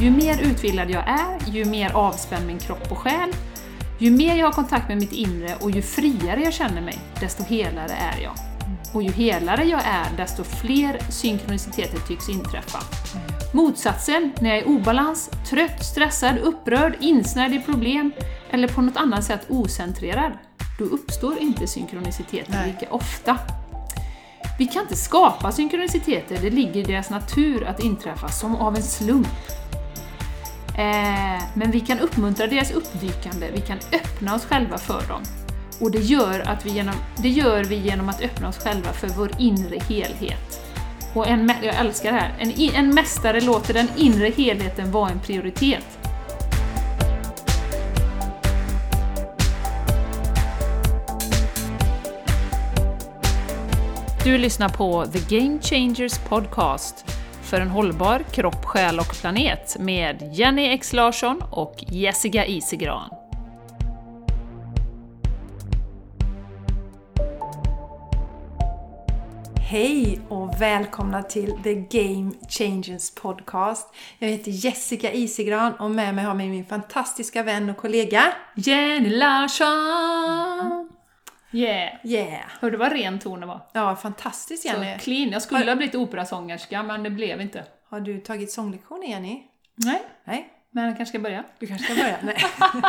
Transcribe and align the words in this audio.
Ju 0.00 0.10
mer 0.10 0.42
utvilad 0.42 0.90
jag 0.90 1.08
är, 1.08 1.52
ju 1.52 1.64
mer 1.64 1.92
avspänd 1.92 2.46
min 2.46 2.58
kropp 2.58 2.92
och 2.92 2.98
själ, 2.98 3.30
ju 3.98 4.10
mer 4.10 4.36
jag 4.36 4.46
har 4.46 4.52
kontakt 4.52 4.88
med 4.88 4.96
mitt 4.96 5.12
inre 5.12 5.56
och 5.60 5.70
ju 5.70 5.82
friare 5.82 6.42
jag 6.42 6.52
känner 6.52 6.80
mig, 6.80 6.98
desto 7.20 7.42
helare 7.42 7.92
är 7.92 8.22
jag. 8.22 8.32
Och 8.94 9.02
ju 9.02 9.10
helare 9.10 9.64
jag 9.64 9.80
är, 9.84 10.16
desto 10.16 10.44
fler 10.44 10.98
synkroniciteter 11.10 11.98
tycks 12.08 12.28
inträffa. 12.28 12.78
Motsatsen, 13.54 14.32
när 14.40 14.50
jag 14.50 14.58
är 14.58 14.62
i 14.62 14.64
obalans, 14.64 15.30
trött, 15.50 15.84
stressad, 15.84 16.38
upprörd, 16.38 16.96
insnärjd 17.00 17.54
i 17.54 17.60
problem 17.60 18.12
eller 18.50 18.68
på 18.68 18.82
något 18.82 18.96
annat 18.96 19.24
sätt 19.24 19.46
ocentrerad, 19.48 20.32
då 20.78 20.84
uppstår 20.84 21.38
inte 21.38 21.66
synkroniciteter 21.66 22.66
lika 22.66 22.92
ofta. 22.92 23.38
Vi 24.58 24.66
kan 24.66 24.82
inte 24.82 24.96
skapa 24.96 25.52
synkroniciteter, 25.52 26.38
det 26.42 26.50
ligger 26.50 26.76
i 26.76 26.82
deras 26.82 27.10
natur 27.10 27.64
att 27.64 27.80
inträffa 27.80 28.28
som 28.28 28.56
av 28.56 28.76
en 28.76 28.82
slump. 28.82 29.28
Eh, 30.80 31.42
men 31.54 31.70
vi 31.70 31.80
kan 31.80 31.98
uppmuntra 31.98 32.46
deras 32.46 32.70
uppdykande, 32.70 33.50
vi 33.54 33.60
kan 33.60 33.78
öppna 33.92 34.34
oss 34.34 34.44
själva 34.44 34.78
för 34.78 35.08
dem. 35.08 35.22
Och 35.80 35.90
det 35.90 35.98
gör, 35.98 36.40
att 36.40 36.66
vi 36.66 36.70
genom, 36.70 36.94
det 37.16 37.28
gör 37.28 37.64
vi 37.64 37.76
genom 37.76 38.08
att 38.08 38.22
öppna 38.22 38.48
oss 38.48 38.58
själva 38.58 38.92
för 38.92 39.08
vår 39.08 39.30
inre 39.38 39.78
helhet. 39.88 40.60
Och 41.14 41.28
en, 41.28 41.52
jag 41.62 41.74
älskar 41.74 42.12
det 42.12 42.18
här, 42.18 42.34
en, 42.38 42.74
en 42.74 42.94
mästare 42.94 43.40
låter 43.40 43.74
den 43.74 43.88
inre 43.96 44.30
helheten 44.30 44.92
vara 44.92 45.10
en 45.10 45.20
prioritet. 45.20 45.98
Du 54.24 54.38
lyssnar 54.38 54.68
på 54.68 55.06
The 55.06 55.36
Game 55.38 55.58
Changers 55.62 56.18
Podcast 56.18 57.09
för 57.50 57.60
en 57.60 57.68
hållbar 57.68 58.22
kropp, 58.32 58.64
själ 58.64 58.98
och 58.98 59.20
planet 59.20 59.76
med 59.78 60.30
Jenny 60.32 60.68
X 60.68 60.92
Larsson 60.92 61.42
och 61.50 61.74
Jessica 61.88 62.46
Isigran. 62.46 63.10
Hej 69.70 70.20
och 70.28 70.60
välkomna 70.60 71.22
till 71.22 71.52
The 71.62 71.74
Game 71.74 72.32
Changers 72.48 73.14
Podcast. 73.14 73.94
Jag 74.18 74.28
heter 74.28 74.50
Jessica 74.50 75.12
Isigran 75.12 75.72
och 75.72 75.90
med 75.90 76.14
mig 76.14 76.24
har 76.24 76.40
jag 76.40 76.50
min 76.50 76.66
fantastiska 76.66 77.42
vän 77.42 77.70
och 77.70 77.76
kollega 77.76 78.22
Jenny 78.54 79.10
Larsson! 79.10 80.99
Yeah! 81.52 81.92
Yeah! 82.04 82.50
Hörde 82.60 82.76
vad 82.76 82.92
ren 82.92 83.18
ton 83.18 83.40
det 83.40 83.46
var? 83.46 83.60
Ja, 83.72 83.96
fantastiskt 83.96 84.64
Jenny. 84.64 84.98
Så 84.98 85.04
clean. 85.04 85.30
Jag 85.30 85.42
skulle 85.42 85.70
ha 85.70 85.76
blivit 85.76 85.94
operasångerska, 85.94 86.82
men 86.82 87.02
det 87.02 87.10
blev 87.10 87.40
inte. 87.40 87.64
Har 87.88 88.00
du 88.00 88.18
tagit 88.18 88.50
sånglektioner 88.50 89.06
Jenny? 89.06 89.42
Nej, 89.74 90.02
Nej? 90.24 90.48
men 90.70 90.84
jag 90.84 90.96
kanske 90.96 91.12
ska 91.12 91.18
börja. 91.18 91.44
Du 91.58 91.66
kanske 91.66 91.92
ska 91.92 92.02
börja? 92.02 92.16
Nej. 92.22 92.36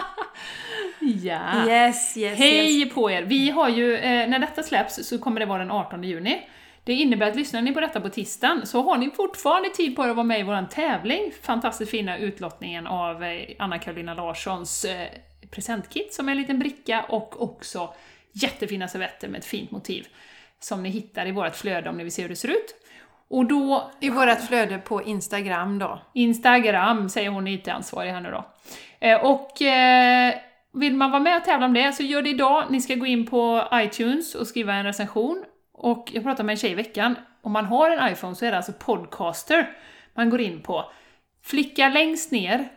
Ja! 1.03 1.67
Yes, 1.67 2.17
yes, 2.17 2.39
Hej 2.39 2.81
yes. 2.81 2.93
på 2.93 3.11
er! 3.11 3.21
Vi 3.21 3.49
har 3.49 3.69
ju, 3.69 3.97
eh, 3.97 4.29
när 4.29 4.39
detta 4.39 4.63
släpps 4.63 5.07
så 5.07 5.17
kommer 5.17 5.39
det 5.39 5.45
vara 5.45 5.59
den 5.59 5.71
18 5.71 6.03
juni. 6.03 6.41
Det 6.83 6.93
innebär 6.93 7.29
att 7.29 7.35
lyssnar 7.35 7.61
ni 7.61 7.73
på 7.73 7.79
detta 7.79 8.01
på 8.01 8.09
tisdagen 8.09 8.67
så 8.67 8.81
har 8.81 8.97
ni 8.97 9.09
fortfarande 9.09 9.69
tid 9.69 9.95
på 9.95 10.05
er 10.05 10.09
att 10.09 10.15
vara 10.15 10.23
med 10.23 10.39
i 10.39 10.43
vår 10.43 10.67
tävling. 10.69 11.31
Fantastiskt 11.41 11.91
fina 11.91 12.17
utlottningen 12.17 12.87
av 12.87 13.23
eh, 13.23 13.49
Anna-Karolina 13.59 14.13
Larssons 14.13 14.85
eh, 14.85 15.07
presentkit 15.51 16.13
som 16.13 16.27
är 16.27 16.31
en 16.31 16.37
liten 16.37 16.59
bricka 16.59 17.05
och 17.09 17.41
också 17.43 17.93
jättefina 18.31 18.87
servetter 18.87 19.27
med 19.27 19.39
ett 19.39 19.45
fint 19.45 19.71
motiv 19.71 20.07
som 20.59 20.83
ni 20.83 20.89
hittar 20.89 21.27
i 21.27 21.31
vårt 21.31 21.55
flöde 21.55 21.89
om 21.89 21.97
ni 21.97 22.03
vill 22.03 22.11
se 22.13 22.21
hur 22.21 22.29
det 22.29 22.35
ser 22.35 22.49
ut. 22.49 22.75
Och 23.29 23.45
då 23.45 23.91
I 23.99 24.09
vårt 24.09 24.41
flöde 24.41 24.77
på 24.77 25.03
Instagram 25.03 25.79
då. 25.79 26.01
Instagram, 26.13 27.09
säger 27.09 27.29
hon 27.29 27.47
IT-ansvarig 27.47 28.11
här 28.11 28.21
nu 28.21 28.31
då. 28.31 28.45
Eh, 28.99 29.25
Och 29.25 29.61
eh, 29.61 30.33
vill 30.73 30.95
man 30.95 31.11
vara 31.11 31.21
med 31.21 31.38
och 31.38 31.43
tävla 31.43 31.65
om 31.65 31.73
det 31.73 31.93
så 31.93 32.03
gör 32.03 32.21
det 32.21 32.29
idag. 32.29 32.63
Ni 32.69 32.81
ska 32.81 32.95
gå 32.95 33.05
in 33.05 33.27
på 33.27 33.67
iTunes 33.73 34.35
och 34.35 34.47
skriva 34.47 34.73
en 34.73 34.85
recension. 34.85 35.44
Och 35.73 36.09
jag 36.13 36.23
pratade 36.23 36.44
med 36.45 36.53
en 36.53 36.57
tjej 36.57 36.72
i 36.72 36.75
veckan. 36.75 37.16
Om 37.41 37.51
man 37.51 37.66
har 37.66 37.89
en 37.89 38.11
iPhone 38.13 38.35
så 38.35 38.45
är 38.45 38.51
det 38.51 38.57
alltså 38.57 38.73
Podcaster 38.73 39.69
man 40.13 40.29
går 40.29 40.41
in 40.41 40.61
på. 40.61 40.91
Flicka 41.44 41.89
längst 41.89 42.31
ner 42.31 42.67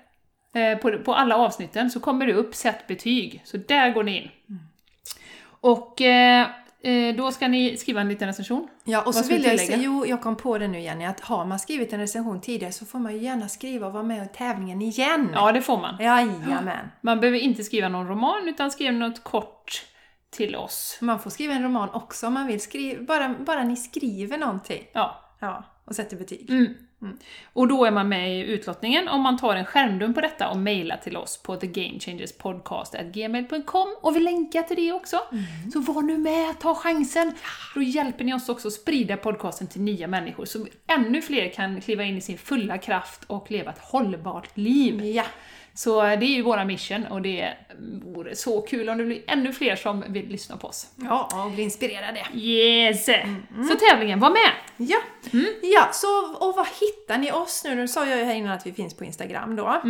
eh, 0.54 0.78
på, 0.78 0.98
på 0.98 1.14
alla 1.14 1.36
avsnitten 1.36 1.90
så 1.90 2.00
kommer 2.00 2.26
det 2.26 2.32
upp 2.34 2.54
Sätt 2.54 2.86
betyg. 2.86 3.42
Så 3.44 3.56
där 3.56 3.90
går 3.90 4.02
ni 4.02 4.22
in. 4.22 4.30
Och 5.64 6.00
eh, 6.00 6.48
eh, 6.82 7.16
då 7.16 7.32
ska 7.32 7.48
ni 7.48 7.76
skriva 7.76 8.00
en 8.00 8.08
liten 8.08 8.28
recension. 8.28 8.68
Ja, 8.84 8.98
och 8.98 9.04
Vad 9.04 9.14
så 9.14 9.32
vill 9.32 9.44
jag 9.44 9.60
säga, 9.60 9.78
jo, 9.80 10.06
jag 10.06 10.22
kom 10.22 10.36
på 10.36 10.58
det 10.58 10.68
nu 10.68 10.80
Jenny, 10.80 11.04
att 11.04 11.20
har 11.20 11.44
man 11.44 11.58
skrivit 11.58 11.92
en 11.92 12.00
recension 12.00 12.40
tidigare 12.40 12.72
så 12.72 12.86
får 12.86 12.98
man 12.98 13.12
ju 13.12 13.18
gärna 13.18 13.48
skriva 13.48 13.86
och 13.86 13.92
vara 13.92 14.02
med 14.02 14.24
i 14.24 14.28
tävlingen 14.36 14.82
igen. 14.82 15.30
Ja, 15.34 15.52
det 15.52 15.62
får 15.62 15.78
man. 15.78 15.96
Jajamän. 16.00 16.88
Man 17.00 17.20
behöver 17.20 17.38
inte 17.38 17.64
skriva 17.64 17.88
någon 17.88 18.08
roman, 18.08 18.48
utan 18.48 18.70
skriva 18.70 18.92
något 18.92 19.24
kort 19.24 19.84
till 20.30 20.56
oss. 20.56 20.98
Man 21.00 21.20
får 21.20 21.30
skriva 21.30 21.54
en 21.54 21.62
roman 21.62 21.88
också 21.90 22.26
om 22.26 22.34
man 22.34 22.46
vill. 22.46 22.60
Skriva, 22.60 23.02
bara, 23.02 23.34
bara 23.38 23.64
ni 23.64 23.76
skriver 23.76 24.38
någonting. 24.38 24.82
Ja. 24.92 25.36
Ja, 25.40 25.64
och 25.84 25.96
sätter 25.96 26.16
betyg. 26.16 26.50
Mm. 26.50 26.74
Och 27.52 27.68
då 27.68 27.84
är 27.84 27.90
man 27.90 28.08
med 28.08 28.38
i 28.38 28.40
utlottningen 28.40 29.08
om 29.08 29.20
man 29.20 29.38
tar 29.38 29.56
en 29.56 29.64
skärmdump 29.64 30.14
på 30.14 30.20
detta 30.20 30.48
och 30.48 30.56
mejlar 30.56 30.96
till 30.96 31.16
oss 31.16 31.42
på 31.42 31.56
thegamechangerspodcast.gmail.com 31.56 33.96
och 34.00 34.16
vi 34.16 34.20
länkar 34.20 34.62
till 34.62 34.76
det 34.76 34.92
också. 34.92 35.20
Så 35.72 35.80
var 35.80 36.02
nu 36.02 36.18
med, 36.18 36.58
ta 36.58 36.74
chansen! 36.74 37.34
Då 37.74 37.82
hjälper 37.82 38.24
ni 38.24 38.34
oss 38.34 38.48
också 38.48 38.68
att 38.68 38.74
sprida 38.74 39.16
podcasten 39.16 39.66
till 39.66 39.80
nya 39.80 40.06
människor 40.06 40.44
så 40.44 40.66
ännu 40.86 41.22
fler 41.22 41.48
kan 41.48 41.80
kliva 41.80 42.04
in 42.04 42.16
i 42.16 42.20
sin 42.20 42.38
fulla 42.38 42.78
kraft 42.78 43.24
och 43.26 43.50
leva 43.50 43.70
ett 43.70 43.78
hållbart 43.78 44.56
liv. 44.56 45.04
Ja. 45.04 45.24
Så 45.76 46.02
det 46.02 46.10
är 46.10 46.22
ju 46.36 46.42
våra 46.42 46.64
mission 46.64 47.06
och 47.06 47.22
det 47.22 47.54
vore 48.02 48.36
så 48.36 48.60
kul 48.60 48.88
om 48.88 48.98
det 48.98 49.04
blir 49.04 49.22
ännu 49.26 49.52
fler 49.52 49.76
som 49.76 50.04
vill 50.08 50.28
lyssna 50.28 50.56
på 50.56 50.68
oss. 50.68 50.86
Ja, 50.96 51.44
och 51.44 51.50
bli 51.50 51.62
inspirerade. 51.62 52.26
Yes! 52.34 53.04
Så 53.70 53.76
tävlingen, 53.90 54.20
var 54.20 54.30
med! 54.30 54.50
Ja. 54.76 54.98
Mm. 55.32 55.46
ja, 55.62 55.88
så 55.92 56.34
och 56.34 56.56
var 56.56 56.68
hittar 56.80 57.18
ni 57.18 57.32
oss 57.32 57.64
nu? 57.64 57.74
Nu 57.74 57.88
sa 57.88 58.06
jag 58.06 58.18
ju 58.18 58.24
här 58.24 58.34
innan 58.34 58.52
att 58.52 58.66
vi 58.66 58.72
finns 58.72 58.94
på 58.96 59.04
Instagram 59.04 59.56
då. 59.56 59.82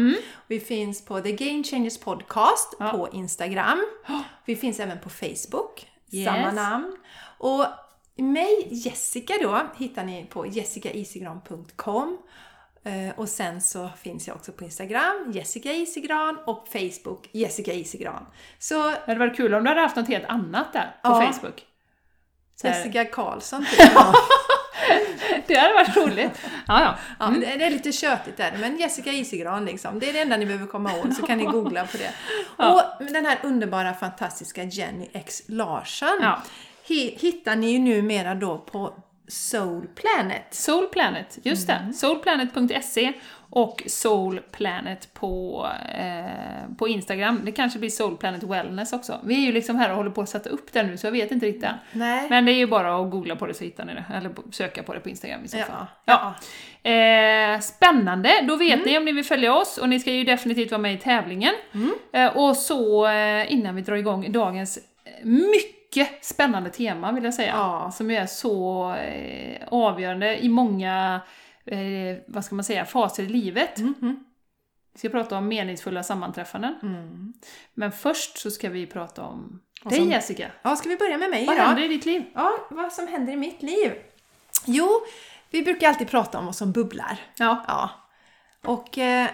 Vi 0.46 0.60
finns 0.60 1.04
på 1.04 1.20
The 1.20 1.32
Game 1.32 1.64
Changers 1.64 1.98
Podcast 1.98 2.74
Ja. 2.78 2.88
på 2.90 3.08
Instagram. 3.12 3.86
Vi 4.44 4.56
finns 4.56 4.80
även 4.80 4.98
på 4.98 5.08
Facebook, 5.10 5.86
Yes. 6.10 6.24
samma 6.26 6.52
namn. 6.52 6.96
Och 7.38 7.66
mig, 8.16 8.68
Jessica 8.70 9.34
då, 9.42 9.60
hittar 9.76 10.04
ni 10.04 10.26
på 10.30 10.46
jessicaisigran.com. 10.46 12.18
Eh, 12.84 13.18
Och 13.18 13.28
sen 13.28 13.60
så 13.60 13.88
finns 14.02 14.26
jag 14.28 14.36
också 14.36 14.52
på 14.52 14.64
Instagram, 14.64 15.30
Jessica 15.34 15.72
Isigran 15.72 16.38
och 16.46 16.68
Facebook, 16.72 17.28
Jessica 17.32 17.72
Isigran. 17.72 18.26
Så 18.58 18.90
Det 18.90 19.00
hade 19.06 19.18
varit 19.20 19.36
kul 19.36 19.54
om 19.54 19.62
du 19.64 19.68
hade 19.68 19.80
haft 19.80 19.96
något 19.96 20.08
helt 20.08 20.24
annat 20.24 20.72
där 20.72 20.82
på 21.02 21.08
Ja. 21.10 21.32
Facebook. 21.32 21.62
Så 22.60 22.68
här, 22.68 22.76
Jessica 22.78 23.04
Karlsson 23.04 23.64
typ. 23.70 23.78
det 25.46 25.54
hade 25.58 25.74
varit 25.74 25.96
roligt. 25.96 26.30
Ja, 26.66 26.80
ja. 26.80 26.94
ja, 27.18 27.26
det, 27.40 27.56
det 27.56 27.64
är 27.64 27.70
lite 27.70 27.92
tjötigt 27.92 28.36
där, 28.36 28.56
men 28.60 28.76
Jessica 28.76 29.10
Isigran 29.12 29.64
liksom. 29.64 29.98
Det 29.98 30.08
är 30.08 30.12
det 30.12 30.20
enda 30.20 30.36
ni 30.36 30.46
behöver 30.46 30.66
komma 30.66 30.92
ihåg, 30.92 31.12
så 31.14 31.26
kan 31.26 31.38
ni 31.38 31.44
googla 31.44 31.86
på 31.86 31.96
det. 31.96 32.10
Ja. 32.58 32.94
Och 32.98 33.04
den 33.04 33.26
här 33.26 33.38
underbara, 33.42 33.94
fantastiska 33.94 34.62
Jenny 34.64 35.08
X 35.12 35.42
Larsson 35.46 36.18
Ja. 36.20 36.42
hi- 36.86 37.18
hittar 37.18 37.56
ni 37.56 37.70
ju 37.72 37.78
numera 37.78 38.34
då 38.34 38.58
på 38.58 38.94
Soul 39.28 39.86
Planet. 39.94 40.42
Soul 40.50 40.86
Planet, 40.86 41.38
just 41.42 41.66
det. 41.66 41.92
Soulplanet.se 41.94 43.12
och 43.50 43.82
Soul 43.86 44.40
Planet 44.52 45.14
på, 45.14 45.66
eh, 45.98 46.76
på 46.78 46.88
Instagram. 46.88 47.40
Det 47.44 47.52
kanske 47.52 47.78
blir 47.78 47.90
Soul 47.90 48.16
Planet 48.16 48.42
Wellness 48.42 48.92
också. 48.92 49.20
Vi 49.24 49.34
är 49.34 49.40
ju 49.46 49.52
liksom 49.52 49.76
här 49.76 49.90
och 49.90 49.96
håller 49.96 50.10
på 50.10 50.20
att 50.20 50.28
sätta 50.28 50.50
upp 50.50 50.72
det 50.72 50.82
nu, 50.82 50.96
så 50.96 51.06
jag 51.06 51.12
vet 51.12 51.30
inte 51.32 51.46
riktigt. 51.46 51.70
Nej. 51.92 52.26
Men 52.30 52.44
det 52.44 52.52
är 52.52 52.56
ju 52.56 52.66
bara 52.66 52.96
att 53.02 53.10
googla 53.10 53.36
på 53.36 53.46
det 53.46 53.54
så 53.54 53.64
hittar 53.64 53.84
ni 53.84 53.94
det, 53.94 54.04
eller 54.14 54.30
söka 54.52 54.82
på 54.82 54.94
det 54.94 55.00
på 55.00 55.08
Instagram 55.08 55.44
i 55.44 55.48
så 55.48 55.56
Ja, 55.56 55.64
fall. 55.64 55.86
ja. 56.04 56.34
Eh, 56.90 57.60
spännande, 57.60 58.30
då 58.48 58.56
vet 58.56 58.84
ni 58.86 58.98
om 58.98 59.04
ni 59.04 59.12
vill 59.12 59.24
följa 59.24 59.54
oss 59.54 59.78
och 59.78 59.88
ni 59.88 60.00
ska 60.00 60.10
ju 60.10 60.24
definitivt 60.24 60.70
vara 60.70 60.80
med 60.82 60.94
i 60.94 60.98
tävlingen. 60.98 61.54
Eh, 62.12 62.36
och 62.36 62.56
så 62.56 63.06
eh, 63.06 63.52
innan 63.52 63.74
vi 63.76 63.82
drar 63.82 63.96
igång 63.96 64.32
dagens 64.32 64.76
eh, 64.76 64.82
mycket 65.96 66.24
spännande 66.24 66.70
tema 66.70 67.12
vill 67.12 67.24
jag 67.24 67.34
säga, 67.34 67.52
Ja. 67.56 67.90
som 67.90 68.10
är 68.10 68.26
så 68.26 68.90
eh, 68.94 69.68
avgörande 69.70 70.44
i 70.44 70.48
många, 70.48 71.20
eh, 71.64 71.78
vad 72.26 72.44
ska 72.44 72.54
man 72.54 72.64
säga, 72.64 72.84
faser 72.84 73.22
i 73.22 73.26
livet. 73.28 73.78
Mhm. 73.78 74.24
Vi 74.92 74.98
ska 74.98 75.08
prata 75.08 75.38
om 75.38 75.48
meningsfulla 75.48 76.02
sammanträffanden. 76.02 76.74
Mm. 76.82 77.32
Men 77.74 77.92
först 77.92 78.38
så 78.38 78.50
ska 78.50 78.70
vi 78.70 78.86
prata 78.86 79.22
om 79.22 79.60
dig 79.84 80.08
Jessica. 80.08 80.50
Ja, 80.62 80.76
ska 80.76 80.88
vi 80.88 80.96
börja 80.96 81.18
med 81.18 81.30
mig 81.30 81.46
Vad 81.46 81.56
då? 81.56 81.62
händer 81.62 81.82
i 81.84 81.88
ditt 81.88 82.06
liv? 82.06 82.24
Ja, 82.34 82.52
vad 82.70 82.92
som 82.92 83.06
händer 83.08 83.32
i 83.32 83.36
mitt 83.36 83.62
liv? 83.62 83.92
Jo, 84.66 84.88
vi 85.50 85.62
brukar 85.62 85.88
alltid 85.88 86.08
prata 86.10 86.38
om 86.38 86.46
vad 86.46 86.56
som 86.56 86.72
bubblar. 86.72 87.18
Ja, 87.38 87.64
Ja. 87.68 87.90
Och 88.64 88.98
eh, 88.98 89.28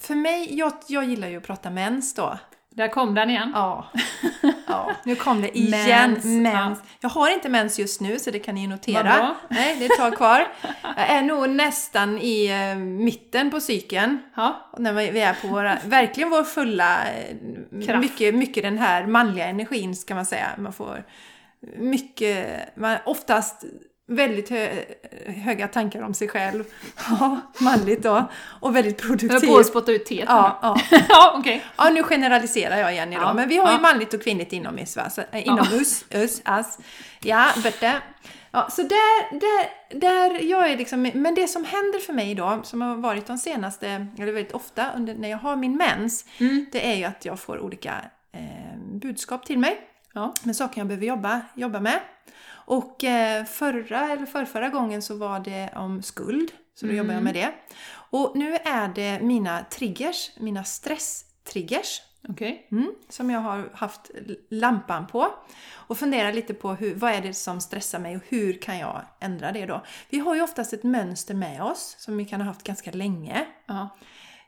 för 0.00 0.14
mig, 0.14 0.58
jag, 0.58 0.72
jag 0.86 1.04
gillar 1.04 1.28
ju 1.28 1.36
att 1.36 1.46
prata 1.46 1.70
mens 1.70 2.14
då. 2.14 2.38
Där 2.80 2.88
kom 2.88 3.14
den 3.14 3.30
igen. 3.30 3.50
Ja. 3.54 3.86
ja, 4.66 4.90
nu 5.04 5.14
kom 5.14 5.40
det 5.42 5.58
igen. 5.58 6.10
Mens, 6.10 6.24
Mens. 6.24 6.78
ja. 6.82 6.86
Jag 7.00 7.10
har 7.10 7.30
inte 7.30 7.48
mens 7.48 7.78
just 7.78 8.00
nu 8.00 8.18
så 8.18 8.30
det 8.30 8.38
kan 8.38 8.54
ni 8.54 8.66
notera. 8.66 9.02
bra. 9.02 9.36
Nej, 9.48 9.76
det 9.78 9.86
är 9.86 9.90
ett 9.90 9.98
tag 9.98 10.16
kvar. 10.16 10.46
Jag 10.96 11.10
är 11.10 11.22
nog 11.22 11.50
nästan 11.50 12.18
i 12.18 12.46
eh, 12.46 12.78
mitten 12.78 13.50
på 13.50 13.60
cykeln. 13.60 14.18
Ja. 14.36 14.70
När 14.78 14.92
vi 14.92 15.20
är 15.20 15.34
på 15.34 15.48
våra, 15.48 15.78
verkligen 15.84 16.30
vår 16.30 16.44
fulla, 16.44 16.98
eh, 17.08 17.36
Kraft. 17.86 18.00
mycket, 18.00 18.34
mycket 18.34 18.62
den 18.62 18.78
här 18.78 19.06
manliga 19.06 19.46
energin 19.46 19.96
ska 19.96 20.14
man 20.14 20.26
säga. 20.26 20.48
Man 20.58 20.72
får 20.72 21.04
mycket, 21.76 22.60
man, 22.76 22.96
oftast 23.04 23.64
väldigt 24.10 24.50
hö, 24.50 24.68
höga 25.26 25.68
tankar 25.68 26.02
om 26.02 26.14
sig 26.14 26.28
själv. 26.28 26.64
Ja, 27.20 27.40
manligt 27.60 28.02
då. 28.02 28.30
Och 28.60 28.76
väldigt 28.76 29.00
Jag 29.00 29.08
höll 29.08 29.18
produktiv. 29.18 29.48
på 29.48 29.58
att 29.58 29.66
spotta 29.66 29.92
ut 29.92 30.06
teet. 30.06 30.24
Ja, 30.28 30.58
ja. 30.62 30.80
ja 31.08 31.34
okej. 31.38 31.64
Ja, 31.76 31.90
nu 31.90 32.02
generaliserar 32.02 32.76
jag 32.76 32.92
igen 32.92 33.12
idag, 33.12 33.22
Ja, 33.22 33.32
men 33.32 33.48
vi 33.48 33.56
har 33.56 33.66
ju 33.66 33.72
ja. 33.72 33.80
manligt 33.80 34.14
och 34.14 34.22
kvinnligt 34.22 34.52
inomhus, 34.52 34.96
äh, 34.96 35.46
inomhus, 35.46 36.04
us, 36.10 36.40
as. 36.44 36.78
Ja, 37.22 37.48
Berte. 37.62 38.00
Ja, 38.52 38.68
så 38.70 38.82
där, 38.82 39.40
där, 39.40 39.66
där 40.00 40.42
jag 40.50 40.70
är 40.70 40.76
liksom, 40.76 41.02
men 41.14 41.34
det 41.34 41.48
som 41.48 41.64
händer 41.64 41.98
för 41.98 42.12
mig 42.12 42.34
då, 42.34 42.60
som 42.62 42.80
har 42.82 42.96
varit 42.96 43.26
de 43.26 43.38
senaste, 43.38 44.06
eller 44.18 44.32
väldigt 44.32 44.52
ofta 44.54 44.90
under, 44.96 45.14
när 45.14 45.28
jag 45.30 45.38
har 45.38 45.56
min 45.56 45.76
mens, 45.76 46.24
Mm. 46.38 46.66
det 46.72 46.92
är 46.92 46.94
ju 46.96 47.04
att 47.04 47.24
jag 47.24 47.40
får 47.40 47.58
olika 47.60 47.94
eh, 48.32 48.78
budskap 48.92 49.46
till 49.46 49.58
mig 49.58 49.80
Ja. 50.12 50.34
med 50.42 50.56
saker 50.56 50.80
jag 50.80 50.86
behöver 50.86 51.06
jobba, 51.06 51.40
jobba 51.54 51.80
med. 51.80 52.00
Och 52.70 53.04
eh, 53.04 53.44
förra 53.44 54.12
eller 54.12 54.26
förrförra 54.26 54.68
gången 54.68 55.02
så 55.02 55.16
var 55.16 55.40
det 55.40 55.70
om 55.76 56.02
skuld, 56.02 56.52
så 56.74 56.86
då 56.86 56.92
jobbar 56.92 57.14
jag 57.14 57.22
med 57.22 57.34
det. 57.34 57.52
Och 57.92 58.32
nu 58.36 58.54
är 58.54 58.88
det 58.88 59.20
mina 59.20 59.64
triggers, 59.64 60.30
mina 60.36 60.64
stresstriggers, 60.64 62.02
Okej. 62.28 62.68
mm, 62.70 62.94
som 63.08 63.30
jag 63.30 63.40
har 63.40 63.70
haft 63.74 64.10
lampan 64.50 65.06
på. 65.06 65.28
Och 65.72 65.98
funderar 65.98 66.32
lite 66.32 66.54
på 66.54 66.72
hur, 66.74 66.94
vad 66.94 67.12
är 67.12 67.20
det 67.20 67.34
som 67.34 67.60
stressar 67.60 67.98
mig 67.98 68.16
och 68.16 68.22
hur 68.28 68.52
kan 68.52 68.78
jag 68.78 69.02
ändra 69.20 69.52
det 69.52 69.66
då? 69.66 69.84
Vi 70.10 70.18
har 70.18 70.34
ju 70.34 70.42
oftast 70.42 70.72
ett 70.72 70.84
mönster 70.84 71.34
med 71.34 71.62
oss 71.62 71.96
som 71.98 72.16
vi 72.16 72.24
kan 72.24 72.40
ha 72.40 72.48
haft 72.48 72.62
ganska 72.62 72.90
länge. 72.90 73.46
Ja. 73.66 73.98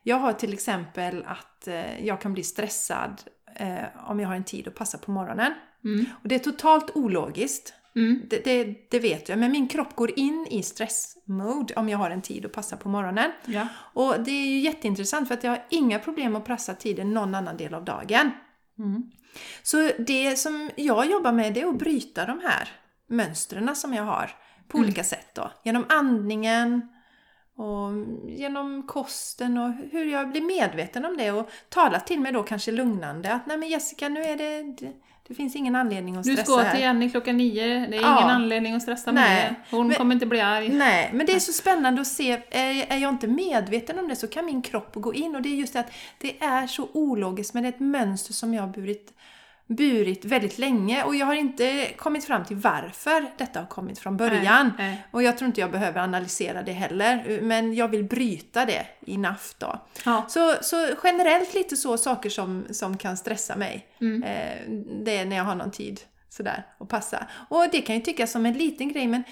Jag 0.03 0.17
har 0.17 0.33
till 0.33 0.53
exempel 0.53 1.25
att 1.27 1.69
eh, 1.69 2.07
jag 2.07 2.21
kan 2.21 2.33
bli 2.33 2.43
stressad 2.43 3.23
eh, 3.57 3.85
om 4.09 4.21
jag 4.21 4.29
har 4.29 4.37
en 4.37 4.45
tid 4.45 4.69
att 4.69 4.75
passa 4.75 4.99
på 4.99 5.11
morgonen. 5.11 5.55
Mm. 5.85 6.07
Och 6.23 6.29
det 6.29 6.35
är 6.35 6.39
totalt 6.39 6.91
ologiskt. 6.97 7.75
Mm. 7.97 8.23
Det, 8.31 8.45
det, 8.45 8.91
det 8.91 8.99
vet 8.99 9.29
jag, 9.29 9.39
men 9.39 9.53
min 9.53 9.69
kropp 9.69 9.97
går 9.97 10.19
in 10.19 10.47
i 10.51 10.63
stressmode 10.63 11.75
om 11.75 11.89
jag 11.89 11.99
har 11.99 12.11
en 12.11 12.23
tid 12.23 12.47
att 12.47 12.53
passa 12.53 12.77
på 12.77 12.89
morgonen. 12.89 13.31
Ja. 13.45 13.67
Och 13.77 14.21
det 14.21 14.31
är 14.31 14.47
ju 14.47 14.59
jätteintressant 14.59 15.29
för 15.29 15.35
att 15.35 15.45
jag 15.45 15.51
har 15.51 15.65
inga 15.71 15.99
problem 15.99 16.37
att 16.37 16.45
passa 16.45 16.75
tiden 16.75 17.15
någon 17.15 17.35
annan 17.35 17.57
del 17.57 17.75
av 17.75 17.85
dagen. 17.85 18.31
Mm. 18.79 19.11
Så 19.63 19.91
det 19.99 20.37
som 20.37 20.71
jag 20.77 21.11
jobbar 21.11 21.33
med 21.33 21.55
det 21.55 21.61
är 21.61 21.67
att 21.67 21.79
bryta 21.79 22.27
de 22.27 22.41
här 22.45 22.69
mönstren 23.09 23.77
som 23.77 23.95
jag 23.95 24.03
har 24.03 24.31
på 24.69 24.79
Mm. 24.79 24.87
olika 24.87 25.05
sätt 25.05 25.35
då. 25.35 25.51
Genom 25.65 25.85
andningen 25.89 26.89
och 27.57 27.91
genom 28.29 28.83
kosten 28.87 29.59
och 29.59 29.73
hur 29.93 30.05
jag 30.05 30.31
blir 30.31 30.41
medveten 30.43 31.05
om 31.05 31.17
det 31.17 31.31
och 31.31 31.51
tala 31.69 32.01
till 32.01 32.21
mig 32.21 32.33
då 32.33 32.43
kanske 32.43 32.73
lugnande 32.73 33.33
att 33.33 33.47
nej 33.47 33.57
men 33.57 33.69
Jessica 33.69 34.09
nu 34.09 34.23
är 34.23 34.37
det, 34.37 34.93
det, 35.29 35.35
finns 35.35 35.57
ingen 35.57 35.77
anledning 35.77 36.17
att 36.17 36.25
Du 36.25 36.33
stressa 36.33 36.53
ska 36.53 36.63
här. 36.63 36.71
till 36.73 36.81
Jenny 36.81 37.11
klockan 37.11 37.37
nio, 37.37 37.65
det 37.65 37.71
är 37.71 37.87
ingen 37.87 38.03
Ja. 38.03 38.31
anledning 38.31 38.75
att 38.75 38.83
stressa 38.83 39.13
Nej. 39.13 39.35
med 39.45 39.55
det. 39.71 39.77
Hon 39.77 39.87
Men- 39.89 39.97
kommer 39.97 40.15
inte 40.15 40.27
bli 40.27 40.41
arg. 40.41 40.69
Nej, 40.69 41.11
men 41.13 41.27
det 41.27 41.33
är 41.33 41.39
så 41.39 41.53
spännande 41.53 42.01
att 42.01 42.07
se, 42.07 42.33
är, 42.51 42.87
är 42.93 42.97
jag 42.99 43.09
inte 43.09 43.27
medveten 43.29 43.99
om 43.99 44.09
det 44.09 44.17
så 44.17 44.29
kan 44.29 44.45
min 44.47 44.63
kropp 44.63 44.91
gå 44.95 45.15
in 45.15 45.35
och 45.37 45.43
det 45.43 45.49
är 45.49 45.55
just 45.57 45.73
det 45.73 45.81
att 45.81 45.93
det 46.19 46.43
är 46.43 46.67
så 46.67 46.89
ologiskt 46.93 47.55
men 47.55 47.63
det 47.63 47.69
är 47.69 47.73
ett 47.73 47.81
mönster 47.81 48.33
som 48.33 48.55
jag 48.55 48.63
har 48.63 48.69
burit, 48.69 49.13
burit 49.75 50.25
väldigt 50.25 50.59
länge 50.59 51.05
och 51.05 51.17
jag 51.17 51.27
har 51.27 51.35
inte 51.35 51.89
kommit 51.97 52.25
fram 52.25 52.45
till 52.45 52.57
varför 52.57 53.27
detta 53.39 53.61
har 53.61 53.67
kommit 53.67 53.99
från 53.99 54.17
början. 54.17 54.73
Nej, 54.79 54.89
nej. 54.89 55.07
Och 55.11 55.23
jag 55.23 55.39
tror 55.39 55.47
inte 55.47 55.61
jag 55.61 55.71
behöver 55.71 56.01
analysera 56.01 56.63
det 56.63 56.73
heller, 56.73 57.41
men 57.43 57.75
jag 57.75 57.89
vill 57.89 58.05
bryta 58.05 58.65
det 58.65 58.87
i 59.07 59.17
naft 59.19 59.61
då. 59.61 59.87
Ja. 60.05 60.25
Så, 60.29 60.55
så 60.61 60.89
generellt 61.05 61.55
lite 61.55 61.77
så 61.77 61.99
saker 61.99 62.31
som, 62.31 62.65
som 62.71 62.97
kan 62.97 63.17
stressa 63.17 63.57
mig. 63.57 63.87
Mm. 64.01 64.23
Eh, 64.23 64.71
det 65.05 65.17
är 65.17 65.25
när 65.25 65.37
jag 65.37 65.45
har 65.45 65.55
någon 65.55 65.71
tid 65.71 66.01
sådär 66.29 66.67
att 66.79 66.89
passa. 66.89 67.27
Och 67.49 67.67
det 67.73 67.81
kan 67.81 67.97
ju 67.97 68.03
tyckas 68.03 68.33
som 68.33 68.47
en 68.47 68.55
liten 68.55 68.93
grej 68.93 69.07
men 69.07 69.23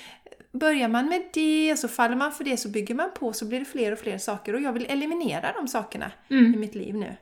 börjar 0.53 0.89
man 0.89 1.07
med 1.07 1.23
det 1.33 1.77
så 1.79 1.89
faller 1.89 2.17
man 2.17 2.33
för 2.33 2.45
det 2.45 2.57
så 2.57 2.69
bygger 2.69 2.95
man 2.95 3.11
på 3.15 3.33
så 3.33 3.45
blir 3.45 3.59
det 3.59 3.65
fler 3.65 3.93
och 3.93 3.99
fler 3.99 4.19
saker 4.19 4.55
och 4.55 4.61
jag 4.61 4.73
vill 4.73 4.87
eliminera 4.89 5.53
de 5.53 5.69
sakerna 5.69 6.13
Mm. 6.31 6.55
i 6.55 6.57
mitt 6.57 6.75
liv 6.75 6.95
nu. 6.95 7.17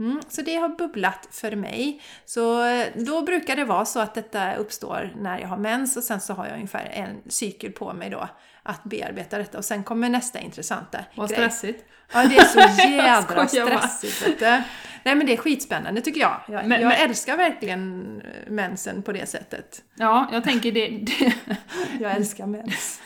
Mm, 0.00 0.20
så 0.28 0.42
det 0.42 0.56
har 0.56 0.68
bubblat 0.68 1.28
för 1.30 1.56
mig. 1.56 2.02
Så 2.24 2.66
eh, 2.66 2.86
då 2.94 3.22
brukar 3.22 3.56
det 3.56 3.64
vara 3.64 3.84
så 3.84 4.00
att 4.00 4.14
detta 4.14 4.54
uppstår 4.54 5.12
när 5.16 5.38
jag 5.38 5.48
har 5.48 5.56
mens 5.56 5.96
och 5.96 6.02
sen 6.02 6.20
så 6.20 6.32
har 6.34 6.46
jag 6.46 6.54
ungefär 6.54 6.84
en 6.92 7.16
cykel 7.28 7.72
på 7.72 7.92
mig 7.92 8.10
då 8.10 8.28
att 8.62 8.84
bearbeta 8.84 9.38
detta 9.38 9.58
och 9.58 9.64
sen 9.64 9.84
kommer 9.84 10.08
nästa 10.08 10.38
intressanta 10.40 10.98
Vad 11.14 11.28
grej. 11.28 11.36
stressigt. 11.38 11.84
Ja, 12.12 12.24
det 12.24 12.36
är 12.36 12.44
så 12.44 12.58
jädra 12.90 13.46
stressigt. 13.46 14.38
Du. 14.38 14.62
Nej 15.02 15.14
men 15.14 15.26
det 15.26 15.32
är 15.32 15.36
skitspännande 15.36 16.00
tycker 16.00 16.20
jag. 16.20 16.40
Jag, 16.46 16.66
Men- 16.66 16.80
jag 16.82 16.88
men- 16.88 17.10
älskar 17.10 17.36
verkligen 17.36 18.04
eh, 18.24 18.50
mensen 18.52 19.02
på 19.02 19.12
det 19.12 19.26
sättet. 19.28 19.82
Ja, 19.94 20.28
jag 20.32 20.44
tänker 20.44 20.72
det, 20.72 20.88
det 20.88 21.32
Jag 22.00 22.12
älskar 22.16 22.46
mens. 22.46 23.00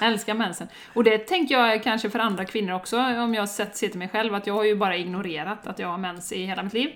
jag 0.00 0.08
älskar 0.12 0.34
mensen. 0.34 0.68
Och 0.94 1.04
det 1.04 1.18
tänker 1.18 1.54
jag 1.58 1.82
kanske 1.82 2.10
för 2.10 2.18
andra 2.18 2.44
kvinnor 2.44 2.72
också, 2.74 2.98
om 2.98 3.34
jag 3.34 3.48
sett, 3.48 3.76
ser 3.76 3.88
till 3.88 3.98
mig 3.98 4.08
själv, 4.08 4.34
att 4.34 4.46
jag 4.46 4.54
har 4.54 4.64
ju 4.64 4.76
bara 4.76 4.96
ignorerat 4.96 5.66
att 5.66 5.78
jag 5.78 5.88
har 5.88 5.98
mens 5.98 6.32
i 6.32 6.44
hela 6.44 6.62
mitt 6.62 6.72
liv. 6.72 6.90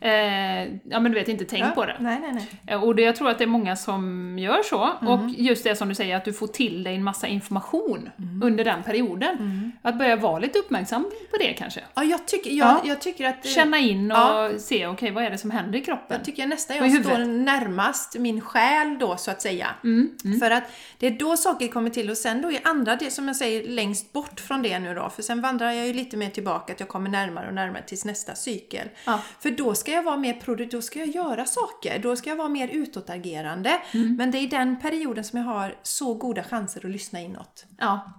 Eh, 0.00 0.64
ja 0.84 1.00
men 1.00 1.04
du 1.04 1.14
vet, 1.14 1.28
inte 1.28 1.44
tänkt 1.44 1.66
Ja, 1.66 1.70
på 1.74 1.84
det. 1.84 1.96
Nej, 2.00 2.18
nej, 2.20 2.32
nej. 2.32 2.48
Eh, 2.66 2.84
Och 2.84 2.94
det, 2.94 3.02
jag 3.02 3.16
tror 3.16 3.30
att 3.30 3.38
det 3.38 3.44
är 3.44 3.48
många 3.48 3.76
som 3.76 4.36
gör 4.38 4.62
så. 4.62 4.90
Mm. 5.00 5.12
Och 5.12 5.30
just 5.30 5.64
det 5.64 5.76
som 5.76 5.88
du 5.88 5.94
säger, 5.94 6.16
att 6.16 6.24
du 6.24 6.32
får 6.32 6.46
till 6.46 6.82
dig 6.84 6.94
en 6.94 7.04
massa 7.04 7.26
information 7.26 8.10
Mm. 8.18 8.42
under 8.42 8.64
den 8.64 8.82
perioden. 8.82 9.72
Att 9.82 9.98
börja 9.98 10.16
vara 10.16 10.38
lite 10.38 10.58
uppmärksam 10.58 11.04
på 11.30 11.36
det 11.36 11.52
kanske. 11.52 11.80
Ja, 11.94 12.04
jag, 12.04 12.26
tycker, 12.26 12.50
jag, 12.50 12.68
Ja. 12.68 12.80
jag 12.84 13.00
tycker 13.00 13.28
att... 13.28 13.46
Känna 13.46 13.78
in 13.78 14.10
och 14.12 14.18
Ja. 14.18 14.50
se, 14.58 14.86
okej 14.86 15.10
vad 15.10 15.24
är 15.24 15.30
det 15.30 15.38
som 15.38 15.50
händer 15.50 15.78
i 15.78 15.82
kroppen? 15.84 16.16
Jag 16.16 16.24
tycker 16.24 16.46
nästan 16.46 16.76
jag 16.76 17.04
står 17.04 17.18
närmast 17.24 18.18
min 18.18 18.40
själ 18.40 18.98
då 19.00 19.16
så 19.16 19.30
att 19.30 19.42
säga. 19.42 19.66
Mm, 19.84 20.10
mm. 20.24 20.40
För 20.40 20.50
att 20.50 20.64
det 20.98 21.06
är 21.06 21.10
då 21.10 21.36
saker 21.36 21.68
kommer 21.68 21.90
till 21.90 22.10
och 22.10 22.16
sen 22.16 22.42
då 22.42 22.52
i 22.52 22.60
andra, 22.64 22.96
det 22.96 23.10
som 23.10 23.26
jag 23.28 23.36
säger 23.36 23.68
längst 23.68 24.12
bort 24.12 24.40
från 24.40 24.62
det 24.62 24.78
nu 24.78 24.94
då. 24.94 25.10
För 25.10 25.22
sen 25.22 25.40
vandrar 25.40 25.70
jag 25.72 25.86
ju 25.86 25.92
lite 25.92 26.16
mer 26.16 26.30
tillbaka, 26.30 26.72
att 26.72 26.80
jag 26.80 26.88
kommer 26.88 27.10
närmare 27.10 27.48
och 27.48 27.54
närmare 27.54 27.82
tills 27.82 28.04
nästa 28.04 28.34
cykel. 28.34 28.88
För 29.40 29.50
då 29.50 29.74
ska 29.74 29.87
jag 29.92 30.02
vara 30.02 30.16
mer 30.16 30.32
produktiv, 30.34 30.68
då 30.78 30.82
ska 30.82 30.98
jag 30.98 31.08
göra 31.08 31.44
saker, 31.44 31.98
då 31.98 32.16
ska 32.16 32.30
jag 32.30 32.36
vara 32.36 32.48
mer 32.48 32.68
utåtagerande. 32.68 33.80
Mm. 33.94 34.16
Men 34.16 34.30
det 34.30 34.38
är 34.38 34.42
i 34.42 34.46
den 34.46 34.80
perioden 34.80 35.24
som 35.24 35.38
jag 35.38 35.46
har 35.46 35.74
så 35.82 36.14
goda 36.14 36.42
chanser 36.44 36.86
att 36.86 36.90
lyssna 36.92 37.20
inåt. 37.20 37.66
Ja. 37.78 38.12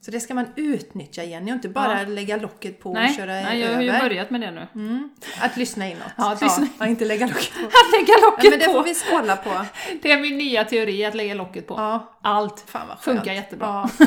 Så 0.00 0.10
det 0.10 0.20
ska 0.20 0.34
man 0.34 0.46
utnyttja 0.56 1.24
Jenny 1.24 1.50
och 1.50 1.54
inte 1.54 1.68
bara 1.68 2.02
Ja. 2.02 2.08
lägga 2.08 2.36
locket 2.36 2.80
på 2.80 2.88
och 2.88 2.94
Nej, 2.94 3.14
köra 3.16 3.26
nej, 3.32 3.60
jag 3.60 3.74
har 3.74 3.82
ju 3.82 3.88
över. 3.88 4.00
börjat 4.00 4.30
med 4.30 4.40
det 4.40 4.50
nu. 4.50 4.66
Mm. 4.74 5.10
Att 5.40 5.56
lyssna 5.56 5.86
inåt. 5.88 6.02
Ja, 6.16 6.32
att 6.32 6.42
lyssna 6.42 6.66
ja, 6.78 6.86
inte 6.86 7.04
lägga 7.04 7.26
locket 7.26 7.52
på. 7.54 7.60
Att 7.66 7.92
lägga 8.00 8.12
Ja, 8.20 8.30
locket 8.30 8.50
men 8.50 8.58
det 8.58 8.66
på! 8.66 8.72
får 8.72 8.82
vi 8.84 8.94
skålla 8.94 9.36
på. 9.36 9.50
Det 10.02 10.12
är 10.12 10.20
min 10.20 10.38
nya 10.38 10.64
teori, 10.64 11.04
att 11.04 11.14
lägga 11.14 11.34
locket 11.34 11.66
på. 11.66 11.74
Ja, 11.74 12.18
Allt. 12.22 12.64
fan 12.66 12.88
vad 12.88 12.98
skönt. 12.98 13.18
Funkar 13.18 13.32
jättebra. 13.32 13.90
Ja. 13.98 14.06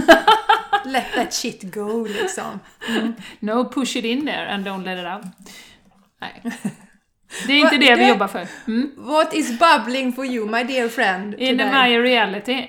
Let 0.86 1.06
that 1.16 1.34
shit 1.34 1.74
go 1.76 2.06
liksom. 2.06 2.60
No 3.40 3.70
push 3.70 3.98
it 3.98 4.06
in 4.06 4.26
there 4.26 4.48
and 4.48 4.68
don't 4.68 4.84
let 4.86 5.00
it 5.00 5.26
out. 5.26 5.34
Nej. 6.22 6.54
Det 7.48 7.54
är 7.54 7.58
inte 7.58 7.78
Vad- 7.78 7.80
det 7.88 7.96
vi 7.96 8.10
jobbar 8.10 8.28
för. 8.28 8.48
Mm. 8.68 8.92
What 8.98 9.34
is 9.34 9.60
bubbling 9.60 10.14
for 10.14 10.26
you 10.26 10.46
my 10.50 10.64
dear 10.64 10.90
friend? 10.90 11.34
In 11.34 11.58
today? 11.58 11.90
my 11.90 12.00
reality. 12.00 12.68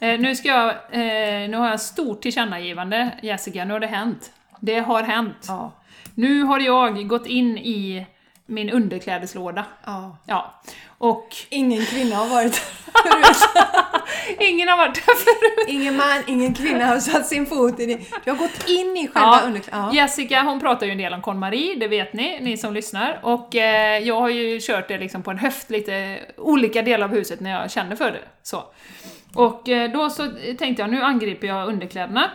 Eh, 0.00 0.20
nu 0.20 0.34
ska 0.36 0.48
jag, 0.48 0.68
eh, 0.70 1.48
nu 1.50 1.56
har 1.56 1.68
jag 1.70 1.80
stort 1.80 2.22
tillkännagivande, 2.22 3.10
Jessica, 3.22 3.64
nu 3.64 3.72
har 3.72 3.80
det 3.80 3.86
hänt. 3.86 4.30
Det 4.60 4.78
har 4.78 5.02
hänt. 5.02 5.44
Ja. 5.48 5.72
Nu 6.14 6.42
har 6.42 6.60
jag 6.60 7.08
gått 7.08 7.26
in 7.26 7.58
i 7.58 8.06
min 8.50 8.70
underklädeslåda. 8.70 9.64
ja. 9.86 10.16
Ja. 10.26 10.60
Och 10.98 11.28
Ingen 11.48 11.84
kvinna 11.86 12.16
har 12.16 12.28
varit 12.28 12.54
förut. 13.02 13.36
ingen 14.40 14.68
har 14.68 14.76
varit 14.76 14.94
där 14.94 15.14
förut. 15.14 15.68
Ingen 15.68 15.96
man, 15.96 16.22
ingen 16.26 16.54
kvinna 16.54 16.86
har 16.86 16.98
satt 17.00 17.26
sin 17.26 17.46
fot 17.46 17.80
i 17.80 17.86
det. 17.86 17.98
Du 18.24 18.30
har 18.30 18.38
gått 18.38 18.68
in 18.68 18.96
i 18.96 19.08
själva 19.14 19.38
Ja, 19.42 19.46
underkläderna. 19.46 19.90
Jessica 19.94 20.42
hon 20.42 20.60
pratar 20.60 20.86
ju 20.86 20.92
en 20.92 20.98
del 20.98 21.12
om 21.12 21.22
KonMari, 21.22 21.76
det 21.80 21.88
vet 21.88 22.12
ni, 22.12 22.40
ni 22.40 22.56
som 22.56 22.74
lyssnar. 22.74 23.20
Och 23.22 23.56
eh, 23.56 23.98
jag 23.98 24.20
har 24.20 24.28
ju 24.28 24.58
kört 24.62 24.88
det 24.88 24.98
liksom 24.98 25.22
på 25.22 25.30
en 25.30 25.38
höft, 25.38 25.70
lite 25.70 26.20
olika 26.36 26.82
delar 26.82 27.04
av 27.08 27.14
huset 27.14 27.40
när 27.40 27.50
jag 27.60 27.70
känner 27.70 27.96
för 27.96 28.10
det. 28.10 28.20
Så. 28.42 28.64
Och 29.34 29.68
eh, 29.68 29.90
då 29.92 30.10
så 30.10 30.28
tänkte 30.58 30.82
jag, 30.82 30.90
nu 30.90 31.02
angriper 31.02 31.46
jag 31.46 31.68
underkläderna. 31.68 32.30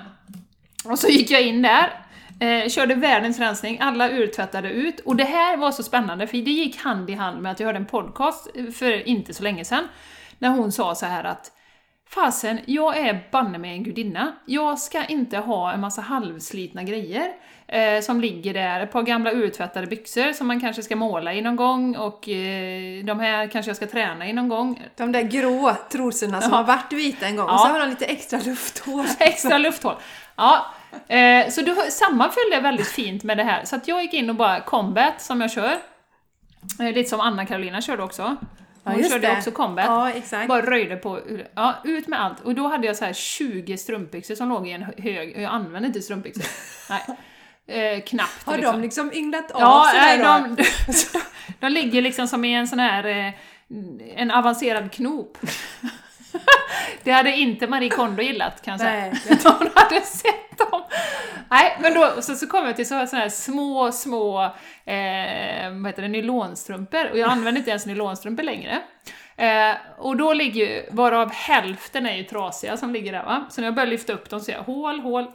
Och 0.85 0.99
så 0.99 1.07
gick 1.07 1.31
jag 1.31 1.41
in 1.41 1.61
där, 1.61 2.04
eh, 2.39 2.69
körde 2.69 2.95
världens 2.95 3.39
rensning, 3.39 3.77
alla 3.81 4.09
urtvättade 4.09 4.69
ut. 4.69 4.99
Och 4.99 5.15
det 5.15 5.23
här 5.23 5.57
var 5.57 5.71
så 5.71 5.83
spännande, 5.83 6.27
för 6.27 6.37
det 6.37 6.51
gick 6.51 6.77
hand 6.77 7.09
i 7.09 7.13
hand 7.13 7.41
med 7.41 7.51
att 7.51 7.59
jag 7.59 7.67
hörde 7.67 7.79
en 7.79 7.85
podcast 7.85 8.47
eh, 8.55 8.65
för 8.65 9.07
inte 9.07 9.33
så 9.33 9.43
länge 9.43 9.65
sedan, 9.65 9.87
när 10.39 10.49
hon 10.49 10.71
sa 10.71 10.95
så 10.95 11.05
här 11.05 11.23
att 11.23 11.51
Fasen, 12.09 12.59
jag 12.65 12.97
är 12.97 13.23
banne 13.31 13.57
med 13.57 13.71
en 13.73 13.83
gudinna. 13.83 14.31
Jag 14.45 14.79
ska 14.79 15.05
inte 15.05 15.37
ha 15.37 15.73
en 15.73 15.79
massa 15.81 16.01
halvslitna 16.01 16.83
grejer. 16.83 17.31
eh, 17.67 18.01
som 18.01 18.21
ligger 18.21 18.53
där, 18.53 18.79
ett 18.81 18.91
par 18.91 19.01
gamla 19.03 19.31
urtvättade 19.31 19.87
byxor 19.87 20.33
som 20.33 20.47
man 20.47 20.59
kanske 20.61 20.83
ska 20.83 20.95
måla 20.95 21.33
i 21.33 21.41
någon 21.41 21.55
gång 21.55 21.95
och 21.95 22.29
eh, 22.29 23.03
de 23.05 23.19
här 23.19 23.47
kanske 23.47 23.69
jag 23.69 23.75
ska 23.75 23.87
träna 23.87 24.27
i 24.29 24.33
någon 24.33 24.49
gång. 24.49 24.83
De 24.97 25.11
där 25.11 25.21
grå 25.21 25.75
trosorna 25.91 26.41
som 26.41 26.51
Ja. 26.51 26.57
har 26.57 26.63
varit 26.63 26.93
vita 26.93 27.25
en 27.25 27.35
gång 27.35 27.45
och 27.45 27.51
Ja. 27.53 27.57
så 27.57 27.67
har 27.67 27.79
de 27.79 27.89
lite 27.89 28.05
extra 28.05 28.39
lufthål. 28.45 29.05
Extra 29.19 29.57
lufthål. 29.57 29.95
Ja, 30.35 30.65
eh, 31.07 31.49
så 31.49 31.61
du 31.61 31.75
sammanföll 31.91 32.43
det 32.51 32.59
väldigt 32.59 32.87
fint 32.87 33.23
med 33.23 33.37
det 33.37 33.43
här. 33.43 33.65
Så 33.65 33.75
att 33.75 33.87
jag 33.87 34.01
gick 34.01 34.13
in 34.13 34.29
och 34.29 34.35
bara 34.35 34.59
combat 34.61 35.21
som 35.21 35.41
jag 35.41 35.51
kör. 35.51 35.77
Eh, 36.79 36.91
lite 36.93 37.09
som 37.09 37.19
Anna-Karolina 37.19 37.81
körde 37.81 38.03
också. 38.03 38.21
Ja, 38.21 38.91
Hon 38.91 38.99
just 38.99 39.11
körde 39.11 39.27
det. 39.27 39.37
också 39.37 39.51
combat. 39.51 39.85
Ja, 39.85 40.11
exakt. 40.11 40.47
Bara 40.47 40.61
röjde 40.61 40.95
på, 40.95 41.19
ja, 41.55 41.75
ut 41.83 42.07
med 42.07 42.21
allt. 42.21 42.41
Och 42.41 42.55
då 42.55 42.67
hade 42.67 42.87
jag 42.87 42.95
så 42.95 43.05
här 43.05 43.13
20 43.13 43.77
strumpbyxor 43.77 44.35
som 44.35 44.49
låg 44.49 44.67
i 44.67 44.71
en 44.71 44.85
hög, 44.97 45.33
jag 45.37 45.43
använde 45.53 45.87
inte 45.87 46.01
strumpbyxor. 46.01 46.45
Nej. 46.89 47.17
Eh, 47.67 48.01
knappt 48.03 48.43
Har 48.45 48.57
liksom. 48.57 48.75
de 48.75 48.81
liksom 48.81 49.13
ynglat 49.13 49.51
av 49.51 49.61
Ja, 49.61 49.91
nej, 49.93 50.17
då? 50.17 50.23
de, 50.23 50.63
de 51.59 51.69
ligger 51.69 52.01
liksom 52.01 52.27
som 52.27 52.45
i 52.45 52.53
en 52.53 52.67
sån 52.67 52.79
här, 52.79 53.05
eh, 53.05 53.33
en 54.15 54.31
avancerad 54.31 54.91
knop. 54.91 55.37
Det 57.03 57.11
hade 57.11 57.31
inte 57.31 57.67
Marie 57.67 57.89
Kondo 57.89 58.23
gillat 58.23 58.61
kan 58.61 58.71
jag 58.71 58.79
säga. 58.79 58.91
Nej. 58.91 59.39
Hon 59.43 59.69
hade 59.75 60.01
sett 60.01 60.57
dem. 60.57 60.83
Nej, 61.49 61.77
men 61.81 61.93
då 61.93 62.21
så, 62.21 62.35
så 62.35 62.47
kom 62.47 62.65
jag 62.65 62.75
till 62.75 62.87
så, 62.87 63.07
såna 63.07 63.21
här 63.21 63.29
små, 63.29 63.91
små 63.91 64.43
eh, 64.85 65.71
vad 65.71 65.87
heter 65.87 66.01
det, 66.01 66.07
nylonstrumpor 66.07 67.09
och 67.11 67.17
jag 67.17 67.29
använder 67.29 67.59
inte 67.59 67.69
ens 67.69 67.85
nylonstrumpor 67.85 68.43
längre. 68.43 68.81
Eh, 69.37 69.75
och 69.97 70.17
då 70.17 70.33
ligger 70.33 70.65
ju, 70.65 70.85
varav 70.91 71.31
hälften 71.31 72.05
är 72.05 72.15
ju 72.15 72.23
trasiga 72.23 72.77
som 72.77 72.93
ligger 72.93 73.11
där 73.11 73.23
va. 73.23 73.45
Så 73.49 73.61
när 73.61 73.67
jag 73.67 73.75
börjar 73.75 73.87
lyfta 73.87 74.13
upp 74.13 74.29
dem 74.29 74.39
så 74.39 74.45
ser 74.45 74.53
jag 74.53 74.63
hål, 74.63 74.99
hål. 74.99 75.27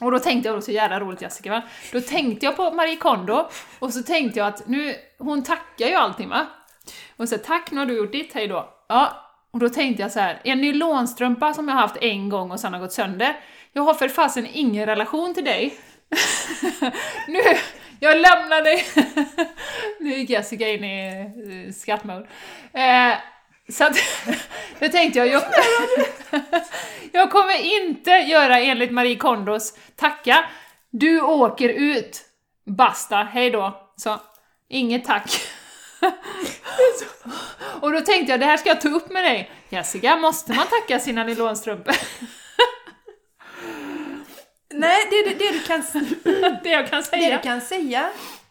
Och 0.00 0.10
då 0.10 0.18
tänkte 0.18 0.48
jag, 0.48 0.62
så 0.62 0.70
jävla 0.70 1.00
roligt 1.00 1.22
Jessica 1.22 1.50
va. 1.50 1.62
Då 1.92 2.00
tänkte 2.00 2.46
jag 2.46 2.56
på 2.56 2.70
Marie 2.70 2.96
Kondo 2.96 3.48
och 3.78 3.92
så 3.92 4.02
tänkte 4.02 4.38
jag 4.38 4.48
att 4.48 4.68
nu, 4.68 4.94
hon 5.18 5.42
tackar 5.42 5.86
ju 5.86 5.94
allting 5.94 6.28
va. 6.28 6.46
Och 7.16 7.28
så 7.28 7.38
tack, 7.38 7.70
nu 7.70 7.78
har 7.78 7.86
du 7.86 7.96
gjort 7.96 8.12
ditt, 8.12 8.34
hej 8.34 8.48
då. 8.48 8.68
Ja, 8.88 9.25
och 9.56 9.60
då 9.60 9.68
tänkte 9.68 10.02
jag 10.02 10.12
så 10.12 10.20
här, 10.20 10.40
en 10.44 10.60
nylonstrumpa 10.60 11.54
som 11.54 11.68
jag 11.68 11.74
har 11.74 11.82
haft 11.82 11.96
en 12.00 12.28
gång 12.28 12.50
och 12.50 12.60
sen 12.60 12.72
har 12.72 12.80
gått 12.80 12.92
sönder, 12.92 13.36
jag 13.72 13.82
har 13.82 13.94
för 13.94 14.08
fasen 14.08 14.46
ingen 14.52 14.86
relation 14.86 15.34
till 15.34 15.44
dig. 15.44 15.78
nu, 17.28 17.40
jag 18.00 18.16
lämnar 18.16 18.62
dig. 18.62 18.86
nu 20.00 20.10
gick 20.10 20.30
Jessica 20.30 20.68
in 20.68 20.84
i 20.84 21.66
eh, 21.66 21.72
skattmode. 21.72 22.26
Eh, 22.72 23.14
så 23.68 23.84
att, 23.84 23.96
då 24.78 24.88
tänkte 24.88 25.18
jag, 25.18 25.28
jag, 25.28 25.42
jag 27.12 27.30
kommer 27.30 27.82
inte 27.82 28.10
göra 28.10 28.60
enligt 28.60 28.90
Marie 28.90 29.16
Kondos 29.16 29.78
tacka. 29.96 30.44
Du 30.90 31.20
åker 31.20 31.68
ut. 31.68 32.22
Basta, 32.66 33.16
hej 33.16 33.50
då. 33.50 33.90
Så, 33.96 34.20
inget 34.68 35.04
tack. 35.04 35.30
Och 37.80 37.92
då 37.92 38.00
tänkte 38.00 38.32
jag, 38.32 38.40
det 38.40 38.46
här 38.46 38.56
ska 38.56 38.68
jag 38.68 38.80
ta 38.80 38.88
upp 38.88 39.10
med 39.10 39.24
dig. 39.24 39.50
Jessica, 39.68 40.16
måste 40.16 40.52
man 40.52 40.66
tacka 40.66 41.00
sina 41.00 41.24
nylonstrumpor? 41.24 41.94
Nej, 44.74 45.06
det, 45.10 45.22
det, 45.28 45.34
det, 45.34 45.52
du 45.52 45.60
kan, 45.60 45.82
det 46.62 46.70
jag 46.70 46.90
kan 46.90 47.00
det 47.00 47.06
säga. 47.06 47.36
du 47.36 47.42
kan 47.42 47.60
säga 47.60 48.10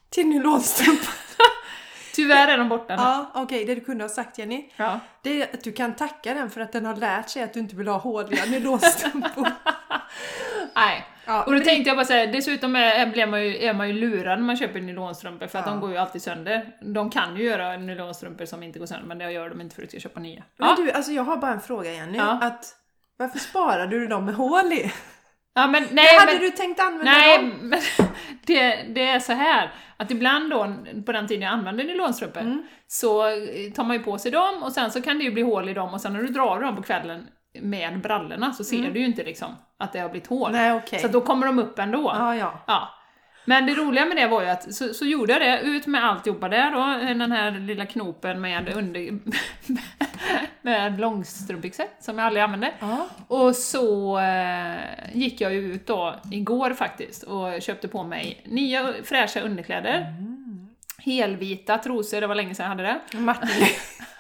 till 0.10 0.28
nylonstrumpan. 0.28 1.14
Tyvärr 2.16 2.48
är 2.48 2.58
de 2.58 2.70
borta 2.70 2.96
nu. 2.96 3.02
Ja, 3.02 3.32
okej, 3.34 3.66
det 3.66 3.76
du 3.76 3.82
kunde 3.82 4.04
ha 4.04 4.10
sagt 4.10 4.38
Jenny. 4.38 4.70
Ja. 4.76 5.00
Det 5.22 5.42
är 5.42 5.54
att 5.54 5.64
du 5.64 5.72
kan 5.72 5.96
tacka 5.96 6.34
den 6.34 6.50
för 6.50 6.62
att 6.62 6.72
den 6.72 6.86
har 6.86 6.96
lärt 6.96 7.30
sig 7.30 7.44
att 7.44 7.54
du 7.54 7.60
inte 7.60 7.76
vill 7.76 7.88
ha 7.88 7.98
håliga 7.98 8.46
nylonstrumpor. 8.46 9.52
Nej. 10.76 11.06
Ja, 11.26 11.40
Och 11.40 11.46
då 11.46 11.52
men 11.52 11.60
det- 11.60 11.66
tänkte 11.66 11.90
jag 11.90 11.98
bara 11.98 12.06
säga, 12.06 12.28
dessutom 12.32 12.76
är, 12.76 13.06
blir 13.06 13.26
man 13.28 13.44
ju, 13.44 13.58
är 13.66 13.74
man 13.74 13.88
ju 13.88 13.94
lurad 13.94 14.40
när 14.40 14.46
man 14.46 14.58
köper 14.58 14.82
nylonstrumpor 14.82 15.48
för 15.48 15.60
att 15.60 15.66
Ja. 15.66 15.72
de 15.72 15.80
går 15.82 15.92
ju 15.92 15.98
alltid 15.98 16.22
sönder. 16.22 16.66
De 16.82 17.10
kan 17.10 17.38
ju 17.38 17.44
göra 17.44 17.78
nylonstrumpor 17.78 18.46
som 18.46 18.64
inte 18.64 18.80
går 18.80 18.86
sönder 18.86 19.08
men 19.08 19.18
det 19.18 19.32
gör 19.32 19.50
de 19.50 19.62
inte 19.62 19.76
för 19.76 19.84
att 19.84 19.90
du 19.92 20.00
ska 20.00 20.10
köpa 20.10 20.20
nya. 20.20 20.44
Men 20.58 20.70
Ja, 20.70 20.76
du, 20.78 20.92
alltså 20.92 21.12
jag 21.12 21.24
har 21.24 21.38
bara 21.38 21.52
en 21.52 21.62
fråga 21.62 21.94
Jenny. 21.94 22.20
Att, 22.20 22.66
varför 23.18 23.40
sparar 23.40 23.88
du 23.88 24.08
dem 24.08 24.26
med 24.26 24.36
hål 24.36 24.74
i? 24.74 24.92
ja 25.54 25.68
men 25.68 25.88
nej 25.92 26.18
hade 26.20 26.32
men... 26.32 26.42
du 26.42 26.52
tänkt 26.52 26.80
använda 26.80 27.12
Nej, 27.12 27.38
dem? 27.38 27.50
men 27.62 27.80
det, 28.46 28.76
det 28.96 29.08
är 29.08 29.20
så 29.20 29.34
här 29.34 29.74
att 29.98 30.12
ibland 30.12 30.50
då, 30.52 30.76
på 31.06 31.12
den 31.12 31.28
tiden 31.28 31.42
jag 31.42 31.52
använde 31.54 31.84
nylonstrumpor, 31.84 32.42
Mm. 32.42 32.64
så 32.88 33.22
tar 33.76 33.84
man 33.84 33.98
ju 33.98 34.04
på 34.04 34.18
sig 34.18 34.32
dem 34.32 34.64
och 34.64 34.72
sen 34.72 34.92
så 34.92 35.02
kan 35.02 35.18
det 35.18 35.24
ju 35.24 35.32
bli 35.32 35.42
hål 35.42 35.70
i 35.70 35.74
dem 35.74 35.94
och 35.94 36.02
sen 36.02 36.14
när 36.14 36.22
du 36.22 36.28
drar 36.28 36.60
dem 36.62 36.76
på 36.76 36.82
kvällen 36.82 37.28
med 37.62 38.02
brallorna 38.02 38.54
så 38.54 38.64
ser 38.64 38.92
du 38.92 39.00
ju 39.00 39.06
inte 39.06 39.24
liksom 39.24 39.56
att 39.78 39.94
det 39.94 40.00
har 40.00 40.10
blivit. 40.10 40.32
Mm. 40.32 40.52
Nej, 40.52 40.74
okej. 40.74 41.00
Så 41.00 41.08
då 41.08 41.22
kommer 41.22 41.48
de 41.48 41.60
upp 41.60 41.80
ändå. 41.80 42.12
Ja, 42.16 42.36
ja. 42.36 42.64
Ja. 42.68 42.90
Men 43.46 43.66
det 43.66 43.74
roliga 43.74 44.06
med 44.06 44.18
det 44.18 44.28
var 44.28 44.42
ju 44.42 44.48
att 44.48 44.74
så, 44.74 44.94
så 44.94 45.06
gjorde 45.06 45.34
jag 45.34 45.42
det, 45.42 45.62
ut 45.62 45.88
med 45.88 46.06
alltihopa 46.06 46.50
där 46.50 46.72
då, 46.72 47.08
den 47.14 47.32
här 47.32 47.52
lilla 47.52 47.86
knopen 47.86 48.42
med 48.42 48.74
under... 48.76 49.20
med 50.62 51.00
långstrumpbyxor 51.00 51.86
som 52.00 52.18
jag 52.18 52.28
aldrig 52.28 52.44
använde. 52.44 52.72
ja. 52.80 53.08
Och 53.28 53.56
så 53.56 54.20
eh, 54.20 54.76
gick 55.14 55.42
jag 55.42 55.54
ju 55.54 55.74
ut 55.74 55.88
då 55.88 56.16
igår 56.32 56.74
faktiskt 56.74 57.24
och 57.24 57.62
köpte 57.62 57.88
på 57.88 58.04
mig 58.04 58.42
nya 58.46 58.94
fräscha 59.04 59.42
underkläder. 59.42 60.06
Helvita 60.98 61.78
trosor, 61.78 62.22
det 62.22 62.28
var 62.28 62.36
länge 62.36 62.56
sedan 62.56 62.64
jag 62.64 62.70
hade 62.70 62.84
det. 62.84 63.18
Martin. 63.18 63.50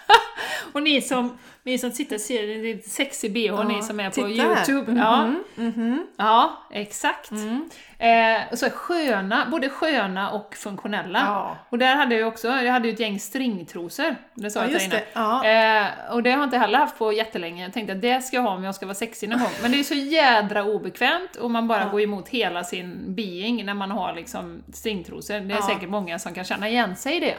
Och 0.75 0.84
ni 0.84 1.01
som, 1.01 1.38
ni 1.63 1.77
som 1.77 1.91
sitter 1.91 2.15
och 2.15 2.22
ser 2.22 2.55
en 2.55 2.62
lite 2.62 2.89
sexig 2.89 3.34
bh, 3.34 3.39
Ja, 3.46 3.63
ni 3.63 3.82
som 3.84 4.00
är 4.00 4.10
på 4.10 4.15
titta 4.15 4.44
här. 4.44 4.70
Youtube. 4.70 5.00
Ja, 5.00 5.25
Mhm, 5.25 5.44
mhm. 5.55 6.08
ja, 6.17 6.58
exakt. 6.72 7.32
Mm. 7.32 7.70
Eh, 7.98 8.41
och 8.51 8.58
så 8.60 8.70
sköna, 8.70 9.48
både 9.51 9.70
sköna 9.70 10.32
och 10.32 10.55
funktionella. 10.55 11.20
Ja. 11.25 11.58
Och 11.70 11.77
där 11.77 11.96
hade 11.96 12.15
jag 12.15 12.27
också, 12.27 12.48
jag 12.48 12.72
hade 12.72 12.88
ju 12.88 12.94
ett 12.94 13.00
gäng 13.00 13.20
stringtrosor. 13.20 14.15
Det 14.34 14.50
sa 14.51 14.60
Ja, 14.65 14.72
jag 14.72 14.82
till 14.82 14.89
dig 14.89 15.00
det. 15.13 15.20
Ja. 15.20 15.46
Eh, 15.46 16.13
och 16.15 16.24
det 16.24 16.29
har 16.32 16.38
jag 16.38 16.44
inte 16.48 16.58
heller 16.58 16.79
haft 16.79 16.98
på 16.98 17.13
jättelänge. 17.13 17.63
Jag 17.63 17.74
tänkte 17.74 17.94
att 17.94 18.01
det 18.01 18.22
ska 18.22 18.36
jag 18.36 18.44
ha 18.44 18.50
om 18.50 18.63
jag 18.63 18.75
ska 18.75 18.86
vara 18.86 18.96
sexig 18.96 19.29
någon 19.29 19.39
gång. 19.39 19.51
Men 19.62 19.72
det 19.72 19.79
är 19.79 19.84
så 19.84 19.94
jädra 19.94 20.63
obekvämt 20.63 21.36
och 21.36 21.51
man 21.51 21.67
bara 21.67 21.79
Ja. 21.84 21.89
går 21.89 22.01
emot 22.01 22.29
hela 22.29 22.63
sin 22.63 23.15
being 23.15 23.65
när 23.65 23.74
man 23.74 23.91
har 23.91 24.13
liksom 24.13 24.63
stringtrosor. 24.74 25.39
Det 25.39 25.53
är 25.53 25.62
säkert 25.62 25.89
många 25.89 26.20
som 26.20 26.34
kan 26.34 26.44
känna 26.44 26.70
igen 26.70 26.96
sig 26.96 27.17
i 27.17 27.20
det. 27.20 27.36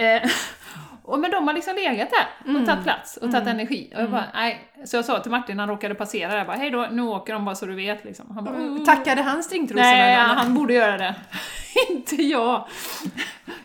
Eh, 0.00 0.30
och 1.02 1.18
men 1.18 1.30
de 1.30 1.46
har 1.46 1.54
liksom 1.54 1.74
legat 1.76 2.08
där 2.10 2.56
och 2.60 2.66
tagit 2.66 2.84
plats 2.84 3.16
och 3.16 3.32
tagit 3.32 3.48
energi. 3.48 3.92
Och 3.96 4.02
jag 4.02 4.10
bara, 4.10 4.26
nej. 4.34 4.70
Så 4.84 4.96
jag 4.96 5.04
sa 5.04 5.20
till 5.20 5.30
Martin 5.30 5.56
när 5.56 5.62
han 5.62 5.70
råkade 5.70 5.94
passera 5.94 6.34
där, 6.34 6.44
bara, 6.44 6.56
hej 6.56 6.70
då, 6.70 6.88
nu 6.90 7.02
åker 7.02 7.32
de 7.32 7.44
bara 7.44 7.54
så 7.54 7.66
du 7.66 7.74
vet 7.74 8.04
liksom. 8.04 8.30
Han 8.34 8.44
bara, 8.44 8.54
"Oh." 8.54 8.84
Tackade 8.84 9.22
han 9.22 9.42
stringtrosorna? 9.42 9.90
Nej, 9.90 10.14
eller? 10.14 10.34
han 10.34 10.54
borde 10.54 10.74
göra 10.74 10.98
det. 10.98 11.14
inte 11.90 12.22
jag. 12.22 12.68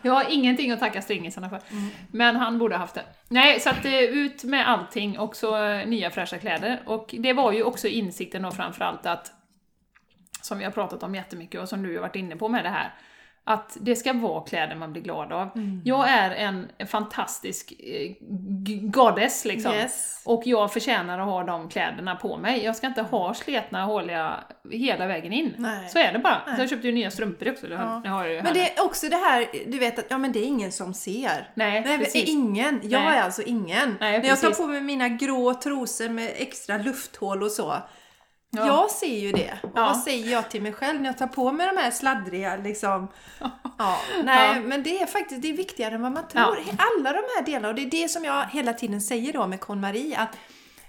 Jag 0.02 0.12
har 0.12 0.26
ingenting 0.30 0.70
att 0.70 0.80
tacka 0.80 1.02
stringisarna 1.02 1.48
för. 1.48 1.60
Mm. 1.70 1.88
Men 2.10 2.36
han 2.36 2.58
borde 2.58 2.74
ha 2.74 2.80
haft 2.80 2.94
det. 2.94 3.04
Nej, 3.28 3.60
så 3.60 3.70
att 3.70 3.84
eh, 3.84 4.00
ut 4.00 4.44
med 4.44 4.68
allting, 4.68 5.18
också 5.18 5.56
eh, 5.56 5.88
nya 5.88 6.10
fräscha 6.10 6.38
kläder. 6.38 6.80
Och 6.86 7.14
det 7.18 7.32
var 7.32 7.52
ju 7.52 7.62
också 7.62 7.88
insikten 7.88 8.42
då 8.42 8.50
framförallt 8.50 9.06
att, 9.06 9.32
som 10.40 10.58
vi 10.58 10.64
har 10.64 10.72
pratat 10.72 11.02
om 11.02 11.14
jättemycket 11.14 11.60
och 11.60 11.68
som 11.68 11.82
du 11.82 11.94
har 11.94 12.00
varit 12.00 12.16
inne 12.16 12.36
på 12.36 12.48
med 12.48 12.64
det 12.64 12.70
här, 12.70 12.94
att 13.48 13.76
det 13.80 13.96
ska 13.96 14.12
vara 14.12 14.40
kläder 14.40 14.76
man 14.76 14.92
blir 14.92 15.02
glad 15.02 15.32
av. 15.32 15.48
Mm. 15.54 15.82
Jag 15.84 16.08
är 16.08 16.30
en 16.30 16.68
fantastisk 16.88 17.72
eh, 17.78 18.12
goddess 18.80 19.44
liksom. 19.44 19.72
Yes. 19.72 20.22
Och 20.24 20.42
jag 20.44 20.72
förtjänar 20.72 21.18
att 21.18 21.26
ha 21.26 21.44
de 21.44 21.68
kläderna 21.68 22.16
på 22.16 22.36
mig. 22.36 22.64
Jag 22.64 22.76
ska 22.76 22.86
inte 22.86 23.02
ha 23.02 23.34
sletna, 23.34 23.84
håliga 23.84 24.34
hela 24.70 25.06
vägen 25.06 25.32
in. 25.32 25.54
Nej. 25.58 25.88
Så 25.88 25.98
är 25.98 26.12
det 26.12 26.18
bara. 26.18 26.42
Nej. 26.46 26.56
Så 26.56 26.62
jag 26.62 26.70
köpte 26.70 26.86
ju 26.86 26.92
nya 26.92 27.10
strumpor 27.10 27.50
också. 27.50 27.66
Ja. 27.68 28.00
det 28.04 28.08
har 28.08 28.24
jag 28.24 28.34
ju. 28.34 28.42
Men 28.42 28.54
det 28.54 28.78
är 28.78 28.84
också 28.84 29.08
det 29.08 29.16
här, 29.16 29.46
du 29.66 29.78
vet 29.78 29.98
att 29.98 30.06
ja, 30.08 30.18
men 30.18 30.32
det 30.32 30.38
är 30.38 30.46
ingen 30.46 30.72
som 30.72 30.94
ser. 30.94 31.50
Nej, 31.54 31.82
Nej, 31.86 31.98
precis. 31.98 32.28
ingen. 32.28 32.80
Jag 32.82 33.02
Nej. 33.02 33.18
är 33.18 33.22
alltså 33.22 33.42
ingen. 33.42 33.96
Nej, 34.00 34.18
När 34.18 34.28
jag 34.28 34.40
tar 34.40 34.50
på 34.50 34.66
mig 34.66 34.80
mina 34.80 35.08
grå 35.08 35.54
trosor 35.54 36.08
med 36.08 36.32
extra 36.36 36.78
lufthål 36.78 37.42
och 37.42 37.50
så. 37.50 37.74
Ja. 38.50 38.66
Jag 38.66 38.90
ser 38.90 39.16
ju 39.20 39.32
det. 39.32 39.58
Och 39.62 39.70
Ja. 39.74 39.82
vad 39.86 39.96
säger 39.96 40.32
jag 40.32 40.50
till 40.50 40.62
mig 40.62 40.72
själv 40.72 41.00
när 41.00 41.08
jag 41.08 41.18
tar 41.18 41.26
på 41.26 41.52
mig 41.52 41.66
de 41.66 41.76
här 41.80 41.90
sladdriga 41.90 42.56
liksom? 42.56 43.08
Ja, 43.78 43.98
nej, 44.24 44.56
Ja. 44.56 44.60
men 44.60 44.82
det 44.82 45.02
är 45.02 45.06
faktiskt 45.06 45.42
det 45.42 45.48
är 45.50 45.56
viktigare 45.56 45.94
än 45.94 46.02
vad 46.02 46.12
man 46.12 46.28
tror. 46.28 46.58
Alla 46.78 47.12
de 47.12 47.18
här 47.36 47.42
delarna. 47.46 47.68
Och 47.68 47.74
det 47.74 47.82
är 47.82 47.90
det 47.90 48.08
som 48.08 48.24
jag 48.24 48.44
hela 48.46 48.72
tiden 48.72 49.00
säger 49.00 49.32
då 49.32 49.46
med 49.46 49.60
KonMari 49.60 50.14
att 50.16 50.28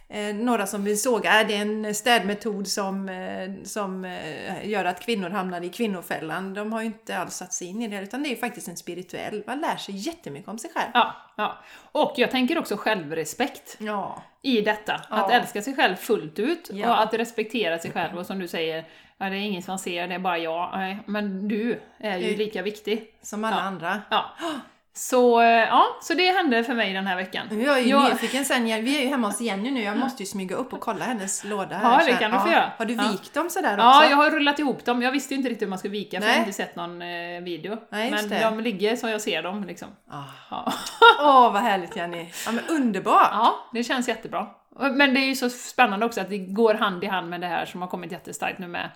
Eh, 0.09 0.35
några 0.35 0.67
som 0.67 0.83
vill 0.83 1.01
såga, 1.01 1.31
är 1.31 1.45
det 1.45 1.55
en 1.55 1.95
städmetod 1.95 2.67
som, 2.67 3.09
eh, 3.09 3.49
som 3.63 4.05
eh, 4.05 4.69
gör 4.69 4.85
att 4.85 5.01
kvinnor 5.05 5.29
hamnar 5.29 5.61
i 5.61 5.69
kvinnofällan? 5.69 6.53
De 6.53 6.73
har 6.73 6.81
ju 6.81 6.85
inte 6.87 7.17
alls 7.17 7.33
satt 7.35 7.53
sig 7.53 7.67
in 7.67 7.81
i 7.81 7.87
det, 7.87 8.01
utan 8.01 8.23
det 8.23 8.27
är 8.29 8.31
ju 8.31 8.37
faktiskt 8.37 8.67
en 8.67 8.77
spirituell. 8.77 9.43
Man 9.47 9.59
lär 9.61 9.75
sig 9.77 9.95
jättemycket 9.95 10.47
om 10.49 10.59
sig 10.59 10.71
själv. 10.75 10.91
Ja, 10.93 11.15
ja. 11.37 11.57
Och 11.91 12.13
jag 12.17 12.31
tänker 12.31 12.57
också 12.57 12.77
självrespekt 12.77 13.75
Ja. 13.79 14.23
i 14.41 14.61
detta. 14.61 15.01
Ja. 15.09 15.15
Att 15.15 15.31
älska 15.31 15.61
sig 15.61 15.75
själv 15.75 15.95
fullt 15.95 16.39
ut 16.39 16.69
Ja. 16.73 16.89
och 16.89 17.01
att 17.03 17.13
respektera 17.13 17.79
sig 17.79 17.91
själv. 17.91 18.17
Och 18.17 18.25
som 18.25 18.39
du 18.39 18.47
säger, 18.47 18.85
ja, 19.17 19.29
det 19.29 19.35
är 19.35 19.39
ingen 19.41 19.61
som 19.63 19.77
ser, 19.77 20.07
det 20.07 20.15
är 20.15 20.19
bara 20.19 20.37
jag. 20.37 20.69
Nej, 20.73 20.97
men 21.05 21.47
du 21.47 21.79
är 21.99 22.17
ju 22.17 22.35
lika 22.35 22.61
viktig. 22.61 23.13
Som 23.21 23.43
alla 23.43 23.55
Ja. 23.55 23.61
andra. 23.61 24.01
Ja. 24.09 24.25
Så, 24.99 25.41
eh, 25.41 25.47
ja, 25.47 25.85
så 26.01 26.13
det 26.13 26.31
hände 26.31 26.63
för 26.63 26.73
mig 26.73 26.93
den 26.93 27.07
här 27.07 27.15
veckan. 27.15 27.47
Jag 27.61 27.77
är 27.77 27.81
ju 27.81 27.89
Jag- 27.89 28.09
nyfiken 28.09 28.45
sen, 28.45 28.63
vi 28.63 28.97
är 28.97 29.01
ju 29.01 29.07
hemma 29.07 29.27
hos 29.27 29.41
Jenny 29.41 29.71
nu, 29.71 29.81
jag 29.83 29.97
måste 29.97 30.23
ju 30.23 30.27
smyga 30.27 30.55
upp 30.55 30.73
och 30.73 30.79
kolla 30.79 31.05
hennes 31.05 31.43
låda 31.43 31.75
här. 31.75 31.99
Ja, 31.99 32.05
det 32.05 32.13
kan 32.17 32.31
du 32.31 32.39
få 32.39 32.47
göra. 32.47 32.71
Har 32.77 32.85
du 32.85 32.93
Ja. 32.93 33.03
vikt 33.11 33.33
dem 33.33 33.49
sådär 33.49 33.73
också? 33.73 33.83
Ja, 33.85 34.09
jag 34.09 34.17
har 34.17 34.29
rullat 34.31 34.59
ihop 34.59 34.85
dem. 34.85 35.01
Jag 35.01 35.11
visste 35.11 35.33
ju 35.33 35.37
inte 35.37 35.49
riktigt 35.49 35.61
hur 35.65 35.69
man 35.69 35.79
ska 35.79 35.89
vika 35.89 36.17
för 36.21 36.27
jag 36.27 36.33
har 36.33 36.39
Nej. 36.39 36.47
inte 36.47 36.57
sett 36.57 36.75
någon 36.75 37.01
eh, 37.01 37.41
video. 37.41 37.77
Nej, 37.89 38.11
men 38.11 38.29
det. 38.29 38.39
de 38.39 38.59
ligger 38.59 38.95
så 38.95 39.09
jag 39.09 39.21
ser 39.21 39.43
dem 39.43 39.63
liksom. 39.63 39.87
Ah. 40.11 40.23
Ja. 40.51 40.73
Åh, 41.19 41.53
vad 41.53 41.61
härligt 41.61 41.95
Jenny! 41.95 42.29
Ja, 42.45 42.51
men 42.51 42.63
underbart! 42.69 43.29
ja, 43.31 43.55
det 43.73 43.83
känns 43.83 44.07
jättebra. 44.07 44.47
Men 44.79 45.13
det 45.13 45.19
är 45.19 45.25
ju 45.25 45.35
så 45.35 45.49
spännande 45.49 46.05
också 46.05 46.21
att 46.21 46.29
det 46.29 46.37
går 46.37 46.73
hand 46.73 47.03
i 47.03 47.07
hand 47.07 47.29
med 47.29 47.41
det 47.41 47.47
här 47.47 47.65
som 47.65 47.81
har 47.81 47.87
kommit 47.87 48.11
jättestarkt 48.11 48.59
nu 48.59 48.67
med, 48.67 48.89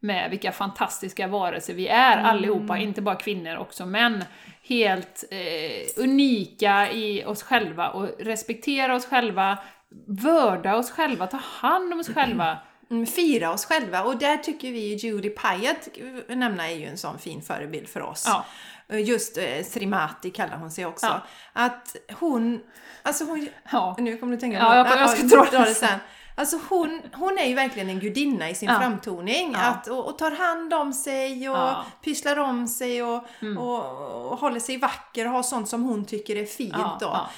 med 0.00 0.30
vilka 0.30 0.52
fantastiska 0.52 1.26
varelser 1.26 1.74
vi 1.74 1.88
är 1.88 2.16
allihopa, 2.18 2.78
inte 2.78 3.02
bara 3.02 3.14
kvinnor, 3.16 3.56
också 3.56 3.86
män. 3.86 4.24
Helt 4.62 5.24
eh, 5.30 6.02
unika 6.02 6.90
i 6.92 7.24
oss 7.24 7.42
själva 7.42 7.88
och 7.88 8.08
respektera 8.18 8.94
oss 8.96 9.06
själva, 9.06 9.58
vörda 10.06 10.76
oss 10.76 10.90
själva, 10.90 11.26
ta 11.26 11.36
hand 11.36 11.92
om 11.92 12.00
oss 12.00 12.08
själva. 12.14 12.58
Mm, 12.90 13.06
fira 13.06 13.50
oss 13.52 13.64
själva 13.66 14.02
och 14.02 14.16
där 14.18 14.36
tycker 14.36 14.72
vi 14.72 14.78
ju 14.80 14.94
Judy 15.08 15.30
Pyatt 15.30 15.88
nämna 16.28 16.70
är 16.70 16.74
ju 16.76 16.86
en 16.86 16.96
sån 16.98 17.18
fin 17.18 17.42
förebild 17.42 17.88
för 17.88 18.02
oss. 18.02 18.24
Ja. 18.26 18.44
Eh, 18.88 19.00
Just 19.08 19.38
eh, 19.38 19.62
Srimati 19.64 20.30
kallar 20.30 20.56
hon 20.56 20.70
sig 20.70 20.86
också. 20.86 21.06
Ja. 21.06 21.20
Att 21.52 21.96
hon, 22.18 22.60
alltså 23.02 23.24
hon, 23.24 23.48
Ja. 23.72 23.96
nu 23.98 24.16
kommer 24.16 24.32
du 24.32 24.40
tänka 24.40 24.58
Ja, 24.58 24.76
jag- 24.76 24.98
jag 25.00 25.10
ska 25.10 25.22
dra 25.26 25.44
det 25.64 25.74
sen. 25.74 25.98
Alltså 26.38 26.58
hon, 26.68 27.02
hon 27.12 27.38
är 27.38 27.44
ju 27.46 27.54
verkligen 27.54 27.88
en 27.88 28.00
gudinna 28.00 28.50
i 28.50 28.54
sin 28.54 28.68
Ja. 28.68 28.78
framtoning. 28.80 29.52
Ja. 29.52 29.58
Att, 29.60 29.88
och, 29.88 30.06
och 30.06 30.18
tar 30.18 30.30
hand 30.30 30.74
om 30.74 30.92
sig 30.92 31.48
och 31.50 31.56
Ja. 31.56 31.68
Mm. 31.70 31.84
pysslar 32.04 32.36
om 32.38 32.68
sig 32.68 33.02
och, 33.02 33.24
och, 33.58 34.32
och 34.32 34.38
håller 34.38 34.60
sig 34.60 34.76
vacker 34.78 35.26
och 35.26 35.32
har 35.32 35.42
sånt 35.42 35.68
som 35.68 35.82
hon 35.82 36.04
tycker 36.04 36.36
är 36.36 36.44
fint. 36.44 36.74
Ja, 37.00 37.28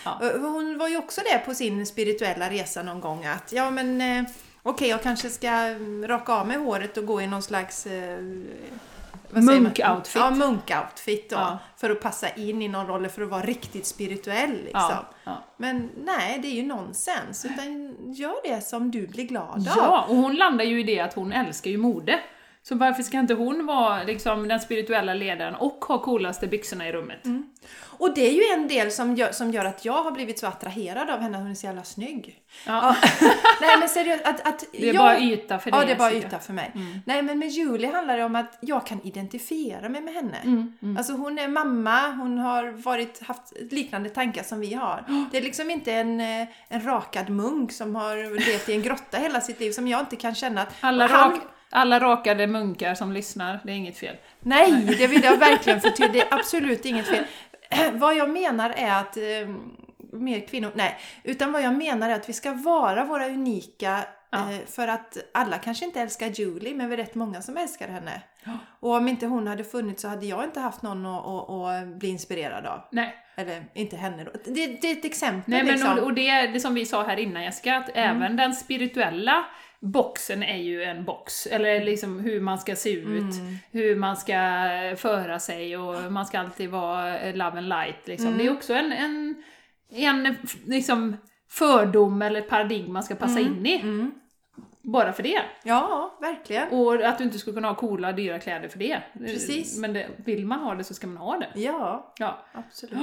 Hon 0.41 0.79
var 0.79 0.89
ju 0.89 0.97
också 0.97 1.21
det 1.33 1.39
på 1.39 1.55
sin 1.55 1.87
spirituella 1.87 2.51
resa 2.51 2.83
någon 2.83 3.01
gång 3.01 3.25
att 3.27 3.53
ja 3.53 3.71
men 3.71 4.01
eh, 4.01 4.25
okej 4.63 4.89
jag 4.89 5.03
kanske 5.03 5.31
ska 5.31 5.49
mm, 5.49 6.09
raka 6.09 6.33
av 6.33 6.47
mig 6.47 6.57
håret 6.57 6.97
och 6.97 7.07
gå 7.07 7.23
i 7.23 7.27
någon 7.27 7.43
slags 7.43 7.87
Munk-outfit. 9.31 10.17
Ja, 10.17 10.31
munk-outfit 10.31 11.31
då. 11.31 11.37
Ja. 11.37 11.59
För 11.77 11.91
att 11.91 12.01
passa 12.01 12.29
in 12.29 12.63
i 12.63 12.69
någon 12.69 12.87
roll, 12.87 13.09
för 13.09 13.23
att 13.23 13.29
vara 13.29 13.43
riktigt 13.43 13.87
spirituell 13.87 14.53
liksom. 14.53 14.71
Ja, 14.73 15.05
ja. 15.25 15.43
Men 15.57 15.91
nej, 15.97 16.39
det 16.43 16.49
är 16.49 16.55
ju 16.55 16.63
nonsens. 16.63 17.45
Utan 17.45 17.97
gör 18.13 18.37
det 18.45 18.61
som 18.61 18.91
du 18.91 19.07
blir 19.07 19.25
glad 19.25 19.69
av. 19.69 19.75
Ja, 19.77 20.05
och 20.09 20.17
hon 20.17 20.35
landar 20.37 20.65
ju 20.65 20.81
i 20.81 20.83
det 20.83 21.01
att 21.01 21.15
hon 21.15 21.33
älskar 21.33 21.71
ju 21.71 21.79
mode. 21.79 22.21
Så 22.69 22.75
varför 22.75 23.03
ska 23.03 23.19
inte 23.19 23.35
hon 23.35 23.67
vara 23.67 24.03
liksom 24.03 24.49
den 24.49 24.61
spirituella 24.61 25.15
ledaren 25.15 25.55
och 25.55 25.85
ha 25.85 25.99
coolaste 25.99 26.47
byxorna 26.47 26.89
i 26.89 26.93
rummet? 26.93 27.25
Mm. 27.25 27.47
Och 27.81 28.15
det 28.15 28.29
är 28.29 28.33
ju 28.33 28.43
en 28.63 28.69
del 28.69 28.91
som 28.91 29.15
gör, 29.17 29.33
som 29.33 29.51
gör 29.51 29.65
att 29.65 29.85
jag 29.85 30.03
har 30.03 30.11
blivit 30.11 30.39
så 30.39 30.47
attraherad 30.47 31.11
av 31.11 31.21
henne, 31.21 31.37
att 31.37 31.43
hon 31.43 31.51
är 31.51 31.55
så 31.55 31.67
jävla 31.67 31.85
snygg. 31.85 32.37
Ja. 32.67 32.97
nej 33.61 33.79
men 33.79 33.89
seriöst, 33.89 34.25
att, 34.25 34.49
att 34.49 34.65
Det 34.73 34.89
är 34.89 34.95
jag... 34.95 35.05
bara 35.05 35.21
yta 35.21 35.59
för 35.59 35.71
Ja, 35.71 35.77
dig, 35.77 35.87
det 35.87 35.93
är 35.93 35.99
bara 35.99 36.13
yta 36.13 36.39
för 36.39 36.53
mig. 36.53 36.73
Nej, 37.07 37.23
men 37.23 37.39
med 37.39 37.49
Julie 37.49 37.93
handlar 37.93 38.17
det 38.17 38.25
om 38.25 38.37
att 38.37 38.59
jag 38.61 38.87
kan 38.87 39.01
identifiera 39.07 39.89
mig 39.89 40.01
med 40.01 40.15
henne. 40.15 40.69
Alltså 40.99 41.13
hon 41.13 41.39
är 41.39 41.49
mamma, 41.49 42.11
hon 42.11 42.39
har 42.39 42.65
varit, 42.71 43.23
haft 43.23 43.53
liknande 43.71 44.11
tankar 44.11 44.43
som 44.43 44.61
vi 44.61 44.75
har. 44.75 45.29
Det 45.31 45.39
är 45.39 45.43
liksom 45.43 45.71
inte 45.71 45.93
en, 45.93 46.21
eh, 46.21 46.49
en 46.69 46.85
rakad 46.85 47.29
munk 47.31 47.73
som 47.73 47.97
har 47.97 48.47
levt 48.47 48.69
i 48.69 48.73
en 48.73 48.83
grotta 48.83 49.19
hela 49.19 49.41
sitt 49.41 49.61
liv 49.61 49.71
som 49.73 49.89
jag 49.89 50.01
inte 50.01 50.17
kan 50.17 50.35
känna 50.35 50.63
att... 50.63 50.75
Alla, 50.81 51.05
och 51.05 51.11
han- 51.11 51.31
rak, 51.31 51.41
alla 51.71 52.01
rakade 52.01 52.47
munkar 52.47 52.95
som 52.95 53.13
lyssnar, 53.13 53.61
det 53.65 53.73
är 53.73 53.77
inget 53.77 53.99
fel. 53.99 54.17
Nej, 54.41 54.73
det 54.99 55.07
vill 55.07 55.25
jag 55.25 55.37
verkligen 55.37 55.81
förtydliga. 55.81 56.25
Det 56.25 56.35
är 56.35 56.39
absolut 56.39 56.85
inget 56.85 57.07
fel. 57.07 57.25
Vad 57.93 58.17
jag 58.17 58.31
menar 58.31 58.71
är 58.71 59.01
att 59.01 59.17
eh, 59.17 59.23
mer 60.13 60.47
kvinnor, 60.47 60.71
nej, 60.75 60.99
utan 61.25 61.53
vad 61.53 61.63
jag 61.63 61.75
menar 61.75 62.11
är 62.11 62.15
att 62.15 62.29
vi 62.29 62.33
ska 62.33 62.53
vara 62.53 63.05
våra 63.05 63.27
unika 63.27 64.05
Ja. 64.31 64.53
eh, 64.53 64.59
för 64.67 64.89
att 64.89 65.17
alla 65.35 65.59
kanske 65.59 65.85
inte 65.85 66.01
älskar 66.01 66.27
Julie, 66.27 66.75
men 66.75 66.89
vi 66.89 66.93
är 66.93 66.97
rätt 66.97 67.15
många 67.15 67.43
som 67.43 67.57
älskar 67.57 67.89
henne. 67.89 68.23
Och 68.81 68.95
om 68.95 69.09
inte 69.09 69.27
hon 69.27 69.47
hade 69.47 69.65
funnits 69.65 70.03
så 70.03 70.09
hade 70.09 70.27
jag 70.27 70.45
inte 70.45 70.61
haft 70.61 70.83
någon 70.83 71.07
att, 71.07 71.27
att, 71.27 71.51
att 71.51 71.87
bli 71.89 72.09
inspirerad 72.09 72.67
av. 72.67 72.81
Nej, 72.93 73.17
Eller 73.37 73.65
inte 73.75 73.97
henne 73.97 74.25
då. 74.25 74.31
Det, 74.45 74.67
det 74.67 74.91
är 74.91 74.93
ett 74.93 75.05
exempel 75.05 75.43
Nej 75.47 75.63
men 75.65 75.73
liksom. 75.73 75.99
och, 75.99 76.05
och 76.05 76.15
det, 76.15 76.47
det 76.47 76.61
som 76.61 76.75
vi 76.75 76.87
sa 76.87 77.03
här 77.05 77.17
innan 77.17 77.43
Jessica, 77.43 77.77
att 77.77 77.91
även 77.95 78.37
den 78.37 78.55
spirituella 78.55 79.45
boxen 79.81 80.43
är 80.43 80.57
ju 80.57 80.83
en 80.83 81.05
box. 81.05 81.47
Eller 81.47 81.85
liksom 81.85 82.19
hur 82.21 82.41
man 82.41 82.59
ska 82.59 82.77
se 82.77 82.93
ut, 82.93 83.35
hur 83.71 83.97
man 83.97 84.17
ska 84.17 84.35
föra 84.97 85.39
sig 85.39 85.77
och 85.77 86.13
man 86.13 86.27
ska 86.27 86.39
alltid 86.39 86.71
vara 86.71 87.33
love 87.33 87.59
and 87.59 87.69
light. 87.69 88.07
Liksom. 88.09 88.39
Det 88.39 88.47
är 88.47 88.53
också 88.53 88.75
en, 88.75 88.93
en, 88.93 89.43
en 89.91 90.37
liksom, 90.67 91.17
fördom 91.51 92.23
eller 92.23 92.41
paradigm 92.43 92.93
man 92.93 93.03
ska 93.03 93.15
passa 93.15 93.41
in 93.41 93.67
i. 93.67 94.11
Bara 94.83 95.13
för 95.13 95.23
det. 95.23 95.43
Ja, 95.63 96.19
verkligen. 96.21 96.69
Och 96.69 96.95
att 96.95 97.19
du 97.19 97.25
inte 97.25 97.39
skulle 97.39 97.55
kunna 97.55 97.69
ha 97.69 97.75
coola, 97.75 98.13
dyra 98.13 98.39
kläder 98.39 98.69
för 98.69 98.79
det. 98.79 99.03
Precis. 99.19 99.79
Men 99.79 99.93
det, 99.93 100.07
vill 100.17 100.47
man 100.47 100.59
ha 100.61 100.75
det 100.75 100.85
så 100.85 100.95
ska 100.95 101.07
man 101.07 101.17
ha 101.17 101.39
det. 101.39 101.61
Ja, 101.61 102.13
Ja. 102.19 102.39
absolut. 102.53 102.99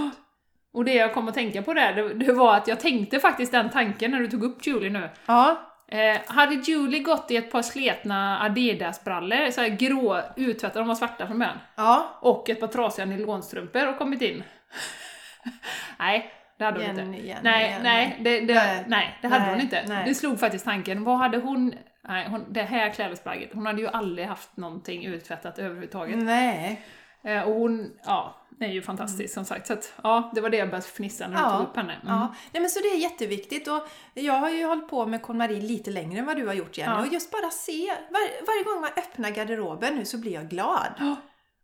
Och 0.73 0.85
det 0.85 0.93
jag 0.93 1.13
kom 1.13 1.27
att 1.27 1.33
tänka 1.33 1.61
på 1.61 1.73
där, 1.73 1.93
det, 1.93 2.13
det 2.13 2.33
var 2.33 2.55
att 2.57 2.67
jag 2.67 2.79
tänkte 2.79 3.19
faktiskt 3.19 3.51
den 3.51 3.69
tanken 3.69 4.11
när 4.11 4.19
du 4.19 4.27
tog 4.27 4.43
upp 4.43 4.67
Julie 4.67 4.89
nu. 4.89 5.09
Ja, 5.25 5.57
Eh, 5.87 6.17
hade 6.27 6.55
Julie 6.55 6.99
gått 6.99 7.31
i 7.31 7.35
ett 7.37 7.51
par 7.51 7.61
sletna 7.61 8.39
Adidas-brallor, 8.39 9.51
så 9.51 9.61
här 9.61 9.69
grå, 9.69 10.21
uttvättade, 10.35 10.79
de 10.79 10.87
var 10.87 10.95
svarta 10.95 11.27
från 11.27 11.39
början, 11.39 11.57
ja. 11.75 12.17
och 12.21 12.49
ett 12.49 12.59
par 12.59 12.67
trasiga 12.67 13.05
nylonstrumpor 13.05 13.87
och 13.87 13.97
kommit 13.97 14.21
in? 14.21 14.43
nej, 15.99 16.31
det 16.57 16.63
hade 16.65 16.79
hon 16.79 16.89
inte. 16.89 17.01
Jenny, 17.01 17.39
nej, 17.43 17.69
Jenny. 17.69 17.83
nej, 17.83 18.17
det, 18.21 18.39
det, 18.39 18.53
Nej. 18.53 18.83
nej, 18.87 19.17
det 19.21 19.27
hade 19.27 19.43
Nej, 19.43 19.53
hon 19.53 19.61
inte. 19.61 19.83
nej. 19.87 20.03
Det 20.07 20.15
slog 20.15 20.39
faktiskt 20.39 20.65
tanken, 20.65 21.03
vad 21.03 21.17
hade 21.17 21.37
hon... 21.37 21.73
Nej, 22.07 22.27
hon, 22.29 22.53
det 22.53 22.61
här 22.61 22.89
klädesplagget, 22.89 23.49
hon 23.53 23.65
hade 23.65 23.81
ju 23.81 23.87
aldrig 23.87 24.27
haft 24.27 24.57
någonting 24.57 25.05
uttvättat 25.05 25.59
överhuvudtaget. 25.59 26.17
Nej. 26.17 26.81
Eh, 27.23 27.41
och 27.41 27.53
hon, 27.53 27.91
ja, 28.05 28.35
är 28.59 28.67
ju 28.67 28.81
fantastisk 28.81 29.33
som 29.33 29.45
sagt. 29.45 29.67
Så 29.67 29.73
att, 29.73 29.93
ja, 30.03 30.31
det 30.35 30.41
var 30.41 30.49
det 30.49 30.57
jag 30.57 30.67
började 30.69 30.87
fnissa 30.87 31.27
när 31.27 31.43
du 31.45 31.51
tog 31.57 31.61
upp 31.69 31.75
henne. 31.75 31.93
Mm. 31.93 32.07
Ja, 32.07 32.33
Nej, 32.51 32.61
men 32.61 32.69
så 32.69 32.79
det 32.79 32.87
är 32.87 32.97
jätteviktigt 32.97 33.67
och 33.67 33.87
jag 34.13 34.33
har 34.33 34.49
ju 34.49 34.65
hållit 34.65 34.87
på 34.89 35.05
med 35.05 35.21
KonMari 35.21 35.61
lite 35.61 35.91
längre 35.91 36.19
än 36.19 36.25
vad 36.25 36.35
du 36.37 36.47
har 36.47 36.53
gjort 36.53 36.77
Jenny 36.77 36.91
Ja. 36.93 36.99
och 37.01 37.13
just 37.13 37.31
bara 37.31 37.49
se, 37.49 37.87
var, 38.09 38.45
varje 38.47 38.63
gång 38.63 38.81
man 38.81 38.89
öppnar 38.97 39.29
garderoben 39.31 39.95
nu 39.95 40.05
så 40.05 40.17
blir 40.17 40.33
jag 40.33 40.49
glad. 40.49 40.93
Ja. 40.99 41.15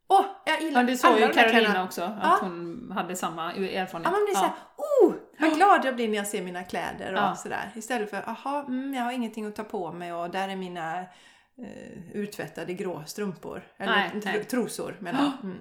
Åh, 0.08 0.26
jag 0.46 0.62
gillar 0.62 0.90
Ja, 0.90 0.96
sa 0.98 1.08
alla 1.08 1.20
ju 1.20 1.34
Carolina 1.34 1.60
kläderna. 1.60 1.84
också, 1.84 2.02
att 2.02 2.14
Ja. 2.24 2.38
hon 2.42 2.92
hade 2.96 3.16
samma 3.16 3.54
erfarenhet. 3.54 3.94
Ja, 3.94 4.12
man 4.12 4.26
blir 4.26 4.34
såhär, 4.36 4.52
oh, 4.78 5.14
vad 5.40 5.56
glad 5.56 5.86
jag 5.86 5.96
blir 5.96 6.08
när 6.10 6.18
jag 6.18 6.28
ser 6.28 6.42
mina 6.42 6.64
kläder 6.64 7.14
och 7.14 7.20
Ja. 7.20 7.36
sådär. 7.36 7.72
Istället 7.76 8.10
för, 8.10 8.30
aha, 8.30 8.66
mm, 8.68 8.94
jag 8.94 9.04
har 9.04 9.12
ingenting 9.12 9.46
att 9.46 9.56
ta 9.56 9.64
på 9.64 9.92
mig 9.92 10.14
och 10.14 10.30
där 10.30 10.50
är 10.50 10.56
mina 10.56 11.00
eh, 11.00 12.12
uttvättade 12.14 12.74
grå 12.74 13.04
strumpor. 13.08 13.64
Eller 13.78 13.92
Nej, 13.96 14.12
nej. 14.26 14.44
trosor 14.44 14.96
menar 15.00 15.20
jag. 15.20 15.32
Mm. 15.44 15.58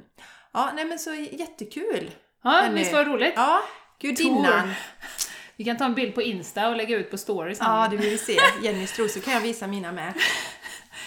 Ja, 0.53 0.71
nej 0.75 0.85
men 0.85 0.99
så 0.99 1.15
jättekul. 1.15 2.11
Ja, 2.45 2.51
Hörni. 2.51 2.79
visst 2.79 2.93
var 2.93 3.05
det 3.05 3.11
roligt? 3.11 3.33
Ja, 3.37 3.61
gudinnan. 4.01 4.73
Vi 5.57 5.65
kan 5.65 5.77
ta 5.77 5.85
en 5.85 5.95
bild 5.95 6.15
på 6.15 6.23
Insta 6.23 6.69
och 6.69 6.77
lägga 6.77 6.97
ut 6.97 7.11
på 7.11 7.19
stories. 7.19 7.59
Ja, 7.61 7.89
det 7.91 7.97
vill 7.97 8.11
vi 8.11 8.19
se. 8.19 8.37
Jennys 8.63 8.93
trosor 8.93 9.21
kan 9.21 9.33
jag 9.33 9.41
visa 9.41 9.67
mina 9.67 9.93
med. 9.93 10.13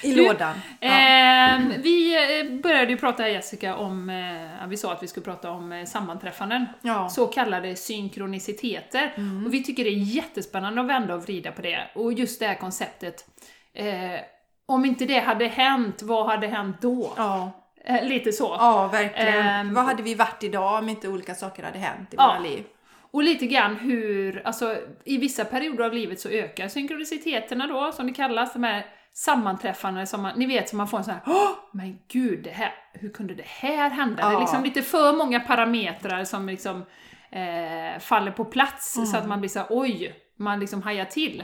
I 0.03 0.13
Du, 0.13 0.27
lådan. 0.27 0.55
Ja. 0.79 0.87
Ehm, 0.89 1.73
vi 1.81 2.15
eh, 2.15 2.61
började 2.61 2.91
ju 2.91 2.97
prata 2.97 3.29
Jessica 3.29 3.75
om, 3.75 4.09
eh, 4.09 4.67
vi 4.67 4.77
sa 4.77 4.93
att 4.93 5.03
vi 5.03 5.07
skulle 5.07 5.23
prata 5.23 5.51
om 5.51 5.71
eh, 5.71 5.85
sammanträffanden. 5.85 6.65
Ja. 6.81 7.09
Så 7.09 7.27
kallade 7.27 7.75
synkroniciteter. 7.75 9.13
Mm. 9.17 9.45
Och 9.45 9.53
vi 9.53 9.63
tycker 9.63 9.83
det 9.83 9.89
är 9.89 10.15
jättespännande 10.15 10.81
att 10.81 10.87
vända 10.87 11.15
och 11.15 11.23
vrida 11.23 11.51
på 11.51 11.61
det. 11.61 11.87
Och 11.95 12.13
just 12.13 12.39
det 12.39 12.47
här 12.47 12.55
konceptet, 12.55 13.25
eh, 13.73 14.19
om 14.65 14.85
inte 14.85 15.05
det 15.05 15.19
hade 15.19 15.47
hänt, 15.47 16.01
vad 16.01 16.25
hade 16.25 16.47
hänt 16.47 16.77
då? 16.81 17.13
Ja. 17.17 17.51
Eh, 17.85 18.03
lite 18.07 18.31
så. 18.31 18.55
ja, 18.59 18.87
verkligen. 18.91 19.45
Ehm, 19.47 19.73
Vad 19.73 19.83
hade 19.85 20.03
vi 20.03 20.15
varit 20.15 20.43
idag 20.43 20.79
om 20.79 20.89
inte 20.89 21.07
olika 21.09 21.35
saker 21.35 21.63
hade 21.63 21.79
hänt 21.79 22.13
i 22.13 22.15
Ja. 22.17 22.27
våra 22.27 22.39
liv? 22.39 22.63
Och 23.11 23.23
lite 23.23 23.45
grann 23.47 23.75
hur, 23.75 24.41
alltså 24.47 24.77
i 25.03 25.17
vissa 25.17 25.45
perioder 25.45 25.83
av 25.85 25.93
livet 25.93 26.19
så 26.19 26.29
ökar 26.29 26.67
synkroniciteterna 26.67 27.67
då, 27.67 27.91
som 27.91 28.07
det 28.07 28.13
kallas, 28.13 28.53
de 28.53 28.63
här 28.63 28.85
sammanträffandena 29.13 30.05
som 30.05 30.21
man, 30.21 30.39
ni 30.39 30.45
vet, 30.45 30.69
som 30.69 30.77
man 30.77 30.87
får 30.87 30.97
en 30.97 31.03
sån 31.03 31.13
här 31.13 31.21
Åh, 31.25 31.49
men 31.71 31.99
gud, 32.07 32.43
det 32.43 32.49
här, 32.49 32.73
hur 32.93 33.09
kunde 33.09 33.33
det 33.33 33.45
här 33.47 33.89
hända? 33.89 34.15
Det 34.23 34.29
är 34.29 34.33
Ja. 34.33 34.39
liksom 34.39 34.63
lite 34.63 34.81
för 34.81 35.13
många 35.13 35.39
parametrar 35.39 36.23
som 36.23 36.47
liksom 36.47 36.85
eh, 37.31 37.99
faller 37.99 38.31
på 38.31 38.45
plats 38.45 38.93
så 39.11 39.17
att 39.17 39.27
man 39.27 39.39
blir 39.39 39.49
så 39.49 39.59
här, 39.59 39.67
oj, 39.69 40.15
man 40.37 40.59
liksom 40.59 40.81
hajar 40.81 41.05
till. 41.05 41.43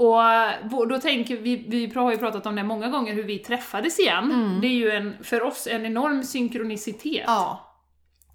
Och 0.00 0.88
då 0.88 0.98
tänker 0.98 1.36
vi, 1.36 1.56
vi 1.56 1.92
har 1.94 2.12
ju 2.12 2.18
pratat 2.18 2.46
om 2.46 2.56
det 2.56 2.62
många 2.62 2.88
gånger, 2.88 3.14
hur 3.14 3.22
vi 3.22 3.38
träffades 3.38 3.98
igen. 3.98 4.58
Det 4.60 4.66
är 4.66 4.72
ju 4.72 4.90
en, 4.90 5.24
för 5.24 5.42
oss 5.42 5.66
en 5.66 5.86
enorm 5.86 6.24
synkronicitet. 6.24 7.24
Ja. 7.26 7.76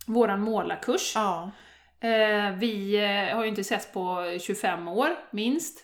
Våran 0.08 0.41
målarkurs. 0.41 1.12
Ja. 1.15 1.51
Eh, 1.99 2.51
vi 2.58 2.95
eh, 2.95 3.36
har 3.36 3.43
ju 3.43 3.49
inte 3.49 3.63
setts 3.63 3.91
på 3.91 4.38
25 4.41 4.88
år, 4.88 5.10
minst. 5.32 5.82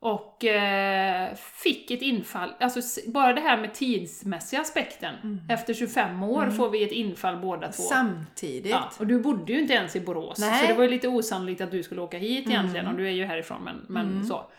Och 0.00 0.44
eh, 0.44 1.34
fick 1.34 1.90
ett 1.90 2.02
infall, 2.02 2.54
alltså 2.60 2.80
bara 3.10 3.32
det 3.32 3.40
här 3.40 3.56
med 3.56 3.74
tidsmässiga 3.74 4.60
aspekten. 4.60 5.14
Mm. 5.22 5.40
Efter 5.48 5.74
25 5.74 6.22
år 6.22 6.50
får 6.50 6.70
vi 6.70 6.84
ett 6.84 6.92
infall 6.92 7.36
båda 7.36 7.72
två. 7.72 7.82
Samtidigt. 7.82 8.72
Ja, 8.72 8.90
och 8.98 9.06
du 9.06 9.18
bodde 9.18 9.52
ju 9.52 9.60
inte 9.60 9.74
ens 9.74 9.96
i 9.96 10.00
Borås, 10.00 10.38
Nej. 10.38 10.48
Mm. 10.48 10.60
så 10.60 10.66
det 10.66 10.74
var 10.74 10.84
ju 10.84 10.90
lite 10.90 11.08
osannolikt 11.08 11.60
att 11.60 11.70
du 11.70 11.82
skulle 11.82 12.00
åka 12.00 12.18
hit 12.18 12.48
egentligen, 12.48 12.86
och 12.86 12.94
du 12.94 13.06
är 13.06 13.12
ju 13.12 13.24
härifrån, 13.24 13.64
men, 13.64 13.86
men 13.88 14.26
så. 14.26 14.50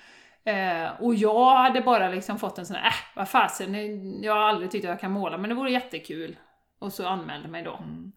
Eh, 0.48 1.02
och 1.02 1.16
jag 1.16 1.56
hade 1.56 1.82
bara 1.82 2.10
liksom 2.10 2.40
fått 2.40 2.58
en 2.58 2.66
sån 2.66 2.76
här, 2.76 2.88
äh, 2.88 2.94
vad 3.16 3.30
fasen, 3.30 4.24
jag 4.24 4.34
har 4.34 4.42
aldrig 4.42 4.72
tyckt 4.72 4.86
att 4.86 4.90
jag 4.90 5.00
kan 5.00 5.12
måla, 5.12 5.38
men 5.38 5.50
det 5.50 5.56
vore 5.56 5.72
jättekul. 5.72 6.38
Och 6.80 6.94
så 6.94 7.08
anmälde 7.08 7.48
mig 7.48 7.64
då. 7.64 7.76
Mm. 7.76 8.12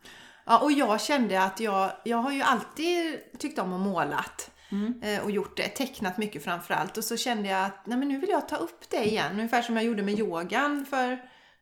Ja, 0.47 0.59
och 0.59 0.73
jag 0.73 1.01
kände 1.01 1.43
att 1.43 1.61
jag, 1.61 1.91
jag 2.05 2.17
har 2.17 2.33
ju 2.33 2.43
alltid 2.43 3.19
tyckt 3.39 3.59
om 3.59 3.73
att 3.73 3.81
målat. 3.81 4.51
eh, 5.03 5.25
Och 5.25 5.31
gjort 5.31 5.57
det, 5.57 5.69
tecknat 5.69 6.19
mycket 6.19 6.45
framförallt. 6.45 6.97
Och 6.97 7.05
så 7.05 7.17
kände 7.17 7.49
jag 7.49 7.65
att 7.65 7.87
nej, 7.87 7.99
men 7.99 8.09
nu 8.09 8.19
vill 8.19 8.31
jag 8.31 8.49
ta 8.49 8.57
upp 8.57 8.91
det 8.91 9.05
igen. 9.05 9.33
Ungefär 9.33 9.63
som 9.63 9.77
jag 9.77 9.85
gjorde 9.85 10.03
med 10.03 10.19
yogan 10.19 10.87
för 10.91 11.09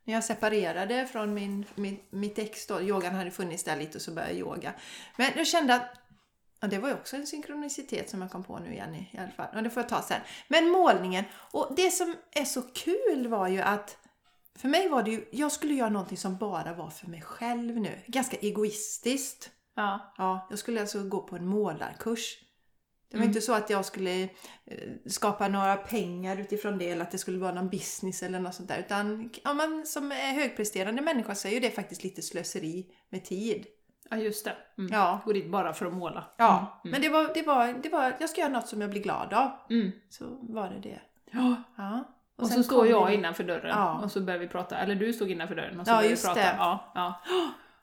när 0.05 0.15
jag 0.15 0.25
separerade 0.25 1.07
från 1.07 1.35
min, 1.35 1.65
min, 1.75 1.99
mitt 2.11 2.39
ex. 2.39 2.67
Då. 2.67 2.83
Yogan 2.83 3.15
hade 3.15 3.31
funnits 3.31 3.65
där 3.65 3.77
lite 3.77 3.99
och 3.99 4.03
så 4.03 4.11
började 4.11 4.33
jag 4.33 4.41
yoga. 4.41 4.73
Men 5.17 5.31
jag 5.37 5.47
kände 5.47 5.75
att 5.75 5.98
Ja, 6.61 6.69
det 6.69 6.79
var 6.79 6.89
ju 6.89 6.95
också 6.95 7.17
en 7.17 7.27
synkronicitet 7.27 8.11
som 8.11 8.23
jag 8.23 8.31
kom 8.31 8.45
på 8.45 8.59
nu 8.59 8.73
igen 8.73 8.95
i, 8.95 9.19
alla 9.19 9.31
fall. 9.31 9.47
Ja, 9.53 9.61
det 9.61 9.71
får 9.71 9.83
jag 9.83 9.89
ta 9.89 10.03
sen. 10.03 10.21
Men 10.49 10.71
målningen. 10.71 11.25
Och 11.35 11.73
det 11.77 11.91
som 11.91 12.17
är 12.31 12.45
så 12.45 12.63
kul 12.63 13.29
var 13.29 13.49
ju 13.49 13.61
att 13.61 13.97
för 14.59 14.69
mig 14.69 14.89
var 14.89 15.03
det 15.03 15.11
ju, 15.11 15.25
jag 15.31 15.53
skulle 15.53 15.75
göra 15.75 15.89
någonting 15.89 16.19
som 16.19 16.37
bara 16.37 16.75
var 16.75 16.91
för 16.91 17.07
mig 17.07 17.23
själv 17.23 17.77
nu. 17.81 18.01
Ganska 18.07 18.37
egoistiskt. 18.37 19.51
Ja. 19.77 20.15
Ja, 20.19 20.47
jag 20.51 20.59
skulle 20.59 20.81
alltså 20.81 21.03
gå 21.03 21.23
på 21.23 21.37
en 21.37 21.47
målarkurs. 21.47 22.39
Det 23.11 23.19
var 23.19 23.25
inte 23.25 23.41
så 23.41 23.53
att 23.53 23.71
jag 23.71 23.85
skulle 23.85 24.23
eh, 24.23 24.29
skapa 25.07 25.49
några 25.49 25.77
pengar 25.77 26.37
utifrån 26.37 26.79
det 26.79 26.91
eller 26.91 27.03
att 27.03 27.11
det 27.11 27.19
skulle 27.19 27.39
vara 27.39 27.53
någon 27.53 27.69
business 27.69 28.23
eller 28.23 28.41
något 28.41 28.55
sånt 28.55 28.69
där. 28.69 28.79
Utan 28.79 29.31
om 29.45 29.57
man 29.57 29.87
som 29.87 30.13
är 30.13 30.33
högpresterande 30.33 31.03
människa 31.03 31.35
så 31.35 31.49
är 31.49 31.53
ju 31.53 31.61
det 31.61 31.71
faktiskt 31.71 32.05
lite 32.05 32.23
slöseri 32.23 32.87
med 33.09 33.25
tid. 33.25 33.67
Ja, 34.11 34.17
just 34.17 34.45
det. 34.45 34.57
Mm. 34.79 34.91
Ja. 34.93 35.21
Gå 35.25 35.33
dit 35.33 35.51
bara 35.51 35.73
för 35.73 35.87
att 35.87 35.93
måla. 35.95 36.25
Ja, 36.37 36.81
men 36.85 37.01
det 37.01 37.09
var, 37.09 37.31
det, 37.35 37.43
var, 37.43 37.75
det 37.83 37.89
var, 37.89 38.13
jag 38.21 38.31
ska 38.31 38.41
göra 38.41 38.53
något 38.53 38.69
som 38.69 38.81
jag 38.81 38.91
blir 38.91 39.03
glad 39.03 39.33
av. 39.35 39.51
Mm. 39.71 39.93
Så 40.11 40.25
var 40.41 40.69
det 40.69 40.89
det. 40.89 41.01
Ja. 41.31 41.55
Ja. 41.77 42.05
Och, 42.37 42.47
sen 42.47 42.57
så 42.57 42.63
står 42.63 42.87
jag 42.87 43.07
det- 43.09 43.15
innanför 43.15 43.45
dörren 43.45 43.69
Ja. 43.77 44.01
och 44.05 44.11
så 44.13 44.21
börjar 44.21 44.41
vi 44.41 44.49
prata, 44.49 44.77
eller 44.79 44.95
du 44.95 45.13
stod 45.13 45.31
innanför 45.31 45.55
dörren 45.55 45.81
och 45.81 45.87
så 45.87 45.93
Ja, 45.93 45.97
började 45.97 46.15
vi 46.15 46.23
prata. 46.23 46.41
det. 46.41 46.55
Ja, 46.59 46.93
ja. 46.95 47.21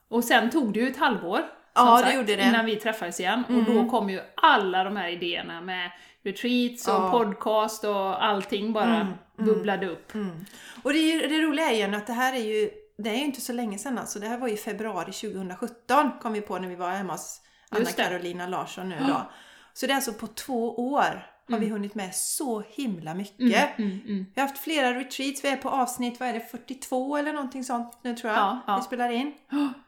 Och 0.08 0.24
sen 0.24 0.50
tog 0.50 0.74
det 0.74 0.80
ju 0.80 0.88
ett 0.90 0.98
halvår, 0.98 1.42
Ja, 1.74 1.98
det 1.98 2.04
sagt, 2.04 2.16
gjorde 2.16 2.28
det. 2.28 2.42
Mm. 2.42 2.50
innan 2.56 2.66
vi 2.66 2.76
träffades 2.76 3.20
igen. 3.20 3.44
Och 3.48 3.74
då 3.74 3.90
kom 3.90 4.10
ju 4.10 4.22
alla 4.36 4.84
de 4.84 4.96
här 4.96 5.10
idéerna 5.10 5.62
med 5.62 5.92
retreats 6.24 6.88
och 6.88 6.94
Ja. 6.94 7.12
podcast 7.12 7.84
och 7.84 8.26
allting 8.26 8.74
bara 8.74 9.08
bubblade 9.38 9.88
upp. 9.88 10.14
Mm. 10.16 10.46
Och 10.84 10.94
det, 10.94 11.28
det 11.28 11.42
roliga 11.42 11.72
är 11.72 11.88
ju 11.88 11.96
att 11.96 12.08
det 12.08 12.14
här 12.14 12.34
är 12.34 12.40
ju, 12.40 12.70
det 12.98 13.10
är 13.10 13.16
ju 13.16 13.26
inte 13.26 13.42
så 13.42 13.54
länge 13.54 13.78
sedan 13.78 13.98
alltså. 13.98 14.20
Det 14.20 14.28
här 14.28 14.38
var 14.38 14.48
i 14.48 14.58
februari 14.58 15.12
2017 15.12 16.12
kom 16.22 16.34
vi 16.34 16.42
på 16.42 16.60
när 16.60 16.68
vi 16.68 16.76
var 16.76 16.92
hemma 16.92 17.14
hos 17.14 17.42
Anna 17.70 17.80
Just 17.80 17.98
det. 17.98 18.04
Carolina 18.04 18.48
Larsson 18.48 18.90
nu 18.90 18.96
då. 19.08 19.32
Så 19.74 19.86
det 19.86 19.94
är 19.94 19.96
alltså 19.96 20.14
på 20.14 20.28
två 20.28 20.92
år 20.94 21.32
har 21.50 21.60
vi 21.60 21.70
hunnit 21.70 21.96
med 21.96 22.16
så 22.16 22.64
himla 22.70 23.14
mycket. 23.14 23.80
Mm, 23.80 24.00
mm. 24.06 24.26
Vi 24.36 24.42
har 24.42 24.48
haft 24.48 24.64
flera 24.64 24.94
retreats, 24.94 25.44
vi 25.44 25.48
är 25.48 25.58
på 25.58 25.70
avsnitt, 25.70 26.20
vad 26.20 26.30
är 26.30 26.34
det, 26.34 26.40
42 26.40 27.18
eller 27.18 27.34
någonting 27.34 27.64
sånt 27.64 28.00
nu 28.02 28.16
tror 28.16 28.34
jag. 28.34 28.40
Ja, 28.40 28.60
ja. 28.68 28.78
Vi 28.78 28.84
spelar 28.84 29.10
in 29.10 29.34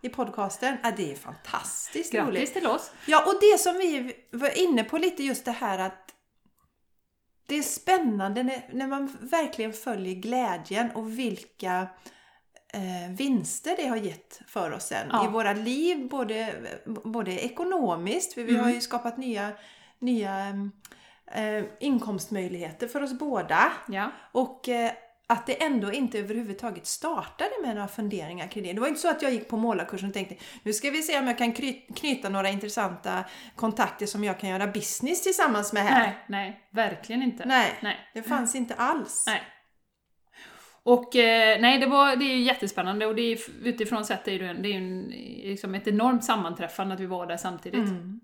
i 0.02 0.10
podcasten. 0.10 0.78
Ja, 0.84 0.92
det 0.98 1.12
är 1.12 1.16
fantastiskt 1.16 2.14
roligt. 2.14 2.34
Grattis 2.34 2.54
till 2.54 2.68
oss! 2.68 2.92
Ja, 3.06 3.24
och 3.26 3.34
det 3.42 3.60
som 3.60 3.74
vi 3.74 4.14
var 4.32 4.58
inne 4.58 4.84
på 4.84 4.98
lite 4.98 5.24
just 5.24 5.46
det 5.46 5.52
här 5.52 5.80
att 5.80 6.14
det 7.48 7.58
är 7.58 7.64
spännande 7.64 8.44
när, 8.44 8.70
när 8.74 8.88
man 8.88 9.18
verkligen 9.22 9.74
följer 9.74 10.16
glädjen 10.16 10.92
och 10.92 11.20
vilka 11.20 11.88
eh, 12.74 13.12
vinster 13.18 13.74
det 13.78 13.88
har 13.88 13.98
gett 13.98 14.42
för 14.48 14.72
oss 14.72 14.84
sen 14.84 15.08
Ja. 15.12 15.26
i 15.26 15.32
våra 15.32 15.54
liv, 15.54 16.08
både, 16.10 16.54
både 16.86 17.32
ekonomiskt, 17.46 18.34
för 18.34 18.44
vi 18.44 18.52
Mm. 18.54 18.64
har 18.64 18.72
ju 18.72 18.82
skapat 18.82 19.18
nya, 19.18 19.52
nya 20.00 20.48
eh, 21.32 21.64
inkomstmöjligheter 21.80 22.88
för 22.88 23.04
oss 23.04 23.14
båda. 23.14 23.72
Ja. 23.88 24.12
Och 24.32 24.70
eh, 24.70 24.92
att 25.30 25.46
det 25.48 25.64
ändå 25.64 25.92
inte 25.94 26.20
överhuvudtaget 26.20 26.88
startade 26.88 27.50
med 27.66 27.76
några 27.76 27.88
funderingar 27.88 28.48
kring 28.48 28.64
det. 28.64 28.74
Det 28.74 28.80
var 28.82 28.88
inte 28.88 29.00
så 29.00 29.10
att 29.10 29.22
jag 29.22 29.32
gick 29.32 29.50
på 29.50 29.58
målarkursen 29.58 30.08
och 30.10 30.14
tänkte 30.14 30.36
nu 30.64 30.74
ska 30.74 30.90
vi 30.92 31.02
se 31.04 31.20
om 31.20 31.28
jag 31.28 31.38
kan 31.38 31.54
knyta 31.96 32.30
några 32.30 32.50
intressanta 32.50 33.24
kontakter 33.56 34.06
som 34.06 34.24
jag 34.24 34.40
kan 34.40 34.50
göra 34.50 34.68
business 34.68 35.24
tillsammans 35.24 35.74
med 35.74 35.84
här. 35.84 36.00
Nej, 36.00 36.18
nej, 36.28 36.68
verkligen 36.72 37.22
inte. 37.24 37.46
Nej, 37.46 37.74
Nej. 37.82 37.98
det 38.14 38.24
fanns 38.24 38.56
inte 38.56 38.74
alls. 38.74 39.24
Nej. 39.28 39.42
Och 40.88 41.16
eh, 41.16 41.62
nej, 41.62 41.80
det, 41.80 41.86
var, 41.86 42.16
det 42.16 42.26
är 42.26 42.38
jättespännande 42.38 43.06
och 43.06 43.16
det 43.16 43.22
är, 43.22 43.40
utifrån 43.64 44.06
sett 44.06 44.28
är 44.28 44.40
det 44.40 44.46
en, 44.46 44.62
det 44.62 44.70
är 44.74 44.78
en, 44.78 45.02
liksom 45.44 45.76
ett 45.76 45.88
enormt 45.88 46.24
sammanträffande 46.24 46.94
att 46.94 47.00
vi 47.00 47.06
var 47.06 47.26
där 47.26 47.38
samtidigt. 47.38 47.90
Mm. 47.90 48.20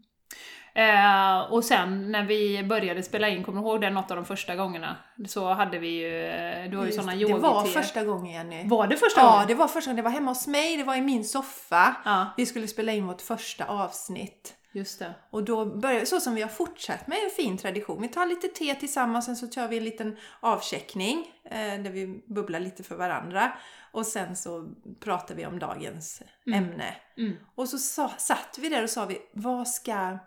Eh, 0.76 1.52
och 1.52 1.63
sen 1.63 2.12
när 2.12 2.23
vi 2.23 2.63
började 2.63 3.04
spela 3.04 3.30
in, 3.30 3.43
kommer 3.43 3.62
du 3.62 3.67
ihåg 3.67 3.82
det 3.82 3.89
något 3.89 4.12
av 4.12 4.17
de 4.17 4.26
första 4.26 4.56
gångerna? 4.56 4.95
Så 5.28 5.54
hade 5.54 5.80
vi 5.80 5.88
ju, 5.88 6.26
eh, 6.26 6.69
du 6.69 6.78
har 6.78 6.84
ju 6.84 6.89
Just 6.89 6.99
såna 6.99 7.15
det, 7.15 7.34
var 7.34 7.60
yogi 7.60 7.71
första 7.71 8.04
gången 8.04 8.34
Jenny. 8.34 8.69
Var 8.69 8.88
det 8.88 8.97
första 8.97 9.21
Ja, 9.21 9.32
gången? 9.32 9.47
det 9.47 9.56
var 9.56 9.67
första 9.67 9.89
gången. 9.91 9.95
Det 10.04 10.10
var 10.10 10.12
hemma 10.12 10.32
hos 10.32 10.47
mig, 10.47 10.78
det 10.78 10.84
var 10.84 10.95
i 10.95 11.02
min 11.02 11.23
soffa. 11.23 11.95
Ja, 12.06 12.34
Vi 12.38 12.45
skulle 12.45 12.67
spela 12.67 12.91
in 12.91 13.08
vårt 13.08 13.21
första 13.21 13.65
avsnitt. 13.65 14.54
Just 14.74 15.00
det. 15.00 15.14
Och 15.30 15.44
då 15.44 15.66
börjar 15.66 16.06
så 16.06 16.20
som 16.20 16.36
vi 16.36 16.42
har 16.42 16.50
fortsatt 16.50 17.08
med 17.08 17.18
en 17.24 17.30
fin 17.30 17.58
tradition. 17.58 18.02
Vi 18.02 18.08
tar 18.08 18.26
lite 18.26 18.48
te 18.48 18.76
tillsammans, 18.76 19.26
sen 19.26 19.36
så 19.36 19.50
kör 19.50 19.68
vi 19.68 19.78
en 19.78 19.84
liten 19.84 20.18
avcheckning 20.40 21.32
eh, 21.44 21.82
där 21.84 21.90
vi 21.90 22.24
bubblar 22.28 22.60
lite 22.60 22.84
för 22.84 22.96
varandra. 22.96 23.54
Och 23.92 24.06
sen 24.06 24.36
så 24.36 24.70
pratar 25.00 25.36
vi 25.36 25.46
om 25.46 25.60
dagens 25.60 26.22
ämne. 26.54 26.96
Mm. 27.18 27.34
Och 27.56 27.70
så 27.70 27.78
sa, 27.78 28.12
satt 28.18 28.58
vi 28.62 28.70
där 28.70 28.84
och 28.84 28.90
sa 28.90 29.06
vi, 29.06 29.18
vad 29.34 29.68
ska... 29.68 30.18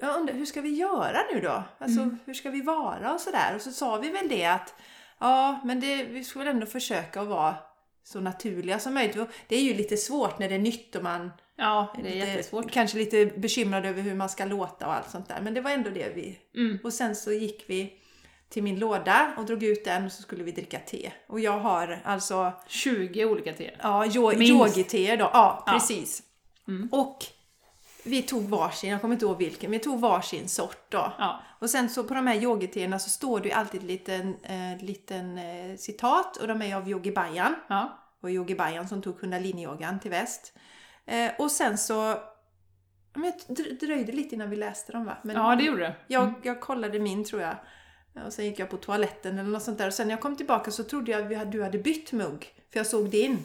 undrar, 0.00 0.34
hur 0.34 0.46
ska 0.46 0.60
vi 0.60 0.74
göra 0.74 1.18
nu 1.34 1.40
då? 1.40 1.62
Alltså, 1.78 2.00
Mm. 2.00 2.18
hur 2.24 2.34
ska 2.34 2.50
vi 2.50 2.60
vara 2.62 3.14
och 3.14 3.20
sådär? 3.20 3.54
Och 3.54 3.60
så 3.62 3.72
sa 3.72 3.96
vi 3.96 4.10
väl 4.10 4.28
det 4.28 4.46
att, 4.46 4.74
ja, 5.18 5.60
men 5.64 5.80
det, 5.80 6.04
vi 6.04 6.24
ska 6.24 6.38
väl 6.38 6.48
ändå 6.48 6.66
försöka 6.66 7.20
att 7.20 7.28
vara 7.28 7.54
så 8.04 8.20
naturliga 8.20 8.78
som 8.78 8.94
möjligt. 8.94 9.16
Det 9.48 9.56
är 9.56 9.62
ju 9.62 9.74
lite 9.74 9.96
svårt 9.96 10.38
när 10.38 10.48
det 10.48 10.54
är 10.54 10.58
nytt 10.58 10.96
och 10.96 11.02
man 11.02 11.30
Ja, 11.60 11.92
det 11.94 12.00
är 12.00 12.04
lite, 12.14 12.26
jättesvårt. 12.26 12.70
Kanske 12.70 12.98
lite 12.98 13.26
bekymrad 13.26 13.86
över 13.86 14.02
hur 14.02 14.14
man 14.14 14.28
ska 14.28 14.44
låta 14.44 14.86
och 14.86 14.92
allt 14.94 15.10
sånt 15.10 15.28
där. 15.28 15.40
Men 15.40 15.54
det 15.54 15.60
var 15.60 15.70
ändå 15.70 15.90
det 15.90 16.08
vi... 16.14 16.38
Mm. 16.56 16.78
Och 16.84 16.92
sen 16.92 17.16
så 17.16 17.32
gick 17.32 17.64
vi 17.66 17.92
till 18.48 18.62
min 18.62 18.78
låda 18.78 19.32
och 19.36 19.44
drog 19.46 19.62
ut 19.62 19.84
den 19.84 20.04
och 20.06 20.12
så 20.12 20.22
skulle 20.22 20.44
vi 20.44 20.52
dricka 20.52 20.78
te. 20.78 21.12
Och 21.26 21.40
jag 21.40 21.58
har 21.58 22.00
alltså 22.04 22.52
20 22.66 23.24
olika 23.24 23.52
te. 23.52 23.70
ja, 23.82 24.04
yo- 24.04 24.38
Minst. 24.38 24.52
yogi-te 24.52 25.16
då. 25.16 25.30
Ja, 25.32 25.62
Ja. 25.66 25.72
precis. 25.72 26.22
Mm. 26.68 26.88
Och 26.92 27.18
vi 28.04 28.22
tog 28.22 28.42
varsin, 28.42 28.90
jag 28.90 29.00
kommer 29.00 29.14
inte 29.14 29.24
ihåg 29.24 29.38
vilken, 29.38 29.70
vi 29.70 29.78
tog 29.78 30.00
varsin 30.00 30.48
sort 30.48 30.90
då. 30.90 31.12
Ja. 31.18 31.40
Och 31.58 31.70
sen 31.70 31.88
så 31.90 32.04
på 32.04 32.14
de 32.14 32.26
här 32.26 32.34
yogi-teerna 32.42 32.98
så 32.98 33.10
står 33.10 33.40
det 33.40 33.48
ju 33.48 33.54
alltid 33.54 33.80
en 33.80 33.86
liten, 33.86 34.36
eh, 34.42 34.84
liten 34.84 35.38
eh, 35.38 35.76
citat 35.76 36.36
och 36.36 36.48
de 36.48 36.62
är 36.62 36.76
av 36.76 36.88
Yogi 36.90 37.12
Bajan. 37.12 37.54
Ja. 37.68 37.98
och 38.22 38.30
Yogi 38.30 38.54
Bajan 38.54 38.88
som 38.88 39.02
tog 39.02 39.20
kundalini-yogan 39.20 40.00
till 40.00 40.10
väst. 40.10 40.52
Eh, 41.08 41.30
och 41.38 41.50
sen 41.50 41.78
så... 41.78 42.22
Men 43.14 43.32
dr- 43.32 43.78
dröjde 43.80 44.12
lite 44.12 44.34
innan 44.34 44.50
vi 44.50 44.56
läste 44.56 44.92
dem 44.92 45.04
va? 45.04 45.16
Men 45.22 45.36
ja, 45.36 45.56
det 45.56 45.62
gjorde 45.64 45.82
det. 45.82 45.94
jag, 46.06 46.34
jag 46.42 46.60
kollade 46.60 46.98
min 46.98 47.24
tror 47.24 47.42
jag. 47.42 47.56
Och 48.26 48.32
sen 48.32 48.44
gick 48.44 48.58
jag 48.58 48.70
på 48.70 48.76
toaletten 48.76 49.38
eller 49.38 49.50
något 49.50 49.62
sånt 49.62 49.78
där. 49.78 49.86
Och 49.86 49.94
sen 49.94 50.06
när 50.08 50.14
jag 50.14 50.20
kom 50.20 50.36
tillbaka 50.36 50.70
så 50.70 50.84
trodde 50.84 51.10
jag 51.12 51.34
att 51.34 51.52
du 51.52 51.62
hade 51.62 51.78
bytt 51.78 52.12
mugg. 52.12 52.54
För 52.72 52.78
jag 52.80 52.86
såg 52.86 53.10
din. 53.10 53.44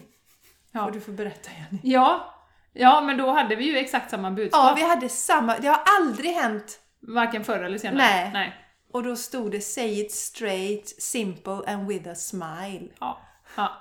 Ja. 0.72 0.84
Och 0.84 0.92
du 0.92 1.00
får 1.00 1.12
berätta 1.12 1.50
Jenny. 1.50 1.80
Ja. 1.82 2.34
ja, 2.72 3.00
men 3.00 3.16
då 3.16 3.30
hade 3.30 3.56
vi 3.56 3.64
ju 3.64 3.76
exakt 3.78 4.10
samma 4.10 4.30
budskap. 4.30 4.64
Ja, 4.64 4.74
vi 4.76 4.82
hade 4.82 5.08
samma. 5.08 5.58
Det 5.58 5.68
har 5.68 5.80
aldrig 6.00 6.30
hänt. 6.30 6.80
Varken 7.00 7.44
förr 7.44 7.62
eller 7.62 7.78
senare. 7.78 7.96
Nej. 7.98 8.30
Nej. 8.32 8.54
Och 8.92 9.02
då 9.02 9.16
stod 9.16 9.50
det 9.50 9.60
Say 9.60 10.00
it 10.00 10.12
straight, 10.12 11.02
simple 11.02 11.60
and 11.66 11.88
with 11.88 12.08
a 12.10 12.14
smile. 12.14 12.88
Ja. 13.00 13.20
Ja, 13.56 13.72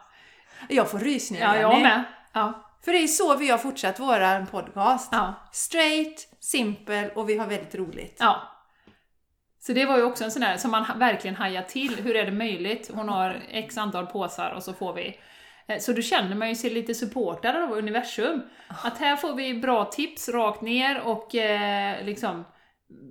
Jag 0.70 0.92
får 0.92 1.00
rysningar 1.00 1.56
ja 1.56 1.62
jag 1.62 1.82
med. 1.82 2.04
Ja. 2.34 2.70
För 2.86 2.92
det 2.92 3.04
är 3.04 3.08
så 3.08 3.36
vi 3.36 3.50
har 3.50 3.58
fortsatt 3.58 4.00
våran 4.00 4.48
podcast. 4.48 5.10
Ja. 5.12 5.34
Straight, 5.52 6.28
simple 6.40 7.10
och 7.16 7.30
vi 7.30 7.38
har 7.38 7.48
väldigt 7.48 7.76
roligt. 7.76 8.18
ja. 8.20 8.50
Så 9.60 9.74
det 9.74 9.86
var 9.86 9.98
ju 9.98 10.04
också 10.04 10.24
en 10.24 10.32
sån 10.32 10.42
där 10.42 10.58
som 10.58 10.72
man 10.72 11.00
verkligen 11.00 11.36
hajar 11.36 11.62
till. 11.62 11.96
Hur 12.04 12.16
är 12.16 12.26
det 12.26 12.32
möjligt? 12.32 12.92
Hon 12.94 13.10
har 13.10 13.44
x 13.50 13.78
antal 13.78 14.06
påsar 14.06 14.52
och 14.52 14.64
så 14.64 14.74
får 14.74 14.94
vi 14.94 15.20
eh, 15.68 15.80
så 15.80 15.94
då 15.94 16.02
känner 16.02 16.36
man 16.36 16.50
ju 16.50 16.56
sig 16.56 16.70
lite 16.70 16.96
supportad 16.96 17.56
av 17.56 17.72
universum. 17.72 18.42
Att 18.84 18.98
här 18.98 19.16
får 19.16 19.34
vi 19.34 19.54
bra 19.54 19.86
tips 19.86 20.30
rakt 20.30 20.62
ner 20.62 21.02
och 21.02 21.36
eh, 21.36 22.06
liksom 22.06 22.46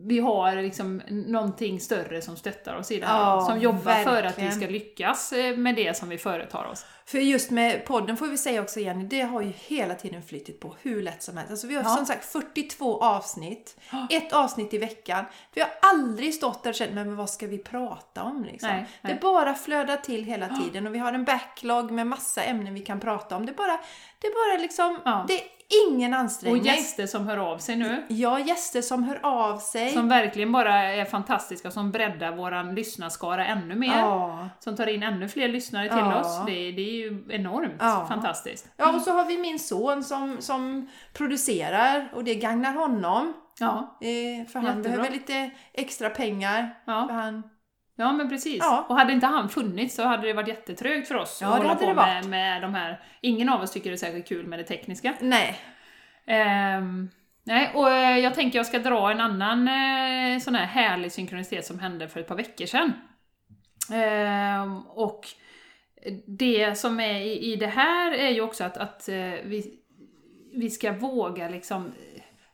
vi 0.04 0.18
har 0.18 0.56
liksom 0.56 1.02
någonting 1.08 1.80
större 1.80 2.22
som 2.22 2.36
stöttar 2.36 2.74
oss 2.76 2.90
i 2.90 3.00
det 3.00 3.06
här. 3.06 3.18
Ja, 3.20 3.46
som 3.48 3.60
jobbar 3.60 4.04
för 4.04 4.10
att 4.22 4.38
vi 4.38 4.42
verkligen. 4.42 4.52
ska 4.52 4.66
lyckas 4.66 5.32
eh, 5.32 5.56
med 5.56 5.76
det 5.76 5.96
som 5.96 6.08
vi 6.08 6.18
företar 6.18 6.64
oss. 6.64 6.86
För 7.06 7.18
just 7.18 7.50
med 7.50 7.84
podden 7.84 8.16
får 8.16 8.26
vi 8.26 8.38
säga 8.38 8.62
också 8.62 8.80
Jenny, 8.80 9.04
det 9.04 9.20
har 9.20 9.40
ju 9.42 9.52
hela 9.56 9.94
tiden 9.94 10.22
flyttit 10.22 10.60
på 10.60 10.76
hur 10.82 11.02
lätt 11.02 11.22
som 11.22 11.36
helst. 11.36 11.50
Alltså 11.50 11.66
vi 11.66 11.74
har 11.74 11.82
Ja. 11.82 11.88
som 11.96 12.06
sagt 12.06 12.24
42 12.24 13.02
avsnitt, 13.02 13.76
ett 14.10 14.32
avsnitt 14.32 14.74
i 14.74 14.78
veckan. 14.78 15.24
Vi 15.54 15.60
har 15.60 15.70
aldrig 15.82 16.34
stått 16.34 16.62
där 16.62 16.70
och 16.70 16.74
känt, 16.74 16.92
men 16.92 17.16
vad 17.16 17.30
ska 17.30 17.46
vi 17.46 17.58
prata 17.58 18.22
om 18.22 18.44
liksom? 18.44 18.68
Nej, 18.70 18.86
nej. 19.00 19.14
Det 19.14 19.20
bara 19.20 19.54
flödar 19.54 19.96
till 19.96 20.24
hela 20.24 20.48
tiden 20.48 20.86
och 20.86 20.94
vi 20.94 20.98
har 20.98 21.12
en 21.12 21.24
backlog 21.24 21.90
med 21.90 22.06
massa 22.06 22.42
ämnen 22.42 22.74
vi 22.74 22.80
kan 22.80 23.00
prata 23.00 23.36
om. 23.36 23.46
Det 23.46 23.52
bara, 23.52 23.78
det 24.18 24.28
bara 24.34 24.62
liksom, 24.62 24.98
Ja. 25.04 25.24
det 25.28 25.34
är 25.40 25.46
ingen 25.88 26.14
Och 26.14 26.20
ansträngning. 26.20 26.62
gäster 26.64 27.06
som 27.06 27.26
hör 27.28 27.36
av 27.36 27.58
sig 27.58 27.76
nu. 27.76 28.04
Ja, 28.08 28.38
gäster 28.38 28.82
som 28.82 29.02
hör 29.04 29.18
av 29.22 29.58
sig. 29.58 29.90
Som 29.90 30.08
verkligen 30.08 30.52
bara 30.52 30.74
är 30.82 31.04
fantastiska, 31.04 31.70
som 31.70 31.90
breddar 31.92 32.36
våran 32.36 32.74
lyssnarskara 32.74 33.46
ännu 33.46 33.74
mer. 33.74 33.98
Ja. 33.98 34.48
Som 34.60 34.76
tar 34.76 34.86
in 34.86 35.02
ännu 35.02 35.28
fler 35.28 35.48
lyssnare 35.48 35.88
till 35.88 35.98
Ja. 35.98 36.20
oss. 36.20 36.38
Det, 36.46 36.52
det 36.72 36.82
är 36.82 36.92
ju 36.92 37.24
enormt 37.30 37.76
Ja. 37.78 38.06
fantastiskt. 38.08 38.68
Ja, 38.76 38.92
och 38.94 39.00
så 39.02 39.10
har 39.12 39.24
vi 39.24 39.38
min 39.38 39.58
son 39.58 40.04
som, 40.04 40.36
som 40.40 40.88
producerar 41.12 42.08
och 42.14 42.24
det 42.24 42.34
gagnar 42.34 42.72
honom. 42.74 43.32
Ja, 43.58 43.98
Eh, 44.00 44.46
för 44.46 44.58
han 44.58 44.64
Jättebra. 44.66 44.82
behöver 44.82 45.10
lite 45.10 45.50
extra 45.72 46.10
pengar. 46.10 46.74
För 46.84 46.92
ja. 46.92 47.08
han, 47.10 47.42
ja 47.96 48.12
men 48.12 48.28
precis. 48.28 48.58
Ja. 48.60 48.86
Och 48.88 48.96
hade 48.96 49.12
inte 49.12 49.26
han 49.26 49.48
funnits 49.48 49.94
så 49.94 50.02
hade 50.02 50.26
det 50.26 50.32
varit 50.32 50.48
jättetrögt 50.48 51.08
för 51.08 51.14
oss 51.14 51.38
Ja, 51.42 51.48
att 51.48 51.58
hålla 51.58 51.74
på 51.74 51.86
med, 51.86 51.96
varit. 51.96 52.26
med 52.26 52.62
de 52.62 52.74
här... 52.74 53.00
Ingen 53.20 53.48
av 53.48 53.62
oss 53.62 53.72
tycker 53.72 53.90
det 53.90 53.94
är 53.94 53.98
särskilt 53.98 54.28
kul 54.28 54.46
med 54.46 54.58
det 54.58 54.64
tekniska. 54.64 55.14
nej. 55.20 55.58
Ehm, 56.26 57.10
nej, 57.44 57.70
och 57.74 57.90
eh, 57.90 58.18
jag 58.18 58.34
tänker 58.34 58.58
jag 58.58 58.66
ska 58.66 58.78
dra 58.78 59.10
en 59.10 59.20
annan 59.20 59.68
eh, 59.68 60.38
sån 60.38 60.54
här 60.54 60.66
härlig 60.66 61.12
synkronicitet 61.12 61.66
som 61.66 61.78
hände 61.78 62.08
för 62.08 62.20
ett 62.20 62.28
par 62.28 62.36
veckor 62.36 62.66
sedan. 62.66 62.92
Ehm, 63.92 64.80
och 64.86 65.26
det 66.26 66.78
som 66.78 67.00
är 67.00 67.20
i, 67.20 67.52
i 67.52 67.56
det 67.56 67.66
här 67.66 68.12
är 68.12 68.30
ju 68.30 68.40
också 68.40 68.64
att, 68.64 68.76
att 68.76 69.08
eh, 69.08 69.16
vi, 69.44 69.74
vi 70.54 70.70
ska 70.70 70.92
våga 70.92 71.48
liksom... 71.48 71.92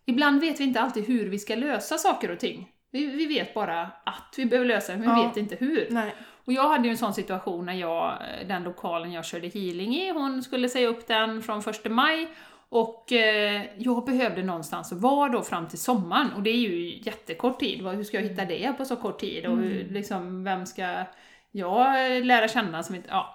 Ibland 0.06 0.40
vet 0.40 0.60
vi 0.60 0.64
inte 0.64 0.80
alltid 0.80 1.06
hur 1.06 1.28
vi 1.28 1.38
ska 1.38 1.54
lösa 1.54 1.98
saker 1.98 2.30
och 2.30 2.38
ting. 2.38 2.68
Vi, 2.98 3.06
vi 3.06 3.26
vet 3.26 3.54
bara 3.54 3.80
att 4.04 4.34
vi 4.36 4.46
behöver 4.46 4.68
lösa 4.68 4.92
det, 4.92 4.98
men 4.98 5.14
vi 5.14 5.20
Ja. 5.22 5.28
vet 5.28 5.36
inte 5.36 5.56
hur. 5.56 5.86
nej. 5.90 6.14
Och 6.44 6.52
jag 6.52 6.68
hade 6.68 6.84
ju 6.84 6.90
en 6.90 6.98
sån 6.98 7.14
situation 7.14 7.66
när 7.66 7.72
jag, 7.74 8.18
den 8.48 8.62
lokalen 8.64 9.12
jag 9.12 9.24
körde 9.24 9.48
healing 9.48 9.94
i, 9.96 10.10
hon 10.10 10.42
skulle 10.42 10.68
säga 10.68 10.88
upp 10.88 11.06
den 11.06 11.42
från 11.42 11.58
1 11.58 11.90
maj 11.90 12.28
och 12.68 13.12
eh, 13.12 13.62
jag 13.76 14.04
behövde 14.04 14.42
någonstans 14.42 14.92
att 14.92 15.00
vara 15.00 15.28
då 15.28 15.42
fram 15.42 15.68
till 15.68 15.78
sommaren 15.78 16.32
och 16.32 16.42
det 16.42 16.50
är 16.50 16.56
ju 16.56 16.98
jättekort 17.02 17.60
tid. 17.60 17.86
Hur 17.86 18.04
ska 18.04 18.16
jag 18.16 18.28
hitta 18.28 18.44
det 18.44 18.72
på 18.78 18.84
så 18.84 18.96
kort 18.96 19.20
tid? 19.20 19.46
Och 19.46 19.56
hur, 19.56 19.88
liksom, 19.90 20.44
vem 20.44 20.66
ska 20.66 21.04
jag 21.50 22.16
eh, 22.16 22.24
lära 22.24 22.48
känna 22.48 22.82
som 22.82 22.94
inte... 22.94 23.08
Ja. 23.10 23.34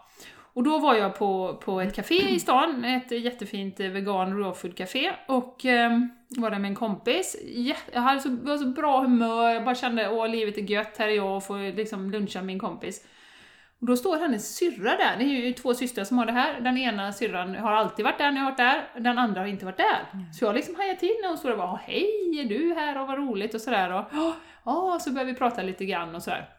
Och 0.56 0.64
då 0.64 0.80
var 0.80 0.96
jag 0.96 1.16
på, 1.20 1.60
på 1.66 1.82
ett 1.82 1.96
café 1.96 2.30
i 2.30 2.40
stan, 2.40 2.86
ett 2.86 3.12
jättefint 3.12 3.80
eh, 3.80 3.88
vegan 3.88 4.38
raw 4.40 4.54
food 4.60 4.78
café 4.78 5.12
och 5.28 5.66
eh, 5.66 5.92
var 6.42 6.52
där 6.52 6.60
med 6.60 6.70
en 6.70 6.76
kompis. 6.76 7.36
Jag 7.94 8.02
hade 8.02 8.20
så, 8.20 8.30
var 8.30 8.58
så 8.58 8.66
bra 8.66 9.02
humör, 9.02 9.50
jag 9.50 9.66
bara 9.66 9.76
kände 9.76 10.10
åh 10.10 10.30
livet 10.30 10.58
är 10.58 10.62
gött, 10.62 10.98
här 10.98 11.08
är 11.08 11.16
jag 11.16 11.36
och 11.36 11.44
får 11.44 11.76
liksom 11.76 12.12
luncha 12.12 12.40
med 12.40 12.46
min 12.46 12.60
kompis. 12.60 13.06
Och 13.80 13.88
då 13.88 13.98
står 13.98 14.18
hennes 14.18 14.56
syrra 14.56 14.90
där, 14.90 15.16
det 15.18 15.24
är 15.24 15.28
ju 15.28 15.54
två 15.54 15.74
systrar 15.74 16.04
som 16.04 16.18
har 16.18 16.26
det 16.26 16.32
här. 16.32 16.62
Den 16.62 16.78
ena 16.78 17.14
syrran 17.14 17.56
har 17.56 17.72
alltid 17.72 18.06
varit 18.06 18.18
där 18.18 18.32
när 18.32 18.38
jag 18.38 18.44
har 18.44 18.52
varit 18.52 18.58
där, 18.58 19.02
den 19.02 19.18
andra 19.18 19.42
har 19.42 19.48
inte 19.48 19.66
varit 19.66 19.78
där. 19.78 20.06
Så 20.34 20.46
jag 20.46 20.56
liksom 20.56 20.76
hajade 20.76 21.00
till 21.00 21.16
när 21.22 21.30
hon 21.30 21.38
står 21.38 21.50
där 21.50 21.56
och 21.56 21.64
bara 21.64 21.80
hej, 21.84 22.40
är 22.40 22.46
du 22.46 22.74
här 22.74 23.02
och 23.02 23.08
vad 23.08 23.18
roligt 23.18 23.54
och 23.54 23.62
sådär. 23.62 23.94
Och 23.94 24.06
ja, 24.66 25.00
så 25.02 25.12
började 25.12 25.32
vi 25.32 25.38
prata 25.38 25.62
lite 25.62 25.86
grann 25.86 26.16
och 26.16 26.24
sådär. 26.24 26.50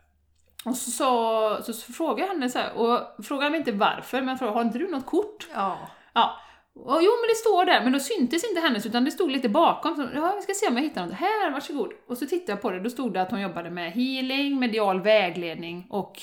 Och 0.65 0.77
så, 0.77 0.91
så, 0.91 1.63
så, 1.63 1.73
så 1.73 1.93
frågade 1.93 2.21
jag 2.21 2.29
henne 2.29 2.51
så 2.51 2.59
här, 2.59 2.75
och 2.75 3.25
frågade 3.25 3.51
mig 3.51 3.59
inte 3.59 3.73
varför, 3.73 4.23
men 4.23 4.39
frågade 4.39 4.59
har 4.59 4.65
inte 4.65 4.79
du 4.79 4.91
något 4.91 5.07
kort? 5.07 5.47
Ja. 5.55 5.79
Ja. 6.13 6.41
Och, 6.75 7.03
jo 7.03 7.11
men 7.21 7.29
det 7.29 7.35
står 7.35 7.65
där, 7.65 7.81
men 7.85 7.93
då 7.93 7.99
syntes 8.01 8.45
inte 8.45 8.61
hennes 8.61 8.87
utan 8.87 9.05
det 9.05 9.11
stod 9.11 9.31
lite 9.31 9.49
bakom. 9.49 9.97
Så, 9.97 10.09
ja, 10.15 10.35
vi 10.37 10.43
ska 10.43 10.55
se 10.55 10.69
om 10.69 10.77
jag 10.77 10.83
hittar 10.83 11.07
något. 11.07 11.15
Här, 11.15 11.51
varsågod. 11.51 11.93
Och 12.07 12.19
så 12.19 12.27
tittade 12.27 12.53
jag 12.53 12.63
på 12.63 12.71
det, 12.71 12.81
då 12.81 12.91
stod 12.91 13.13
det 13.13 13.23
att 13.23 13.31
hon 13.31 13.41
jobbade 13.41 13.71
med 13.71 13.93
healing, 13.93 14.59
medial 14.59 15.01
vägledning 15.01 15.87
och 15.91 16.21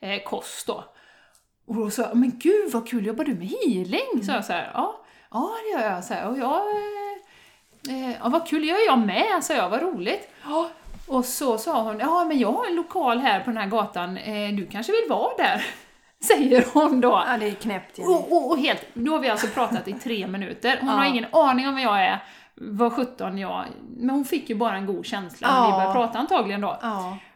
eh, 0.00 0.22
kost 0.22 0.66
då. 0.66 0.84
Och 1.66 1.76
då 1.76 1.90
sa 1.90 2.02
jag, 2.02 2.16
men 2.16 2.38
gud 2.38 2.72
vad 2.72 2.88
kul, 2.88 3.06
jobbar 3.06 3.24
du 3.24 3.34
med 3.34 3.48
healing? 3.48 4.24
Så 4.24 4.32
jag 4.32 4.44
så 4.44 4.52
här, 4.52 4.70
ja, 4.74 5.04
ja 5.30 5.50
det 5.64 5.78
gör 5.80 5.90
jag. 5.90 6.04
Så 6.04 6.14
här, 6.14 6.28
och 6.28 6.38
jag 6.38 6.60
eh, 6.70 8.08
eh, 8.10 8.16
ja, 8.22 8.28
vad 8.28 8.48
kul, 8.48 8.64
gör 8.68 8.86
jag 8.86 8.98
med, 8.98 9.44
sa 9.44 9.54
jag, 9.54 9.70
vad 9.70 9.82
roligt. 9.82 10.28
Ja. 10.44 10.70
Och 11.06 11.24
så 11.24 11.58
sa 11.58 11.82
hon, 11.82 11.98
ja 11.98 12.24
men 12.24 12.38
jag 12.38 12.52
har 12.52 12.66
en 12.66 12.74
lokal 12.76 13.18
här 13.18 13.40
på 13.40 13.50
den 13.50 13.56
här 13.56 13.66
gatan, 13.66 14.16
eh, 14.16 14.52
du 14.52 14.66
kanske 14.66 14.92
vill 14.92 15.10
vara 15.10 15.36
där? 15.36 15.66
Säger 16.26 16.64
hon 16.72 17.00
då. 17.00 17.22
ja, 17.28 17.36
det 17.38 17.46
är 17.48 17.54
knäppt. 17.54 17.98
Och, 17.98 18.32
och, 18.32 18.50
och 18.50 18.58
helt, 18.58 18.86
nu 18.92 19.10
har 19.10 19.18
vi 19.18 19.28
alltså 19.28 19.46
pratat 19.46 19.88
i 19.88 19.92
tre 19.92 20.26
minuter. 20.26 20.76
Hon 20.80 20.88
Ja. 20.88 20.94
har 20.94 21.04
ingen 21.04 21.26
aning 21.32 21.68
om 21.68 21.74
vem 21.74 21.82
jag 21.84 22.04
är, 22.04 22.18
vad 22.54 22.92
sjutton 22.92 23.38
jag... 23.38 23.64
Men 23.96 24.10
hon 24.10 24.24
fick 24.24 24.48
ju 24.50 24.54
bara 24.56 24.76
en 24.76 24.86
god 24.86 25.06
känsla 25.06 25.48
när 25.48 25.62
vi 25.66 25.70
Ja. 25.70 25.76
började 25.76 25.92
prata 25.92 26.18
antagligen 26.18 26.60
då. 26.60 26.78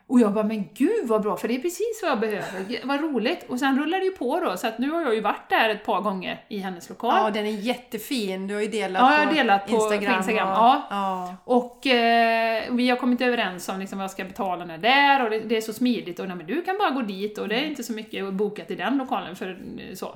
Och 0.09 0.21
jag 0.21 0.33
bara, 0.35 0.45
men 0.45 0.69
gud 0.75 1.07
vad 1.09 1.23
bra, 1.23 1.37
för 1.37 1.49
det 1.49 1.55
är 1.55 1.59
precis 1.63 2.01
vad 2.03 2.11
jag 2.11 2.21
behöver. 2.21 2.87
Vad 2.87 3.01
roligt. 3.01 3.47
Och 3.49 3.59
sen 3.59 3.79
rullar 3.79 3.99
det 3.99 4.05
ju 4.05 4.11
på 4.11 4.41
då, 4.41 4.57
så 4.57 4.67
att 4.67 4.79
nu 4.79 4.91
har 4.91 5.03
jag 5.03 5.15
ju 5.15 5.21
varit 5.21 5.49
där 5.51 5.69
ett 5.69 5.85
par 5.85 6.01
gånger 6.01 6.45
i 6.49 6.59
hennes 6.59 6.89
lokal. 6.89 7.15
ja, 7.25 7.31
den 7.31 7.47
är 7.47 7.51
jättefin. 7.51 8.47
Du 8.47 8.55
har 8.55 8.61
ju 8.63 8.69
delat 8.69 9.03
Ja, 9.03 9.19
jag 9.21 9.27
har 9.27 9.35
delat 9.35 9.67
på- 9.67 9.73
Instagram. 9.75 10.13
på 10.13 10.19
Instagram, 10.19 10.49
och, 10.49 10.55
ja. 10.55 10.87
ja. 10.91 11.37
Och 11.45 11.87
eh, 11.87 12.65
vi 12.71 12.91
har 12.91 12.97
kommit 12.97 13.21
överens 13.21 13.69
om 13.69 13.79
liksom 13.81 13.99
vad 13.99 14.05
jag 14.05 14.11
ska 14.11 14.25
betala 14.25 14.65
när 14.65 14.79
det 14.79 14.89
är 14.89 15.25
och 15.25 15.31
det, 15.31 15.39
det 15.41 15.57
är 15.57 15.61
så 15.61 15.73
smidigt 15.73 16.19
och 16.21 16.29
nej, 16.29 16.37
men 16.37 16.47
du 16.47 16.63
kan 16.63 16.79
bara 16.79 16.91
gå 16.91 17.03
dit 17.03 17.39
och 17.39 17.49
det 17.49 17.55
är 17.57 17.65
inte 17.65 17.83
så 17.83 17.93
mycket 17.93 18.35
bokat 18.35 18.71
i 18.71 18.75
den 18.75 18.99
lokalen 18.99 19.37
för 19.37 19.49
eh, 19.79 19.95
så. 19.95 20.15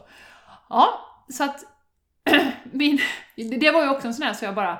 Ja, 0.68 0.88
så 1.28 1.44
att 1.44 1.56
min, 2.72 2.98
det 3.36 3.56
det 3.56 3.70
var 3.70 3.82
ju 3.82 3.88
också 3.90 4.06
en 4.06 4.14
sån 4.14 4.26
här 4.26 4.32
så 4.34 4.44
jag 4.44 4.54
bara, 4.54 4.78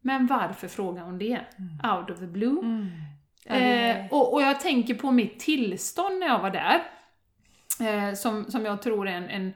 men 0.00 0.26
varför 0.26 0.68
frågar 0.68 1.02
hon 1.02 1.18
det? 1.18 1.38
Out 1.96 2.10
of 2.10 2.18
the 2.18 2.26
blue. 2.26 2.58
Mm. 2.62 2.86
Eh, 3.48 4.06
och, 4.10 4.34
och 4.34 4.42
jag 4.42 4.60
tänker 4.60 4.94
på 4.94 5.10
mitt 5.10 5.40
tillstånd 5.40 6.18
när 6.18 6.26
jag 6.26 6.38
var 6.38 6.50
där, 6.50 6.82
eh, 7.80 8.14
som, 8.14 8.50
som 8.50 8.64
jag 8.64 8.82
tror 8.82 9.08
är 9.08 9.12
en, 9.12 9.28
en, 9.28 9.52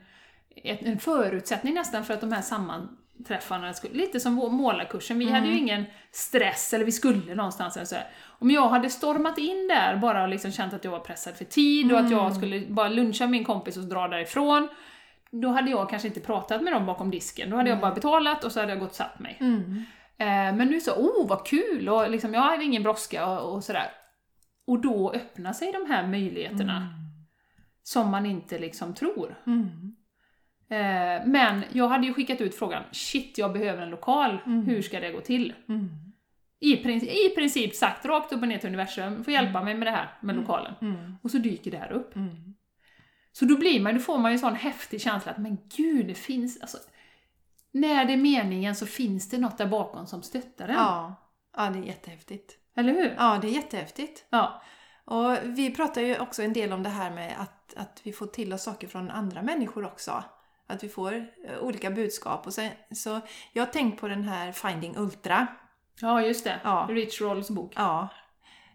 en 0.63 0.99
förutsättning 0.99 1.73
nästan 1.73 2.05
för 2.05 2.13
att 2.13 2.21
de 2.21 2.31
här 2.31 2.41
sammanträffarna 2.41 3.73
skulle, 3.73 3.93
lite 3.93 4.19
som 4.19 4.35
vår 4.35 4.49
målarkursen, 4.49 5.19
vi 5.19 5.29
hade 5.29 5.47
ju 5.47 5.57
ingen 5.57 5.85
stress 6.11 6.73
eller 6.73 6.85
vi 6.85 6.91
skulle 6.91 7.35
någonstans 7.35 7.75
eller 7.75 7.85
så 7.85 7.95
här. 7.95 8.07
Om 8.39 8.51
jag 8.51 8.69
hade 8.69 8.89
stormat 8.89 9.37
in 9.37 9.67
där 9.67 9.95
bara 9.95 10.23
och 10.23 10.29
liksom 10.29 10.51
känt 10.51 10.73
att 10.73 10.83
jag 10.83 10.91
var 10.91 10.99
pressad 10.99 11.35
för 11.35 11.45
tid 11.45 11.91
och 11.91 11.99
att 11.99 12.11
jag 12.11 12.35
skulle 12.35 12.59
bara 12.67 12.89
luncha 12.89 13.27
min 13.27 13.43
kompis 13.43 13.77
och 13.77 13.83
dra 13.83 14.07
därifrån, 14.07 14.67
då 15.31 15.49
hade 15.49 15.71
jag 15.71 15.89
kanske 15.89 16.07
inte 16.07 16.19
pratat 16.19 16.61
med 16.61 16.73
dem 16.73 16.85
bakom 16.85 17.11
disken. 17.11 17.49
Då 17.49 17.57
hade 17.57 17.69
jag 17.69 17.79
bara 17.79 17.93
betalat 17.93 18.43
och 18.43 18.51
så 18.51 18.59
hade 18.59 18.71
jag 18.71 18.79
gått 18.79 18.89
och 18.89 18.95
satt 18.95 19.19
mig. 19.19 19.37
Mm. 20.23 20.47
Eh, 20.47 20.57
men 20.57 20.67
nu 20.67 20.81
så, 20.81 20.93
oh 20.93 21.27
vad 21.27 21.47
kul! 21.47 21.89
Och 21.89 22.09
liksom, 22.09 22.33
jag 22.33 22.41
hade 22.41 22.63
ingen 22.63 22.83
brådska 22.83 23.27
och, 23.27 23.55
och 23.55 23.63
sådär. 23.63 23.91
Och 24.67 24.81
då 24.81 25.11
öppnar 25.11 25.53
sig 25.53 25.71
de 25.71 25.91
här 25.91 26.07
möjligheterna 26.07 26.87
som 27.83 28.11
man 28.11 28.25
inte 28.25 28.59
liksom 28.59 28.93
tror. 28.93 29.35
Mm. 29.47 29.95
Eh, 30.69 31.27
men 31.27 31.63
jag 31.71 31.87
hade 31.87 32.07
ju 32.07 32.13
skickat 32.13 32.41
ut 32.41 32.55
frågan, 32.55 32.83
shit 32.91 33.37
jag 33.37 33.53
behöver 33.53 33.81
en 33.81 33.89
lokal, 33.89 34.39
hur 34.65 34.81
ska 34.81 34.99
det 34.99 35.11
gå 35.11 35.21
till? 35.21 35.53
Mm. 35.69 35.89
I, 36.59 36.77
princip, 36.77 37.09
I 37.09 37.35
princip 37.35 37.75
sagt 37.75 38.05
rakt 38.05 38.33
upp 38.33 38.41
och 38.41 38.47
ner 38.47 38.57
till 38.57 38.69
universum, 38.69 39.23
får 39.23 39.33
hjälpa 39.33 39.63
mig 39.63 39.75
med 39.75 39.87
det 39.87 39.91
här 39.91 40.17
med 40.21 40.35
lokalen. 40.35 40.73
Mm. 40.81 41.15
Och 41.23 41.31
så 41.31 41.37
dyker 41.37 41.71
det 41.71 41.77
här 41.77 41.91
upp. 41.91 42.15
Mm. 42.15 42.55
Så 43.31 43.45
då 43.45 43.57
blir 43.57 43.81
man, 43.81 43.93
då 43.93 43.99
får 43.99 44.17
man 44.17 44.31
ju 44.31 44.33
en 44.33 44.39
sån 44.39 44.55
häftig 44.55 45.01
känsla 45.01 45.31
att 45.31 45.37
men 45.37 45.57
gud, 45.77 46.07
det 46.07 46.13
finns, 46.13 46.61
alltså, 46.61 46.77
när 47.73 48.05
det 48.05 48.13
är 48.13 48.17
meningen 48.17 48.75
så 48.75 48.85
finns 48.85 49.29
det 49.29 49.37
något 49.37 49.57
där 49.57 49.67
bakom 49.67 50.07
som 50.07 50.23
stöttar 50.23 50.67
en. 50.67 50.75
Ja. 50.75 51.15
ja, 51.57 51.69
det 51.69 51.79
är 51.79 51.83
jättehäftigt. 51.83 52.57
Eller 52.75 52.93
hur? 52.93 53.15
Ja, 53.17 53.39
det 53.41 53.47
är 53.47 53.51
jättehäftigt. 53.51 54.25
Ja. 54.29 54.61
Och 55.05 55.37
vi 55.43 55.75
pratar 55.75 56.01
ju 56.01 56.19
också 56.19 56.43
en 56.43 56.53
del 56.53 56.73
om 56.73 56.83
det 56.83 56.89
här 56.89 57.11
med 57.11 57.35
att, 57.39 57.73
att 57.75 58.01
vi 58.03 58.13
får 58.13 58.27
till 58.27 58.53
oss 58.53 58.63
saker 58.63 58.87
från 58.87 59.09
andra 59.09 59.41
människor 59.41 59.85
också. 59.85 60.23
Att 60.67 60.83
vi 60.83 60.89
får 60.89 61.13
eh, 61.13 61.59
olika 61.61 61.91
budskap. 61.91 62.47
Och 62.47 62.53
sen, 62.53 62.69
så 62.95 63.21
jag 63.53 63.65
har 63.65 63.71
tänkt 63.71 64.01
på 64.01 64.07
den 64.07 64.23
här 64.23 64.51
Finding 64.51 64.97
Ultra. 64.97 65.47
Ja, 66.01 66.21
just 66.21 66.43
det. 66.43 66.59
Ja. 66.63 66.87
Rich 66.89 67.21
Rolls 67.21 67.49
bok. 67.49 67.73
Ja. 67.75 68.09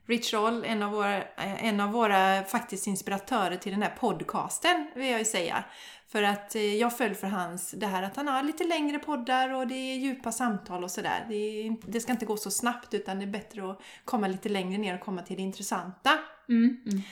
Rich 0.06 0.34
Roll, 0.34 0.64
en 0.64 0.82
av, 0.82 0.90
våra, 0.90 1.16
eh, 1.16 1.64
en 1.64 1.80
av 1.80 1.90
våra 1.90 2.44
faktiskt 2.44 2.86
inspiratörer 2.86 3.56
till 3.56 3.72
den 3.72 3.82
här 3.82 3.94
podcasten 4.00 4.90
vill 4.94 5.08
jag 5.08 5.18
ju 5.18 5.24
säga. 5.24 5.64
För 6.08 6.22
att 6.22 6.54
eh, 6.54 6.74
jag 6.74 6.96
föll 6.96 7.14
för 7.14 7.26
hans, 7.26 7.70
det 7.70 7.86
här 7.86 8.02
att 8.02 8.16
han 8.16 8.28
har 8.28 8.42
lite 8.42 8.64
längre 8.64 8.98
poddar 8.98 9.52
och 9.52 9.66
det 9.66 9.74
är 9.74 9.96
djupa 9.96 10.32
samtal 10.32 10.84
och 10.84 10.90
sådär. 10.90 11.26
Det, 11.28 11.76
det 11.92 12.00
ska 12.00 12.12
inte 12.12 12.26
gå 12.26 12.36
så 12.36 12.50
snabbt 12.50 12.94
utan 12.94 13.18
det 13.18 13.24
är 13.24 13.30
bättre 13.30 13.70
att 13.70 13.80
komma 14.04 14.26
lite 14.28 14.48
längre 14.48 14.78
ner 14.78 14.94
och 14.94 15.00
komma 15.00 15.22
till 15.22 15.36
det 15.36 15.42
intressanta. 15.42 16.10
Mm, 16.48 16.80
mm. 16.86 17.02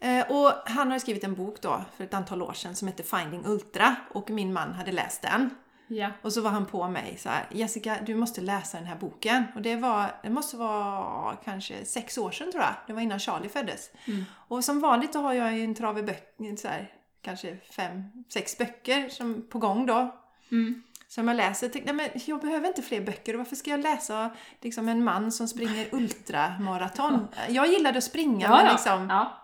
Eh, 0.00 0.30
Och 0.30 0.52
han 0.66 0.90
har 0.90 0.98
skrivit 0.98 1.24
en 1.24 1.34
bok 1.34 1.60
då 1.60 1.84
för 1.96 2.04
ett 2.04 2.14
antal 2.14 2.42
år 2.42 2.52
sedan 2.52 2.74
som 2.74 2.88
heter 2.88 3.04
Finding 3.04 3.46
Ultra 3.46 3.96
och 4.10 4.30
min 4.30 4.52
man 4.52 4.72
hade 4.72 4.92
läst 4.92 5.22
den. 5.22 5.50
Ja. 5.88 6.10
Och 6.22 6.32
så 6.32 6.40
var 6.40 6.50
han 6.50 6.66
på 6.66 6.88
mig 6.88 7.16
så 7.18 7.28
här, 7.28 7.46
Jessica 7.52 7.96
du 8.06 8.14
måste 8.14 8.40
läsa 8.40 8.78
den 8.78 8.86
här 8.86 8.96
boken. 8.96 9.44
Och 9.54 9.62
det 9.62 9.76
var, 9.76 10.14
det 10.22 10.30
måste 10.30 10.56
vara 10.56 11.36
kanske 11.44 11.84
sex 11.84 12.18
år 12.18 12.30
sedan 12.30 12.52
tror 12.52 12.64
jag. 12.64 12.74
Det 12.86 12.92
var 12.92 13.00
innan 13.00 13.18
Charlie 13.20 13.48
föddes. 13.48 13.90
Mm. 14.04 14.24
Och 14.48 14.64
som 14.64 14.80
vanligt 14.80 15.12
då 15.12 15.18
har 15.18 15.32
jag 15.32 15.56
ju 15.56 15.64
en 15.64 15.74
trave 15.74 16.02
böcker, 16.02 16.56
så 16.56 16.68
här, 16.68 16.92
kanske 17.22 17.56
fem, 17.70 18.02
sex 18.28 18.58
böcker 18.58 19.08
som, 19.08 19.46
på 19.48 19.58
gång 19.58 19.86
då. 19.86 20.16
Mm. 20.50 20.82
Som 21.08 21.28
jag 21.28 21.36
läser. 21.36 21.68
Tänkte, 21.68 21.92
nej, 21.92 22.10
men 22.14 22.22
jag 22.26 22.40
behöver 22.40 22.68
inte 22.68 22.82
fler 22.82 23.00
böcker. 23.00 23.34
Varför 23.34 23.56
ska 23.56 23.70
jag 23.70 23.80
läsa 23.80 24.30
liksom, 24.60 24.88
en 24.88 25.04
man 25.04 25.32
som 25.32 25.48
springer 25.48 25.94
ultramaraton? 25.94 27.28
Jag 27.48 27.66
gillade 27.66 27.98
att 27.98 28.04
springa 28.04 28.48
men 28.48 28.72
liksom... 28.72 29.08
ja. 29.10 29.42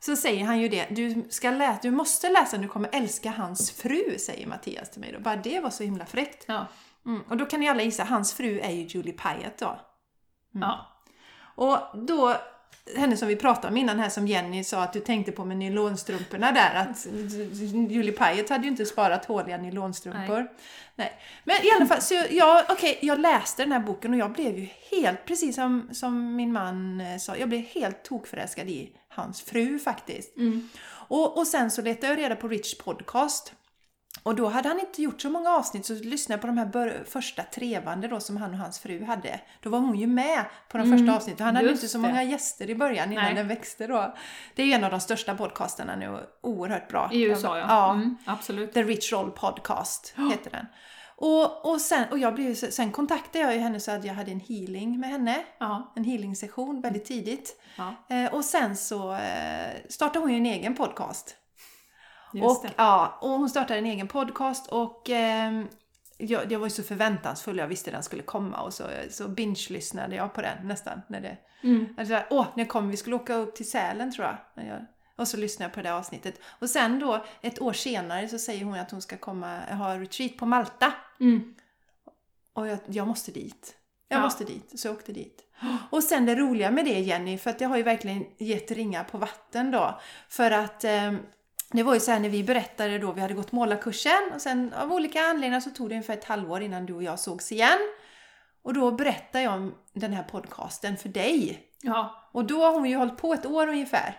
Så 0.00 0.16
säger 0.16 0.44
han 0.44 0.60
ju 0.60 0.68
det, 0.68 0.86
du, 0.90 1.24
ska 1.30 1.50
läsa, 1.50 1.78
du 1.82 1.90
måste 1.90 2.28
läsa, 2.28 2.56
du 2.56 2.68
kommer 2.68 2.88
älska 2.92 3.30
hans 3.30 3.70
fru, 3.70 4.18
säger 4.18 4.46
Mattias 4.46 4.90
till 4.90 5.00
mig. 5.00 5.12
Då. 5.12 5.20
Bara 5.20 5.36
det 5.36 5.60
var 5.60 5.70
så 5.70 5.82
himla 5.82 6.06
fräckt. 6.06 6.44
Ja. 6.46 6.66
Mm. 7.06 7.22
Och 7.28 7.36
då 7.36 7.46
kan 7.46 7.60
ni 7.60 7.68
alla 7.68 7.82
gissa, 7.82 8.04
hans 8.04 8.34
fru 8.34 8.60
är 8.60 8.70
ju 8.70 8.82
Julie 8.82 9.12
Pyatt 9.12 9.58
då. 9.58 9.80
ja. 10.52 10.86
Och 11.54 11.78
då, 12.06 12.36
henne 12.96 13.16
som 13.16 13.28
vi 13.28 13.36
pratade 13.36 13.68
om 13.68 13.76
innan 13.76 13.98
här 13.98 14.08
som 14.08 14.26
Jenny 14.26 14.64
sa 14.64 14.82
att 14.82 14.92
du 14.92 15.00
tänkte 15.00 15.32
på 15.32 15.44
med 15.44 15.56
nylonstrumporna 15.56 16.52
där, 16.52 16.74
att 16.74 17.06
Julie 17.90 18.12
Pyatt 18.12 18.48
hade 18.48 18.64
ju 18.64 18.70
inte 18.70 18.86
sparat 18.86 19.24
håliga 19.24 19.56
nylonstrumpor. 19.56 20.48
Nej. 20.96 21.12
Men 21.44 21.56
i 21.56 21.70
alla 21.76 21.86
fall, 21.86 22.02
så 22.02 22.14
jag, 22.30 22.64
okej, 22.68 22.98
jag 23.02 23.18
läste 23.18 23.62
den 23.62 23.72
här 23.72 23.80
boken 23.80 24.12
och 24.12 24.18
jag 24.18 24.32
blev 24.32 24.58
ju 24.58 24.68
helt, 24.90 25.24
precis 25.24 25.54
som, 25.54 25.88
som 25.92 26.36
min 26.36 26.52
man 26.52 27.00
eh, 27.00 27.18
sa, 27.18 27.36
jag 27.36 27.48
blev 27.48 27.60
helt 27.60 28.02
tokförälskad 28.02 28.68
i 28.68 28.92
hans 29.08 29.42
fru 29.42 29.78
faktiskt. 29.78 30.36
Mm. 30.36 30.68
Och, 31.08 31.38
och 31.38 31.46
sen 31.46 31.70
så 31.70 31.82
letade 31.82 32.12
jag 32.12 32.18
reda 32.18 32.36
på 32.36 32.48
Rich 32.48 32.78
podcast. 32.78 33.52
Och 34.22 34.34
då 34.34 34.48
hade 34.48 34.68
han 34.68 34.80
inte 34.80 35.02
gjort 35.02 35.20
så 35.20 35.30
många 35.30 35.50
avsnitt 35.50 35.86
så 35.86 35.94
lyssnade 35.94 36.36
jag 36.36 36.40
på 36.40 36.46
de 36.46 36.58
här 36.58 37.04
första 37.04 37.42
trevande 37.42 38.08
då 38.08 38.20
som 38.20 38.36
han 38.36 38.50
och 38.50 38.58
hans 38.58 38.78
fru 38.78 39.04
hade. 39.04 39.40
Då 39.60 39.70
var 39.70 39.78
hon 39.78 39.98
ju 39.98 40.06
med 40.06 40.44
på 40.68 40.78
de 40.78 40.90
första 40.98 41.16
avsnitten. 41.16 41.46
Han 41.46 41.56
hade 41.56 41.70
inte 41.70 41.88
så 41.88 41.98
det. 41.98 42.02
många 42.08 42.22
gäster 42.22 42.70
i 42.70 42.74
början 42.74 43.12
innan 43.12 43.24
Nej. 43.24 43.34
den 43.34 43.48
växte 43.48 43.86
då. 43.86 44.14
Det 44.54 44.62
är 44.62 44.66
ju 44.66 44.72
en 44.72 44.84
av 44.84 44.90
de 44.90 45.00
största 45.00 45.34
podcasterna 45.34 45.96
nu 45.96 46.08
och 46.08 46.20
oerhört 46.40 46.88
bra. 46.88 47.10
I 47.12 47.22
USA 47.22 47.58
ja. 47.58 47.66
Ja, 47.68 47.92
Mm, 47.92 48.16
absolut. 48.24 48.72
The 48.72 48.82
Rich 48.82 49.12
Roll 49.12 49.30
Podcast 49.30 50.14
heter 50.30 50.50
den. 50.50 50.66
Och, 51.16 51.70
och, 51.72 51.80
sen, 51.80 52.04
och 52.10 52.18
jag 52.18 52.34
blev, 52.34 52.54
sen 52.54 52.92
kontaktade 52.92 53.44
jag 53.44 53.54
ju 53.54 53.60
henne 53.60 53.80
så 53.80 53.90
att 53.90 54.04
jag 54.04 54.14
hade 54.14 54.30
en 54.30 54.40
healing 54.40 55.00
med 55.00 55.10
henne. 55.10 55.44
Ja. 55.58 55.92
En 55.96 56.04
healing-session 56.04 56.80
väldigt 56.80 57.04
tidigt. 57.04 57.60
Ja. 57.76 57.94
Eh, 58.16 58.34
och 58.34 58.44
sen 58.44 58.76
så 58.76 59.12
eh, 59.12 59.72
startade 59.88 60.18
hon 60.18 60.30
ju 60.30 60.36
en 60.36 60.46
egen 60.46 60.74
podcast. 60.74 61.36
Just 62.32 62.58
Och, 62.58 62.66
det. 62.66 62.72
ja, 62.76 63.18
och 63.20 63.28
hon 63.30 63.48
startade 63.50 63.78
en 63.78 63.86
egen 63.86 64.08
podcast 64.08 64.66
och 64.66 65.10
ehm, 65.10 65.68
jag, 66.18 66.52
jag 66.52 66.58
var 66.58 66.66
ju 66.66 66.70
så 66.70 66.82
förväntansfull, 66.82 67.58
jag 67.58 67.66
visste 67.68 67.90
den 67.90 68.02
skulle 68.02 68.22
komma 68.22 68.60
och 68.60 68.74
så, 68.74 68.84
så 69.10 69.28
binge-lyssnade 69.28 70.16
jag 70.16 70.34
på 70.34 70.42
den 70.42 70.68
nästan. 70.68 71.02
När 71.08 71.20
det, 71.20 71.36
Mm. 71.64 71.94
alltså, 71.98 72.22
åh, 72.30 72.46
när 72.54 72.64
kom 72.64 72.88
vi? 72.90 72.96
skulle 72.96 73.16
åka 73.16 73.34
upp 73.34 73.54
till 73.56 73.70
Sälen 73.70 74.12
tror 74.12 74.26
jag. 74.26 74.66
Jag. 74.66 74.86
Och 75.16 75.28
så 75.28 75.36
lyssnade 75.36 75.64
jag 75.68 75.74
på 75.74 75.82
det 75.82 75.94
avsnittet. 75.94 76.40
Och 76.58 76.70
sen 76.70 76.98
då, 76.98 77.24
ett 77.40 77.60
år 77.60 77.72
senare, 77.72 78.28
så 78.28 78.38
säger 78.38 78.64
hon 78.64 78.74
att 78.74 78.90
hon 78.90 79.02
ska 79.02 79.16
komma 79.16 79.60
ha 79.70 79.98
retreat 79.98 80.36
på 80.36 80.46
Malta. 80.46 80.92
Mm. 81.20 81.54
Och 82.52 82.66
jag, 82.68 82.78
jag 82.86 83.06
måste 83.08 83.30
dit. 83.30 83.74
Jag 84.08 84.18
Ja. 84.18 84.22
måste 84.22 84.44
dit. 84.44 84.80
Så 84.80 84.88
jag 84.88 84.94
åkte 84.94 85.12
dit. 85.12 85.42
Och 85.90 86.04
sen 86.04 86.26
det 86.26 86.34
roliga 86.34 86.70
med 86.70 86.84
det 86.84 87.00
Jenny, 87.00 87.38
för 87.38 87.50
att 87.50 87.58
det 87.58 87.64
har 87.64 87.76
ju 87.76 87.82
verkligen 87.82 88.24
gett 88.38 88.70
ringar 88.70 89.04
på 89.04 89.18
vatten 89.18 89.70
då. 89.70 90.00
För 90.28 90.50
att 90.50 90.84
eh, 90.84 91.12
det 91.72 91.82
var 91.82 91.94
ju 91.94 92.00
så 92.00 92.10
här 92.10 92.18
när 92.20 92.28
vi 92.28 92.44
berättade 92.44 92.98
då, 92.98 93.12
vi 93.12 93.20
hade 93.20 93.34
gått 93.34 93.52
målarkursen 93.52 94.30
och 94.34 94.40
sen 94.40 94.72
av 94.74 94.92
olika 94.92 95.20
anledningar 95.22 95.60
så 95.60 95.70
tog 95.70 95.88
det 95.88 95.94
ungefär 95.94 96.14
ett 96.14 96.24
halvår 96.24 96.62
innan 96.62 96.86
du 96.86 96.94
och 96.94 97.02
jag 97.02 97.18
sågs 97.18 97.52
igen. 97.52 97.78
Och 98.64 98.74
då 98.74 98.90
berättade 98.90 99.44
jag 99.44 99.54
om 99.54 99.74
den 99.92 100.12
här 100.12 100.22
podcasten 100.22 100.96
för 100.96 101.08
dig. 101.08 101.60
Ja. 101.82 102.28
Och 102.32 102.44
då 102.44 102.64
har 102.64 102.72
hon 102.72 102.86
ju 102.90 102.96
hållit 102.96 103.16
på 103.16 103.34
ett 103.34 103.46
år 103.46 103.66
ungefär. 103.68 104.16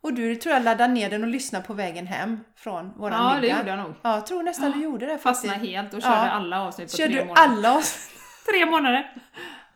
Och 0.00 0.14
du 0.14 0.36
tror 0.36 0.54
jag 0.54 0.64
laddade 0.64 0.92
ner 0.92 1.10
den 1.10 1.22
och 1.22 1.28
lyssnade 1.30 1.64
på 1.64 1.72
vägen 1.74 2.06
hem 2.06 2.40
från 2.56 2.92
våran 2.96 3.22
ja, 3.28 3.34
det 3.34 3.40
middag. 3.40 3.58
gjorde 3.58 3.70
jag 3.70 3.78
nog. 3.78 3.94
Ja, 4.02 4.14
jag 4.14 4.26
tror 4.26 4.42
nästan 4.42 4.70
du 4.72 4.82
gjorde 4.82 5.06
det 5.06 5.18
faktiskt. 5.18 5.22
Fastnade 5.52 5.58
helt 5.72 5.94
och 5.94 6.02
körde 6.02 6.14
Ja. 6.14 6.30
alla 6.30 6.62
avsnitt 6.62 6.90
på 6.90 6.96
Körde 6.96 7.12
tre 7.12 7.20
du 7.22 7.26
månader. 7.28 7.42
alla 7.48 7.78
oss? 7.78 8.08
Tre 8.52 8.66
månader! 8.66 9.14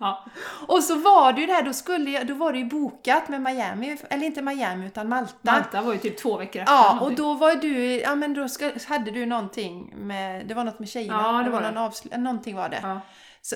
Ja. 0.00 0.24
Och 0.66 0.82
så 0.84 0.94
var 0.94 1.32
det 1.32 1.40
ju 1.40 1.46
det 1.46 1.52
här, 1.52 1.62
då, 1.62 1.72
skulle 1.72 2.11
jag, 2.11 2.26
då 2.26 2.34
var 2.34 2.52
det 2.52 2.58
ju 2.58 2.64
bokat 2.64 3.28
med 3.28 3.40
Miami, 3.42 3.98
eller 4.11 4.26
inte 4.26 4.42
Miami 4.42 4.87
utan 4.87 5.08
Malta. 5.08 5.34
Malta 5.42 5.82
var 5.82 5.92
ju 5.92 5.98
typ 5.98 6.18
två 6.18 6.37
veckor 6.37 6.62
efter. 6.62 6.74
Ja, 6.74 6.98
och 7.00 7.12
då 7.12 7.34
var 7.34 7.54
du, 7.54 8.00
ja 8.00 8.14
men 8.14 8.34
då 8.34 8.46
hade 8.88 9.11
du 9.11 9.26
någonting 9.26 9.92
med, 9.96 10.46
det 10.46 10.54
var 10.54 10.64
något 10.64 10.78
med 10.78 10.88
tjejerna, 10.88 11.22
Ja, 11.22 11.42
det 11.42 11.50
var 11.50 11.61
någon 11.61 11.74
det. 11.74 11.80
avsl- 11.80 12.18
någonting 12.18 12.56
var 12.56 12.68
det. 12.68 12.78
Ja, 12.82 13.00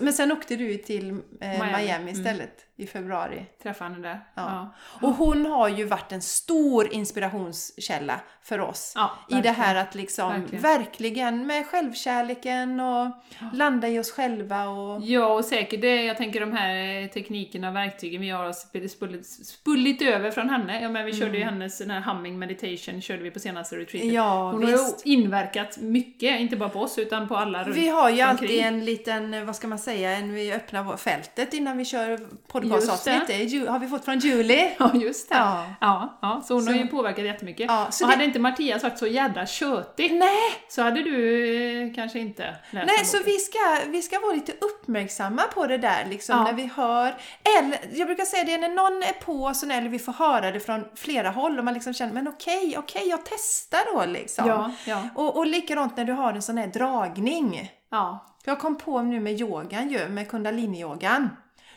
men 0.00 0.12
sen 0.12 0.32
åkte 0.32 0.56
du 0.56 0.76
till 0.76 1.10
eh, 1.10 1.16
Miami, 1.40 1.66
Miami, 1.76 1.94
mm. 1.94 2.08
istället 2.08 2.66
i 2.76 2.86
februari. 2.86 3.46
träffade 3.62 3.90
henne 3.94 4.08
där. 4.08 4.20
Ja. 4.34 4.74
Och 5.00 5.14
hon 5.14 5.46
har 5.46 5.68
ju 5.68 5.84
varit 5.84 6.12
en 6.12 6.22
stor 6.22 6.92
inspirationskälla 6.94 8.20
för 8.42 8.58
oss. 8.60 8.92
Ja, 8.96 9.10
I 9.30 9.34
det 9.34 9.50
här 9.50 9.74
att 9.74 9.94
liksom 9.94 10.28
Verkligen. 10.30 10.62
verkligen, 10.62 11.46
med 11.46 11.66
självkärleken 11.66 12.80
och 12.80 13.10
landa 13.52 13.88
i 13.88 13.98
oss 13.98 14.10
själva 14.12 14.68
och... 14.68 15.02
Ja, 15.02 15.26
och 15.26 15.44
säkert 15.44 15.80
det, 15.80 16.02
jag 16.04 16.16
tänker 16.16 16.40
de 16.40 16.52
här 16.52 17.02
eh, 17.02 17.08
teknikerna 17.08 17.68
och 17.68 17.76
verktygen 17.76 18.20
vi 18.20 18.30
har 18.30 18.52
sp- 18.52 18.88
spullit, 18.88 19.26
spullit 19.26 20.02
över 20.02 20.30
från 20.30 20.48
henne. 20.50 20.82
Ja, 20.82 20.88
men 20.88 21.04
vi 21.04 21.12
körde 21.12 21.38
ju 21.38 21.44
hennes 21.44 21.78
den 21.78 21.90
här 21.90 22.00
humming 22.00 22.38
meditation, 22.38 23.00
körde 23.00 23.22
vi 23.22 23.30
på 23.30 23.38
senaste 23.40 23.76
retreatet. 23.76 24.02
Mm. 24.02 24.14
Ja, 24.14 24.52
Hon 24.52 24.64
har 24.64 24.70
visst. 24.72 25.06
ju 25.06 25.12
inverkat 25.12 25.78
mycket, 25.80 26.40
inte 26.40 26.56
bara 26.56 26.68
på 26.68 26.80
oss 26.80 26.98
utan 26.98 27.28
på 27.28 27.36
alla 27.36 27.64
runt 27.64 27.76
Vi 27.76 27.88
har 27.88 28.10
ju 28.10 28.24
omkring. 28.24 28.28
alltid 28.28 28.60
en 28.64 28.84
liten, 28.84 29.46
vad 29.46 29.56
ska 29.56 29.68
man 29.68 29.78
säga, 29.82 30.10
en, 30.16 30.32
vi 30.34 30.52
öppnar 30.52 30.96
fältet 30.96 31.54
innan 31.54 31.78
vi 31.78 31.84
kör 31.84 32.18
podcastavsnitt. 32.48 33.26
Det. 33.26 33.66
Har 33.70 33.78
vi 33.78 33.88
fått 33.88 34.04
från 34.04 34.18
Julie. 34.18 34.72
Ja, 34.78 34.90
just 34.94 35.28
det. 35.28 35.34
Ja. 35.36 35.66
Ja, 35.80 36.18
ja, 36.22 36.42
så 36.44 36.54
hon 36.54 36.66
har 36.66 36.74
Så- 36.74 36.78
ju 36.80 36.86
påverkat 36.86 37.24
jättemycket. 37.24 37.66
Ja, 37.68 37.86
så 37.90 38.04
och 38.04 38.08
det- 38.10 38.14
hade 38.14 38.24
inte 38.24 38.38
Mattias 38.38 38.82
varit 38.82 38.98
så 38.98 39.06
jädra 39.06 39.46
tjötig 39.46 40.12
Nej, 40.14 40.38
så 40.68 40.82
hade 40.82 41.02
du 41.02 41.88
eh, 41.88 41.94
kanske 41.94 42.18
inte 42.18 42.56
läst 42.70 42.86
nej 42.86 43.04
så 43.04 43.18
vi 43.24 43.38
ska, 43.38 43.58
vi 43.86 44.02
ska 44.02 44.18
vara 44.20 44.32
lite 44.32 44.52
uppmärksamma 44.52 45.42
på 45.54 45.66
det 45.66 45.78
där 45.78 46.06
liksom 46.10 46.36
Ja. 46.38 46.44
när 46.44 46.52
vi 46.52 46.70
hör, 46.76 47.14
eller 47.58 47.78
jag 47.98 48.06
brukar 48.06 48.24
säga 48.24 48.44
det 48.44 48.58
när 48.58 48.68
någon 48.68 49.02
är 49.02 49.12
på 49.24 49.44
oss 49.44 49.62
eller 49.62 49.88
vi 49.88 49.98
får 49.98 50.12
höra 50.12 50.50
det 50.50 50.60
från 50.60 50.84
flera 50.94 51.30
håll 51.30 51.58
och 51.58 51.64
man 51.64 51.74
liksom 51.74 51.94
känner 51.94 52.12
men 52.12 52.28
okej, 52.28 52.74
okej 52.78 53.08
jag 53.08 53.20
testar 53.24 53.80
då 53.94 54.04
liksom. 54.12 54.46
Ja, 54.48 54.70
ja, 54.86 55.08
Och, 55.14 55.36
och 55.36 55.46
likadant 55.46 55.96
när 55.96 56.04
du 56.04 56.12
har 56.12 56.32
en 56.32 56.42
sån 56.42 56.58
här 56.58 56.66
dragning. 56.66 57.70
ja. 57.90 58.26
Jag 58.44 58.58
kom 58.60 58.78
på 58.78 59.02
nu 59.02 59.20
med 59.20 59.40
yogan 59.40 59.90
ju, 59.90 60.08
med 60.08 60.28
kundalini-yogan. 60.28 61.28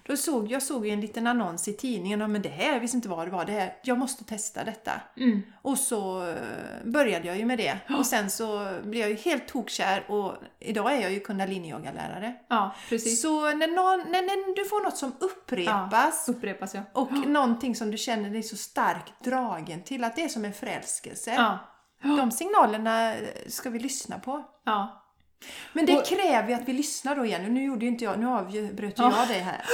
Då 0.08 0.18
såg 0.18 0.52
jag 0.52 0.62
såg 0.64 0.88
en 0.88 1.02
liten 1.02 1.28
annons 1.28 1.68
i 1.68 1.74
tidningen 1.74 2.22
om 2.22 2.32
men 2.32 2.42
det 2.42 2.50
här, 2.50 2.74
jag 2.74 2.80
visste 2.80 2.98
inte 2.98 3.10
vad 3.10 3.28
det 3.28 3.32
var, 3.32 3.46
det 3.46 3.52
här, 3.52 3.74
jag 3.84 3.98
måste 3.98 4.24
testa 4.24 4.64
detta. 4.64 4.92
Mm. 5.18 5.42
Och 5.62 5.78
så 5.78 6.28
eh, 6.30 6.36
började 6.84 7.28
jag 7.28 7.38
ju 7.38 7.46
med 7.46 7.58
det. 7.58 7.78
Och 7.98 8.06
sen 8.06 8.30
så 8.30 8.78
blev 8.84 9.02
jag 9.02 9.10
ju 9.10 9.16
helt 9.16 9.48
tokkär 9.48 10.12
och 10.12 10.34
idag 10.60 10.94
är 10.94 11.02
jag 11.02 11.12
ju 11.12 11.20
kundalini-yogalärare. 11.20 12.34
ja 12.50 12.76
precis. 12.90 13.22
Så 13.22 13.42
när, 13.42 13.68
någon, 13.68 14.12
när, 14.12 14.22
när 14.22 14.56
du 14.56 14.66
får 14.66 14.84
något 14.84 14.98
som 14.98 15.16
upprepas 15.20 16.30
Upprepas 16.30 16.76
ja. 16.76 16.82
och 16.94 17.12
någonting 17.12 17.76
som 17.76 17.92
du 17.92 17.98
känner 17.98 18.30
dig 18.30 18.44
så 18.44 18.58
starkt 18.58 19.24
dragen 19.24 19.84
till, 19.84 20.04
att 20.04 20.16
det 20.16 20.24
är 20.24 20.30
som 20.30 20.46
en 20.46 20.54
förälskelse. 20.54 21.34
Ja, 21.34 21.60
De 22.18 22.32
signalerna 22.32 23.14
ska 23.48 23.70
vi 23.70 23.80
lyssna 23.80 24.20
på. 24.20 24.44
ja. 24.66 25.02
Men 25.74 25.86
det 25.86 25.98
Och- 25.98 26.06
kräver 26.06 26.48
ju 26.50 26.54
att 26.54 26.68
vi 26.70 26.74
lyssnar 26.74 27.16
då 27.16 27.26
igen. 27.26 27.54
Nu 27.54 27.64
gjorde 27.64 27.86
ju 27.86 27.92
inte 27.92 28.04
jag, 28.06 28.20
nu 28.20 28.28
avbröt 28.28 28.94
Ja. 28.98 29.14
jag 29.20 29.28
dig 29.28 29.40
här. 29.40 29.62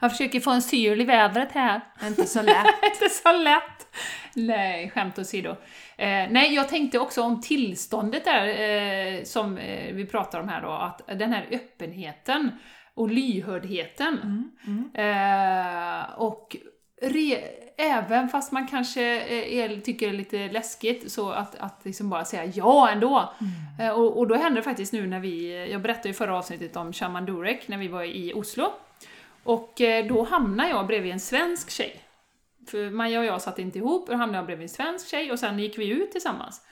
Jag 0.00 0.10
försöker 0.10 0.40
få 0.40 0.50
en 0.50 0.62
syl 0.62 1.00
i 1.00 1.04
vädret 1.04 1.52
här. 1.52 1.80
Inte 2.06 2.26
så 2.26 2.42
lätt. 2.42 2.66
inte 2.82 3.08
så 3.14 3.32
lätt! 3.32 3.86
Nej, 4.34 4.90
skämt 4.90 5.18
åsido. 5.18 5.50
Eh, 5.96 6.06
nej, 6.30 6.54
jag 6.54 6.68
tänkte 6.68 6.98
också 6.98 7.22
om 7.22 7.40
tillståndet 7.40 8.24
där, 8.24 8.46
eh, 8.48 9.22
som 9.24 9.58
eh, 9.58 9.94
vi 9.94 10.06
pratar 10.06 10.40
om 10.40 10.48
här 10.48 10.62
då, 10.62 10.70
att 10.70 11.00
den 11.18 11.32
här 11.32 11.46
öppenheten 11.50 12.50
och 12.94 13.10
lyhördheten. 13.10 14.50
Eh, 14.94 16.12
och 16.16 16.56
re, 17.02 17.38
även 17.76 18.28
fast 18.28 18.52
man 18.52 18.66
kanske 18.66 19.02
eh, 19.02 19.58
är, 19.58 19.80
tycker 19.80 20.06
det 20.06 20.12
är 20.12 20.16
lite 20.16 20.48
läskigt, 20.48 21.12
så 21.12 21.30
att, 21.30 21.54
att 21.58 21.80
liksom 21.82 22.10
bara 22.10 22.24
säga 22.24 22.44
ja 22.44 22.90
ändå. 22.90 23.32
Eh, 23.80 23.90
och, 23.90 24.18
och 24.18 24.28
då 24.28 24.34
hände 24.34 24.60
det 24.60 24.64
faktiskt 24.64 24.92
nu 24.92 25.06
när 25.06 25.20
vi, 25.20 25.66
jag 25.70 25.82
berättade 25.82 26.08
i 26.08 26.12
förra 26.12 26.38
avsnittet 26.38 26.76
om 26.76 26.92
Shaman 26.92 27.26
Durek, 27.26 27.68
när 27.68 27.78
vi 27.78 27.88
var 27.88 28.02
i 28.02 28.32
Oslo. 28.34 28.72
Och 29.44 29.80
eh, 29.80 30.06
då 30.06 30.24
hamnade 30.24 30.68
jag 30.68 30.86
bredvid 30.86 31.12
en 31.12 31.20
svensk 31.20 31.70
tjej. 31.70 32.00
För 32.68 32.90
Maja 32.90 33.18
och 33.18 33.24
jag 33.24 33.42
satt 33.42 33.58
inte 33.58 33.78
ihop, 33.78 34.02
och 34.02 34.08
då 34.08 34.16
hamnade 34.16 34.38
jag 34.38 34.46
bredvid 34.46 34.64
en 34.64 34.68
svensk 34.68 35.08
tjej 35.08 35.32
och 35.32 35.38
sen 35.38 35.58
gick 35.58 35.78
vi 35.78 35.88
ut 35.88 36.12
tillsammans. 36.12 36.62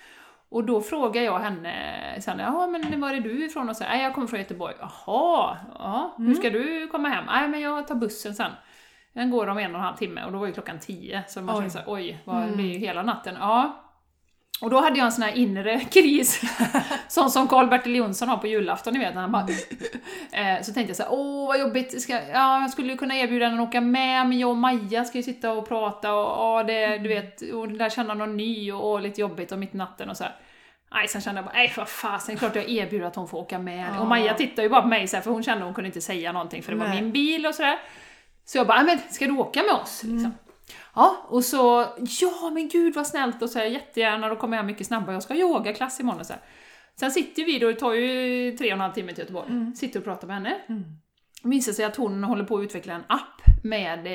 Och 0.48 0.64
då 0.64 0.80
frågade 0.80 1.26
jag 1.26 1.38
henne 1.38 1.74
sen, 2.20 2.38
jaha 2.38 2.66
men 2.66 3.00
var 3.00 3.14
är 3.14 3.20
du 3.20 3.46
ifrån? 3.46 3.68
Och 3.68 3.76
så, 3.76 3.84
nej 3.84 4.02
jag 4.02 4.14
kommer 4.14 4.26
från 4.26 4.38
Göteborg. 4.38 4.74
Jaha, 4.80 5.56
ja, 5.78 6.14
hur 6.18 6.34
ska 6.34 6.50
du 6.50 6.88
komma 6.88 7.08
hem? 7.08 7.24
Nej 7.26 7.48
men 7.48 7.60
jag 7.60 7.88
tar 7.88 7.94
bussen 7.94 8.34
sen. 8.34 8.52
Den 9.12 9.30
går 9.30 9.46
om 9.46 9.58
en 9.58 9.74
och 9.74 9.78
en 9.78 9.84
halv 9.84 9.96
timme 9.96 10.24
och 10.24 10.32
då 10.32 10.38
var 10.38 10.46
ju 10.46 10.52
klockan 10.52 10.78
tio. 10.78 11.22
Så 11.28 11.40
man 11.40 11.54
kände 11.54 11.70
såhär, 11.70 11.84
oj, 11.88 12.18
vad, 12.24 12.46
det 12.46 12.56
blir 12.56 12.72
ju 12.72 12.78
hela 12.78 13.02
natten. 13.02 13.36
Ja. 13.40 13.86
Och 14.60 14.70
då 14.70 14.80
hade 14.80 14.98
jag 14.98 15.06
en 15.06 15.12
sån 15.12 15.24
här 15.24 15.36
inre 15.36 15.80
kris, 15.90 16.40
sån 17.08 17.30
som 17.30 17.48
Karl-Bertil 17.48 17.96
Jonsson 17.96 18.28
har 18.28 18.36
på 18.36 18.46
julafton, 18.46 18.92
ni 18.92 18.98
vet 18.98 19.14
när 19.14 19.20
han 19.20 19.32
bara 19.32 19.46
Eh, 20.32 20.62
så 20.62 20.72
tänkte 20.72 20.90
jag 20.90 20.96
så 20.96 21.02
här, 21.02 21.12
åh 21.12 21.46
vad 21.48 21.60
jobbigt, 21.60 22.02
ska, 22.02 22.12
ja, 22.12 22.60
jag 22.60 22.70
skulle 22.70 22.92
ju 22.92 22.98
kunna 22.98 23.16
erbjuda 23.16 23.46
henne 23.46 23.62
att 23.62 23.68
åka 23.68 23.80
med, 23.80 24.26
men 24.26 24.38
jag 24.38 24.50
och 24.50 24.56
Maja 24.56 25.04
ska 25.04 25.18
ju 25.18 25.22
sitta 25.22 25.52
och 25.52 25.68
prata 25.68 26.14
och 26.14 26.58
ja, 26.58 26.64
det, 26.66 26.98
du 26.98 27.08
vet, 27.08 27.52
och 27.52 27.70
lära 27.70 27.90
känna 27.90 28.14
någon 28.14 28.36
ny 28.36 28.72
och, 28.72 28.92
och 28.92 29.00
lite 29.00 29.20
jobbigt 29.20 29.52
och 29.52 29.58
mitt 29.58 29.74
i 29.74 29.76
natten 29.76 30.10
och 30.10 30.16
så 30.16 30.24
här. 30.24 30.36
Nej, 30.92 31.08
sen 31.08 31.20
kände 31.20 31.38
jag 31.38 31.44
bara, 31.44 31.54
nej 31.54 31.72
vad 31.76 31.88
fasen, 31.88 32.36
klart 32.36 32.56
jag 32.56 32.68
erbjuder 32.68 33.06
att 33.06 33.16
hon 33.16 33.28
får 33.28 33.38
åka 33.38 33.58
med. 33.58 33.88
Ja. 33.94 34.00
Och 34.00 34.06
Maja 34.06 34.34
tittade 34.34 34.62
ju 34.62 34.68
bara 34.68 34.82
på 34.82 34.88
mig 34.88 35.08
så 35.08 35.16
här, 35.16 35.22
för 35.22 35.30
hon 35.30 35.42
kände 35.42 35.58
att 35.58 35.66
hon 35.66 35.74
kunde 35.74 35.88
inte 35.88 36.00
säga 36.00 36.32
någonting 36.32 36.62
för 36.62 36.72
det 36.72 36.78
var 36.78 36.88
Nej. 36.88 37.02
min 37.02 37.12
bil 37.12 37.46
och 37.46 37.54
sådär. 37.54 37.78
Så 38.52 38.58
jag 38.58 38.66
bara, 38.66 38.82
"Nej, 38.82 38.96
men 38.96 39.12
ska 39.14 39.26
du 39.26 39.32
åka 39.32 39.62
med 39.62 39.72
oss? 39.74 40.04
Mm. 40.04 40.14
Liksom. 40.16 40.32
Ja, 40.94 41.26
och 41.28 41.44
så, 41.44 41.86
ja 42.20 42.50
men 42.54 42.68
gud 42.68 42.94
vad 42.94 43.06
snällt 43.06 43.42
och 43.42 43.50
så 43.50 43.58
här, 43.58 43.66
jättegärna, 43.66 44.28
då 44.28 44.36
kommer 44.36 44.56
jag 44.56 44.66
mycket 44.66 44.86
snabbare, 44.86 45.12
jag 45.12 45.22
ska 45.22 45.34
ha 45.34 45.40
yogaklass 45.40 46.00
imorgon 46.00 46.20
och 46.20 46.26
så 46.26 46.32
här. 46.32 46.42
Sen 47.00 47.10
sitter 47.10 47.44
vi 47.44 47.58
då, 47.58 47.66
det 47.68 47.74
tar 47.74 47.92
ju 47.92 48.56
tre 48.56 48.66
och 48.68 48.72
en 48.72 48.80
halv 48.80 48.92
timme 48.92 49.12
till 49.12 49.18
Göteborg, 49.18 49.50
Mm. 49.50 49.74
sitter 49.74 49.98
och 49.98 50.04
pratar 50.04 50.26
med 50.26 50.36
henne. 50.36 50.54
Det 51.42 51.48
visar 51.48 51.72
sig 51.72 51.84
att 51.84 51.96
hon 51.96 52.24
håller 52.24 52.44
på 52.44 52.56
att 52.58 52.62
utveckla 52.64 52.94
en 52.94 53.04
app 53.06 53.42
med, 53.64 54.06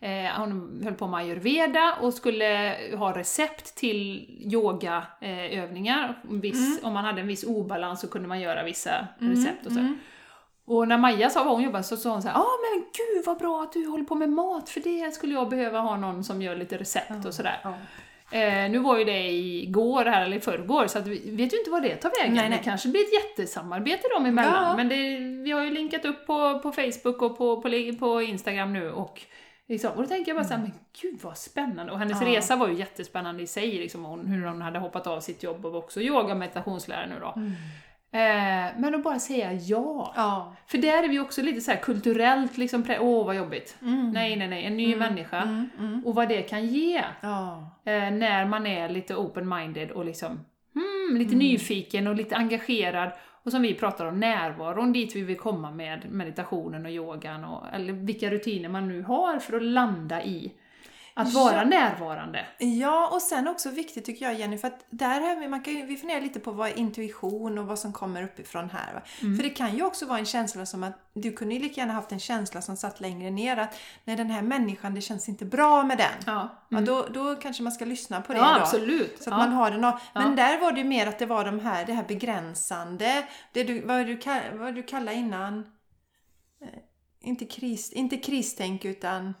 eh, 0.00 0.32
hon 0.38 0.80
höll 0.84 0.94
på 0.94 1.06
med 1.06 1.20
ayurveda 1.20 1.94
och 2.00 2.14
skulle 2.14 2.76
ha 2.98 3.18
recept 3.18 3.74
till 3.76 4.26
yogaövningar. 4.52 6.18
Eh, 6.24 6.30
viss, 6.40 6.82
Om 6.82 6.92
man 6.92 7.04
hade 7.04 7.20
en 7.20 7.26
viss 7.26 7.44
obalans 7.44 8.00
så 8.00 8.08
kunde 8.08 8.28
man 8.28 8.40
göra 8.40 8.64
vissa 8.64 9.08
recept 9.18 9.66
och 9.66 9.72
så. 9.72 9.78
här. 9.78 9.94
Och 10.64 10.88
när 10.88 10.98
Maja 10.98 11.30
sa 11.30 11.44
vad 11.44 11.54
hon 11.54 11.62
jobbade 11.62 11.84
så 11.84 11.96
sa 11.96 12.10
hon 12.12 12.22
så 12.22 12.28
här, 12.28 12.36
ah, 12.36 12.46
men 12.62 12.80
gud 12.82 13.24
vad 13.26 13.38
bra 13.38 13.62
att 13.62 13.72
du 13.72 13.86
håller 13.86 14.04
på 14.04 14.14
med 14.14 14.28
mat 14.30 14.68
för 14.68 14.80
det 14.80 15.14
skulle 15.14 15.34
jag 15.34 15.48
behöva 15.48 15.80
ha 15.80 15.96
någon 15.96 16.24
som 16.24 16.42
gör 16.42 16.56
lite 16.56 16.78
recept 16.78 17.24
och 17.26 17.34
sådär. 17.34 17.60
Ja. 17.64 17.74
Eh, 18.38 18.70
nu 18.70 18.78
var 18.78 18.98
ju 18.98 19.04
det 19.04 19.30
igår 19.30 20.04
här, 20.04 20.24
eller 20.26 20.36
i 20.36 20.40
förrgår, 20.40 20.86
så 20.86 21.00
vi 21.00 21.30
vet 21.30 21.52
ju 21.52 21.58
inte 21.58 21.70
vad 21.70 21.82
det 21.82 21.96
tar 21.96 22.10
vägen. 22.20 22.34
Nej, 22.34 22.48
nej. 22.48 22.58
Det 22.58 22.64
kanske 22.64 22.88
blir 22.88 23.00
ett 23.00 23.12
jättesamarbete 23.12 24.02
dem 24.16 24.26
emellan, 24.26 24.64
Ja. 24.64 24.76
men 24.76 24.88
det, 24.88 25.18
vi 25.44 25.50
har 25.50 25.62
ju 25.62 25.70
linkat 25.70 26.04
upp 26.04 26.26
på, 26.26 26.58
på 26.58 26.72
Facebook 26.72 27.22
och 27.22 27.38
på, 27.38 27.62
på, 27.62 27.92
på 27.98 28.22
Instagram 28.22 28.72
nu 28.72 28.92
och 28.92 29.20
Liksom. 29.68 29.90
Och 29.92 30.02
då 30.02 30.08
tänker 30.08 30.30
jag 30.30 30.36
bara 30.36 30.48
såhär, 30.48 30.60
men 30.62 30.72
gud 31.02 31.18
vad 31.22 31.38
spännande. 31.38 31.92
Och 31.92 31.98
hennes 31.98 32.20
Mm. 32.22 32.32
Ja. 32.32 32.38
resa 32.38 32.56
var 32.56 32.68
ju 32.68 32.74
jättespännande 32.74 33.42
i 33.42 33.46
sig, 33.46 33.72
liksom, 33.72 34.04
hon, 34.04 34.26
hur 34.26 34.46
hon 34.46 34.62
hade 34.62 34.78
hoppat 34.78 35.06
av 35.06 35.20
sitt 35.20 35.42
jobb 35.42 35.66
och 35.66 35.72
var 35.72 35.78
också 35.78 36.00
yoga 36.00 36.32
och 36.32 36.36
meditationslärare 36.38 37.06
nu 37.08 37.14
då. 37.20 37.34
Eh, 38.14 38.78
men 38.78 38.94
att 38.94 39.02
bara 39.02 39.18
säga 39.18 39.52
ja. 39.52 40.12
Ja. 40.16 40.56
För 40.66 40.78
där 40.78 41.02
är 41.02 41.08
vi 41.08 41.18
också 41.18 41.42
lite 41.42 41.60
så 41.60 41.70
här 41.70 41.78
kulturellt 41.78 42.58
liksom, 42.58 42.84
åh 43.00 43.26
vad 43.26 43.36
jobbigt. 43.36 43.76
Nej, 44.12 44.36
nej, 44.36 44.48
nej, 44.48 44.64
en 44.64 44.76
ny 44.76 44.96
människa. 44.96 45.42
Mm, 45.42 45.70
mm. 45.78 46.06
Och 46.06 46.14
vad 46.14 46.28
det 46.28 46.42
kan 46.42 46.66
ge. 46.66 47.02
Ja. 47.20 47.70
Eh, 47.84 48.10
när 48.10 48.46
man 48.46 48.66
är 48.66 48.88
lite 48.88 49.14
open-minded 49.14 49.90
och 49.90 50.04
liksom 50.04 50.30
hmm, 50.74 51.16
lite 51.18 51.36
nyfiken 51.36 52.06
och 52.06 52.14
lite 52.14 52.36
engagerad. 52.36 53.12
Och 53.44 53.50
som 53.50 53.62
vi 53.62 53.74
pratar 53.74 54.06
om, 54.06 54.20
närvaron, 54.20 54.92
dit 54.92 55.16
vi 55.16 55.22
vill 55.22 55.38
komma 55.38 55.70
med 55.70 56.10
meditationen 56.10 56.86
och 56.86 56.92
yogan, 56.92 57.44
och, 57.44 57.66
eller 57.72 57.92
vilka 57.92 58.30
rutiner 58.30 58.68
man 58.68 58.88
nu 58.88 59.02
har 59.02 59.38
för 59.38 59.56
att 59.56 59.62
landa 59.62 60.24
i 60.24 60.52
att 61.14 61.32
vara 61.32 61.56
Ja. 61.56 61.64
närvarande. 61.64 62.46
Ja, 62.58 63.08
och 63.12 63.22
sen 63.22 63.48
också 63.48 63.70
viktigt 63.70 64.04
tycker 64.04 64.24
jag 64.24 64.34
Jenny, 64.34 64.58
för 64.58 64.68
att 64.68 64.84
där 64.90 65.40
vi, 65.40 65.48
man 65.48 65.62
kan 65.62 65.74
ju, 65.74 65.86
vi 65.86 65.96
funderar 65.96 66.20
lite 66.20 66.40
på 66.40 66.50
vad 66.50 66.68
är 66.68 66.78
intuition 66.78 67.58
och 67.58 67.66
vad 67.66 67.78
som 67.78 67.92
kommer 67.92 68.22
uppifrån 68.22 68.70
här. 68.70 69.04
Mm. 69.22 69.36
För 69.36 69.42
det 69.42 69.50
kan 69.50 69.76
ju 69.76 69.84
också 69.84 70.06
vara 70.06 70.18
en 70.18 70.26
känsla 70.26 70.66
som 70.66 70.82
att, 70.84 70.98
du 71.14 71.32
kunde 71.32 71.54
ju 71.54 71.60
lika 71.60 71.80
gärna 71.80 71.92
haft 71.92 72.12
en 72.12 72.20
känsla 72.20 72.62
som 72.62 72.76
satt 72.76 73.00
längre 73.00 73.30
ner 73.30 73.56
att 73.56 73.74
när 74.04 74.16
den 74.16 74.30
här 74.30 74.42
människan, 74.42 74.94
det 74.94 75.00
känns 75.00 75.28
inte 75.28 75.44
bra 75.44 75.84
med 75.84 75.98
den. 75.98 76.12
Ja, 76.26 76.48
Ja, 76.68 76.80
då, 76.80 77.06
då 77.14 77.36
kanske 77.36 77.62
man 77.62 77.72
ska 77.72 77.84
lyssna 77.84 78.20
på 78.20 78.32
det 78.32 78.38
ja 78.38 78.54
då. 78.54 78.60
absolut. 78.60 79.22
Så 79.22 79.30
att 79.30 79.38
ja. 79.40 79.46
man 79.46 79.52
har 79.52 79.70
den 79.70 79.84
av. 79.84 80.00
Men 80.14 80.36
där 80.36 80.60
var 80.60 80.72
det 80.72 80.78
ju 80.80 80.86
mer 80.86 81.06
att 81.06 81.18
det 81.18 81.26
var 81.26 81.44
de 81.44 81.60
här, 81.60 81.84
det 81.84 81.92
här 81.92 82.04
begränsande, 82.08 83.26
det 83.52 83.64
du, 83.64 83.80
vad, 83.80 84.06
du, 84.06 84.18
vad 84.52 84.74
du 84.74 84.82
kallar 84.82 85.12
innan, 85.12 85.58
eh, 86.62 86.68
inte, 87.20 87.44
kris, 87.44 87.92
inte 87.92 88.16
kristänk 88.16 88.84
utan, 88.84 89.34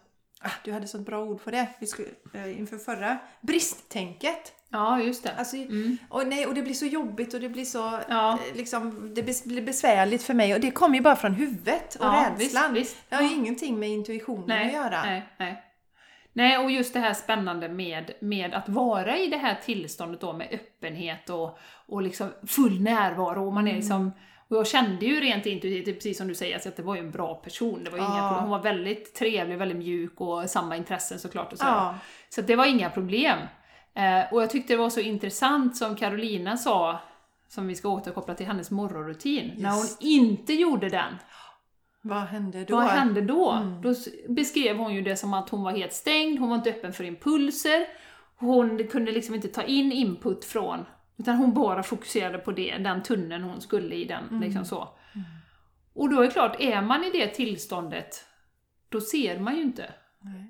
du 0.64 0.72
hade 0.72 0.86
så 0.86 0.98
ett 0.98 1.06
bra 1.06 1.24
ord 1.24 1.44
på 1.44 1.50
det 1.50 1.66
vi 1.78 1.86
skulle, 1.86 2.08
eh, 2.34 2.58
inför 2.58 2.76
förra, 2.78 3.18
bristtänket. 3.40 4.52
ja, 4.70 5.00
just 5.00 5.22
det. 5.24 5.34
Alltså, 5.38 5.56
Mm. 5.56 5.96
och, 6.10 6.26
nej, 6.26 6.46
och 6.46 6.54
det 6.54 6.62
blir 6.62 6.74
så 6.74 6.86
jobbigt 6.86 7.34
och 7.34 7.40
det 7.40 7.48
blir 7.48 7.64
så, 7.64 7.98
Ja. 8.08 8.32
eh, 8.32 8.56
liksom, 8.56 9.14
det 9.14 9.22
blir 9.46 9.62
besvärligt 9.62 10.22
för 10.22 10.34
mig 10.34 10.54
och 10.54 10.60
det 10.60 10.70
kommer 10.70 10.94
ju 10.94 11.00
bara 11.02 11.16
från 11.16 11.34
huvudet 11.34 11.94
och 11.94 12.04
Ja, 12.06 12.26
rädslan. 12.38 12.74
visst, 12.74 12.90
visst. 12.92 13.10
Det 13.10 13.16
har 13.16 13.22
ju 13.22 13.34
ingenting 13.34 13.78
med 13.78 13.88
intuitionen 13.88 14.44
nej, 14.48 14.66
att 14.66 14.72
göra. 14.72 15.02
Nej, 15.04 15.28
nej. 15.38 15.62
Nej, 16.34 16.58
och 16.58 16.70
just 16.70 16.92
det 16.94 17.00
här 17.00 17.14
spännande 17.14 17.68
med, 17.68 18.12
med 18.20 18.54
att 18.54 18.68
vara 18.68 19.18
i 19.18 19.26
det 19.26 19.36
här 19.36 19.58
tillståndet 19.64 20.20
då 20.20 20.32
med 20.32 20.48
öppenhet 20.52 21.30
och, 21.30 21.58
och 21.88 22.02
liksom 22.02 22.28
full 22.46 22.80
närvaro. 22.80 23.46
Och 23.46 23.52
man 23.52 23.62
Mm. 23.64 23.72
är 23.76 23.80
liksom, 23.80 24.12
och 24.52 24.58
jag 24.58 24.66
kände 24.66 25.06
ju 25.06 25.20
rent 25.20 25.46
intuitivt, 25.46 25.96
precis 25.96 26.18
som 26.18 26.28
du 26.28 26.34
säger, 26.34 26.56
att 26.68 26.76
det 26.76 26.82
var 26.82 26.94
ju 26.94 27.00
en 27.00 27.10
bra 27.10 27.34
person. 27.34 27.84
Det 27.84 27.90
var 27.90 27.98
ju 27.98 28.04
inga 28.04 28.16
Ja. 28.16 28.28
problem. 28.28 28.42
Hon 28.42 28.50
var 28.50 28.62
väldigt 28.62 29.14
trevlig, 29.14 29.58
väldigt 29.58 29.78
mjuk 29.78 30.20
och 30.20 30.50
samma 30.50 30.76
intressen 30.76 31.18
såklart. 31.18 31.52
Och 31.52 31.58
så, 31.58 31.64
Ja. 31.64 31.94
så 32.28 32.42
det 32.42 32.56
var 32.56 32.66
inga 32.66 32.90
problem. 32.90 33.38
Eh, 33.94 34.32
och 34.32 34.42
jag 34.42 34.50
tyckte 34.50 34.72
det 34.72 34.76
var 34.76 34.90
så 34.90 35.00
intressant 35.00 35.76
som 35.76 35.96
Carolina 35.96 36.56
sa, 36.56 36.98
som 37.48 37.66
vi 37.68 37.74
ska 37.74 37.88
återkoppla 37.88 38.34
till 38.34 38.46
hennes 38.46 38.70
morgonrutin, 38.70 39.52
när 39.58 39.70
hon 39.70 39.78
Just. 39.80 40.02
inte 40.02 40.52
gjorde 40.52 40.88
den. 40.88 41.14
Vad 42.02 42.20
hände 42.22 42.64
då? 42.64 42.76
Vad 42.76 42.84
hände 42.84 43.20
då? 43.20 43.50
Mm. 43.50 43.82
Då 43.82 43.94
beskrev 44.28 44.76
hon 44.76 44.94
ju 44.94 45.02
det 45.02 45.16
som 45.16 45.34
att 45.34 45.48
hon 45.48 45.62
var 45.62 45.72
helt 45.72 45.92
stängd, 45.92 46.38
hon 46.38 46.48
var 46.48 46.56
inte 46.56 46.70
öppen 46.70 46.92
för 46.92 47.04
impulser, 47.04 47.86
hon 48.36 48.88
kunde 48.88 49.12
liksom 49.12 49.34
inte 49.34 49.48
ta 49.48 49.62
in 49.62 49.92
input 49.92 50.44
från, 50.44 50.84
utan 51.16 51.36
hon 51.36 51.54
bara 51.54 51.82
fokuserade 51.82 52.38
på 52.38 52.52
det, 52.52 52.76
den 52.78 53.02
tunneln 53.02 53.42
hon 53.44 53.60
skulle 53.60 53.94
i 53.94 54.04
den, 54.04 54.28
Mm. 54.28 54.40
liksom 54.40 54.64
så. 54.64 54.88
Och 55.94 56.10
då 56.10 56.20
är 56.20 56.24
det 56.26 56.30
klart, 56.32 56.56
är 56.60 56.82
man 56.82 57.04
i 57.04 57.10
det 57.10 57.26
tillståndet, 57.28 58.24
då 58.88 59.00
ser 59.00 59.38
man 59.38 59.56
ju 59.56 59.62
inte 59.62 59.92
Nej. 60.20 60.48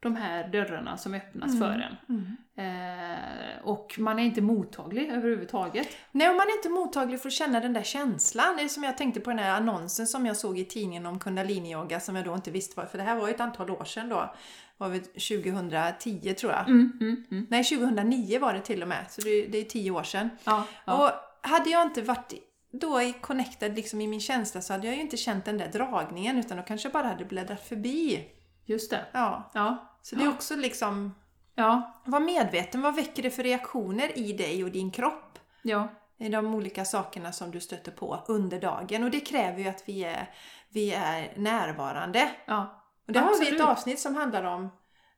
de 0.00 0.16
här 0.16 0.48
dörrarna 0.48 0.96
som 0.96 1.14
öppnas 1.14 1.54
Mm. 1.54 1.58
för 1.58 1.78
en. 1.78 1.96
Mm. 2.08 2.36
Eh, 2.56 3.18
och 3.64 3.94
man 3.98 4.18
är 4.18 4.22
inte 4.22 4.40
mottaglig 4.40 5.08
överhuvudtaget. 5.10 5.88
Nej, 6.12 6.28
och 6.30 6.36
man 6.36 6.46
är 6.46 6.56
inte 6.56 6.68
mottaglig 6.68 7.20
för 7.20 7.28
att 7.28 7.32
känna 7.32 7.60
den 7.60 7.72
där 7.72 7.82
känslan. 7.82 8.56
Det 8.56 8.62
är 8.62 8.68
som 8.68 8.82
jag 8.84 8.96
tänkte 8.98 9.20
på 9.20 9.30
den 9.30 9.38
här 9.38 9.56
annonsen 9.56 10.06
som 10.06 10.26
jag 10.26 10.36
såg 10.36 10.58
i 10.58 10.64
tidningen 10.64 11.06
om 11.06 11.18
kundaliniyoga 11.18 12.00
som 12.00 12.16
jag 12.16 12.24
då 12.24 12.34
inte 12.34 12.50
visste 12.50 12.80
vad, 12.80 12.88
för 12.88 12.98
det 12.98 13.04
här 13.04 13.16
var 13.16 13.28
ju 13.28 13.34
ett 13.34 13.40
antal 13.40 13.70
år 13.70 13.84
sedan 13.84 14.08
då. 14.08 14.34
Var 14.78 14.88
väl 14.88 15.00
2010 15.00 16.34
tror 16.34 16.52
jag. 16.52 16.68
Mm, 16.68 16.92
mm, 17.00 17.24
mm. 17.30 17.46
Nej, 17.50 17.64
2009 17.64 18.38
var 18.38 18.54
det 18.54 18.60
till 18.60 18.82
och 18.82 18.88
med, 18.88 19.04
så 19.08 19.20
det, 19.20 19.46
det 19.46 19.58
är 19.58 19.64
tio 19.64 19.90
år 19.90 20.02
sedan. 20.02 20.30
Ja, 20.44 20.64
ja. 20.84 21.04
Och 21.04 21.10
hade 21.48 21.70
jag 21.70 21.82
inte 21.82 22.02
varit 22.02 22.32
då 22.72 23.02
i 23.02 23.12
connected 23.12 23.76
liksom 23.76 24.00
i 24.00 24.06
min 24.06 24.20
känsla 24.20 24.60
så 24.60 24.72
hade 24.72 24.86
jag 24.86 24.96
ju 24.96 25.02
inte 25.02 25.16
känt 25.16 25.44
den 25.44 25.58
där 25.58 25.68
dragningen 25.68 26.38
utan 26.38 26.56
då 26.56 26.62
kanske 26.62 26.88
jag 26.88 26.92
bara 26.92 27.06
hade 27.06 27.24
bläddrat 27.24 27.68
förbi. 27.68 28.28
just 28.64 28.90
det. 28.90 29.04
Ja, 29.12 29.50
Ja, 29.54 29.96
så 30.02 30.16
det 30.16 30.24
är 30.24 30.28
också 30.28 30.56
liksom, 30.56 31.14
ja, 31.54 32.02
var 32.04 32.20
medveten, 32.20 32.82
vad 32.82 32.94
väcker 32.96 33.22
det 33.22 33.30
för 33.30 33.42
reaktioner 33.42 34.18
i 34.18 34.32
dig 34.32 34.64
och 34.64 34.70
din 34.70 34.90
kropp? 34.90 35.38
ja. 35.62 35.88
i 36.18 36.28
de 36.28 36.54
olika 36.54 36.84
sakerna 36.84 37.32
som 37.32 37.50
du 37.50 37.60
stöter 37.60 37.92
på 37.92 38.24
under 38.28 38.60
dagen. 38.60 39.04
Och 39.04 39.10
det 39.10 39.20
kräver 39.20 39.58
ju 39.58 39.68
att 39.68 39.82
vi 39.86 40.04
är, 40.04 40.30
vi 40.68 40.92
är 40.92 41.32
närvarande. 41.36 42.30
ja. 42.46 42.81
Och 43.06 43.12
det 43.12 43.20
har 43.20 43.28
vi 43.28 43.34
Absolut. 43.34 43.60
ett 43.60 43.66
avsnitt 43.66 44.00
som 44.00 44.14
handlar 44.16 44.44
om 44.44 44.70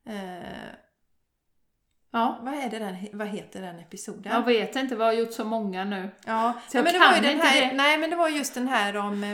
eh, 0.06 0.68
ja. 2.12 2.38
vad, 2.42 2.54
är 2.54 2.70
det 2.70 2.78
den, 2.78 2.96
vad 3.12 3.28
heter 3.28 3.62
den 3.62 3.78
episoden? 3.78 4.32
Jag 4.32 4.44
vet 4.44 4.76
inte, 4.76 4.96
vi 4.96 5.02
har 5.02 5.12
gjort 5.12 5.32
så 5.32 5.44
många 5.44 5.84
nu. 5.84 6.10
Ja, 6.26 6.52
Så 6.68 6.82
men 6.82 6.92
det 6.92 6.98
var 6.98 7.14
ju 7.14 7.20
den 7.20 7.40
här, 7.40 7.60
det. 7.60 7.76
Nej, 7.76 7.98
men 7.98 8.10
det 8.10 8.16
var 8.16 8.28
just 8.28 8.54
den 8.54 8.68
här 8.68 8.96
om 8.96 9.24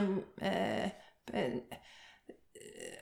eh, 0.40 0.84
eh, 1.32 1.52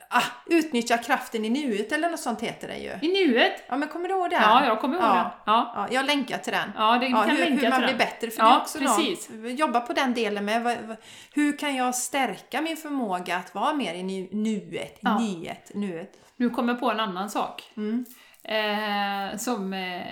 ah, 0.09 0.23
utnyttja 0.47 0.99
kraften 0.99 1.45
i 1.45 1.51
nuet 1.51 1.93
eller 1.93 2.11
något 2.11 2.21
sånt 2.21 2.41
heter 2.41 2.69
den 2.69 2.83
ju. 2.83 2.93
I 3.03 3.27
nuet? 3.27 3.53
Ja, 3.69 3.77
men 3.77 3.89
kommer 3.89 4.09
du 4.09 4.15
ihåg 4.15 4.31
den? 4.31 4.43
Ja, 4.43 4.65
jag 4.67 4.81
kommer 4.81 4.95
ihåg 4.95 5.05
Ja. 5.05 5.15
den. 5.15 5.25
Ja, 5.55 5.73
Ja, 5.77 5.89
jag 5.91 6.07
länkar 6.07 6.39
till 6.39 6.53
den. 6.53 6.71
ja 6.77 6.99
det 6.99 7.07
Ja, 7.07 7.23
kan 7.23 7.31
hur, 7.37 7.45
länka 7.45 7.63
hur 7.65 7.71
man 7.71 7.79
blir 7.81 7.89
den. 7.89 7.99
bättre. 7.99 8.31
För 8.31 8.39
Ja, 8.43 8.49
det 8.49 8.55
är 8.55 8.61
också 8.61 8.79
precis. 8.79 9.31
Något, 9.31 9.59
jobba 9.59 9.81
på 9.81 9.93
den 9.93 10.15
delen 10.15 10.45
med 10.45 10.97
hur 11.35 11.59
kan 11.59 11.77
jag 11.77 11.95
stärka 11.95 12.61
min 12.63 12.77
förmåga 12.77 13.37
att 13.37 13.55
vara 13.55 13.75
mer 13.75 13.95
i 13.95 14.03
nu, 14.03 14.29
nuet, 14.33 14.99
Ja. 15.01 15.19
nyet, 15.19 15.75
nuet. 15.75 16.13
Nu 16.37 16.51
kommer 16.51 16.73
jag 16.73 16.81
på 16.81 16.91
en 16.91 17.01
annan 17.01 17.31
sak. 17.31 17.63
Mm. 17.77 18.05
Eh, 18.45 19.37
som 19.37 19.73
eh, 19.73 20.03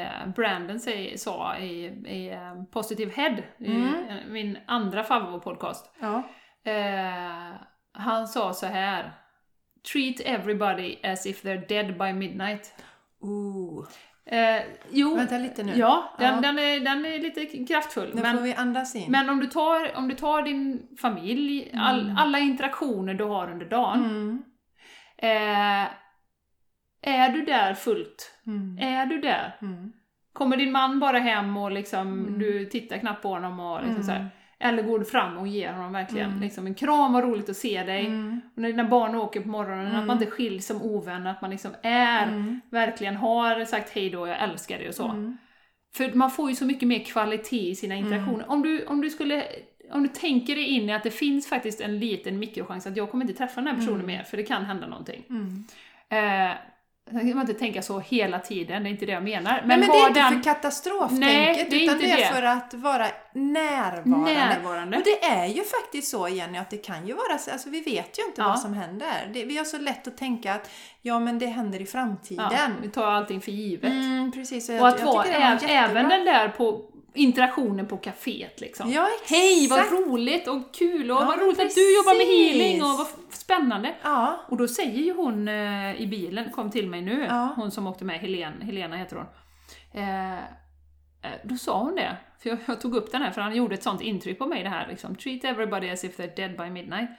eh, 0.00 0.26
Brandon 0.36 0.80
säger, 0.80 1.16
sa 1.16 1.56
i, 1.56 1.84
i 2.06 2.30
eh, 2.32 2.62
Positive 2.72 3.12
Head, 3.16 3.36
Mm. 3.60 3.82
i, 3.82 3.84
eh, 4.10 4.14
min 4.32 4.58
andra 4.66 5.04
favoritpodcast. 5.04 5.90
Ja. 6.00 6.22
Eh, 6.64 7.52
han 7.92 8.28
sa 8.28 8.52
så 8.52 8.66
här. 8.66 9.12
Treat 9.92 10.20
everybody 10.24 10.96
as 11.02 11.26
if 11.26 11.42
they're 11.44 11.66
dead 11.68 11.98
by 11.98 12.12
midnight. 12.12 12.74
Ooh. 13.20 13.86
Eh, 14.26 14.62
jo, 14.90 15.14
Vänta 15.16 15.38
lite 15.38 15.62
nu. 15.62 15.72
ja, 15.76 16.14
den, 16.18 16.34
Ja. 16.34 16.40
Den, 16.40 16.58
är, 16.58 16.80
den 16.80 17.04
är 17.06 17.18
lite 17.18 17.64
kraftfull. 17.64 18.10
Nu 18.14 18.22
men, 18.22 18.36
får 18.36 18.44
vi 18.44 18.54
andas 18.54 18.94
in. 18.96 19.10
Men 19.10 19.30
om 19.30 19.40
du 19.40 19.46
tar, 19.46 19.96
om 19.96 20.08
du 20.08 20.14
tar 20.14 20.42
din 20.42 20.88
familj, 21.00 21.70
all, 21.74 22.14
alla 22.18 22.38
interaktioner 22.38 23.14
du 23.14 23.24
har 23.24 23.50
under 23.50 23.66
dagen. 23.66 24.04
Mm. 24.04 24.42
Eh, 25.18 25.88
är 27.02 27.28
du 27.28 27.44
där 27.44 27.74
fullt? 27.74 28.38
Mm. 28.46 28.78
Är 28.78 29.06
du 29.06 29.18
där? 29.20 29.56
Mm. 29.62 29.92
Kommer 30.32 30.56
din 30.56 30.72
man 30.72 31.00
bara 31.00 31.18
hem 31.18 31.56
och 31.56 31.70
liksom, 31.72 32.00
Mm. 32.26 32.38
du 32.38 32.64
tittar 32.66 32.98
knappt 32.98 33.22
på 33.22 33.28
honom 33.28 33.60
och 33.60 33.78
liksom 33.78 33.94
Mm. 33.94 34.06
så 34.06 34.12
här. 34.12 34.28
Eller 34.62 34.82
går 34.82 34.98
du 34.98 35.04
fram 35.04 35.38
och 35.38 35.46
ger 35.48 35.72
honom 35.72 35.92
verkligen 35.92 36.28
Mm. 36.30 36.40
liksom 36.40 36.66
en 36.66 36.74
kram, 36.74 37.12
vad 37.12 37.24
roligt 37.24 37.48
att 37.48 37.56
se 37.56 37.82
dig. 37.82 38.06
Och 38.54 38.58
när 38.62 38.68
dina 38.68 38.84
barn 38.84 39.14
åker 39.14 39.40
på 39.40 39.48
morgonen, 39.48 39.86
att 39.86 39.92
Mm. 39.92 40.06
man 40.06 40.16
inte 40.22 40.30
skiljs 40.30 40.66
som 40.66 40.82
ovänner, 40.82 41.30
att 41.30 41.40
man 41.42 41.50
liksom 41.50 41.70
är, 41.82 42.26
verkligen 42.70 43.16
har 43.16 43.64
sagt 43.64 43.90
hej 43.90 44.10
då, 44.10 44.26
jag 44.26 44.42
älskar 44.42 44.78
dig 44.78 44.88
och 44.88 44.94
så. 44.94 45.08
Mm. 45.08 45.36
För 45.94 46.12
man 46.12 46.30
får 46.30 46.48
ju 46.50 46.54
så 46.56 46.64
mycket 46.64 46.88
mer 46.88 46.98
kvalitet 47.04 47.68
i 47.70 47.74
sina 47.74 47.94
interaktioner. 47.94 48.44
Om, 48.50 48.62
du, 48.62 48.86
om 48.86 49.00
du 49.00 49.10
skulle 49.10 49.44
om 49.92 50.02
du 50.02 50.08
tänker 50.08 50.54
dig 50.54 50.64
in 50.64 50.88
i 50.90 50.92
att 50.92 51.02
det 51.02 51.10
finns 51.10 51.48
faktiskt 51.48 51.80
en 51.80 51.98
liten 51.98 52.38
mikrochans 52.38 52.86
att 52.86 52.96
jag 52.96 53.10
kommer 53.10 53.24
inte 53.24 53.38
träffa 53.38 53.60
den 53.60 53.66
här 53.68 53.76
personen 53.76 54.06
mer, 54.06 54.22
för 54.22 54.36
det 54.36 54.42
kan 54.42 54.64
hända 54.64 54.86
någonting. 54.86 55.24
Mm. 55.30 55.64
Eh, 56.08 56.56
Sen 57.12 57.20
kan 57.28 57.36
man 57.36 57.40
inte 57.48 57.60
tänka 57.60 57.82
så 57.82 57.98
hela 58.00 58.38
tiden, 58.38 58.82
det 58.82 58.88
är 58.88 58.90
inte 58.90 59.06
det 59.06 59.12
jag 59.12 59.22
menar. 59.22 59.52
Men, 59.52 59.68
Men, 59.68 59.80
men 59.80 59.88
det 59.88 59.98
är 59.98 60.08
inte 60.08 60.20
den 60.20 60.32
för 60.32 60.42
katastroftänket, 60.42 61.70
Nej, 61.70 61.84
utan 61.84 61.98
det 61.98 62.10
är 62.10 62.16
det. 62.16 62.34
för 62.34 62.42
att 62.42 62.74
vara 62.74 63.06
närvarande. 63.32 64.34
närvarande. 64.34 64.96
Och 64.96 65.02
det 65.04 65.24
är 65.24 65.46
ju 65.46 65.62
faktiskt 65.64 66.10
så 66.10 66.28
Jenny, 66.28 66.58
att 66.58 66.70
det 66.70 66.76
kan 66.76 67.06
ju 67.06 67.14
vara 67.14 67.38
så, 67.38 67.50
alltså 67.50 67.70
vi 67.70 67.80
vet 67.80 68.18
ju 68.18 68.22
inte 68.26 68.40
Ja. 68.40 68.48
vad 68.48 68.60
som 68.60 68.74
händer. 68.74 69.30
Det, 69.34 69.44
vi 69.44 69.58
har 69.58 69.64
så 69.64 69.78
lätt 69.78 70.08
att 70.08 70.16
tänka 70.16 70.54
att 70.54 70.70
ja 71.02 71.18
men 71.20 71.38
det 71.38 71.46
händer 71.46 71.80
i 71.80 71.86
framtiden. 71.86 72.48
Ja, 72.52 72.68
vi 72.82 72.88
tar 72.88 73.06
allting 73.06 73.40
för 73.40 73.52
givet. 73.52 73.92
Mm, 73.92 74.32
precis. 74.32 74.68
Och 74.68 74.80
Och 74.80 74.88
att 74.88 75.02
vara 75.02 75.24
även 75.68 76.08
den 76.08 76.24
där 76.24 76.48
på 76.48 76.80
interaktionen 77.14 77.86
på 77.86 77.96
kaféet 77.96 78.60
liksom. 78.60 78.90
Ja. 78.92 79.08
Hej, 79.28 79.68
vad 79.70 79.92
roligt 79.92 80.48
och 80.48 80.74
kul 80.74 81.10
och 81.10 81.16
Ja, 81.16 81.24
vad 81.24 81.40
roligt 81.40 81.60
att 81.60 81.74
du 81.74 81.96
jobbar 81.96 82.12
med 82.18 82.26
precis. 82.26 82.52
healing 82.52 82.82
och 82.82 82.98
vad 82.98 83.06
spännande. 83.30 83.94
Ja. 84.02 84.40
Och 84.48 84.56
då 84.56 84.68
säger 84.68 85.02
ju 85.02 85.12
hon 85.14 85.48
eh, 85.48 86.00
i 86.00 86.06
bilen, 86.06 86.50
kom 86.50 86.70
till 86.70 86.88
mig 86.88 87.02
nu, 87.02 87.26
Ja. 87.28 87.52
hon 87.56 87.70
som 87.70 87.86
åkte 87.86 88.04
med, 88.04 88.18
Helen, 88.20 88.60
Helena 88.62 88.96
heter 88.96 89.16
hon. 89.16 89.26
Eh, 90.02 90.32
eh, 90.38 90.38
då 91.44 91.54
sa 91.56 91.78
hon 91.82 91.94
det, 91.94 92.16
för 92.42 92.48
jag, 92.50 92.58
jag 92.66 92.80
tog 92.80 92.94
upp 92.96 93.12
den 93.12 93.22
här 93.22 93.30
för 93.30 93.40
han 93.40 93.56
gjorde 93.56 93.74
ett 93.74 93.82
sånt 93.82 94.00
intryck 94.00 94.38
på 94.38 94.46
mig 94.46 94.62
det 94.62 94.68
här 94.68 94.86
liksom, 94.88 95.14
treat 95.16 95.44
everybody 95.44 95.90
as 95.90 96.04
if 96.04 96.18
they're 96.18 96.36
dead 96.36 96.56
by 96.56 96.70
midnight. 96.70 97.10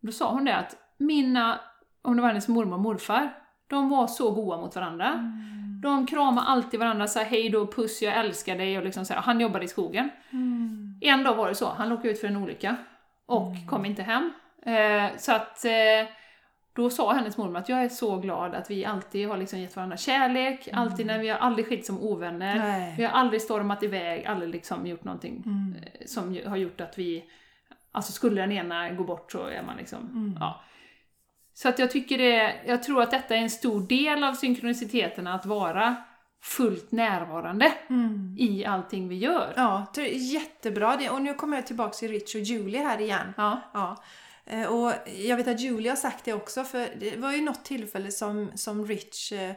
Då 0.00 0.12
sa 0.12 0.30
hon 0.32 0.44
det 0.44 0.56
att 0.56 0.76
mina, 0.98 1.60
om 2.02 2.16
det 2.16 2.22
var 2.22 2.28
hennes 2.28 2.48
mormor 2.48 2.74
och 2.74 2.80
morfar, 2.80 3.34
de 3.66 3.88
var 3.88 4.06
så 4.06 4.30
goa 4.30 4.56
mot 4.60 4.76
varandra. 4.76 5.08
Mm. 5.12 5.65
De 5.86 6.06
kramade 6.06 6.46
alltid 6.46 6.80
varandra, 6.80 7.06
sa 7.06 7.20
hej 7.22 7.48
då, 7.50 7.66
puss, 7.66 8.02
jag 8.02 8.16
älskar 8.16 8.58
dig 8.58 8.78
och 8.78 8.84
liksom 8.84 9.04
så 9.04 9.14
här, 9.14 9.20
han 9.20 9.40
jobbade 9.40 9.64
i 9.64 9.68
skogen. 9.68 10.10
Mm. 10.30 10.98
En 11.00 11.24
dag 11.24 11.34
var 11.34 11.48
det 11.48 11.54
så, 11.54 11.68
han 11.68 11.90
råkade 11.90 12.08
ut 12.10 12.20
för 12.20 12.26
en 12.28 12.36
olycka 12.36 12.76
och 13.26 13.52
kom 13.68 13.84
inte 13.84 14.02
hem. 14.02 14.32
Eh, 14.62 15.16
så 15.16 15.32
att 15.32 15.64
eh, 15.64 15.70
då 16.72 16.90
sa 16.90 17.12
hennes 17.12 17.36
mormor 17.36 17.58
att 17.58 17.68
jag 17.68 17.84
är 17.84 17.88
så 17.88 18.16
glad 18.16 18.54
att 18.54 18.70
vi 18.70 18.84
alltid 18.84 19.28
har 19.28 19.36
liksom 19.36 19.58
gett 19.58 19.76
varandra 19.76 19.96
kärlek, 19.96 20.68
alltid 20.72 21.06
när 21.06 21.18
vi 21.18 21.28
har 21.28 21.38
aldrig 21.38 21.68
skilt 21.68 21.86
som 21.86 22.00
ovänner. 22.02 22.58
Nej. 22.58 22.94
Vi 22.98 23.04
har 23.04 23.12
aldrig 23.12 23.42
stormat 23.42 23.82
iväg, 23.82 24.26
aldrig 24.26 24.50
liksom 24.50 24.86
gjort 24.86 25.04
någonting 25.04 25.42
Mm. 25.46 25.74
eh, 25.82 26.06
som 26.06 26.38
har 26.46 26.56
gjort 26.56 26.80
att 26.80 26.98
vi... 26.98 27.24
Alltså 27.92 28.12
skulle 28.12 28.40
den 28.40 28.52
ena 28.52 28.90
gå 28.90 29.04
bort 29.04 29.32
så 29.32 29.46
är 29.46 29.62
man 29.62 29.76
liksom... 29.76 29.98
Mm. 30.00 30.36
Ja. 30.40 30.60
Så 31.58 31.68
att 31.68 31.78
jag 31.78 31.90
tycker 31.90 32.18
det, 32.18 32.54
jag 32.66 32.82
tror 32.82 33.02
att 33.02 33.10
detta 33.10 33.36
är 33.36 33.40
en 33.40 33.50
stor 33.50 33.80
del 33.80 34.24
av 34.24 34.34
synkroniciteterna, 34.34 35.34
att 35.34 35.46
vara 35.46 35.96
fullt 36.42 36.92
närvarande 36.92 37.72
Mm. 37.88 38.36
i 38.38 38.64
allting 38.64 39.08
vi 39.08 39.16
gör. 39.18 39.52
Ja, 39.56 39.86
det 39.94 40.00
är 40.00 40.18
jättebra. 40.34 40.96
Det, 40.96 41.10
och 41.10 41.22
nu 41.22 41.34
kommer 41.34 41.56
jag 41.56 41.66
tillbaka 41.66 41.92
till 41.92 42.08
Rich 42.10 42.34
och 42.34 42.40
Julie 42.40 42.82
här 42.82 43.00
igen. 43.00 43.32
Ja. 43.36 43.60
Ja. 43.74 43.96
Eh, 44.46 44.66
Och 44.66 44.92
jag 45.16 45.36
vet 45.36 45.48
att 45.48 45.60
Julie 45.60 45.88
har 45.88 45.96
sagt 45.96 46.24
det 46.24 46.32
också, 46.32 46.64
för 46.64 46.88
det 47.00 47.16
var 47.16 47.32
ju 47.32 47.42
något 47.42 47.64
tillfälle 47.64 48.10
som, 48.10 48.50
som 48.54 48.86
Rich 48.86 49.32
eh, 49.32 49.52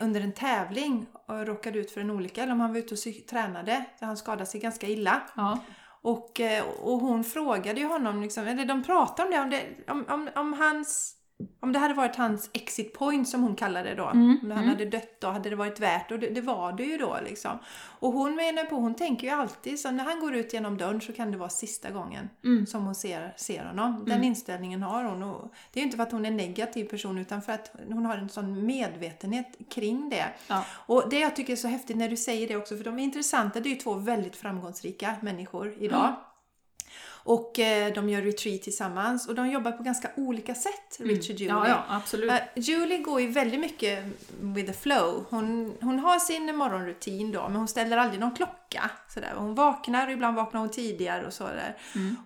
under 0.00 0.20
en 0.20 0.32
tävling 0.32 1.06
eh, 1.28 1.34
råkade 1.34 1.78
ut 1.78 1.90
för 1.90 2.00
en 2.00 2.10
olycka, 2.10 2.42
eller 2.42 2.52
om 2.52 2.60
han 2.60 2.72
var 2.72 2.78
ute 2.78 2.94
och 2.94 3.26
tränade, 3.30 3.84
där 3.98 4.06
han 4.06 4.16
skadade 4.16 4.46
sig 4.46 4.60
ganska 4.60 4.86
illa. 4.86 5.22
Ja. 5.36 5.58
Och, 6.04 6.40
eh, 6.40 6.64
och 6.64 6.98
hon 6.98 7.24
frågade 7.24 7.80
ju 7.80 7.86
honom, 7.86 8.22
liksom, 8.22 8.46
eller 8.46 8.64
de 8.64 8.82
pratade 8.82 9.28
om 9.28 9.30
det, 9.30 9.40
om 9.40 9.50
det, 9.50 9.92
om, 9.92 10.04
om, 10.08 10.30
om 10.34 10.52
hans 10.52 11.16
om 11.60 11.72
det 11.72 11.78
hade 11.78 11.94
varit 11.94 12.16
hans 12.16 12.50
exit 12.52 12.92
point 12.94 13.28
som 13.28 13.42
hon 13.42 13.54
kallade 13.56 13.88
det 13.88 13.94
då. 13.94 14.06
Mm, 14.06 14.38
Om 14.42 14.50
han 14.50 14.68
hade 14.68 14.84
dött 14.84 15.20
då 15.20 15.28
hade 15.28 15.50
det 15.50 15.56
varit 15.56 15.80
värt 15.80 16.10
och 16.12 16.18
det, 16.18 16.26
det 16.30 16.40
var 16.40 16.72
det 16.72 16.84
ju 16.84 16.96
då 16.98 17.16
liksom. 17.24 17.58
Och 18.00 18.12
hon 18.12 18.34
menar 18.34 18.64
på, 18.64 18.76
hon 18.76 18.94
tänker 18.94 19.26
ju 19.26 19.32
alltid 19.32 19.80
så 19.80 19.90
när 19.90 20.04
han 20.04 20.20
går 20.20 20.34
ut 20.34 20.52
genom 20.52 20.76
dörren 20.78 21.00
så 21.00 21.12
kan 21.12 21.30
det 21.30 21.36
vara 21.38 21.48
sista 21.48 21.90
gången 21.90 22.28
Mm. 22.44 22.66
som 22.66 22.84
hon 22.84 22.94
ser, 22.94 23.34
ser 23.36 23.64
honom. 23.64 24.04
Den 24.06 24.24
inställningen 24.24 24.82
har 24.82 25.04
hon. 25.04 25.22
Och 25.22 25.52
det 25.72 25.80
är 25.80 25.82
ju 25.82 25.84
inte 25.84 25.96
för 25.96 26.02
att 26.02 26.12
hon 26.12 26.24
är 26.24 26.30
en 26.30 26.36
negativ 26.36 26.84
person 26.84 27.18
utan 27.18 27.42
för 27.42 27.52
att 27.52 27.70
hon 27.88 28.06
har 28.06 28.16
en 28.16 28.28
sån 28.28 28.66
medvetenhet 28.66 29.46
kring 29.70 30.10
det. 30.10 30.26
Ja. 30.48 30.64
Och 30.86 31.08
det 31.10 31.18
jag 31.20 31.36
tycker 31.36 31.52
är 31.52 31.56
så 31.56 31.68
häftigt 31.68 31.96
när 31.96 32.08
du 32.08 32.16
säger 32.16 32.48
det 32.48 32.56
också, 32.56 32.76
för 32.76 32.84
de 32.84 32.98
är 32.98 33.02
intressanta, 33.02 33.60
det 33.60 33.68
är 33.68 33.74
ju 33.74 33.76
två 33.80 33.94
väldigt 33.94 34.36
framgångsrika 34.36 35.14
människor 35.22 35.74
idag. 35.78 36.14
Och 37.24 37.58
eh, 37.58 37.92
de 37.92 38.08
gör 38.08 38.22
retreat 38.22 38.62
tillsammans 38.62 39.28
och 39.28 39.34
de 39.34 39.50
jobbar 39.50 39.72
på 39.72 39.82
ganska 39.82 40.10
olika 40.16 40.54
sätt, 40.54 40.98
Rich 40.98 41.30
och 41.30 41.36
Julie. 41.36 41.54
Ja, 41.54 41.68
ja, 41.68 41.84
absolut. 41.88 42.30
Eh, 42.30 42.38
Julie 42.54 42.98
går 42.98 43.20
ju 43.20 43.28
väldigt 43.28 43.60
mycket 43.60 44.04
with 44.40 44.66
the 44.66 44.78
flow. 44.78 45.24
Hon, 45.30 45.76
hon 45.80 45.98
har 45.98 46.18
sin 46.18 46.56
morgonrutin 46.56 47.32
då, 47.32 47.42
men 47.42 47.56
hon 47.56 47.68
ställer 47.68 47.96
aldrig 47.96 48.20
någon 48.20 48.34
klocka. 48.34 48.90
Sådär. 49.08 49.32
Hon 49.36 49.54
vaknar 49.54 50.06
och 50.06 50.12
ibland 50.12 50.36
vaknar 50.36 50.60
hon 50.60 50.70
tidigare 50.70 51.26
och 51.26 51.32
sådär. 51.32 51.76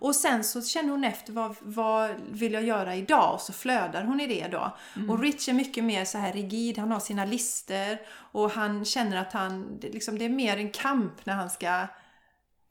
Och 0.01 0.15
sen 0.15 0.45
så 0.45 0.63
känner 0.63 0.91
hon 0.91 1.05
efter 1.05 1.33
vad, 1.33 1.57
vad 1.61 2.11
vill 2.31 2.53
jag 2.53 2.65
göra 2.65 2.97
idag? 2.97 3.35
Och 3.35 3.41
så 3.41 3.53
flödar 3.53 4.05
hon 4.05 4.21
i 4.21 4.27
det 4.27 4.49
då. 4.49 4.77
Och 5.09 5.19
Rich 5.19 5.49
är 5.49 5.53
mycket 5.53 5.85
mer 5.85 6.05
så 6.05 6.19
här 6.19 6.33
rigid, 6.33 6.79
han 6.79 6.93
har 6.93 7.01
sina 7.01 7.25
lister 7.25 8.01
och 8.33 8.51
han 8.51 8.85
känner 8.85 9.17
att 9.17 9.33
han, 9.33 9.79
liksom, 9.83 10.19
det 10.19 10.25
är 10.25 10.29
mer 10.29 10.57
en 10.57 10.71
kamp 10.71 11.27
när 11.27 11.35
han 11.35 11.51
ska 11.51 11.87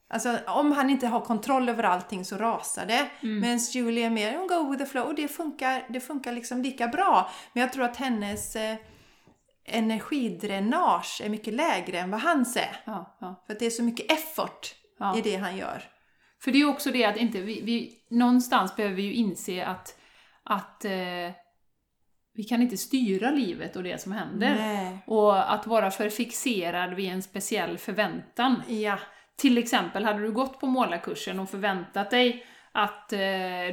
Alltså 0.09 0.39
om 0.47 0.71
han 0.71 0.89
inte 0.89 1.07
har 1.07 1.21
kontroll 1.21 1.69
över 1.69 1.83
allting 1.83 2.25
så 2.25 2.37
rasar 2.37 2.85
det. 2.85 3.09
Mm. 3.21 3.39
Medan 3.39 3.57
Julie 3.57 4.05
är 4.05 4.09
mer, 4.09 4.37
hon 4.37 4.47
go 4.47 4.71
with 4.71 4.83
the 4.83 4.89
flow 4.89 5.05
och 5.05 5.15
det 5.15 5.27
funkar, 5.27 5.85
det 5.89 5.99
funkar 5.99 6.31
liksom 6.31 6.61
lika 6.61 6.87
bra. 6.87 7.29
Men 7.53 7.61
jag 7.61 7.73
tror 7.73 7.83
att 7.83 7.97
hennes 7.97 8.55
eh, 8.55 8.75
energidränage 9.65 11.21
är 11.23 11.29
mycket 11.29 11.53
lägre 11.53 11.99
än 11.99 12.11
vad 12.11 12.21
hans 12.21 12.57
är. 12.57 12.81
Ja, 12.85 13.17
ja. 13.19 13.43
För 13.47 13.53
att 13.53 13.59
det 13.59 13.65
är 13.65 13.69
så 13.69 13.83
mycket 13.83 14.11
effort 14.11 14.73
Ja. 14.99 15.17
i 15.17 15.21
det 15.21 15.35
han 15.35 15.57
gör. 15.57 15.83
För 16.41 16.51
det 16.51 16.57
är 16.57 16.59
ju 16.59 16.69
också 16.69 16.91
det 16.91 17.05
att 17.05 17.17
inte 17.17 17.41
vi, 17.41 17.61
vi 17.61 17.93
någonstans 18.09 18.75
behöver 18.75 18.95
vi 18.95 19.01
ju 19.01 19.13
inse 19.13 19.65
att, 19.65 19.99
att 20.43 20.85
eh, 20.85 21.31
vi 22.33 22.43
kan 22.43 22.61
inte 22.61 22.77
styra 22.77 23.31
livet 23.31 23.75
och 23.75 23.83
det 23.83 24.01
som 24.01 24.11
händer. 24.11 24.55
Nej. 24.55 24.97
Och 25.07 25.53
att 25.53 25.67
vara 25.67 25.91
för 25.91 26.09
fixerad 26.09 26.93
vid 26.93 27.09
en 27.11 27.23
speciell 27.23 27.77
förväntan. 27.77 28.63
Ja. 28.67 28.99
Till 29.37 29.57
exempel, 29.57 30.05
hade 30.05 30.19
du 30.19 30.31
gått 30.31 30.59
på 30.59 30.65
målarkursen 30.67 31.39
och 31.39 31.49
förväntat 31.49 32.09
dig 32.11 32.45
att 32.71 33.13
eh, 33.13 33.19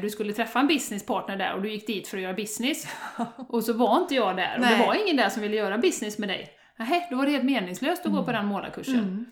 du 0.03 0.11
skulle 0.11 0.33
träffa 0.33 0.61
en 0.61 0.67
businesspartner 0.67 1.37
där 1.37 1.55
och 1.55 1.63
du 1.63 1.71
gick 1.71 1.87
dit 1.87 2.09
för 2.09 2.17
att 2.17 2.23
göra 2.23 2.35
business. 2.35 2.87
och 3.49 3.65
så 3.65 3.73
var 3.73 3.97
inte 3.97 4.15
jag 4.15 4.37
där 4.37 4.55
och 4.55 4.61
Nej. 4.61 4.79
det 4.79 4.87
var 4.87 4.95
ingen 5.05 5.17
där 5.17 5.29
som 5.29 5.43
ville 5.43 5.57
göra 5.57 5.79
business 5.79 6.19
med 6.19 6.29
dig. 6.29 6.51
Nej, 6.77 7.09
då 7.11 7.17
var 7.17 7.25
det 7.27 7.31
helt 7.33 7.45
meningslöst 7.45 8.07
att 8.07 8.13
gå 8.13 8.25
på 8.25 8.33
den 8.33 8.47
målarkursen. 8.47 8.99
Mm. 8.99 9.27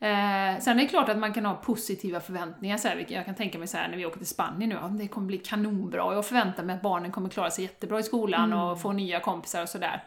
Eh, 0.00 0.60
sen 0.60 0.78
är 0.78 0.82
det 0.82 0.88
klart 0.88 1.08
att 1.08 1.18
man 1.18 1.32
kan 1.34 1.44
ha 1.44 1.54
positiva 1.54 2.20
förväntningar. 2.20 2.76
Så 2.76 2.88
här, 2.88 3.06
jag 3.08 3.24
kan 3.24 3.34
tänka 3.34 3.58
mig 3.58 3.68
så 3.68 3.76
här 3.76 3.88
när 3.88 3.96
vi 3.96 4.06
åker 4.06 4.18
till 4.18 4.26
Spanien 4.26 4.68
nu, 4.68 4.76
ja, 4.82 4.88
det 4.88 5.08
kommer 5.08 5.26
bli 5.26 5.38
kanonbra. 5.38 6.14
Jag 6.14 6.26
förväntar 6.26 6.62
mig 6.62 6.76
att 6.76 6.82
barnen 6.82 7.12
kommer 7.12 7.28
klara 7.28 7.50
sig 7.50 7.64
jättebra 7.64 7.98
i 8.00 8.02
skolan 8.02 8.52
Mm. 8.52 8.58
och 8.64 8.80
få 8.82 8.92
nya 8.92 9.20
kompisar 9.20 9.62
och 9.62 9.68
sådär. 9.68 10.04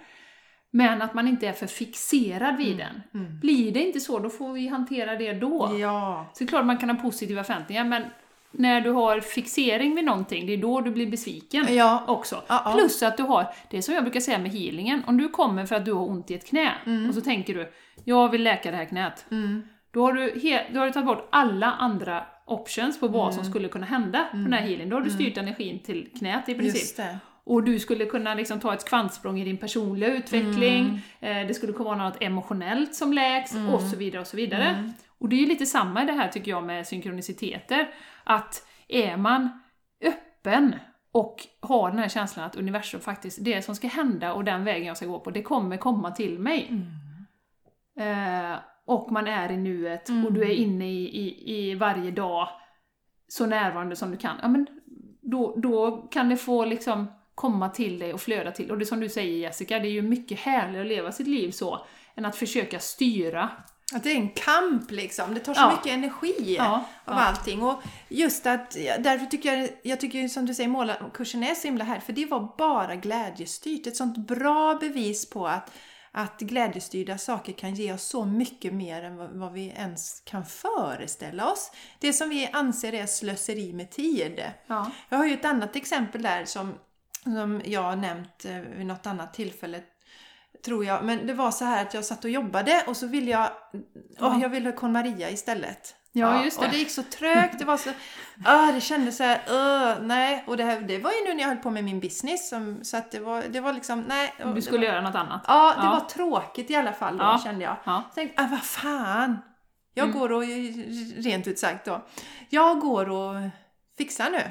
Men 0.72 1.02
att 1.02 1.14
man 1.14 1.28
inte 1.28 1.48
är 1.48 1.54
för 1.54 1.68
fixerad 1.68 2.58
vid 2.58 2.78
den. 2.78 3.02
Mm. 3.14 3.40
Blir 3.40 3.72
det 3.72 3.82
inte 3.82 4.00
så, 4.00 4.20
då 4.20 4.30
får 4.30 4.54
vi 4.54 4.68
hantera 4.68 5.16
det 5.16 5.34
då. 5.34 5.78
Ja. 5.82 6.26
Så 6.34 6.40
det 6.40 6.46
är 6.46 6.48
klart 6.48 6.66
man 6.66 6.78
kan 6.78 6.90
ha 6.90 6.98
positiva 6.98 7.44
förväntningar, 7.44 7.84
men 7.84 8.04
när 8.52 8.82
du 8.82 8.90
har 8.90 9.20
fixering 9.20 9.96
vid 9.96 10.06
någonting, 10.06 10.48
det 10.48 10.54
är 10.54 10.58
då 10.58 10.82
du 10.82 10.92
blir 10.92 11.12
besviken 11.12 11.66
Ja. 11.70 12.04
också. 12.08 12.44
Ja, 12.48 12.62
ja. 12.66 12.74
Plus 12.74 13.04
att 13.04 13.18
du 13.18 13.24
har, 13.24 13.48
det 13.70 13.78
är 13.78 13.82
som 13.82 13.94
jag 13.96 14.04
brukar 14.04 14.20
säga 14.20 14.38
med 14.40 14.52
healingen, 14.52 15.04
om 15.08 15.18
du 15.18 15.30
kommer 15.30 15.66
för 15.66 15.76
att 15.76 15.86
du 15.86 15.94
har 15.94 16.10
ont 16.10 16.32
i 16.32 16.34
ett 16.34 16.48
knä, 16.48 16.72
och 17.10 17.16
så 17.16 17.22
tänker 17.22 17.54
du, 17.54 17.72
jag 18.04 18.30
vill 18.30 18.44
läka 18.44 18.72
det 18.72 18.78
här 18.78 18.86
knät. 18.86 19.26
Mm. 19.32 19.64
Då 19.92 20.02
har, 20.02 20.14
du 20.14 20.34
då 20.74 20.80
har 20.80 20.86
du 20.86 20.92
tagit 20.92 21.08
bort 21.08 21.28
alla 21.32 21.72
andra 21.72 22.24
options 22.46 23.00
på 23.00 23.08
vad 23.08 23.34
som 23.34 23.46
skulle 23.46 23.68
kunna 23.68 23.86
hända 23.86 24.28
på 24.32 24.38
den 24.38 24.54
här 24.54 24.62
healingen. 24.62 24.90
Då 24.90 24.96
har 24.96 25.04
du 25.04 25.10
styrt 25.10 25.38
energin 25.38 25.80
till 25.80 26.10
knät 26.20 26.50
i 26.50 26.56
princip. 26.56 27.06
Och 27.44 27.64
du 27.64 27.80
skulle 27.80 28.06
kunna 28.06 28.34
liksom 28.34 28.60
ta 28.60 28.74
ett 28.74 28.86
kvantsprång 28.86 29.40
i 29.40 29.46
din 29.46 29.58
personliga 29.58 30.14
utveckling, 30.14 31.02
eh, 31.20 31.48
det 31.48 31.54
skulle 31.54 31.74
kunna 31.74 31.86
vara 31.86 32.10
något 32.10 32.24
emotionellt 32.24 32.96
som 32.96 33.14
läks, 33.14 33.56
och 33.74 33.82
så 33.82 33.98
vidare 33.98 34.22
och 34.22 34.28
så 34.28 34.38
vidare. 34.38 34.94
Och 35.20 35.30
det 35.30 35.36
är 35.36 35.40
ju 35.40 35.46
lite 35.46 35.66
samma 35.66 36.04
i 36.04 36.06
det 36.06 36.12
här 36.14 36.28
tycker 36.28 36.52
jag 36.52 36.64
med 36.64 36.88
synkroniciteter, 36.88 37.90
att 38.24 38.68
är 38.88 39.18
man 39.18 39.62
öppen 40.06 40.76
och 41.12 41.48
har 41.60 41.90
den 41.90 42.00
här 42.00 42.10
känslan 42.10 42.46
att 42.46 42.56
universum 42.56 43.02
faktiskt, 43.02 43.38
det 43.42 43.62
som 43.62 43.76
ska 43.76 43.88
hända 43.88 44.34
och 44.34 44.44
den 44.44 44.64
vägen 44.64 44.88
jag 44.88 44.98
ska 44.98 45.06
gå 45.06 45.20
på, 45.20 45.32
det 45.32 45.42
kommer 45.42 45.78
komma 45.78 46.12
till 46.12 46.40
mig. 46.40 46.72
Eh, 48.00 48.60
och 48.86 49.12
man 49.12 49.28
är 49.28 49.52
i 49.52 49.58
nuet 49.58 50.10
och 50.26 50.34
du 50.34 50.42
är 50.42 50.54
inne 50.54 50.92
i, 50.92 51.04
i, 51.04 51.56
i 51.56 51.76
varje 51.76 52.12
dag 52.12 52.48
så 53.28 53.46
närvarande 53.46 53.96
som 53.96 54.12
du 54.12 54.18
kan. 54.18 54.36
Ja, 54.42 54.48
men 54.48 54.68
då, 55.22 55.56
då 55.58 55.92
kan 56.12 56.30
det 56.30 56.38
få 56.38 56.66
liksom 56.66 57.08
komma 57.42 57.70
till 57.70 58.00
dig 58.00 58.14
och 58.14 58.22
flöda 58.22 58.52
till. 58.52 58.72
Och 58.72 58.78
det 58.78 58.86
som 58.86 59.00
du 59.00 59.10
säger 59.10 59.38
Jessica, 59.38 59.80
det 59.80 59.88
är 59.88 59.92
ju 59.92 60.02
mycket 60.02 60.40
härligare 60.40 60.82
att 60.82 60.88
leva 60.88 61.12
sitt 61.12 61.28
liv 61.28 61.52
så 61.52 61.86
än 62.16 62.26
att 62.26 62.36
försöka 62.36 62.80
styra 62.80 63.50
Att 63.94 64.04
det 64.04 64.12
är 64.12 64.16
en 64.16 64.30
kamp 64.30 64.92
liksom. 64.92 65.34
Det 65.34 65.40
tar 65.40 65.54
så 65.54 65.62
Ja. 65.62 65.72
mycket 65.72 65.92
energi 65.94 66.56
Ja, 66.58 66.86
av 67.06 67.16
ja. 67.16 67.22
allting. 67.22 67.64
Och 67.64 67.82
just 68.10 68.46
att, 68.48 68.72
därför 69.00 69.26
tycker 69.26 69.54
jag, 69.54 69.70
jag 69.84 70.00
tycker 70.00 70.28
som 70.28 70.46
du 70.46 70.54
säger, 70.54 70.70
målarkursen 70.70 71.44
är 71.44 71.54
så 71.56 71.68
himla 71.68 71.84
här. 71.84 72.00
För 72.00 72.14
det 72.14 72.26
var 72.26 72.54
bara 72.58 72.96
glädjestyrt. 72.96 73.88
Ett 73.88 73.96
sånt 73.98 74.18
bra 74.18 74.76
bevis 74.76 75.30
på 75.30 75.48
att, 75.48 75.72
att 76.12 76.40
glädjestyrda 76.40 77.18
saker 77.18 77.54
kan 77.54 77.76
ge 77.76 77.94
oss 77.94 78.04
så 78.04 78.26
mycket 78.26 78.74
mer 78.74 79.04
än 79.04 79.18
vad, 79.18 79.30
vad 79.30 79.54
vi 79.54 79.68
ens 79.78 80.22
kan 80.26 80.46
föreställa 80.46 81.52
oss. 81.52 81.72
Det 82.00 82.14
som 82.14 82.30
vi 82.30 82.50
anser 82.54 82.94
är 82.94 83.06
slöseri 83.06 83.74
med 83.74 83.92
tid. 83.92 84.44
Ja. 84.68 84.92
Jag 85.10 85.18
har 85.18 85.26
ju 85.26 85.34
ett 85.34 85.46
annat 85.46 85.76
exempel 85.76 86.22
där 86.22 86.46
som, 86.46 86.74
som 87.24 87.62
jag 87.66 87.84
har 87.84 87.96
nämnt 87.96 88.46
eh, 88.46 88.58
vid 88.60 88.86
något 88.86 89.06
annat 89.06 89.34
tillfälle 89.34 89.82
tror 90.66 90.86
jag. 90.86 91.04
Men 91.04 91.28
det 91.28 91.34
var 91.34 91.52
så 91.52 91.66
här 91.66 91.82
att 91.86 91.94
jag 91.94 92.06
satt 92.06 92.24
och 92.24 92.30
jobbade 92.30 92.84
och 92.88 92.98
så 92.98 93.08
ville 93.08 93.32
jag, 93.32 93.50
åh, 94.20 94.40
jag 94.42 94.50
ville 94.50 94.72
Con 94.72 94.92
Maria 94.92 95.30
istället. 95.30 95.96
Ja, 96.14 96.44
just 96.44 96.60
det. 96.60 96.66
Och 96.66 96.72
det 96.72 96.78
gick 96.78 96.92
så 96.92 97.04
trögt, 97.04 97.60
det 97.60 97.66
var 97.66 97.78
så, 97.78 97.90
ah, 98.46 98.72
det 98.72 98.82
kändes 98.82 99.18
så 99.18 99.24
här, 99.24 99.38
uh, 99.38 100.02
nej. 100.02 100.44
Och 100.48 100.58
det, 100.58 100.64
här, 100.64 100.82
det 100.82 101.00
var 101.00 101.12
ju 101.12 101.18
nu 101.28 101.34
när 101.34 101.42
jag 101.42 101.48
höll 101.48 101.58
på 101.58 101.70
med 101.70 101.84
min 101.84 102.00
business, 102.00 102.50
som, 102.50 102.84
så 102.84 102.98
att 102.98 103.12
det 103.12 103.20
var, 103.20 103.44
det 103.50 103.60
var 103.60 103.74
liksom, 103.74 104.02
nej. 104.02 104.34
Du 104.56 104.62
skulle 104.62 104.78
var, 104.88 104.94
göra 104.94 105.02
något 105.02 105.16
annat. 105.16 105.42
Ja, 105.48 105.74
det 105.78 105.86
Ja. 105.86 105.92
var 105.92 106.00
tråkigt 106.00 106.72
i 106.72 106.76
alla 106.76 106.94
fall 106.94 107.18
då, 107.18 107.24
Ja. 107.24 107.42
kände 107.44 107.64
jag. 107.66 107.76
Ja. 107.84 108.04
Jag 108.08 108.16
tänkte, 108.16 108.44
ah, 108.44 108.48
vad 108.52 108.64
fan. 108.64 109.38
Jag 109.94 110.08
Mm. 110.08 110.20
går 110.20 110.32
och, 110.32 110.42
rent 111.18 111.48
ut 111.48 111.60
sagt 111.60 111.86
då, 111.86 112.06
jag 112.50 112.80
går 112.80 113.10
och 113.10 113.36
fixar 113.98 114.30
nu. 114.30 114.42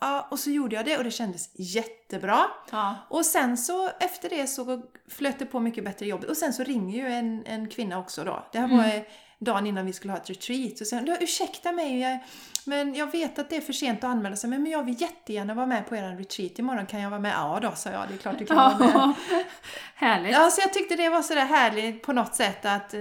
Ja. 0.00 0.26
Och 0.30 0.38
så 0.38 0.50
gjorde 0.50 0.76
jag 0.76 0.84
det 0.84 0.98
och 0.98 1.04
det 1.04 1.10
kändes 1.10 1.48
jättebra. 1.54 2.44
Ja. 2.70 2.94
Och 3.08 3.26
sen 3.26 3.56
så 3.56 3.88
efter 4.00 4.28
det 4.30 4.46
så 4.46 4.82
flöt 5.10 5.38
det 5.38 5.46
på 5.46 5.60
mycket 5.60 5.84
bättre 5.84 6.06
jobb. 6.06 6.24
Och 6.24 6.36
sen 6.36 6.52
så 6.52 6.62
ringer 6.64 6.96
ju 7.04 7.12
en, 7.12 7.42
en 7.46 7.68
kvinna 7.68 7.98
också 7.98 8.24
då. 8.24 8.46
Det 8.52 8.58
här 8.58 8.68
var 8.68 8.84
Mm. 8.84 9.04
dagen 9.38 9.66
innan 9.66 9.86
vi 9.86 9.92
skulle 9.92 10.12
ha 10.12 10.20
ett 10.20 10.30
retreat. 10.30 10.80
Och 10.80 10.86
sen, 10.86 11.04
"Du, 11.04 11.16
ursäkta 11.20 11.72
mig, 11.72 12.00
jag, 12.00 12.18
men 12.64 12.94
jag 12.94 13.12
vet 13.12 13.38
att 13.38 13.50
det 13.50 13.56
är 13.56 13.60
för 13.60 13.72
sent 13.72 13.98
att 14.04 14.10
anmäla 14.10 14.36
sig, 14.36 14.50
men 14.50 14.66
jag 14.66 14.82
vill 14.82 15.00
jättegärna 15.00 15.54
vara 15.54 15.66
med 15.66 15.88
på 15.88 15.96
er 15.96 16.16
retreat 16.16 16.58
imorgon. 16.58 16.86
Kan 16.86 17.00
jag 17.00 17.10
vara 17.10 17.20
med? 17.20 17.32
Ja 17.36 17.58
då, 17.62 17.72
sa 17.74 17.90
jag. 17.90 18.08
Det 18.08 18.14
är 18.14 18.18
klart 18.18 18.38
du 18.38 18.46
kan 18.46 18.56
vara 18.56 18.78
med. 18.78 19.14
Härligt. 19.94 20.32
Ja, 20.32 20.50
så 20.50 20.60
jag 20.60 20.72
tyckte 20.72 20.96
det 20.96 21.08
var 21.08 21.22
sådär 21.22 21.44
härligt 21.46 22.02
på 22.02 22.12
något 22.12 22.34
sätt 22.34 22.64
att 22.64 22.94
eh, 22.94 23.00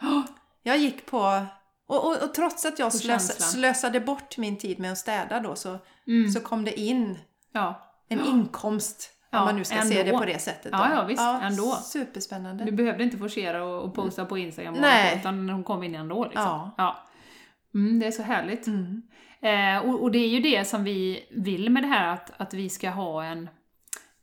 jag 0.62 0.78
gick 0.78 1.06
på... 1.06 1.46
Och, 1.86 2.04
och, 2.06 2.22
och 2.22 2.34
trots 2.34 2.64
att 2.64 2.78
jag 2.78 2.92
slösa, 2.92 3.42
slösade 3.42 4.00
bort 4.00 4.38
min 4.38 4.58
tid 4.58 4.78
med 4.78 4.92
att 4.92 4.98
städa 4.98 5.40
då 5.40 5.54
så, 5.54 5.78
Mm. 6.06 6.30
så 6.30 6.40
kom 6.40 6.64
det 6.64 6.80
in 6.80 7.18
Ja. 7.52 7.92
en 8.08 8.24
inkomst. 8.24 9.10
Ja, 9.30 9.38
om 9.38 9.44
man 9.44 9.56
nu 9.56 9.64
ska 9.64 9.82
se 9.82 9.94
det 10.02 10.08
ändå. 10.08 10.18
på 10.18 10.24
det 10.24 10.38
sättet. 10.38 10.72
Då. 10.72 10.78
Ja, 10.78 10.94
ja, 10.94 11.04
visst, 11.04 11.22
ändå. 11.22 11.72
Superspännande. 11.72 12.64
Du 12.64 12.72
behövde 12.72 13.04
inte 13.04 13.16
forcera 13.16 13.64
och, 13.64 13.82
och 13.84 13.94
posta 13.94 14.24
på 14.24 14.38
Instagram 14.38 14.74
Nej. 14.80 15.16
utan 15.20 15.48
hon 15.48 15.64
kom 15.64 15.82
in 15.82 15.94
ändå. 15.94 16.24
Liksom. 16.24 16.42
Ja. 16.42 16.74
Ja. 16.76 16.96
Mm, 17.74 18.00
det 18.00 18.06
är 18.06 18.10
så 18.10 18.22
härligt. 18.22 18.66
Mm. 18.66 19.02
Eh, 19.40 19.78
och, 19.90 20.02
och 20.02 20.10
det 20.10 20.18
är 20.18 20.28
ju 20.28 20.40
det 20.40 20.64
som 20.64 20.84
vi 20.84 21.26
vill 21.30 21.70
med 21.70 21.82
det 21.82 21.86
här, 21.86 22.12
att, 22.14 22.30
att 22.36 22.54
vi 22.54 22.68
ska 22.68 22.90
ha 22.90 23.24
en, 23.24 23.48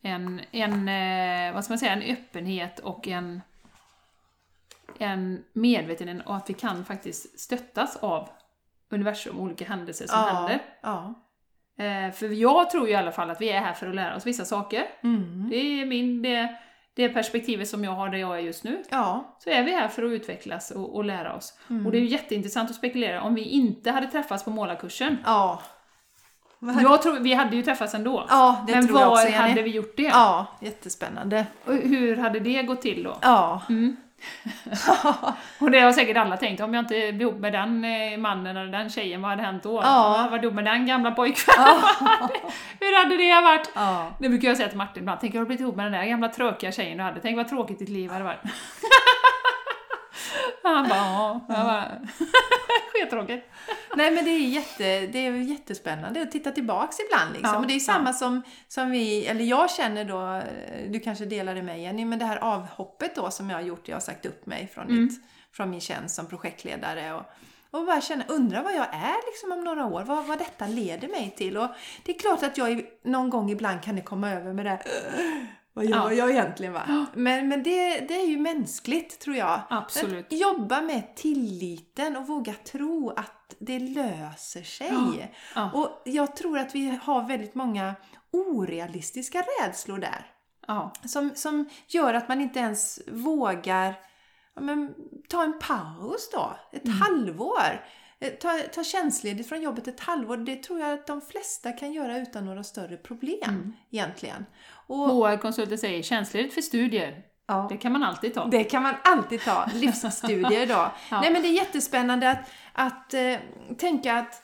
en, 0.01 0.41
en, 0.51 0.88
eh, 0.88 1.53
vad 1.53 1.64
ska 1.64 1.72
man 1.72 1.80
säga, 1.80 1.93
en 1.93 2.01
öppenhet 2.18 2.80
och 2.80 3.07
en, 3.07 3.41
en 5.02 5.44
medvetenhet 5.54 6.28
och 6.28 6.36
att 6.36 6.50
vi 6.50 6.54
kan 6.54 6.86
faktiskt 6.86 7.39
stöttas 7.39 7.96
av 7.96 8.30
universum 8.91 9.38
och 9.38 9.44
olika 9.44 9.66
händelser 9.66 10.08
som 10.08 10.20
ja. 10.20 10.26
händer. 10.26 10.60
Ja. 10.82 11.14
Eh, 11.78 12.12
för 12.12 12.28
jag 12.28 12.70
tror 12.70 12.88
ju 12.88 12.94
i 12.94 12.96
alla 12.96 13.12
fall 13.12 13.30
att 13.30 13.41
vi 13.41 13.50
är 13.50 13.60
här 13.60 13.74
för 13.74 13.88
att 13.88 13.96
lära 13.96 14.16
oss 14.16 14.26
vissa 14.26 14.46
saker. 14.46 14.84
Mm. 15.04 15.50
Det 15.50 15.56
är 15.56 15.86
min, 15.86 16.22
det, 16.22 16.56
det 16.94 17.10
perspektivet 17.10 17.68
som 17.68 17.84
jag 17.84 17.91
har 17.91 18.10
där 18.10 18.18
jag 18.18 18.36
är 18.36 18.41
just 18.41 18.64
nu. 18.64 18.84
Ja. 18.89 19.38
Så 19.39 19.50
är 19.50 19.64
vi 19.64 19.72
här 19.72 19.88
för 19.88 20.04
att 20.04 20.12
utvecklas 20.12 20.72
och, 20.72 20.96
och 20.96 21.06
lära 21.06 21.36
oss. 21.36 21.60
Mm. 21.70 21.86
Och 21.86 21.91
det 21.91 21.98
är 21.98 22.02
ju 22.02 22.08
jätteintressant 22.08 22.70
att 22.70 22.76
spekulera 22.76 23.22
om 23.22 23.36
vi 23.36 23.41
inte 23.41 23.91
hade 23.91 24.08
träffats 24.08 24.44
på 24.44 24.50
målarkursen. 24.50 25.18
Ja. 25.26 25.62
Jag 26.82 27.02
tror, 27.02 27.20
vi 27.20 27.34
hade 27.34 27.56
ju 27.56 27.64
träffats 27.64 27.94
ändå. 27.94 28.26
Ja, 28.30 28.64
det 28.68 28.76
Men 28.76 28.88
tror 28.88 29.00
jag 29.00 29.06
var 29.06 29.14
också, 29.14 29.28
Jenny. 29.28 29.50
hade 29.50 29.62
vi 29.62 29.70
gjort 29.70 29.98
det? 29.98 30.04
Ja, 30.04 30.48
jättespännande. 30.62 31.46
Och 31.66 31.74
hur 31.74 32.18
hade 32.18 32.39
det 32.39 32.64
gått 32.64 32.82
till 32.82 33.04
då? 33.04 33.18
Ja. 33.22 33.62
Mm. 33.70 33.98
Och 35.59 35.71
det 35.71 35.80
har 35.80 35.91
säkert 35.91 36.17
alla 36.17 36.38
tänkt, 36.38 36.61
om 36.61 36.74
jag 36.74 36.82
inte 36.82 36.93
blev 36.93 37.21
ihop 37.21 37.39
med 37.39 37.53
den 37.53 37.86
eh, 37.86 38.17
mannen 38.17 38.57
eller 38.57 38.71
den 38.71 38.89
tjejen, 38.89 39.21
vad 39.21 39.32
hade 39.32 39.43
hänt 39.43 39.63
då? 39.63 39.82
Ja. 39.84 40.26
Om 40.26 40.32
var 40.32 40.43
ihop 40.43 40.53
med 40.53 40.65
den 40.65 40.86
gamla 40.86 41.11
pojkvännen, 41.11 41.67
hur 42.80 43.03
hade 43.03 43.17
det 43.17 43.41
varit? 43.41 43.71
ja. 43.76 44.11
Det 44.19 44.30
brukar 44.30 44.47
jag 44.47 44.57
säga 44.57 44.69
till 44.69 44.78
Martin 44.78 45.03
ibland, 45.03 45.19
tänk 45.21 45.36
jag 45.36 45.41
har 45.41 45.45
blivit 45.45 45.61
ihop 45.61 45.76
med 45.76 45.86
den 45.86 45.93
där 45.93 46.05
gamla 46.05 46.28
tråkiga 46.28 46.71
tjejen 46.71 46.97
du 46.97 47.03
hade, 47.03 47.19
tänk 47.19 47.38
vad 47.38 47.47
tråkigt 47.47 47.80
ditt 47.80 47.89
liv 47.89 48.11
hade 48.11 48.24
varit. 48.24 48.39
Han 50.64 50.89
bara, 50.89 50.97
ja, 50.97 51.45
jag 51.47 51.66
bara, 51.66 51.91
skittråkigt. 52.93 53.47
Nej 53.95 54.11
men 54.11 54.26
det 54.26 54.32
är, 54.32 54.39
jätte, 54.39 55.07
det 55.07 55.20
är 55.28 55.32
jättespännande 55.32 56.22
att 56.22 56.32
titta 56.32 56.51
tillbaks 56.51 56.97
ibland 56.99 57.34
liksom. 57.34 57.53
Ja, 57.53 57.59
och 57.59 57.68
det 57.68 57.74
är 57.74 57.80
ju 57.80 57.86
ja. 57.88 57.93
samma 57.93 58.14
som, 58.14 58.41
som 58.68 58.91
vi, 58.91 59.26
eller 59.26 59.45
jag 59.45 59.72
känner 59.72 60.05
då, 60.05 60.41
du 60.89 60.99
kanske 60.99 61.26
delar 61.26 61.55
det 61.55 61.61
med 61.64 61.82
Jenny, 61.82 62.05
men 62.05 62.20
det 62.20 62.26
här 62.26 62.38
avhoppet 62.38 63.16
då 63.16 63.32
som 63.32 63.49
jag 63.49 63.57
har 63.57 63.64
gjort, 63.64 63.88
jag 63.88 63.95
har 63.95 64.01
sagt 64.01 64.26
upp 64.26 64.45
mig 64.45 64.68
från, 64.74 64.84
Mm. 64.84 65.03
mitt, 65.03 65.22
från 65.51 65.70
min 65.70 65.82
tjänst 65.82 66.16
som 66.16 66.28
projektledare 66.28 67.14
och, 67.14 67.24
och 67.72 67.86
bara 67.86 68.01
känna, 68.01 68.24
undra 68.28 68.61
vad 68.61 68.74
jag 68.74 68.88
är 68.93 69.32
liksom 69.32 69.51
om 69.51 69.64
några 69.64 69.86
år, 69.86 70.03
vad, 70.03 70.26
vad 70.26 70.38
detta 70.38 70.68
leder 70.68 71.07
mig 71.07 71.34
till. 71.38 71.57
Och 71.57 71.68
det 72.05 72.16
är 72.16 72.20
klart 72.20 72.43
att 72.43 72.57
jag 72.57 72.86
någon 73.03 73.30
gång 73.30 73.51
ibland 73.51 73.82
kan 73.84 73.95
det 73.95 74.01
komma 74.01 74.32
över 74.32 74.53
med 74.53 74.66
det 74.66 74.80
vad 75.74 75.86
gör 75.86 75.97
Ja. 75.97 76.13
jag 76.13 76.32
egentligen 76.32 76.74
va? 76.74 77.05
Men, 77.13 77.47
men 77.47 77.63
det, 77.63 77.99
det 77.99 78.21
är 78.21 78.28
ju 78.28 78.38
mänskligt 78.38 79.19
tror 79.19 79.36
jag. 79.36 79.61
Absolut. 79.69 80.26
Att 80.26 80.39
jobba 80.39 80.82
med 80.82 81.15
tilliten 81.15 82.17
och 82.17 82.28
våga 82.28 82.53
tro 82.53 83.09
att 83.09 83.55
det 83.59 83.80
löser 83.80 84.63
sig. 84.63 85.34
Ja. 85.55 85.71
Och 85.74 86.01
jag 86.05 86.36
tror 86.36 86.57
att 86.59 86.76
vi 86.76 86.99
har 87.03 87.28
väldigt 87.28 87.55
många 87.55 87.95
orealistiska 88.32 89.43
rädslor 89.61 89.97
där. 89.97 90.26
Som, 91.05 91.32
som 91.36 91.69
gör 91.88 92.13
att 92.13 92.28
man 92.30 92.41
inte 92.41 92.59
ens 92.59 92.99
vågar 93.11 93.95
men, 94.61 94.93
ta 95.30 95.43
en 95.43 95.59
paus 95.59 96.30
då. 96.34 96.53
Ett 96.71 96.86
Mm. 96.86 96.97
halvår. 97.01 97.86
Eh, 98.24 98.30
Ta, 98.30 98.59
ta 98.74 98.84
tjänstledigt 98.84 99.49
från 99.49 99.61
jobbet 99.61 99.88
ett 99.88 99.99
halvår. 99.99 100.38
Det 100.38 100.55
tror 100.63 100.80
jag 100.80 100.93
att 100.93 101.07
de 101.07 101.21
flesta 101.21 101.71
kan 101.71 101.93
göra 101.93 102.17
utan 102.17 102.45
några 102.45 102.63
större 102.63 102.97
problem 102.97 103.39
Mm. 103.49 103.74
egentligen. 103.91 104.45
Och, 104.88 104.97
HR-konsulten 105.09 105.78
säger 105.78 106.03
känsligt 106.03 106.53
för 106.53 106.61
studier. 106.61 107.21
ja. 107.47 107.67
Det 107.69 107.78
kan 107.78 107.91
man 107.91 108.03
alltid 108.03 108.34
ta. 108.34 108.45
Det 108.45 108.63
kan 108.63 108.84
man 108.84 108.95
alltid 109.03 109.41
ta, 109.41 109.65
livsstudier 109.74 110.65
då. 110.67 110.91
Ja. 111.11 111.21
Nej 111.21 111.32
men 111.34 111.41
det 111.41 111.47
är 111.47 111.53
jättespännande 111.53 112.30
att, 112.32 112.49
att 112.74 113.13
eh, 113.13 113.36
tänka 113.78 114.17
att 114.19 114.43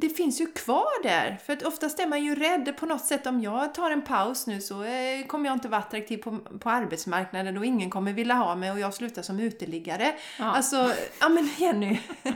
det 0.00 0.08
finns 0.08 0.40
ju 0.40 0.46
kvar 0.46 1.02
där. 1.02 1.38
För 1.46 1.52
att 1.52 1.62
oftast 1.62 2.00
är 2.00 2.06
man 2.06 2.24
ju 2.24 2.34
rädd 2.34 2.76
på 2.76 2.86
något 2.86 3.04
sätt 3.04 3.26
om 3.26 3.40
jag 3.42 3.74
tar 3.74 3.90
en 3.90 4.02
paus 4.02 4.46
nu 4.46 4.60
så 4.60 4.82
eh, 4.82 5.26
kommer 5.26 5.46
jag 5.48 5.56
inte 5.56 5.68
vara 5.68 5.80
attraktiv 5.80 6.18
på, 6.18 6.38
på 6.60 6.70
arbetsmarknaden 6.70 7.56
och 7.58 7.64
ingen 7.64 7.90
kommer 7.90 8.12
vilja 8.12 8.34
ha 8.34 8.54
mig 8.54 8.70
och 8.70 8.78
jag 8.78 8.94
slutar 8.94 9.22
som 9.22 9.40
uteliggare. 9.40 10.14
Ja. 10.38 10.44
Alltså, 10.44 10.90
ja 11.20 11.28
men 11.28 11.50
Jenny. 11.58 11.98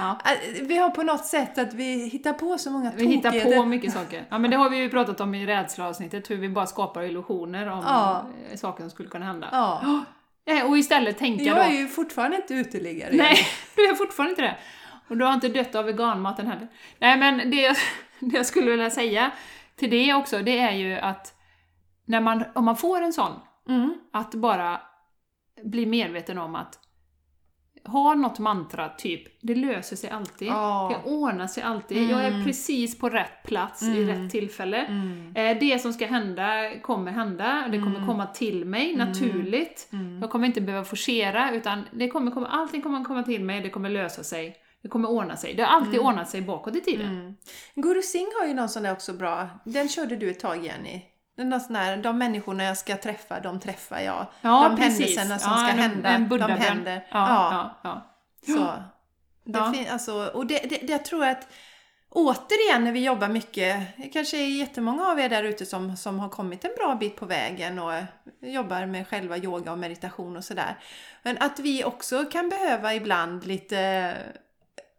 Ja. 0.00 0.18
Eh, 0.24 0.62
Vi 0.62 0.76
har 0.76 0.90
på 0.90 1.02
något 1.02 1.24
sätt 1.26 1.58
att 1.58 1.74
vi 1.74 2.08
hittar 2.08 2.32
på 2.32 2.58
så 2.58 2.70
många 2.70 2.92
Vi 2.96 3.06
hittar 3.06 3.30
tokigheter. 3.30 3.56
på 3.58 3.64
mycket 3.66 3.92
saker. 3.92 4.24
Ja, 4.30 4.38
men 4.38 4.50
det 4.50 4.56
har 4.56 4.70
vi 4.70 4.76
ju 4.76 4.90
pratat 4.90 5.20
om 5.20 5.34
i 5.34 5.46
rädsleavsnittet, 5.46 6.30
hur 6.30 6.36
vi 6.36 6.48
bara 6.48 6.66
skapar 6.66 7.02
illusioner 7.02 7.66
om 7.68 7.82
Ja. 7.86 8.26
eh, 8.50 8.56
saker 8.56 8.82
som 8.82 8.90
skulle 8.90 9.08
kunna 9.08 9.26
hända. 9.26 9.48
Ja. 9.52 10.04
Eh, 10.50 10.66
Och 10.70 10.78
istället 10.78 11.18
tänka 11.18 11.44
Jag 11.44 11.56
då... 11.56 11.60
är 11.62 11.70
ju 11.70 11.88
fortfarande 11.88 12.36
inte 12.36 12.54
uteliggare. 12.54 13.10
Nej, 13.12 13.36
du 13.76 13.82
är 13.90 13.94
fortfarande 13.94 14.30
inte 14.30 14.42
det. 14.42 14.56
Och 15.08 15.16
du 15.16 15.24
har 15.24 15.34
inte 15.34 15.48
dött 15.48 15.74
av 15.74 15.84
veganmaten 15.84 16.46
heller. 16.46 16.68
Nej, 16.98 17.18
men 17.18 17.50
det, 17.50 17.76
det 18.20 18.36
jag 18.36 18.46
skulle 18.46 18.70
vilja 18.70 18.90
säga 18.90 19.30
till 19.76 19.90
det 19.90 20.14
också, 20.14 20.38
det 20.38 20.58
är 20.58 20.72
ju 20.72 20.94
att 20.94 21.34
när 22.04 22.20
man, 22.20 22.44
om 22.54 22.64
man 22.64 22.76
får 22.76 23.02
en 23.02 23.12
sån, 23.12 23.32
Mm. 23.68 23.94
att 24.12 24.34
bara 24.34 24.80
bli 25.64 25.86
medveten 25.86 26.38
om 26.38 26.54
att 26.54 26.78
ha 27.84 28.14
något 28.14 28.38
mantra, 28.38 28.88
typ 28.88 29.22
det 29.42 29.54
löser 29.54 29.96
sig 29.96 30.10
alltid, 30.10 30.48
Ja. 30.48 31.00
det 31.04 31.10
ordnar 31.10 31.46
sig 31.46 31.62
alltid, 31.62 32.10
jag 32.10 32.24
är 32.24 32.28
Mm. 32.30 32.44
precis 32.44 32.98
på 32.98 33.08
rätt 33.08 33.42
plats 33.44 33.82
i 33.82 34.02
Mm. 34.02 34.06
rätt 34.22 34.30
tillfälle. 34.30 34.76
Mm. 34.84 35.32
Eh, 35.36 35.58
Det 35.60 35.78
som 35.78 35.92
ska 35.92 36.06
hända 36.06 36.78
kommer 36.82 37.12
hända, 37.12 37.68
det 37.72 37.78
kommer 37.78 38.06
komma 38.06 38.26
till 38.26 38.64
mig 38.64 38.96
naturligt. 38.96 39.88
Mm. 39.92 40.20
Jag 40.20 40.30
kommer 40.30 40.46
inte 40.46 40.60
behöva 40.60 40.84
forcera, 40.84 41.52
utan 41.52 41.84
det 41.92 42.08
kommer 42.08 42.46
allting 42.46 42.82
kommer 42.82 43.04
komma 43.04 43.22
till 43.22 43.44
mig, 43.44 43.60
det 43.60 43.70
kommer 43.70 43.88
lösa 43.90 44.22
sig. 44.24 44.56
Det 44.88 44.92
kommer 44.92 45.08
ordna 45.10 45.36
sig. 45.36 45.54
Det 45.54 45.62
har 45.62 45.76
alltid 45.76 46.00
ordnat 46.00 46.30
sig 46.30 46.42
bakåt 46.42 46.76
i 46.76 46.80
tiden. 46.80 47.06
Mm. 47.06 47.36
Guru 47.74 48.02
Singh 48.02 48.30
har 48.40 48.46
ju 48.46 48.54
någon 48.54 48.68
sån 48.68 48.82
där 48.82 48.92
också 48.92 49.12
bra. 49.12 49.48
Den 49.64 49.88
körde 49.88 50.16
du 50.16 50.30
ett 50.30 50.40
tag 50.40 50.64
Jenny. 50.64 51.02
Den 51.36 51.50
där 51.50 51.58
sån 51.58 51.74
där, 51.74 51.96
de 51.96 52.18
människorna 52.18 52.64
jag 52.64 52.76
ska 52.78 52.96
träffa, 52.96 53.40
de 53.40 53.60
träffar 53.60 54.00
jag. 54.00 54.26
Ja, 54.40 54.68
de 54.68 54.76
precis. 54.76 55.18
händelserna 55.18 55.38
som 55.38 55.52
Ja, 55.52 55.58
ska 55.58 55.68
en- 55.68 55.78
hända, 55.78 56.08
en 56.08 56.28
de 56.28 56.40
händer. 56.42 57.06
Ja, 57.10 57.28
ja, 57.82 57.90
ja. 57.90 58.54
Så. 58.54 58.72
Det 59.52 59.58
Ja. 59.58 59.72
fin- 59.72 59.88
alltså, 59.90 60.30
och 60.34 60.46
det, 60.46 60.58
det, 60.58 60.86
det, 60.86 60.92
jag 60.92 61.04
tror 61.04 61.24
att 61.24 61.48
återigen 62.10 62.84
när 62.84 62.92
vi 62.92 63.04
jobbar 63.04 63.28
mycket, 63.28 63.76
det 63.96 64.08
kanske 64.08 64.36
är 64.36 64.46
jättemånga 64.58 65.06
av 65.06 65.20
er 65.20 65.28
där 65.28 65.42
ute 65.42 65.66
som, 65.66 65.96
som 65.96 66.18
har 66.18 66.28
kommit 66.28 66.64
en 66.64 66.70
bra 66.78 66.94
bit 66.94 67.16
på 67.16 67.26
vägen 67.26 67.78
och 67.78 67.92
jobbar 68.40 68.86
med 68.86 69.08
själva 69.08 69.36
yoga 69.38 69.72
och 69.72 69.78
meditation 69.78 70.36
och 70.36 70.44
sådär. 70.44 70.78
Men 71.22 71.38
att 71.40 71.58
vi 71.58 71.84
också 71.84 72.24
kan 72.24 72.48
behöva 72.48 72.94
ibland 72.94 73.46
lite, 73.46 74.14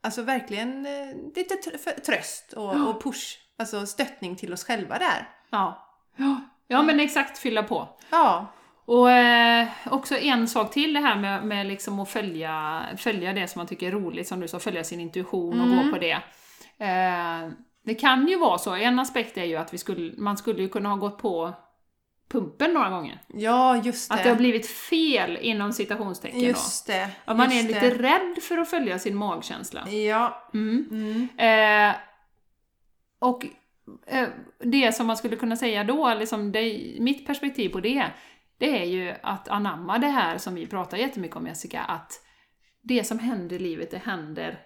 alltså 0.03 0.21
verkligen 0.21 0.85
eh, 0.85 1.15
lite 1.35 1.55
tr- 1.55 1.99
tröst 2.05 2.53
och, 2.53 2.63
Ja. 2.75 2.87
och 2.87 3.03
push, 3.03 3.37
alltså 3.57 3.85
stöttning 3.85 4.35
till 4.35 4.53
oss 4.53 4.63
själva 4.63 4.97
där. 4.99 5.29
Ja. 5.49 5.85
Ja, 6.15 6.41
ja 6.67 6.81
men 6.81 6.99
exakt, 6.99 7.37
fylla 7.37 7.63
på. 7.63 7.87
Ja, 8.09 8.45
Och 8.85 9.11
eh, 9.11 9.67
också 9.85 10.17
en 10.17 10.47
sak 10.47 10.71
till 10.73 10.93
det 10.93 10.99
här 10.99 11.15
med, 11.15 11.43
med 11.45 11.67
liksom 11.67 11.99
att 11.99 12.09
följa, 12.09 12.83
följa 12.97 13.33
det 13.33 13.47
som 13.47 13.59
man 13.59 13.67
tycker 13.67 13.87
är 13.87 13.91
roligt, 13.91 14.27
som 14.27 14.39
du 14.39 14.47
sa, 14.47 14.59
följa 14.59 14.83
sin 14.83 14.99
intuition 14.99 15.61
och 15.61 15.67
Mm. 15.67 15.85
gå 15.85 15.93
på 15.93 15.99
det. 15.99 16.17
Eh, 16.77 17.49
det 17.85 17.95
kan 17.95 18.27
ju 18.27 18.37
vara 18.39 18.57
så, 18.57 18.75
en 18.75 18.99
aspekt 18.99 19.37
är 19.37 19.43
ju 19.43 19.55
att 19.55 19.73
vi 19.73 19.77
skulle, 19.77 20.13
man 20.17 20.37
skulle 20.37 20.61
ju 20.61 20.69
kunna 20.69 20.89
ha 20.89 20.95
gått 20.95 21.17
på 21.17 21.53
pumpen 22.29 22.73
några 22.73 22.89
gånger. 22.89 23.21
ja 23.27 23.77
just 23.77 24.09
det. 24.09 24.15
Att 24.15 24.23
det 24.23 24.29
har 24.29 24.35
blivit 24.35 24.67
fel 24.67 25.37
inom 25.41 25.73
citationstecken 25.73 26.39
just 26.39 26.87
det. 26.87 27.09
Att 27.25 27.37
man 27.37 27.51
är 27.51 27.63
lite 27.63 27.79
det. 27.89 27.95
rädd 27.95 28.43
för 28.43 28.57
att 28.57 28.69
följa 28.69 28.99
sin 28.99 29.15
magkänsla. 29.15 29.89
Ja. 29.89 30.49
Mm. 30.53 30.87
Mm. 30.91 31.89
Eh, 31.89 31.95
och 33.19 33.45
eh, 34.07 34.27
det 34.59 34.95
som 34.95 35.07
man 35.07 35.17
skulle 35.17 35.35
kunna 35.35 35.55
säga 35.55 35.83
då, 35.83 36.13
liksom 36.13 36.51
det, 36.51 36.95
mitt 36.99 37.27
perspektiv 37.27 37.69
på 37.69 37.79
det, 37.79 38.05
det 38.57 38.81
är 38.81 38.85
ju 38.85 39.13
att 39.23 39.47
anamma 39.47 39.97
det 39.97 40.07
här 40.07 40.37
som 40.37 40.55
vi 40.55 40.67
pratar 40.67 40.97
jättemycket 40.97 41.37
om 41.37 41.47
Jessica, 41.47 41.81
att 41.81 42.21
det 42.81 43.03
som 43.03 43.19
händer 43.19 43.55
i 43.55 43.59
livet, 43.59 43.91
det 43.91 44.01
händer. 44.05 44.59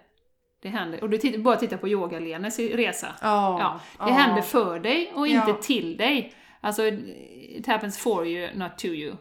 Det 0.62 0.68
händer. 0.68 1.02
Och 1.02 1.10
du 1.10 1.38
bara 1.38 1.56
titta 1.56 1.76
på 1.78 1.88
yoga-Lenes 1.88 2.58
resa. 2.58 3.14
Ja. 3.22 3.80
Ja, 3.98 4.06
det 4.06 4.12
händer 4.12 4.42
för 4.42 4.78
dig 4.78 5.12
och 5.14 5.26
inte 5.26 5.50
Ja. 5.50 5.56
till 5.62 5.96
dig. 5.96 6.34
Alltså, 6.64 6.82
it 6.86 7.66
happens 7.66 7.98
for 7.98 8.26
you, 8.26 8.48
not 8.54 8.78
to 8.78 8.86
you. 8.86 9.16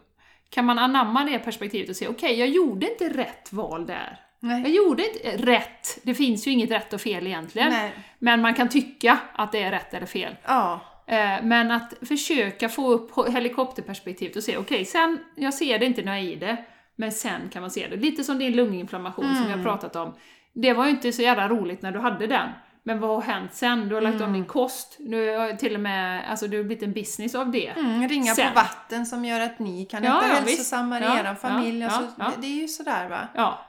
Kan 0.49 0.65
man 0.65 0.79
anamma 0.79 1.23
det 1.25 1.39
perspektivet 1.39 1.89
och 1.89 1.95
säga 1.95 2.09
okej, 2.09 2.39
jag 2.39 2.47
gjorde 2.49 2.91
inte 2.91 3.09
rätt 3.09 3.53
val 3.53 3.85
där. 3.85 4.19
Jag 4.39 4.49
Nej. 4.61 4.75
gjorde 4.75 5.03
inte 5.07 5.37
rätt. 5.51 5.99
Det 6.03 6.13
finns 6.13 6.47
ju 6.47 6.51
inget 6.51 6.71
rätt 6.71 6.93
och 6.93 7.01
fel 7.01 7.27
egentligen. 7.27 7.69
Nej. 7.69 7.91
Men 8.19 8.41
man 8.41 8.53
kan 8.53 8.69
tycka 8.69 9.19
att 9.33 9.51
det 9.51 9.63
är 9.63 9.71
rätt 9.71 9.93
eller 9.93 10.05
fel. 10.05 10.35
Ja. 10.45 10.79
Eh, 11.07 11.43
Men 11.43 11.71
att 11.71 11.93
försöka 12.07 12.69
få 12.69 12.91
upp 12.91 13.11
helikopterperspektivet 13.33 14.35
och 14.35 14.43
se, 14.43 14.57
okej, 14.57 14.85
sen, 14.85 15.19
jag 15.35 15.53
ser 15.53 15.79
det 15.79 15.85
inte 15.85 16.01
när 16.01 16.15
jag 16.17 16.25
är 16.25 16.31
i 16.31 16.35
det, 16.35 16.57
men 16.95 17.11
sen 17.11 17.49
kan 17.51 17.61
man 17.61 17.71
se 17.71 17.87
det. 17.87 17.95
Lite 17.95 18.23
som 18.23 18.39
din 18.39 18.55
lunginflammation 18.55 19.35
som 19.35 19.45
vi 19.45 19.51
har 19.51 19.63
pratat 19.63 19.95
om. 19.95 20.13
Det 20.53 20.73
var 20.73 20.85
ju 20.85 20.91
inte 20.91 21.11
så 21.11 21.21
jävla 21.21 21.47
roligt 21.49 21.81
när 21.81 21.91
du 21.91 21.99
hade 21.99 22.27
den. 22.27 22.49
Men 22.85 22.99
vad 22.99 23.09
har 23.09 23.21
hänt 23.21 23.53
sen? 23.53 23.89
Du 23.89 23.95
har 23.95 24.01
lagt 24.01 24.21
om 24.21 24.33
din 24.33 24.45
kost, 24.45 24.95
nu 24.99 25.37
har 25.37 25.53
till 25.53 25.73
och 25.75 25.79
med, 25.81 26.29
alltså 26.29 26.47
du 26.47 26.57
har 26.57 26.63
blivit 26.63 26.83
en 26.83 26.93
business 26.93 27.35
av 27.35 27.51
det. 27.51 27.67
Mm, 27.67 28.07
ringa 28.09 28.35
Sen. 28.35 28.47
på 28.47 28.55
vatten 28.55 29.05
som 29.05 29.25
gör 29.25 29.39
att 29.39 29.59
ni 29.59 29.85
kan 29.85 30.03
Ja, 30.03 30.17
äta 30.17 30.27
ja, 30.27 30.33
hälsosammare 30.33 30.99
visst. 30.99 31.13
i 31.13 31.17
Ja, 31.23 31.29
er 31.31 31.35
familj. 31.35 31.79
ja, 31.79 31.85
alltså, 31.89 32.11
ja, 32.19 32.25
ja. 32.25 32.31
Det, 32.41 32.47
är 32.47 32.61
ju 32.61 32.67
sådär 32.67 33.09
va. 33.09 33.27
Ja. 33.35 33.59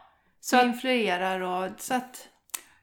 Så 0.41 0.57
att, 0.57 0.65
influerar 0.65 1.41
och 1.41 1.71
så 1.79 1.95
att... 1.95 2.29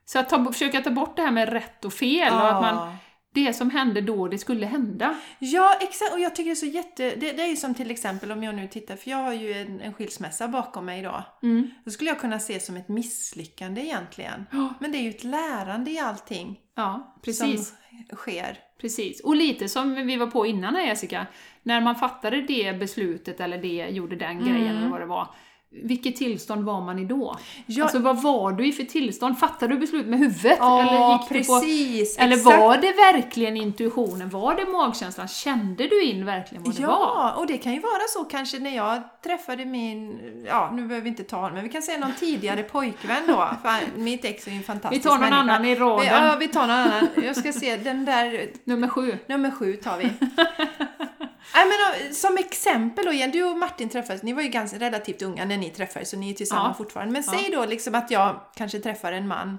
så 0.04 0.18
att 0.18 0.28
ta, 0.28 0.52
försöka 0.52 0.80
ta 0.80 0.90
bort 0.90 1.16
det 1.16 1.22
här 1.22 1.30
med 1.30 1.48
rätt 1.48 1.84
och 1.84 1.92
fel 1.92 2.32
och 2.32 2.48
att 2.48 2.62
man, 2.62 2.96
det 3.34 3.52
som 3.52 3.70
hände 3.70 4.00
då, 4.00 4.28
det 4.28 4.38
skulle 4.38 4.66
hända. 4.66 5.14
Ja, 5.38 5.78
exakt. 5.80 6.12
Och 6.12 6.20
jag 6.20 6.36
tycker 6.36 6.50
det 6.50 6.52
är 6.52 6.54
så 6.54 6.66
jätte... 6.66 7.14
Det, 7.16 7.32
det 7.32 7.42
är 7.42 7.46
ju 7.46 7.56
som 7.56 7.74
till 7.74 7.90
exempel 7.90 8.32
om 8.32 8.42
jag 8.42 8.54
nu 8.54 8.68
tittar, 8.68 8.96
för 8.96 9.10
jag 9.10 9.18
har 9.18 9.32
ju 9.32 9.52
en, 9.52 9.80
en 9.80 9.94
skilsmässa 9.94 10.48
bakom 10.48 10.84
mig 10.84 10.98
idag. 11.00 11.22
Mm. 11.42 11.70
Då 11.84 11.90
skulle 11.90 12.10
jag 12.10 12.20
kunna 12.20 12.38
se 12.38 12.60
som 12.60 12.76
ett 12.76 12.88
misslyckande 12.88 13.80
egentligen. 13.80 14.46
Ja. 14.50 14.74
Men 14.80 14.92
det 14.92 14.98
är 14.98 15.02
ju 15.02 15.10
ett 15.10 15.24
lärande 15.24 15.90
i 15.90 15.98
allting 15.98 16.58
Ja, 16.76 17.18
precis. 17.24 17.68
som 17.68 18.16
sker. 18.16 18.58
Precis. 18.80 19.20
Och 19.20 19.36
lite 19.36 19.68
som 19.68 19.94
vi 19.94 20.16
var 20.16 20.26
på 20.26 20.46
innan 20.46 20.74
här 20.74 20.86
Jessica, 20.86 21.26
när 21.62 21.80
man 21.80 21.96
fattade 21.96 22.42
det 22.42 22.78
beslutet 22.78 23.40
eller 23.40 23.58
det, 23.58 23.88
gjorde 23.90 24.16
den 24.16 24.38
grejen 24.38 24.76
eller 24.76 24.88
vad 24.88 25.00
det 25.00 25.06
var. 25.06 25.34
Vilket 25.74 26.16
tillstånd 26.16 26.64
var 26.64 26.80
man 26.80 26.98
i 26.98 27.04
då? 27.04 27.36
Ja. 27.66 27.82
Alltså 27.82 27.98
vad 27.98 28.22
var 28.22 28.52
du 28.52 28.66
i 28.66 28.72
för 28.72 28.82
tillstånd? 28.82 29.38
Fattade 29.38 29.74
du 29.74 29.80
beslut 29.80 30.06
med 30.06 30.18
huvudet? 30.18 30.56
Ja, 30.60 30.80
eller 30.80 31.12
gick 31.12 31.28
du 31.28 31.48
på, 31.54 31.60
precis. 31.60 32.18
eller 32.18 32.36
exakt. 32.36 32.58
var 32.58 32.76
det 32.76 32.92
verkligen 32.92 33.56
intuitionen? 33.56 34.30
Var 34.30 34.54
det 34.54 34.72
magkänslan? 34.72 35.28
Kände 35.28 35.86
du 35.88 36.02
in 36.02 36.24
verkligen 36.26 36.64
vad 36.64 36.74
det 36.74 36.86
var? 36.86 36.92
Ja, 36.92 37.34
och 37.36 37.46
det 37.46 37.58
kan 37.58 37.72
ju 37.74 37.80
vara 37.80 38.02
så 38.08 38.24
kanske 38.24 38.58
när 38.58 38.76
jag 38.76 39.02
träffade 39.24 39.64
min, 39.64 40.20
ja 40.46 40.70
nu 40.72 40.82
behöver 40.86 41.04
vi 41.04 41.08
inte 41.08 41.24
ta 41.24 41.36
honom, 41.36 41.54
men 41.54 41.64
vi 41.64 41.70
kan 41.70 41.82
säga 41.82 41.98
någon 41.98 42.14
tidigare 42.14 42.62
pojkvän 42.62 43.22
då. 43.28 43.34
För 43.62 43.98
mitt 43.98 44.24
ex 44.24 44.46
är 44.46 44.50
ju 44.50 44.54
en 44.54 44.60
Vi 44.60 44.66
fantastisk 44.66 45.02
tar 45.02 45.10
någon 45.10 45.20
människa. 45.20 45.40
annan 45.40 45.64
i 45.64 45.74
raden. 45.74 46.06
Ja, 46.06 46.36
vi 46.40 46.48
tar 46.48 46.60
någon 46.60 46.70
annan. 46.70 47.06
Jag 47.22 47.36
ska 47.36 47.52
se, 47.52 47.76
den 47.76 48.04
där, 48.04 48.46
Nummer 48.64 48.88
sju. 48.88 49.18
nummer 49.26 49.50
sju 49.50 49.72
tar 49.76 49.98
vi. 49.98 50.10
Nej, 51.54 51.64
men, 51.66 52.14
som 52.14 52.36
exempel 52.36 53.04
då 53.04 53.12
igen, 53.12 53.30
du 53.30 53.44
och 53.44 53.58
Martin 53.58 53.88
träffades, 53.88 54.22
ni 54.22 54.32
var 54.32 54.42
ju 54.42 54.48
ganska 54.48 54.78
relativt 54.78 55.22
unga 55.22 55.44
när 55.44 55.56
ni 55.56 55.70
träffades 55.70 56.10
så 56.10 56.16
ni 56.16 56.30
är 56.30 56.34
tillsammans 56.34 56.74
Ja. 56.78 56.84
fortfarande. 56.84 57.12
Men 57.12 57.22
Ja. 57.26 57.32
säg 57.40 57.50
då 57.52 57.64
liksom 57.64 57.94
att 57.94 58.10
jag 58.10 58.40
kanske 58.56 58.78
träffar 58.80 59.12
en 59.12 59.28
man, 59.28 59.58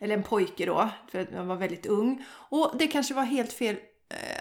eller 0.00 0.16
en 0.16 0.22
pojke 0.22 0.66
då, 0.66 0.88
för 1.10 1.26
jag 1.32 1.44
var 1.44 1.56
väldigt 1.56 1.86
ung. 1.86 2.24
Och 2.30 2.74
det 2.78 2.86
kanske 2.86 3.14
var 3.14 3.22
helt 3.24 3.52
fel 3.52 3.76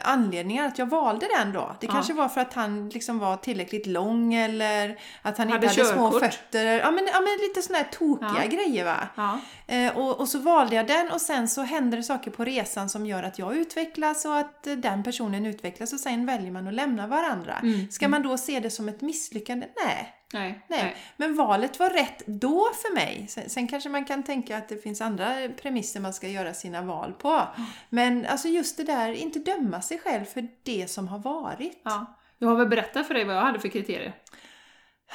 anledningar 0.02 0.66
att 0.68 0.80
jag 0.80 0.86
valde 0.86 1.28
den 1.38 1.54
då. 1.54 1.76
Det 1.80 1.88
Ja. 1.88 1.94
kanske 1.94 2.14
var 2.14 2.28
för 2.30 2.42
att 2.42 2.54
han 2.54 2.90
liksom 2.90 3.20
var 3.20 3.38
tillräckligt 3.38 3.88
lång 3.88 4.34
eller 4.34 5.00
att 5.22 5.38
han 5.38 5.50
Hade 5.52 5.68
inte 5.68 5.82
hade 5.82 5.94
små 5.94 6.12
körkort. 6.12 6.34
fötter. 6.34 6.66
Ja 6.66 6.92
men, 6.92 7.06
ja, 7.14 7.22
men 7.22 7.38
lite 7.48 7.62
sådana 7.62 7.84
här 7.84 7.92
tokiga 7.92 8.44
Ja. 8.44 8.50
grejer 8.50 8.86
va. 8.86 9.08
Ja. 9.16 9.40
Eh, 9.76 9.98
och, 9.98 10.20
och 10.20 10.30
så 10.30 10.40
valde 10.40 10.76
jag 10.76 10.88
den 10.88 11.12
och 11.12 11.22
sen 11.22 11.48
så 11.50 11.62
händer 11.62 11.98
det 11.98 12.04
saker 12.04 12.32
på 12.32 12.46
resan 12.46 12.90
som 12.90 13.06
gör 13.06 13.24
att 13.24 13.40
jag 13.40 13.56
utvecklas 13.58 14.26
och 14.26 14.38
att 14.38 14.68
eh, 14.68 14.74
den 14.74 15.04
personen 15.04 15.46
utvecklas 15.46 15.94
och 15.94 16.00
sen 16.00 16.26
väljer 16.26 16.52
man 16.52 16.68
att 16.68 16.74
lämna 16.74 17.08
varandra. 17.08 17.56
Mm, 17.64 17.92
Ska 17.92 18.08
man 18.08 18.22
då 18.24 18.38
se 18.38 18.60
det 18.60 18.70
som 18.70 18.90
ett 18.90 19.02
misslyckande? 19.02 19.68
Nej. 19.86 20.14
Nej. 20.34 20.66
Nej. 20.68 20.84
Nej. 20.84 20.96
Men 21.18 21.36
valet 21.36 21.80
var 21.80 21.90
rätt 21.90 22.24
då 22.26 22.70
för 22.82 22.94
mig. 22.94 23.26
Sen, 23.30 23.50
sen 23.50 23.68
kanske 23.68 23.90
man 23.90 24.06
kan 24.06 24.24
tänka 24.24 24.58
att 24.58 24.70
det 24.70 24.78
finns 24.84 25.02
andra 25.02 25.36
premisser 25.62 26.00
man 26.00 26.14
ska 26.14 26.28
göra 26.28 26.54
sina 26.54 26.82
val 26.82 27.14
på. 27.14 27.42
Men 27.90 28.26
alltså 28.26 28.48
just 28.48 28.78
det 28.78 28.84
där, 28.84 29.12
inte 29.14 29.40
döma 29.40 29.82
sig 29.82 30.00
själv 30.00 30.26
för 30.26 30.48
det 30.64 30.90
som 30.90 31.08
har 31.08 31.20
varit. 31.20 31.82
Ja. 31.84 32.06
Jag 32.38 32.48
har 32.48 32.56
väl 32.56 32.68
berättat 32.68 33.08
för 33.08 33.14
dig 33.14 33.24
vad 33.26 33.36
jag 33.36 33.42
hade 33.42 33.60
för 33.60 33.68
kriterier? 33.68 34.14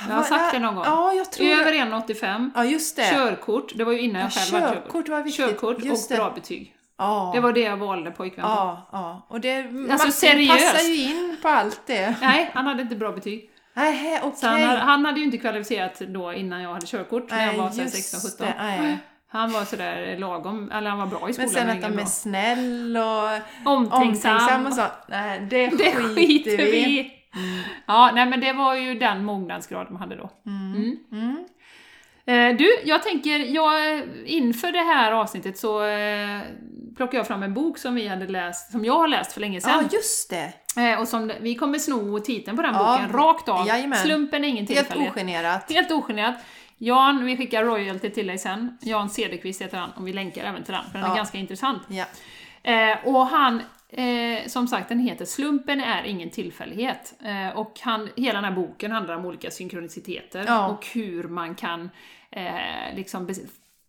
Jag 0.09 0.15
har 0.15 0.23
sagt 0.23 0.53
det 0.53 0.59
någon 0.59 0.75
gång. 0.75 0.85
Ja, 0.87 1.13
jag 1.13 1.33
tror... 1.33 1.47
Över 1.49 1.73
1,85. 1.73 2.51
Ja, 2.55 2.65
just 2.65 2.97
det. 2.97 3.11
Körkort, 3.11 3.73
det 3.77 3.85
var 3.85 3.93
ju 3.93 4.01
innan 4.01 4.21
jag 4.23 4.31
Ja, 4.31 4.41
själv 4.41 4.65
hade 4.65 4.75
körkort 4.81 5.09
var 5.09 5.23
viktigt. 5.23 5.47
Körkort 5.47 5.85
Just 5.85 6.11
och 6.11 6.17
det. 6.17 6.23
bra 6.23 6.31
betyg. 6.31 6.77
Ja. 6.99 7.31
Det 7.35 7.41
var 7.41 7.53
det 7.53 7.61
jag 7.61 7.77
valde 7.77 8.11
pojkvän 8.11 8.45
på. 8.45 8.51
Ja, 8.51 8.89
ja. 8.93 9.27
Och 9.29 9.41
det, 9.41 9.59
Alltså, 9.59 9.75
Martin 9.77 10.13
seriöst. 10.13 10.73
passar 10.73 10.89
ju 10.89 11.03
in 11.03 11.37
på 11.43 11.49
allt 11.49 11.81
det. 11.87 12.15
Nej, 12.21 12.51
han 12.55 12.67
hade 12.67 12.83
inte 12.83 12.97
bra 12.97 13.13
betyg. 13.13 13.49
Nej, 13.81 14.18
okej. 14.22 14.39
Så 14.41 14.47
han, 14.47 14.62
hade, 14.62 14.78
han 14.81 15.05
hade 15.05 15.18
ju 15.18 15.24
inte 15.24 15.39
kvalificerat 15.39 15.99
då 15.99 16.33
innan 16.33 16.62
jag 16.62 16.72
hade 16.72 16.87
körkort, 16.87 17.31
när 17.31 17.47
jag 17.47 17.55
var 17.55 17.70
så 17.70 17.76
här 17.76 17.83
just 17.83 18.14
16-17. 18.41 18.45
det, 18.45 18.55
nej. 18.59 18.99
Han 19.33 19.53
var 19.53 19.64
sådär 19.64 20.16
lagom, 20.18 20.70
eller 20.72 20.91
han 20.91 20.99
var 20.99 21.07
bra 21.07 21.18
i 21.20 21.22
Men 21.24 21.33
skolan. 21.35 21.49
sen 21.51 21.66
men 21.66 21.76
att 21.76 21.83
de 21.97 21.99
är 22.03 22.05
snäll 22.07 22.97
och 22.97 23.72
Omtänksam. 23.72 24.03
omtänksam 24.37 24.66
och 24.66 24.72
så. 24.74 24.83
Nej, 25.09 25.41
det, 25.51 25.66
Det 25.78 25.93
skiter 25.95 26.57
vi 26.57 26.70
vi 26.70 26.99
i. 27.01 27.12
Ja, 27.87 28.11
nej 28.14 28.26
men 28.26 28.41
det 28.41 28.53
var 28.53 28.74
ju 28.74 28.95
den 28.95 29.24
mognadsgrad 29.24 29.91
man 29.91 30.01
hade 30.01 30.16
då. 30.16 30.31
Mm. 30.47 30.97
Mm. 31.12 31.45
Eh, 32.26 32.57
du, 32.57 32.68
jag 32.85 33.03
tänker, 33.03 33.39
jag, 33.39 34.01
inför 34.26 34.72
det 34.72 34.78
här 34.95 35.12
avsnittet 35.12 35.59
så 35.59 35.85
eh, 35.85 36.41
plockade 37.01 37.16
jag 37.16 37.26
fram 37.26 37.42
en 37.42 37.55
bok 37.55 37.78
som 37.78 37.94
vi 37.94 38.09
hade 38.09 38.26
läst, 38.26 38.72
som 38.72 38.84
jag 38.84 38.92
har 38.98 39.09
läst 39.09 39.32
för 39.32 39.40
länge 39.40 39.55
Ja, 39.55 39.61
sedan. 39.61 39.88
just 39.92 40.30
det. 40.30 40.53
Eh, 40.76 41.01
och 41.01 41.09
som, 41.09 41.32
vi 41.40 41.55
kommer 41.55 41.78
sno 41.78 42.18
titeln 42.18 42.57
på 42.57 42.62
den 42.62 42.74
Ja, 42.74 42.98
boken 42.98 43.12
rakt 43.12 43.48
av. 43.48 43.66
jajamän. 43.66 43.98
Slumpen 43.98 44.44
är 44.44 44.48
ingen 44.48 44.66
Helt 44.66 44.78
tillfällighet. 44.78 45.12
ogenerat. 45.16 45.72
Helt 45.72 45.90
ogenerat. 45.90 46.34
Jan, 46.78 47.24
vi 47.24 47.36
skickar 47.36 47.64
royalty 47.64 48.11
till 48.11 48.26
dig 48.26 48.38
sen. 48.38 48.78
Jan 48.80 49.11
Cederqvist 49.11 49.62
heter 49.62 49.78
han, 49.78 49.90
och 49.90 50.07
vi 50.09 50.12
länkar 50.12 50.44
även 50.44 50.62
till 50.64 50.72
den, 50.74 50.84
för 50.84 50.92
den 50.98 51.03
Ja. 51.07 51.12
är 51.12 51.16
ganska 51.16 51.38
intressant. 51.38 51.82
Ja. 51.88 52.05
Eh, 52.62 52.98
och 53.05 53.26
han, 53.26 53.62
eh, 53.88 54.46
som 54.46 54.68
sagt, 54.68 54.88
den 54.88 54.98
heter 54.98 55.24
Slumpen 55.24 55.80
är 55.80 56.05
ingen 56.05 56.30
tillfällighet. 56.30 57.14
Eh, 57.24 57.59
och 57.59 57.78
han, 57.82 58.09
hela 58.16 58.34
den 58.40 58.44
här 58.44 58.61
boken 58.62 58.92
handlar 58.92 59.14
om 59.16 59.24
olika 59.26 59.51
synkroniciteter 59.51 60.44
Ja. 60.46 60.68
och 60.68 60.86
hur 60.86 61.24
man 61.24 61.55
kan 61.55 61.90
liksom 62.94 63.26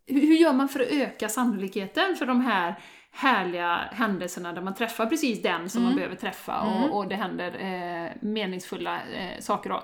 hur, 0.07 0.21
hur 0.21 0.35
gör 0.35 0.53
man 0.53 0.69
för 0.69 0.79
att 0.79 0.87
öka 0.91 1.29
sannolikheten 1.29 2.15
för 2.15 2.25
de 2.25 2.41
här 2.41 2.75
härliga 3.11 3.89
händelserna 3.91 4.53
där 4.53 4.61
man 4.61 4.75
träffar 4.75 5.05
precis 5.05 5.41
den 5.41 5.69
som 5.69 5.83
man 5.83 5.95
behöver 5.95 6.15
träffa 6.15 6.61
och, 6.61 6.97
och 6.97 7.07
det 7.07 7.15
händer 7.15 7.51
eh, 7.59 8.11
meningsfulla 8.21 8.95
eh, 8.95 9.39
saker 9.39 9.69
då. 9.69 9.83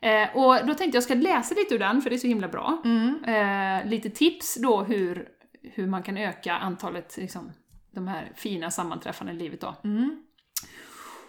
Eh, 0.00 0.36
och 0.36 0.66
då 0.66 0.74
tänkte 0.74 0.96
jag 0.96 1.02
ska 1.02 1.14
läsa 1.14 1.54
lite 1.54 1.74
ur 1.74 1.78
den, 1.78 2.02
för 2.02 2.10
det 2.10 2.16
är 2.16 2.18
så 2.18 2.26
himla 2.26 2.48
bra. 2.48 2.82
Eh, 3.26 3.88
lite 3.88 4.10
tips 4.10 4.58
då 4.62 4.82
hur, 4.82 5.28
hur 5.62 5.86
man 5.86 6.02
kan 6.02 6.16
öka 6.16 6.54
antalet, 6.54 7.16
liksom, 7.16 7.52
de 7.90 8.08
här 8.08 8.32
fina 8.34 8.70
sammanträffandena 8.70 9.38
i 9.38 9.42
livet 9.42 9.60
då. 9.60 9.74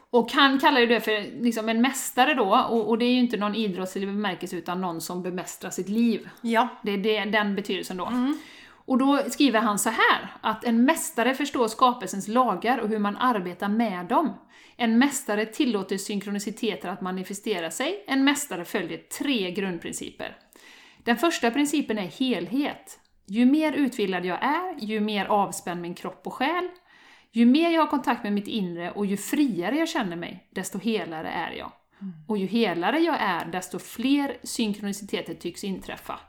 Och 0.10 0.32
han 0.32 0.60
kallar 0.60 0.80
ju 0.80 0.86
det 0.86 1.02
för 1.02 1.42
liksom 1.42 1.70
en 1.70 1.82
mästare 1.82 2.34
då, 2.34 2.66
och, 2.70 2.90
och 2.90 2.98
det 2.98 3.06
är 3.06 3.12
ju 3.12 3.20
inte 3.20 3.38
någon 3.38 3.56
idrottslig 3.56 4.08
bemärkelse 4.08 4.56
utan 4.56 4.82
någon 4.82 5.02
som 5.02 5.24
bemästrar 5.24 5.70
sitt 5.70 5.90
liv. 5.90 6.30
Ja. 6.42 6.68
Det 6.84 6.92
är 6.92 6.98
det, 6.98 7.26
den 7.26 7.56
betydelsen 7.56 7.98
då. 7.98 8.12
Och 8.88 8.98
då 8.98 9.20
skriver 9.30 9.60
han 9.60 9.80
så 9.80 9.90
här, 9.90 10.32
att 10.42 10.64
en 10.64 10.86
mästare 10.86 11.34
förstår 11.34 11.68
skapelsens 11.68 12.28
lagar 12.28 12.78
och 12.78 12.90
hur 12.90 13.00
man 13.00 13.18
arbetar 13.18 13.70
med 13.70 14.06
dem. 14.06 14.34
En 14.78 15.00
mästare 15.00 15.46
tillåter 15.46 15.98
synkroniciteter 15.98 16.90
att 16.90 17.02
manifestera 17.02 17.72
sig. 17.72 18.04
En 18.08 18.24
mästare 18.24 18.66
följer 18.66 18.98
tre 18.98 19.52
grundprinciper. 19.52 20.38
Den 21.04 21.18
första 21.18 21.52
principen 21.52 21.98
är 21.98 22.08
helhet. 22.08 23.00
Ju 23.28 23.46
mer 23.46 23.74
utvilad 23.74 24.26
jag 24.26 24.44
är, 24.44 24.76
ju 24.80 25.00
mer 25.00 25.26
avspänd 25.26 25.82
min 25.82 25.96
kropp 25.96 26.22
och 26.28 26.34
själ. 26.34 26.70
Ju 27.32 27.46
mer 27.46 27.70
jag 27.70 27.82
har 27.82 27.88
kontakt 27.88 28.24
med 28.24 28.34
mitt 28.34 28.48
inre 28.48 28.92
och 28.92 29.06
ju 29.06 29.18
friare 29.18 29.78
jag 29.78 29.90
känner 29.90 30.16
mig, 30.16 30.48
desto 30.52 30.80
helare 30.80 31.30
är 31.30 31.52
jag. 31.52 31.72
Och 32.28 32.38
ju 32.38 32.46
helare 32.46 33.00
jag 33.00 33.16
är, 33.20 33.46
desto 33.46 33.80
fler 33.80 34.38
synkroniciteter 34.44 35.34
tycks 35.34 35.64
inträffa. 35.64 36.20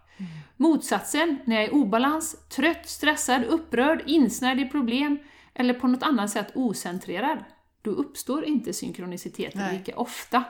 Motsatsen, 0.57 1.39
när 1.45 1.57
jag 1.57 1.65
är 1.65 1.69
i 1.69 1.73
obalans, 1.73 2.49
trött, 2.49 2.89
stressad, 2.89 3.45
upprörd, 3.45 4.03
insnärjd 4.07 4.61
i 4.61 4.69
problem 4.69 5.19
eller 5.55 5.75
på 5.75 5.89
något 5.89 6.03
annat 6.03 6.31
sätt 6.31 6.53
ocentrerad, 6.55 7.45
då 7.83 7.91
uppstår 7.91 8.45
inte 8.45 8.73
synkroniciteter 8.73 9.59
Nej. 9.59 9.79
lika 9.79 9.97
ofta. 9.97 10.45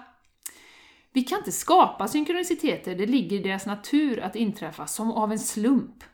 Vi 1.12 1.23
kan 1.23 1.39
inte 1.39 1.53
skapa 1.53 2.09
synkroniciteter, 2.09 2.95
det 2.95 3.07
ligger 3.07 3.37
i 3.37 3.43
deras 3.43 3.66
natur 3.66 4.21
att 4.21 4.37
inträffa 4.37 4.87
som 4.87 5.12
av 5.12 5.33
en 5.33 5.39
slump. 5.39 6.05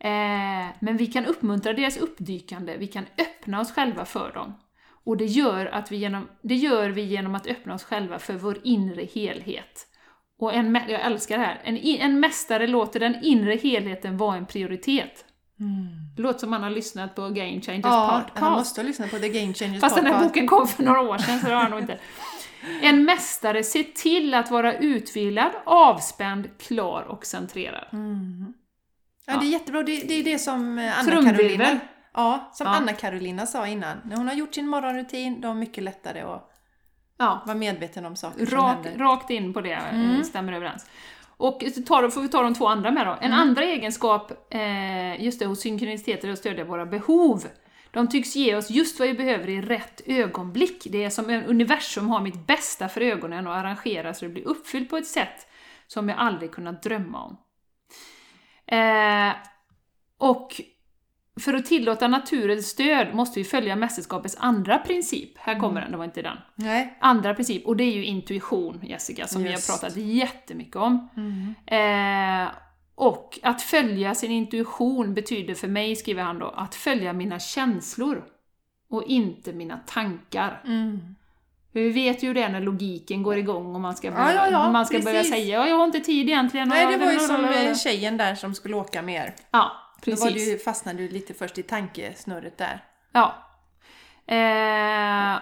Eh, 0.00 0.66
men 0.80 0.96
vi 0.96 1.06
kan 1.06 1.26
uppmuntra 1.26 1.72
deras 1.72 1.96
uppdykande, 1.96 2.76
vi 2.76 2.86
kan 2.86 3.04
öppna 3.18 3.60
oss 3.60 3.72
själva 3.72 4.04
för 4.04 4.32
dem. 4.32 4.54
Och 5.04 5.16
det 5.16 5.24
gör, 5.24 5.66
att 5.66 5.92
vi 5.92 5.96
genom, 5.96 6.28
det 6.42 6.54
gör 6.54 6.90
vi 6.90 7.02
genom 7.02 7.34
att 7.34 7.46
öppna 7.46 7.74
oss 7.74 7.84
själva 7.84 8.18
för 8.18 8.34
vår 8.34 8.58
inre 8.64 9.04
helhet. 9.04 9.87
Och 10.38 10.54
en, 10.54 10.74
jag 10.88 11.00
älskar 11.00 11.38
det 11.38 11.44
här, 11.44 11.60
en, 11.64 11.76
en 11.76 12.20
mästare 12.20 12.66
låter 12.66 13.00
den 13.00 13.16
inre 13.24 13.54
helheten 13.56 14.16
vara 14.16 14.36
en 14.36 14.46
prioritet. 14.46 15.24
Det 16.16 16.22
låter 16.22 16.38
som 16.38 16.50
man 16.50 16.62
har 16.62 16.70
lyssnat 16.70 17.14
på 17.14 17.22
Game 17.22 17.60
Changers 17.60 17.84
Ja, 17.84 18.20
podcast. 18.20 18.38
han 18.44 18.52
måste 18.52 18.80
ha 18.80 18.86
lyssnat 18.86 19.10
på 19.10 19.18
The 19.18 19.28
Game 19.28 19.54
Changers 19.54 19.80
Fast 19.80 19.96
den 19.96 20.06
här 20.06 20.12
podcast. 20.12 20.28
boken 20.34 20.46
kom 20.46 20.66
för 20.68 20.82
några 20.82 21.00
år 21.00 21.18
sedan, 21.18 21.40
så 21.40 21.46
det 21.46 21.54
har 21.54 21.62
han 21.62 21.70
nog 21.70 21.80
inte. 21.80 21.98
En 22.82 23.04
mästare 23.04 23.62
ser 23.64 23.82
till 23.82 24.34
att 24.34 24.50
vara 24.50 24.78
utvilad, 24.78 25.50
avspänd, 25.64 26.48
klar 26.58 27.02
och 27.02 27.26
centrerad. 27.26 27.86
Ja, 29.26 29.36
det 29.40 29.46
är 29.46 29.50
jättebra. 29.50 29.82
Det, 29.82 30.08
det 30.08 30.14
är 30.14 30.24
det 30.24 30.38
som 30.38 30.78
eh, 30.78 30.92
Trumvirvel. 31.04 31.26
Anna-Carolina 31.36 31.80
ja, 32.14 32.50
som 32.52 32.66
Ja. 32.66 32.72
Anna-Carolina 32.72 33.46
sa 33.46 33.66
innan. 33.66 33.96
När 34.04 34.16
hon 34.16 34.28
har 34.28 34.34
gjort 34.34 34.54
sin 34.54 34.68
morgonrutin, 34.68 35.40
då 35.40 35.48
är 35.50 35.54
mycket 35.54 35.84
lättare 35.84 36.20
att 36.20 36.47
Ja, 37.18 37.42
vara 37.46 37.56
medveten 37.56 38.04
om 38.06 38.16
saker 38.16 38.46
som 38.46 38.58
rak, 38.58 38.84
händer. 38.84 39.04
rakt 39.04 39.30
in 39.30 39.54
på 39.54 39.60
det, 39.60 39.72
eh, 39.72 40.22
stämmer 40.22 40.52
överens. 40.52 40.86
Och 41.36 41.64
tar, 41.86 42.08
får 42.08 42.20
vi 42.20 42.28
ta 42.28 42.42
de 42.42 42.54
två 42.54 42.66
andra 42.66 42.90
med 42.90 43.06
då. 43.06 43.16
En 43.20 43.32
andra 43.32 43.62
egenskap, 43.62 44.54
eh, 44.54 45.24
just 45.24 45.38
det, 45.38 45.46
hos 45.46 45.60
synkroniciteter 45.60 46.28
är 46.28 46.32
att 46.32 46.38
stödja 46.38 46.64
våra 46.64 46.86
behov. 46.86 47.44
De 47.90 48.08
tycks 48.08 48.36
ge 48.36 48.56
oss 48.56 48.70
just 48.70 48.98
vad 48.98 49.08
vi 49.08 49.14
behöver 49.14 49.48
i 49.48 49.60
rätt 49.60 50.00
ögonblick. 50.06 50.86
Det 50.90 51.04
är 51.04 51.10
som 51.10 51.30
en 51.30 51.44
universum 51.44 52.08
har 52.08 52.20
mitt 52.20 52.46
bästa 52.46 52.88
för 52.88 53.00
ögonen 53.00 53.46
och 53.46 53.54
arrangerar 53.54 54.12
så 54.12 54.24
det 54.24 54.30
blir 54.30 54.48
uppfyllt 54.48 54.90
på 54.90 54.96
ett 54.96 55.06
sätt 55.06 55.46
som 55.86 56.08
jag 56.08 56.18
aldrig 56.18 56.50
kunnat 56.52 56.82
drömma 56.82 57.22
om. 57.22 57.36
Eh, 58.66 59.32
och 60.18 60.60
för 61.38 61.54
att 61.54 61.66
tillåta 61.66 62.08
naturens 62.08 62.66
stöd 62.66 63.14
måste 63.14 63.40
vi 63.40 63.44
följa 63.44 63.76
mästerskapets 63.76 64.36
andra 64.38 64.78
princip. 64.78 65.38
Här 65.38 65.58
kommer 65.58 65.80
den, 65.80 65.90
det 65.90 65.96
var 65.96 66.04
inte 66.04 66.22
den. 66.22 66.36
Nej. 66.54 66.96
Andra 67.00 67.34
princip, 67.34 67.66
och 67.66 67.76
det 67.76 67.84
är 67.84 67.92
ju 67.92 68.04
intuition, 68.04 68.80
Jessica, 68.82 69.26
som 69.26 69.46
Just. 69.46 69.68
vi 69.68 69.72
har 69.72 69.78
pratat 69.78 69.96
jättemycket 69.96 70.76
om. 70.76 71.08
Eh, 71.66 72.48
och 72.94 73.38
att 73.42 73.62
följa 73.62 74.14
sin 74.14 74.30
intuition 74.30 75.14
betyder 75.14 75.54
för 75.54 75.68
mig, 75.68 75.96
skriver 75.96 76.22
han 76.22 76.38
då, 76.38 76.46
att 76.46 76.74
följa 76.74 77.12
mina 77.12 77.38
känslor 77.38 78.24
och 78.90 79.04
inte 79.04 79.52
mina 79.52 79.76
tankar. 79.86 80.62
Mm. 80.66 81.14
Vi 81.72 81.88
vet 81.88 82.22
ju 82.22 82.34
det 82.34 82.48
när 82.48 82.60
logiken 82.60 83.22
går 83.22 83.36
igång 83.36 83.74
och 83.74 83.80
man 83.80 83.96
ska 83.96 84.06
Ja, 84.06 84.12
börja, 84.12 84.34
ja, 84.34 84.50
ja, 84.50 84.72
man 84.72 84.86
ska 84.86 84.98
börja 84.98 85.24
säga 85.24 85.58
ja, 85.58 85.68
jag 85.68 85.76
har 85.76 85.84
inte 85.84 86.00
tid 86.00 86.28
egentligen. 86.28 86.68
Nej, 86.68 86.86
det 86.86 87.04
var 87.04 87.12
ju 87.12 87.18
som 87.18 87.74
tjejen 87.74 88.16
där 88.16 88.34
som 88.34 88.54
skulle 88.54 88.76
åka 88.76 89.02
med 89.02 89.14
er. 89.14 89.34
Ja, 89.50 89.72
Då 90.00 90.10
precis. 90.10 90.24
var 90.24 90.30
du, 90.30 90.58
fastnade 90.58 90.98
du 90.98 91.08
lite 91.08 91.34
först 91.34 91.58
i 91.58 91.62
tankesnurret 91.62 92.58
där. 92.58 92.84
Ja. 93.12 93.34
Eh, 94.26 95.38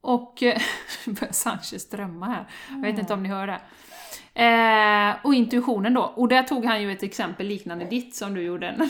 och... 0.00 0.42
Sanchez 1.30 1.88
drömma 1.88 2.26
här. 2.26 2.48
Jag 2.68 2.82
vet 2.82 2.98
inte 2.98 3.14
om 3.14 3.22
ni 3.22 3.28
hör 3.28 3.46
det. 3.46 3.60
Eh, 4.42 5.16
och 5.22 5.34
intuitionen 5.34 5.94
då. 5.94 6.02
Och 6.02 6.28
där 6.28 6.42
tog 6.42 6.64
han 6.64 6.82
ju 6.82 6.92
ett 6.92 7.02
exempel 7.02 7.46
liknande 7.46 7.84
ditt 7.84 8.16
som 8.16 8.34
du 8.34 8.42
gjorde. 8.42 8.88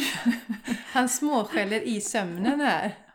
Han 0.92 1.08
småskäller 1.08 1.80
i 1.80 2.00
sömnen 2.00 2.60
här. 2.60 3.07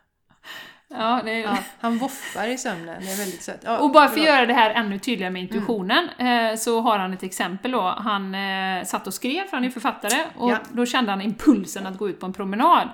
Ja, 0.98 1.20
är, 1.20 1.42
Ja, 1.42 1.58
han 1.80 1.98
voffar 1.98 2.48
i 2.48 2.58
sömnen, 2.58 3.00
det 3.00 3.12
är 3.12 3.16
väldigt 3.18 3.42
sött. 3.42 3.60
Ja, 3.64 3.78
Och 3.78 3.90
bara 3.92 4.08
för 4.08 4.20
att 4.20 4.26
göra 4.26 4.46
det 4.46 4.54
här 4.54 4.70
ännu 4.70 4.98
tydligare 4.98 5.32
med 5.32 5.42
intuitionen, 5.42 6.08
eh, 6.08 6.56
så 6.56 6.80
har 6.80 6.98
han 6.98 7.12
ett 7.12 7.22
exempel 7.22 7.70
då. 7.70 7.80
Han 7.80 8.34
eh, 8.34 8.84
satt 8.84 9.06
och 9.06 9.14
skrev, 9.14 9.44
för 9.44 9.56
han 9.56 9.64
är 9.64 9.70
författare, 9.70 10.24
och 10.36 10.52
då 10.72 10.86
kände 10.86 11.10
han 11.10 11.20
impulsen 11.20 11.86
att 11.86 11.98
gå 11.98 12.08
ut 12.08 12.20
på 12.20 12.26
en 12.26 12.32
promenad. 12.32 12.88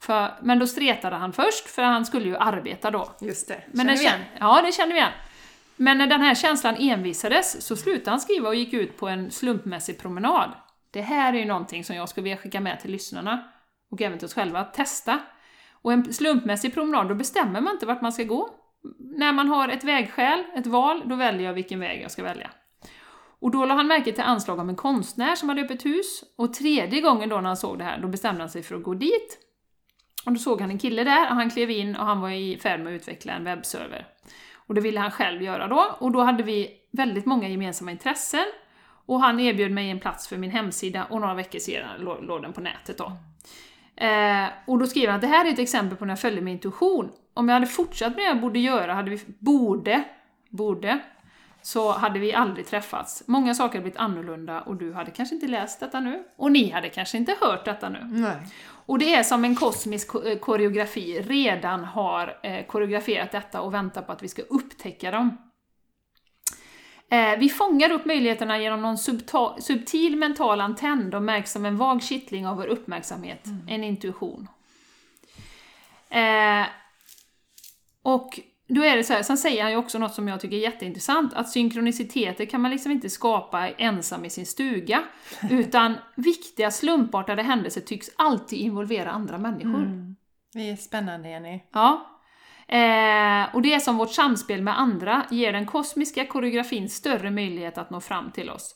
För, 0.00 0.30
men 0.42 0.58
då 0.58 0.66
stretade 0.66 1.16
han 1.16 1.32
först, 1.32 1.68
för 1.68 1.82
han 1.82 2.06
skulle 2.06 2.24
ju 2.28 2.36
arbeta 2.36 2.90
då. 2.90 3.14
Just 3.20 3.48
det, 3.48 3.62
Men 3.72 3.86
känner 3.86 3.98
vi 3.98 4.04
igen? 4.04 4.20
Ja, 4.38 4.62
det 4.62 4.72
känner 4.72 4.92
vi 4.92 4.98
igen. 4.98 5.12
Men 5.76 5.98
när 5.98 6.06
den 6.06 6.20
här 6.20 6.34
känslan 6.34 6.76
envisades 6.78 7.66
så 7.66 7.76
slutade 7.76 8.10
han 8.10 8.20
skriva 8.20 8.48
och 8.48 8.54
gick 8.54 8.72
ut 8.72 8.98
på 8.98 9.08
en 9.08 9.30
slumpmässig 9.30 9.98
promenad. 10.00 10.50
Det 10.90 11.00
här 11.00 11.32
är 11.32 11.38
ju 11.38 11.44
någonting 11.44 11.84
som 11.84 11.96
jag 11.96 12.08
skulle 12.08 12.24
vilja 12.24 12.36
skicka 12.36 12.60
med 12.60 12.80
till 12.80 12.90
lyssnarna, 12.90 13.44
och 13.90 14.02
även 14.02 14.18
till 14.18 14.26
oss 14.26 14.34
själva, 14.34 14.60
att 14.60 14.74
testa. 14.74 15.18
Och 15.82 15.92
en 15.92 16.12
slumpmässig 16.12 16.74
promenad, 16.74 17.08
då 17.08 17.14
bestämmer 17.14 17.60
man 17.60 17.72
inte 17.72 17.86
vart 17.86 18.02
man 18.02 18.12
ska 18.12 18.24
gå. 18.24 18.50
När 18.98 19.32
man 19.32 19.48
har 19.48 19.68
ett 19.68 19.84
vägskäl, 19.84 20.44
ett 20.56 20.66
val, 20.66 21.02
då 21.04 21.16
väljer 21.16 21.46
jag 21.46 21.54
vilken 21.54 21.80
väg 21.80 22.02
jag 22.02 22.10
ska 22.10 22.22
välja. 22.22 22.50
Och 23.40 23.50
då 23.50 23.64
la 23.64 23.74
han 23.74 23.86
märke 23.86 24.12
till 24.12 24.24
anslag 24.24 24.58
om 24.58 24.68
en 24.68 24.76
konstnär 24.76 25.34
som 25.34 25.48
hade 25.48 25.62
öppet 25.62 25.84
hus, 25.84 26.24
och 26.36 26.54
tredje 26.54 27.00
gången 27.00 27.28
då 27.28 27.36
när 27.36 27.42
han 27.42 27.56
såg 27.56 27.78
det 27.78 27.84
här, 27.84 27.98
då 27.98 28.08
bestämde 28.08 28.40
han 28.40 28.50
sig 28.50 28.62
för 28.62 28.76
att 28.76 28.82
gå 28.82 28.94
dit. 28.94 29.38
Och 30.26 30.32
då 30.32 30.38
såg 30.38 30.60
han 30.60 30.70
en 30.70 30.78
kille 30.78 31.04
där, 31.04 31.30
och 31.30 31.36
han 31.36 31.50
klev 31.50 31.70
in 31.70 31.96
och 31.96 32.06
han 32.06 32.20
var 32.20 32.30
i 32.30 32.58
färd 32.58 32.80
med 32.80 32.94
att 32.94 33.00
utveckla 33.00 33.32
en 33.32 33.44
webbserver. 33.44 34.06
Och 34.54 34.74
det 34.74 34.80
ville 34.80 35.00
han 35.00 35.10
själv 35.10 35.42
göra 35.42 35.68
då, 35.68 35.96
och 35.98 36.12
då 36.12 36.20
hade 36.20 36.42
vi 36.42 36.70
väldigt 36.92 37.26
många 37.26 37.48
gemensamma 37.48 37.90
intressen. 37.90 38.44
Och 39.06 39.20
han 39.20 39.40
erbjöd 39.40 39.70
mig 39.70 39.90
en 39.90 40.00
plats 40.00 40.28
för 40.28 40.36
min 40.36 40.50
hemsida, 40.50 41.04
och 41.04 41.20
några 41.20 41.34
veckor 41.34 41.58
senare 41.58 41.98
låg 41.98 42.42
den 42.42 42.52
på 42.52 42.60
nätet 42.60 42.98
då. 42.98 43.12
Eh, 44.00 44.48
och 44.66 44.78
då 44.78 44.86
skriver 44.86 45.06
han 45.08 45.14
att 45.14 45.20
det 45.20 45.26
här 45.28 45.44
är 45.44 45.50
ett 45.52 45.58
exempel 45.58 45.98
på 45.98 46.04
när 46.04 46.12
jag 46.12 46.20
följde 46.20 46.40
min 46.42 46.54
intuition. 46.54 47.10
Om 47.34 47.48
jag 47.48 47.54
hade 47.54 47.66
fortsatt 47.66 48.08
med 48.16 48.18
det 48.24 48.28
jag 48.28 48.40
borde 48.40 48.58
göra, 48.58 48.94
hade 48.94 49.10
vi, 49.10 49.20
borde, 49.38 50.02
borde, 50.50 50.98
så 51.62 51.92
hade 51.92 52.18
vi 52.18 52.34
aldrig 52.34 52.66
träffats. 52.66 53.22
Många 53.26 53.54
saker 53.54 53.72
hade 53.72 53.82
blivit 53.82 53.98
annorlunda 53.98 54.60
och 54.60 54.76
du 54.76 54.92
hade 54.92 55.10
kanske 55.10 55.34
inte 55.34 55.46
läst 55.46 55.80
detta 55.80 56.00
nu. 56.00 56.22
Och 56.36 56.52
ni 56.52 56.70
hade 56.70 56.88
kanske 56.88 57.16
inte 57.18 57.34
hört 57.40 57.64
detta 57.64 57.88
nu. 57.88 57.98
Nej. 58.10 58.36
Och 58.86 58.98
det 58.98 59.14
är 59.14 59.22
som 59.22 59.44
en 59.44 59.56
kosmisk 59.56 60.08
ko- 60.08 60.22
eh, 60.22 60.38
koreografi 60.38 61.20
redan 61.20 61.84
har 61.84 62.38
eh, 62.42 62.66
koreograferat 62.66 63.32
detta 63.32 63.60
och 63.60 63.74
väntar 63.74 64.02
på 64.02 64.12
att 64.12 64.22
vi 64.22 64.28
ska 64.28 64.42
upptäcka 64.42 65.10
dem. 65.10 65.36
Eh, 67.10 67.38
vi 67.38 67.48
fångar 67.48 67.90
upp 67.90 68.04
möjligheterna 68.04 68.58
genom 68.58 68.82
någon 68.82 68.98
subtil 69.58 70.16
mental 70.16 70.60
antenn, 70.60 71.10
de 71.10 71.24
märks 71.24 71.52
som 71.52 71.66
en 71.66 71.76
vag 71.76 72.02
kittling 72.02 72.46
av 72.46 72.56
vår 72.56 72.66
uppmärksamhet, 72.66 73.44
en 73.68 73.84
intuition. 73.84 74.48
Eh, 76.10 76.66
och 78.02 78.40
då 78.68 78.84
är 78.84 78.96
det 78.96 79.04
så 79.04 79.12
här, 79.12 79.22
sen 79.22 79.38
säger 79.38 79.62
han 79.62 79.72
ju 79.72 79.76
också 79.76 79.98
något 79.98 80.14
som 80.14 80.28
jag 80.28 80.40
tycker 80.40 80.56
är 80.56 80.60
jätteintressant, 80.60 81.34
att 81.34 81.48
synkroniciteter 81.48 82.44
kan 82.44 82.60
man 82.60 82.70
liksom 82.70 82.92
inte 82.92 83.10
skapa 83.10 83.68
ensam 83.68 84.24
i 84.24 84.30
sin 84.30 84.46
stuga, 84.46 85.02
utan 85.50 85.94
viktiga 86.16 86.70
slumpartade 86.70 87.42
händelser 87.42 87.80
tycks 87.80 88.10
alltid 88.16 88.58
involvera 88.58 89.10
andra 89.10 89.38
människor. 89.38 90.14
Det 90.52 90.70
är 90.70 90.76
spännande 90.76 91.28
Jenny. 91.28 91.60
Ja. 91.72 92.17
Eh, 92.68 93.54
och 93.54 93.62
det 93.62 93.74
är 93.74 93.78
som 93.78 93.96
vårt 93.96 94.12
samspel 94.12 94.62
med 94.62 94.80
andra 94.80 95.26
ger 95.30 95.52
den 95.52 95.66
kosmiska 95.66 96.26
koreografin 96.26 96.88
större 96.88 97.30
möjlighet 97.30 97.78
att 97.78 97.90
nå 97.90 98.00
fram 98.00 98.30
till 98.30 98.50
oss. 98.50 98.74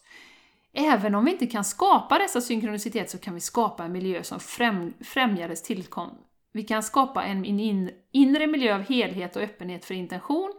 Även 0.75 1.15
om 1.15 1.25
vi 1.25 1.33
inte 1.33 1.47
kan 1.47 1.65
skapa 1.65 2.19
dessa 2.19 2.41
synkronicitet 2.41 3.11
så 3.11 3.19
kan 3.19 3.35
vi 3.35 3.41
skapa 3.41 3.85
en 3.85 3.93
miljö 3.93 4.23
som 4.23 4.41
främ, 4.41 4.95
främjar 5.01 5.49
dess 5.49 5.63
tillkomst. 5.63 6.17
Vi 6.53 6.63
kan 6.63 6.83
skapa 6.83 7.25
en 7.25 7.45
in, 7.45 7.91
inre 8.13 8.47
miljö 8.47 8.75
av 8.75 8.81
helhet 8.81 9.37
och 9.37 9.43
öppenhet 9.43 9.85
för 9.85 9.95
intention. 9.95 10.53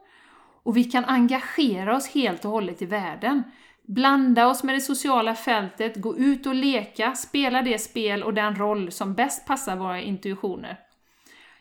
Och 0.64 0.78
vi 0.78 0.84
kan 0.84 1.06
engagera 1.06 1.96
oss 1.96 2.08
helt 2.08 2.46
och 2.46 2.52
hållet 2.52 2.82
i 2.82 2.86
världen. 2.86 3.44
Blanda 3.88 4.48
oss 4.48 4.64
med 4.64 4.76
det 4.76 4.82
sociala 4.82 5.36
fältet, 5.36 5.96
gå 5.96 6.18
ut 6.18 6.46
och 6.46 6.56
leka, 6.56 7.16
spela 7.16 7.62
det 7.62 7.80
spel 7.80 8.24
och 8.24 8.34
den 8.34 8.56
roll 8.56 8.92
som 8.92 9.14
bäst 9.14 9.48
passar 9.48 9.76
våra 9.76 10.02
intuitioner. 10.02 10.80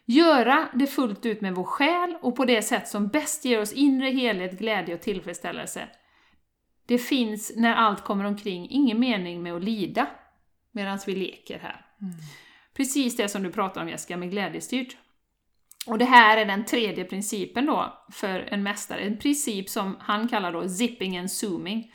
Göra 0.07 0.69
det 0.75 0.87
fullt 0.87 1.27
ut 1.27 1.41
med 1.41 1.55
vår 1.55 1.65
själ 1.65 2.17
och 2.21 2.37
på 2.37 2.45
det 2.45 2.63
sätt 2.63 2.89
som 2.89 3.09
bäst 3.09 3.45
ger 3.45 3.61
oss 3.61 3.73
inre 3.73 4.11
helhet, 4.11 4.59
glädje 4.59 4.95
och 4.95 5.01
tillfredsställelse. 5.01 5.89
Det 6.87 6.99
finns, 6.99 7.53
när 7.57 7.75
allt 7.75 8.05
kommer 8.05 8.25
omkring, 8.25 8.71
ingen 8.71 9.01
mening 9.01 9.43
med 9.43 9.55
att 9.55 9.65
lida 9.65 10.07
medan 10.73 10.99
vi 11.07 11.15
leker 11.15 11.59
här. 11.59 11.87
Precis 12.75 13.17
det 13.17 13.29
som 13.29 13.43
du 13.43 13.53
pratar 13.53 13.83
om 13.83 13.89
Jessica, 13.89 14.17
med 14.17 14.31
glädjestyrt. 14.31 14.97
Och 15.87 15.99
det 15.99 16.05
här 16.05 16.37
är 16.37 16.45
den 16.45 16.65
tredje 16.65 17.05
principen 17.05 17.67
då 17.67 18.05
för 18.13 18.41
en 18.41 18.63
mästare, 18.63 19.01
en 19.01 19.19
princip 19.19 19.69
som 19.69 19.97
han 20.01 20.29
kallar 20.29 20.53
då 20.53 20.69
zipping 20.69 21.19
and 21.19 21.31
zooming. 21.31 21.93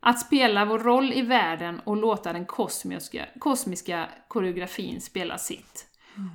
Att 0.00 0.20
spela 0.20 0.64
vår 0.64 0.78
roll 0.78 1.12
i 1.12 1.22
världen 1.22 1.80
och 1.80 1.96
låta 1.96 2.32
den 2.32 2.46
kosmiska, 2.46 3.26
kosmiska 3.38 4.08
koreografin 4.28 5.00
spela 5.00 5.38
sitt. 5.38 5.86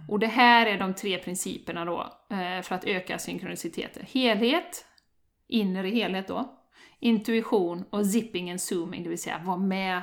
Och 0.08 0.20
det 0.20 0.28
här 0.28 0.66
är 0.66 0.80
de 0.80 0.94
tre 0.94 1.18
principerna 1.18 1.86
då 1.86 2.14
eh, 2.30 2.62
för 2.62 2.76
att 2.76 2.84
öka 2.84 3.20
synkroniciteten. 3.20 4.06
Helhet, 4.12 4.86
inre 5.48 5.88
helhet 5.88 6.28
då, 6.28 6.58
intuition 7.00 7.84
och 7.90 8.06
zipping 8.06 8.52
and 8.52 8.62
zooming, 8.62 9.04
det 9.04 9.10
vill 9.10 9.22
säga 9.22 9.42
vara 9.44 9.58
med 9.58 10.02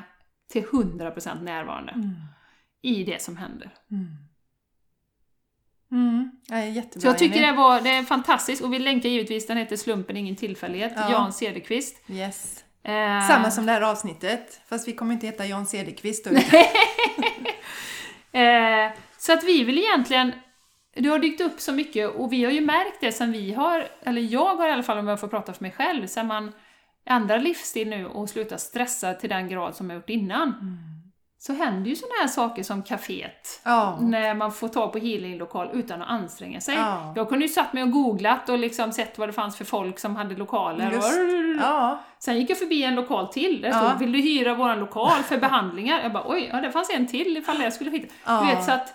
till 0.53 0.65
100% 0.65 1.43
närvarande 1.43 1.95
i 2.83 3.05
det 3.05 3.23
som 3.23 3.37
händer. 3.37 3.71
Mm. 5.91 6.31
Ja, 6.49 6.65
jättebra, 6.65 7.01
Så 7.01 7.07
jag 7.07 7.19
tycker 7.19 7.47
det, 7.47 7.53
var, 7.53 7.81
det 7.81 7.91
är 7.91 8.03
fantastiskt 8.03 8.65
och 8.65 8.73
vi 8.73 8.79
länkar 8.79 9.09
givetvis, 9.09 9.47
den 9.47 9.57
heter 9.57 9.77
Slumpen 9.77 10.17
ingen 10.17 10.37
tillfällighet, 10.37 10.93
Ja. 10.97 11.11
Jan 11.11 11.33
Cederqvist. 11.33 12.11
Yes. 12.11 12.65
Eh, 12.83 13.29
Samma 13.29 13.51
som 13.51 13.67
det 13.67 13.73
här 13.73 13.81
avsnittet, 13.83 14.61
fast 14.69 14.89
vi 14.89 14.93
kommer 14.93 15.15
inte 15.15 15.27
heta 15.27 15.47
Jan 15.47 15.67
Cederqvist 15.67 16.25
då. 16.25 16.31
Eh, 18.33 18.93
så 19.19 19.33
att 19.33 19.45
vi 19.45 19.65
vill 19.65 19.79
egentligen, 19.79 20.33
det 20.97 21.09
har 21.09 21.19
dykt 21.19 21.41
upp 21.41 21.61
så 21.61 21.73
mycket 21.73 22.15
och 22.15 22.33
vi 22.33 22.45
har 22.45 22.53
ju 22.53 22.61
märkt 22.61 23.01
det 23.01 23.13
sen 23.13 23.33
vi 23.33 23.53
har, 23.53 23.89
eller 24.03 24.23
jag 24.23 24.57
har 24.57 24.69
i 24.69 24.73
alla 24.73 24.83
fall 24.83 24.99
om 24.99 25.09
jag 25.09 25.21
får 25.21 25.29
prata 25.29 25.53
för 25.53 25.65
mig 25.65 25.73
själv, 25.73 26.07
sen 26.07 26.27
man 26.27 26.53
ändrar 27.07 27.39
livsstil 27.39 27.89
nu 27.89 28.07
och 28.07 28.29
slutar 28.29 28.57
stressa 28.57 29.15
till 29.15 29.31
den 29.31 29.49
grad 29.49 29.75
som 29.75 29.91
jag 29.91 29.97
gjort 29.97 30.11
innan. 30.11 30.55
Så 31.41 31.53
händer 31.53 31.91
ju 31.91 31.97
sådana 31.97 32.15
här 32.21 32.29
saker 32.29 32.63
som 32.63 32.83
kaféet. 32.83 33.61
Ja. 33.65 33.99
När 34.01 34.35
man 34.35 34.53
får 34.53 34.69
ta 34.69 34.89
på 34.89 34.99
healinglokal 34.99 35.71
utan 35.73 36.03
att 36.03 36.09
anstränga 36.09 36.61
sig. 36.61 36.75
Ja. 36.75 37.13
Jag 37.17 37.29
kunde 37.29 37.45
ju 37.45 37.49
satt 37.49 37.73
mig 37.73 37.83
och 37.83 37.91
googlat 37.91 38.49
och 38.49 38.59
liksom 38.59 38.93
sett 38.93 39.19
vad 39.19 39.29
det 39.29 39.33
fanns 39.33 39.57
för 39.57 39.65
folk 39.65 39.99
som 39.99 40.17
hade 40.17 40.35
lokaler. 40.35 41.01
Ja. 41.61 42.01
Sen 42.19 42.39
gick 42.39 42.51
jag 42.51 42.59
förbi 42.59 42.85
en 42.85 42.95
lokal 42.95 43.29
till, 43.29 43.61
där 43.61 43.73
stod 43.73 43.99
“Vill 43.99 44.13
du 44.13 44.19
hyra 44.19 44.55
våran 44.55 44.81
lokal 44.81 45.23
för 45.23 45.39
behandlingar?” 45.39 46.01
Jag 46.03 46.13
bara 46.13 46.25
oj, 46.27 46.51
ja 46.53 46.61
det 46.61 46.73
fanns 46.73 46.91
en 46.91 47.07
till 47.07 47.37
ifall 47.37 47.63
jag 47.63 47.73
skulle 47.73 47.91
hitta. 47.91 48.41
Du 48.41 48.47
vet, 48.47 48.65
så 48.65 48.73
att 48.73 48.95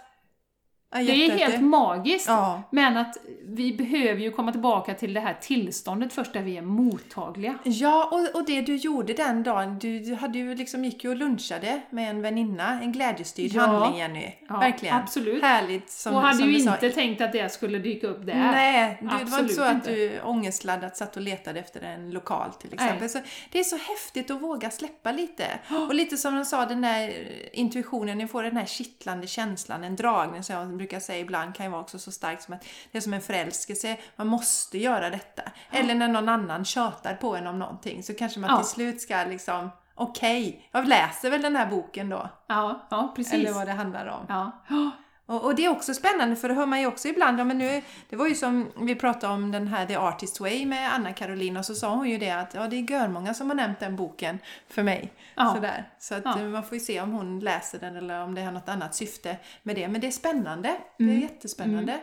Ja, 0.94 1.00
det 1.00 1.26
är 1.26 1.32
helt 1.38 1.62
magiskt. 1.62 2.28
Ja. 2.28 2.64
Men 2.70 2.98
att 2.98 3.18
vi 3.46 3.74
behöver 3.74 4.22
ju 4.22 4.32
komma 4.32 4.52
tillbaka 4.52 4.94
till 4.94 5.14
det 5.14 5.20
här 5.20 5.38
tillståndet 5.42 6.14
först 6.14 6.34
där 6.34 6.42
vi 6.42 6.58
är 6.58 6.62
mottagliga. 6.62 7.56
Ja, 7.64 8.10
och, 8.12 8.40
och 8.40 8.46
det 8.46 8.62
du 8.62 8.76
gjorde 8.76 9.14
den 9.14 9.44
dagen, 9.44 9.80
du, 9.80 10.00
du 10.00 10.16
hade 10.16 10.38
ju 10.38 10.56
liksom, 10.56 10.86
gick 10.86 11.04
ju 11.04 11.10
och 11.10 11.16
lunchade 11.16 11.82
med 11.90 12.10
en 12.10 12.22
väninna, 12.22 12.82
en 12.82 12.92
glädjestyrd 12.92 13.52
Ja. 13.54 13.62
handling 13.62 14.00
Jenny. 14.00 14.34
Ja, 14.50 14.60
Verkligen. 14.60 14.96
absolut. 14.96 15.44
Härligt 15.44 15.90
som, 15.90 16.16
och 16.16 16.22
hade 16.22 16.38
som 16.38 16.50
ju 16.50 16.58
inte 16.60 16.90
tänkt 16.90 17.22
att 17.22 17.32
det 17.32 17.52
skulle 17.52 17.80
dyka 17.80 18.08
upp 18.08 18.26
där. 18.26 18.36
Nej, 18.36 18.98
du, 19.02 19.08
det 19.08 19.32
var 19.32 19.40
inte 19.40 19.54
så 19.54 19.64
att 19.64 19.74
inte. 19.76 19.92
du 19.96 20.22
ångestladdat 20.22 20.98
satt 20.98 21.16
och 21.16 21.22
letade 21.22 21.60
efter 21.60 21.82
en 21.82 22.12
lokal 22.12 22.52
till 22.54 22.74
exempel. 22.74 23.10
Så 23.10 23.20
det 23.52 23.60
är 23.60 23.64
så 23.64 23.78
häftigt 23.78 24.32
att 24.32 24.42
våga 24.42 24.70
släppa 24.70 25.12
lite. 25.12 25.46
Och 25.88 25.94
lite 25.96 26.18
som 26.18 26.36
de 26.36 26.46
sa, 26.46 26.66
den 26.66 26.82
där 26.82 27.14
intuitionen, 27.54 28.18
ni 28.18 28.28
får 28.28 28.44
den 28.44 28.58
här 28.58 28.66
kittlande 28.66 29.28
känslan, 29.28 29.84
en 29.84 29.96
dragning 29.96 30.44
som 30.44 30.56
jag 30.56 30.83
brukar 30.84 31.00
säga 31.00 31.20
ibland 31.20 31.56
kan 31.56 31.66
ju 31.66 31.72
vara 31.72 31.82
också 31.82 32.00
så 32.00 32.12
starkt 32.12 32.44
som 32.44 32.54
att 32.54 32.66
det 32.92 32.98
är 32.98 33.02
som 33.02 33.14
en 33.14 33.22
förälskelse, 33.22 33.98
man 34.16 34.28
måste 34.28 34.78
göra 34.78 35.10
detta. 35.10 35.44
Eller 35.72 35.96
när 35.96 36.08
någon 36.08 36.30
annan 36.30 36.66
tjatar 36.66 37.16
på 37.16 37.36
en 37.36 37.48
om 37.48 37.60
någonting 37.60 38.04
så 38.04 38.14
kanske 38.14 38.40
man 38.40 38.50
Ja. 38.50 38.58
till 38.58 38.68
slut 38.68 39.02
ska 39.02 39.24
liksom, 39.24 39.70
okej, 39.96 40.70
jag 40.72 40.88
läser 40.88 41.30
väl 41.30 41.42
den 41.42 41.56
här 41.56 41.66
boken 41.66 42.10
då. 42.10 42.30
Ja, 42.48 42.88
ja 42.90 43.14
precis. 43.16 43.34
Eller 43.34 43.52
vad 43.52 43.68
det 43.68 43.74
handlar 43.74 44.06
om. 44.08 44.26
Ja. 44.30 44.92
Och, 45.26 45.44
och 45.44 45.56
det 45.56 45.66
är 45.66 45.70
också 45.70 45.94
spännande 45.94 46.36
för 46.36 46.48
det 46.48 46.54
hör 46.54 46.66
man 46.66 46.80
ju 46.82 46.88
också 46.88 47.08
ibland, 47.08 47.40
ja, 47.40 47.44
men 47.44 47.58
nu, 47.58 47.82
det 48.10 48.16
var 48.16 48.28
ju 48.28 48.36
som 48.36 48.72
vi 48.82 48.96
pratade 48.96 49.34
om 49.34 49.52
den 49.52 49.68
här 49.68 49.86
The 49.86 49.96
Artist 49.96 50.40
Way 50.40 50.66
med 50.66 50.94
Anna 50.94 51.14
Karolina 51.14 51.60
och 51.60 51.66
så 51.66 51.76
sa 51.76 51.96
hon 51.96 52.10
ju 52.10 52.18
det 52.18 52.30
att 52.32 52.54
ja, 52.54 52.68
det 52.68 52.76
är 52.76 52.92
görmånga 52.92 53.34
som 53.34 53.50
har 53.50 53.56
nämnt 53.56 53.80
den 53.80 53.96
boken 53.96 54.40
för 54.70 54.84
mig. 54.84 55.14
Ja. 55.36 55.54
Sådär. 55.56 55.90
Så 56.00 56.16
att 56.16 56.22
Ja. 56.26 56.40
eh, 56.40 56.46
man 56.46 56.64
får 56.64 56.74
ju 56.74 56.80
se 56.80 57.02
om 57.02 57.12
hon 57.12 57.40
läser 57.40 57.80
den 57.80 57.96
eller 57.96 58.24
om 58.24 58.36
det 58.36 58.42
har 58.42 58.52
något 58.52 58.70
annat 58.70 58.96
syfte 58.96 59.38
med 59.64 59.76
det. 59.76 59.88
Men 59.88 60.02
det 60.02 60.08
är 60.08 60.12
spännande. 60.12 60.76
Det 60.98 61.04
är 61.04 61.18
jättespännande. 61.18 62.00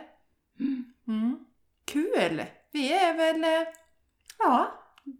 Mm. 1.07 1.39
Kul! 1.85 2.43
Vi 2.71 2.93
är 2.93 3.13
väl, 3.13 3.43
eh, 3.43 3.67
ja, 4.39 4.71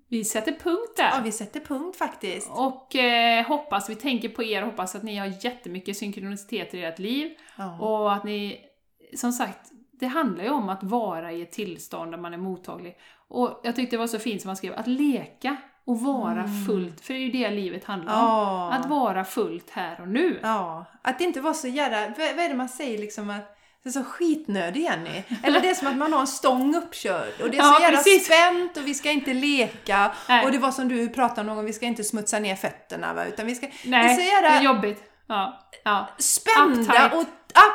Vi 0.10 0.24
sätter 0.24 0.52
punkt 0.52 0.98
där. 0.98 1.10
ja, 1.10 1.22
vi 1.24 1.32
sätter 1.32 1.60
punkt 1.60 1.98
faktiskt. 1.98 2.50
Och 2.52 2.96
eh, 2.96 3.46
hoppas, 3.46 3.90
vi 3.90 3.96
tänker 3.96 4.30
på 4.30 4.44
er, 4.44 4.62
hoppas 4.62 4.96
att 4.96 5.04
ni 5.04 5.18
har 5.18 5.46
jättemycket 5.46 5.98
synkronicitet 5.98 6.74
i 6.74 6.84
ert 6.84 7.00
liv. 7.00 7.32
Ja. 7.58 7.80
Och 7.80 8.14
att 8.14 8.24
ni, 8.24 8.60
som 9.16 9.32
sagt, 9.32 9.72
det 9.92 10.08
handlar 10.08 10.44
ju 10.44 10.50
om 10.50 10.70
att 10.70 10.84
vara 10.84 11.32
i 11.32 11.42
ett 11.42 11.52
tillstånd 11.52 12.12
där 12.12 12.18
man 12.18 12.34
är 12.34 12.38
mottaglig. 12.38 12.98
Och 13.28 13.62
jag 13.64 13.76
tyckte 13.76 13.96
det 13.96 14.00
var 14.00 14.08
så 14.08 14.20
fint 14.20 14.42
som 14.42 14.50
man 14.50 14.56
skrev, 14.56 14.74
att 14.74 14.88
leka 14.88 15.58
och 15.86 16.00
vara 16.00 16.46
fullt, 16.68 17.02
för 17.02 17.14
det 17.14 17.20
är 17.20 17.24
ju 17.24 17.32
det 17.32 17.50
livet 17.52 17.84
handlar 17.84 18.14
om. 18.14 18.20
Mm. 18.20 18.32
Ja. 18.32 18.72
Att 18.72 18.90
vara 18.90 19.26
fullt 19.26 19.70
här 19.70 20.02
och 20.02 20.08
nu. 20.08 20.40
Ja, 20.44 20.86
att 21.02 21.22
inte 21.22 21.42
var 21.42 21.54
så 21.54 21.68
jävla... 21.68 22.14
Vad 22.18 22.46
är 22.46 22.50
det 22.50 22.56
man 22.56 22.70
säger 22.70 22.98
liksom 22.98 23.30
att 23.30 23.58
det 23.84 23.90
är 23.90 23.94
så 23.94 24.04
skitnödig 24.04 24.82
Jenny. 24.82 25.24
Eller 25.44 25.62
det 25.62 25.70
är 25.70 25.74
som 25.74 25.88
att 25.88 25.98
man 25.98 26.14
har 26.14 26.20
en 26.20 26.28
stång 26.28 26.76
uppkörd 26.76 27.42
och 27.42 27.50
det 27.50 27.58
är 27.58 27.62
Ja, 27.64 27.74
så 27.78 27.82
jävla 27.82 27.98
precis. 27.98 28.26
spänt 28.26 28.78
och 28.78 28.88
vi 28.88 28.94
ska 28.94 29.12
inte 29.12 29.34
leka. 29.34 30.12
Nej. 30.30 30.46
Och 30.46 30.52
det 30.52 30.58
var 30.58 30.72
som 30.72 30.88
du 30.88 31.10
pratade 31.10 31.42
om 31.42 31.56
någon 31.56 31.66
vi 31.66 31.74
ska 31.74 31.86
inte 31.86 32.04
smutsa 32.04 32.40
ner 32.40 32.56
fötterna 32.56 33.14
va, 33.14 33.26
utan 33.26 33.46
vi 33.46 33.56
ska... 33.56 33.68
Nej, 33.68 33.76
det 33.84 33.98
är 33.98 34.10
så 34.16 34.20
det 34.22 34.26
jävla 34.28 34.50
är 34.50 34.62
jobbigt. 34.64 35.04
Ja, 35.28 35.60
ja. 35.84 36.08
spända 36.18 36.82
Uptight. 36.82 37.14
och 37.14 37.26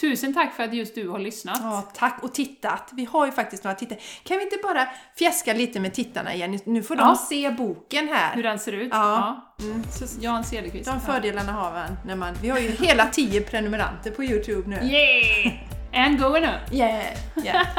Tusen 0.00 0.34
tack 0.34 0.54
för 0.54 0.62
att 0.62 0.74
just 0.74 0.94
du 0.94 1.08
har 1.08 1.18
lyssnat. 1.18 1.58
Ja, 1.62 1.82
tack 1.94 2.18
och 2.22 2.34
tittat. 2.34 2.90
Vi 2.92 3.04
har 3.04 3.26
ju 3.26 3.32
faktiskt 3.32 3.64
några 3.64 3.74
tittare. 3.74 3.98
Kan 4.24 4.36
vi 4.36 4.42
inte 4.42 4.56
bara 4.62 4.88
fjäska 5.18 5.52
lite 5.52 5.80
med 5.80 5.94
tittarna 5.94 6.34
Jenny? 6.34 6.58
Nu 6.64 6.82
får 6.82 6.96
de 6.96 7.00
Ja. 7.08 7.16
se 7.28 7.50
boken 7.50 8.08
här. 8.08 8.34
Hur 8.34 8.42
den 8.42 8.58
ser 8.58 8.72
ut. 8.72 8.88
Ja. 8.92 9.54
Mm. 9.60 9.82
Så 9.90 10.04
Jan 10.20 10.44
Cederqvist. 10.44 10.90
De 10.90 11.00
fördelarna 11.00 11.52
har 11.52 11.72
man 11.72 11.96
när 12.06 12.16
man... 12.16 12.34
Vi 12.42 12.48
har 12.48 12.58
ju 12.58 12.70
hela 12.70 13.06
tio 13.06 13.40
prenumeranter 13.40 14.10
på 14.10 14.24
Youtube 14.24 14.68
nu. 14.70 14.76
Ja. 14.76 14.98
Yeah! 14.98 16.06
And 16.06 16.20
going 16.20 16.44
up! 16.44 16.72
Yeah! 16.72 17.04
yeah. 17.44 17.66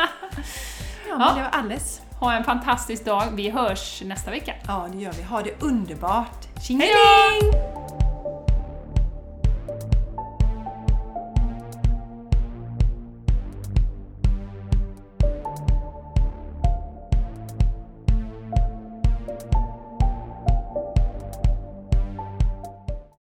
Ja, 1.09 1.17
men 1.17 1.35
det 1.35 1.41
var 1.41 1.49
alles. 1.59 2.01
Ha 2.19 2.33
en 2.33 2.43
fantastisk 2.43 3.05
dag. 3.05 3.23
Vi 3.33 3.49
hörs 3.49 4.01
nästa 4.05 4.31
vecka. 4.31 4.53
Ja, 4.67 4.87
det 4.93 4.97
gör 5.01 5.11
vi. 5.11 5.23
Ha 5.23 5.41
det 5.41 5.63
underbart. 5.63 6.63
Tjingeling! 6.67 8.04